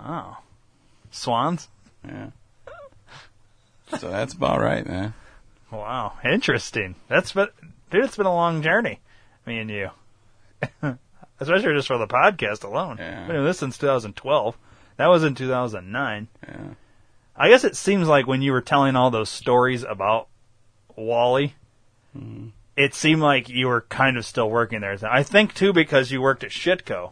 Wow. 0.05 0.37
Swans? 1.11 1.67
Yeah. 2.05 2.29
So 3.99 4.09
that's 4.09 4.33
about 4.33 4.59
right, 4.59 4.85
man. 4.85 5.13
Wow. 5.71 6.13
Interesting. 6.23 6.95
That's 7.07 7.31
been, 7.31 7.47
dude, 7.91 8.03
it's 8.05 8.17
been 8.17 8.25
a 8.25 8.33
long 8.33 8.61
journey, 8.61 8.99
me 9.45 9.59
and 9.59 9.69
you. 9.69 9.89
Especially 11.39 11.73
just 11.73 11.87
for 11.87 11.97
the 11.97 12.07
podcast 12.07 12.63
alone. 12.63 12.97
Yeah. 12.99 13.25
Been 13.27 13.35
doing 13.35 13.45
this 13.45 13.59
since 13.59 13.77
2012. 13.77 14.57
That 14.97 15.07
was 15.07 15.23
in 15.23 15.35
2009. 15.35 16.27
Yeah. 16.47 16.55
I 17.35 17.49
guess 17.49 17.63
it 17.63 17.75
seems 17.75 18.07
like 18.07 18.25
when 18.27 18.41
you 18.41 18.51
were 18.51 18.61
telling 18.61 18.95
all 18.95 19.11
those 19.11 19.29
stories 19.29 19.83
about 19.83 20.27
Wally, 20.95 21.55
Mm-hmm. 22.17 22.47
it 22.75 22.95
seemed 22.95 23.21
like 23.21 23.47
you 23.47 23.67
were 23.67 23.81
kind 23.81 24.17
of 24.17 24.25
still 24.25 24.49
working 24.49 24.81
there. 24.81 24.97
I 25.07 25.21
think 25.21 25.53
too 25.53 25.71
because 25.71 26.09
you 26.09 26.19
worked 26.19 26.43
at 26.43 26.49
Shitco. 26.49 27.11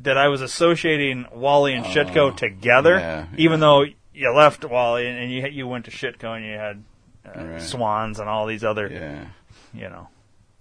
That 0.00 0.16
I 0.16 0.28
was 0.28 0.40
associating 0.40 1.26
Wally 1.32 1.74
and 1.74 1.84
Shitco 1.84 2.36
together, 2.36 2.94
Oh, 2.96 2.98
yeah, 2.98 3.26
even 3.36 3.60
though 3.60 3.84
you 4.14 4.32
left 4.34 4.64
Wally 4.64 5.06
and, 5.06 5.18
and 5.18 5.30
you 5.32 5.46
you 5.48 5.66
went 5.68 5.84
to 5.86 5.90
Shitco 5.90 6.36
and 6.36 6.44
you 6.44 6.52
had 6.52 6.82
uh, 7.26 7.44
Right. 7.52 7.60
Swans 7.62 8.18
and 8.18 8.28
all 8.28 8.46
these 8.46 8.64
other, 8.64 8.88
Yeah. 8.88 9.26
you 9.74 9.88
know, 9.90 10.08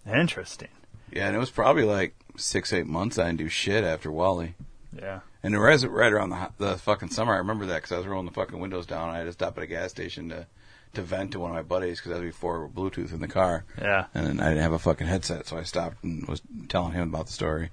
interesting. 0.05 0.67
Yeah, 1.11 1.27
and 1.27 1.35
it 1.35 1.39
was 1.39 1.49
probably 1.51 1.83
like 1.83 2.15
six, 2.37 2.71
eight 2.73 2.85
months 2.85 3.17
I 3.17 3.27
didn't 3.27 3.39
do 3.39 3.49
shit 3.49 3.83
after 3.83 4.11
Wally. 4.11 4.55
Yeah. 4.95 5.21
And 5.41 5.53
the 5.53 5.59
rest, 5.59 5.85
right 5.85 6.11
around 6.11 6.31
the, 6.31 6.49
the 6.57 6.77
fucking 6.77 7.09
summer, 7.11 7.33
I 7.33 7.37
remember 7.37 7.65
that 7.67 7.75
because 7.75 7.91
I 7.93 7.97
was 7.97 8.07
rolling 8.07 8.25
the 8.25 8.33
fucking 8.33 8.59
windows 8.59 8.85
down. 8.85 9.09
I 9.09 9.19
had 9.19 9.23
to 9.25 9.31
stop 9.31 9.57
at 9.57 9.63
a 9.63 9.67
gas 9.67 9.89
station 9.91 10.29
to 10.29 10.47
to 10.95 11.03
vent 11.03 11.31
to 11.33 11.39
one 11.39 11.51
of 11.51 11.55
my 11.55 11.61
buddies 11.61 11.99
because 11.99 12.11
that 12.11 12.19
was 12.23 12.33
before 12.33 12.67
Bluetooth 12.67 13.13
in 13.13 13.19
the 13.21 13.27
car. 13.27 13.63
Yeah. 13.79 14.07
And 14.15 14.25
then 14.25 14.39
I 14.39 14.49
didn't 14.49 14.63
have 14.63 14.73
a 14.73 14.79
fucking 14.79 15.05
headset, 15.05 15.45
so 15.45 15.55
I 15.57 15.61
stopped 15.63 16.03
and 16.03 16.27
was 16.27 16.41
telling 16.67 16.93
him 16.93 17.09
about 17.09 17.27
the 17.27 17.31
story. 17.33 17.69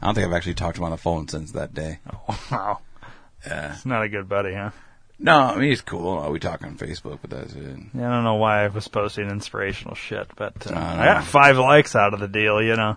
I 0.00 0.06
don't 0.06 0.14
think 0.14 0.26
I've 0.26 0.32
actually 0.34 0.54
talked 0.54 0.76
to 0.76 0.80
him 0.82 0.86
on 0.86 0.90
the 0.90 0.96
phone 0.98 1.28
since 1.28 1.52
that 1.52 1.74
day. 1.74 1.98
Oh, 2.12 2.38
Wow. 2.50 2.80
Yeah. 3.46 3.74
It's 3.74 3.86
not 3.86 4.02
a 4.02 4.08
good 4.08 4.28
buddy, 4.28 4.54
huh? 4.54 4.70
No, 5.18 5.38
I 5.38 5.54
mean 5.56 5.70
he's 5.70 5.80
cool. 5.80 6.18
Uh, 6.18 6.28
We 6.30 6.38
talk 6.40 6.62
on 6.62 6.76
Facebook, 6.76 7.20
but 7.22 7.30
that's 7.30 7.54
it. 7.54 7.78
Yeah, 7.94 8.08
I 8.08 8.12
don't 8.14 8.24
know 8.24 8.34
why 8.34 8.64
I 8.64 8.68
was 8.68 8.86
posting 8.88 9.30
inspirational 9.30 9.94
shit, 9.94 10.28
but 10.36 10.70
uh, 10.70 10.74
I 10.74 11.02
I, 11.02 11.04
got 11.06 11.24
five 11.24 11.56
likes 11.56 11.94
out 11.96 12.12
of 12.12 12.20
the 12.20 12.28
deal, 12.28 12.60
you 12.62 12.76
know. 12.76 12.96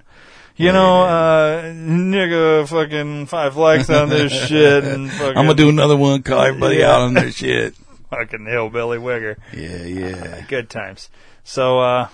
You 0.57 0.73
know, 0.73 1.03
uh, 1.03 1.61
nigga, 1.71 2.67
fucking 2.67 3.27
five 3.27 3.55
likes 3.55 3.89
on 3.89 4.09
this 4.09 4.33
shit, 4.47 4.83
and 4.83 5.09
fucking, 5.09 5.37
I'm 5.37 5.45
gonna 5.45 5.53
do 5.53 5.69
another 5.69 5.95
one. 5.95 6.21
Call 6.21 6.41
everybody 6.41 6.77
Yeah. 6.77 6.91
out 6.95 7.01
on 7.03 7.13
this 7.13 7.35
shit. 7.35 7.75
fucking 8.09 8.45
hillbilly 8.45 8.97
wigger. 8.97 9.37
Yeah, 9.53 9.83
yeah. 9.83 10.41
Good 10.49 10.69
times. 10.69 11.09
So, 11.45 11.79
uh, 11.79 12.09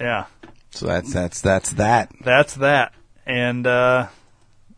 yeah, 0.00 0.24
So 0.72 0.86
that's 0.86 1.12
that's 1.12 1.40
that's 1.42 1.72
that. 1.74 2.10
that's 2.24 2.54
that, 2.56 2.92
and 3.26 3.66
uh, 3.66 4.08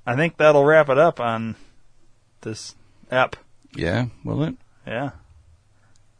I 0.06 0.16
think 0.16 0.36
that'll 0.36 0.64
wrap 0.64 0.88
it 0.88 0.98
up 0.98 1.20
on 1.20 1.56
this 2.42 2.74
app. 3.10 3.36
Yeah, 3.74 4.06
will 4.22 4.42
it? 4.44 4.54
Yeah. 4.86 5.10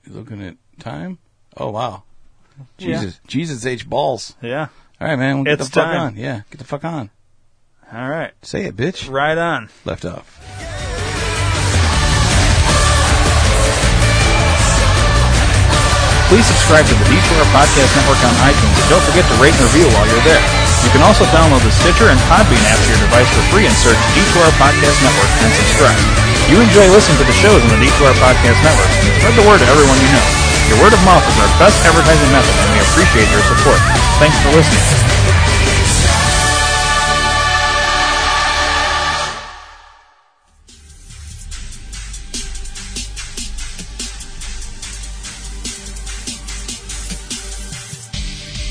You 0.07 0.13
looking 0.15 0.43
at 0.43 0.57
time? 0.79 1.19
Oh 1.57 1.71
wow. 1.71 2.03
Yeah. 2.79 3.01
Jesus, 3.01 3.21
Jesus 3.27 3.67
H 3.67 3.89
balls. 3.89 4.35
Yeah. 4.43 4.69
All 5.01 5.09
right, 5.09 5.17
man. 5.17 5.37
Well, 5.37 5.45
get 5.45 5.61
It's 5.61 5.69
the 5.69 5.75
fuck 5.75 5.85
time. 5.87 6.01
on. 6.01 6.17
Yeah, 6.17 6.43
get 6.51 6.59
the 6.59 6.65
fuck 6.65 6.85
on. 6.85 7.11
All 7.93 8.09
right. 8.09 8.33
Say 8.43 8.65
it, 8.65 8.77
bitch. 8.77 9.11
Right 9.11 9.37
on. 9.39 9.69
Left 9.85 10.05
off. 10.05 10.41
Please 16.29 16.47
subscribe 16.47 16.87
to 16.87 16.95
the 16.95 17.05
D2R 17.05 17.47
Podcast 17.53 17.95
Network 17.95 18.19
on 18.25 18.35
iTunes 18.43 18.75
and 18.81 18.89
don't 18.91 19.05
forget 19.05 19.23
to 19.31 19.35
rate 19.43 19.55
and 19.55 19.63
review 19.71 19.87
while 19.95 20.07
you're 20.09 20.25
there. 20.25 20.64
You 20.85 20.93
can 20.93 21.01
also 21.01 21.25
download 21.33 21.65
the 21.65 21.73
Stitcher 21.73 22.13
and 22.13 22.21
Podbean 22.29 22.61
app 22.69 22.77
to 22.77 22.89
your 22.93 23.01
device 23.01 23.27
for 23.33 23.41
free 23.49 23.65
and 23.65 23.73
search 23.73 23.97
D2R 24.13 24.53
Podcast 24.61 25.01
Network 25.01 25.33
and 25.41 25.51
subscribe. 25.57 25.97
You 26.53 26.61
enjoy 26.61 26.85
listening 26.93 27.17
to 27.19 27.27
the 27.27 27.33
shows 27.33 27.65
on 27.65 27.73
the 27.73 27.81
D2R 27.81 28.13
Podcast 28.21 28.61
Network. 28.61 28.93
Spread 29.17 29.33
the 29.33 29.47
word 29.49 29.65
to 29.65 29.69
everyone 29.73 29.97
you 29.97 30.13
know. 30.13 30.29
Your 30.69 30.79
word 30.85 30.93
of 30.93 31.01
mouth 31.09 31.25
is 31.25 31.37
our 31.41 31.49
best 31.57 31.81
advertising 31.89 32.29
method 32.37 32.53
and 32.53 32.69
we 32.77 32.81
appreciate 32.85 33.33
your 33.33 33.41
support. 33.49 33.81
Thanks 34.21 34.37
for 34.45 34.53
listening. 34.53 34.85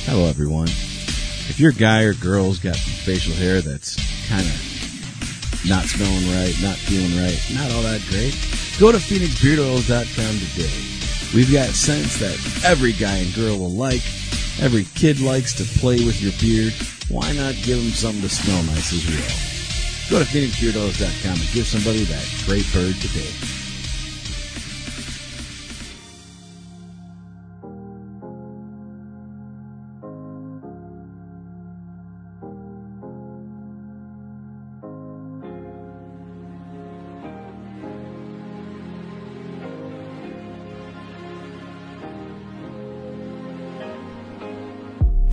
Hello, 0.06 0.26
everyone. 0.30 0.92
If 1.53 1.59
your 1.59 1.71
guy 1.71 2.01
or 2.01 2.15
girl's 2.15 2.57
got 2.57 2.75
facial 2.75 3.35
hair 3.35 3.61
that's 3.61 3.93
kind 4.27 4.41
of 4.41 5.69
not 5.69 5.85
smelling 5.85 6.25
right, 6.34 6.55
not 6.65 6.81
feeling 6.81 7.13
right, 7.21 7.38
not 7.53 7.69
all 7.71 7.84
that 7.84 8.01
great, 8.09 8.34
go 8.80 8.91
to 8.91 8.97
PhoenixBeardOils.com 8.97 10.34
today. 10.49 10.73
We've 11.38 11.53
got 11.53 11.69
scents 11.69 12.17
that 12.17 12.65
every 12.65 12.91
guy 12.93 13.17
and 13.17 13.31
girl 13.35 13.59
will 13.59 13.69
like. 13.69 14.01
Every 14.65 14.85
kid 14.95 15.21
likes 15.21 15.53
to 15.61 15.80
play 15.80 16.03
with 16.03 16.19
your 16.23 16.34
beard. 16.41 16.73
Why 17.07 17.31
not 17.34 17.53
give 17.61 17.77
them 17.77 17.93
something 17.93 18.23
to 18.23 18.30
smell 18.30 18.63
nice 18.63 18.91
as 18.91 19.05
well? 19.05 19.38
Go 20.09 20.25
to 20.25 20.25
PhoenixBeardOils.com 20.25 21.38
and 21.38 21.53
give 21.53 21.67
somebody 21.67 22.03
that 22.05 22.25
great 22.47 22.65
bird 22.73 22.95
today. 22.97 23.30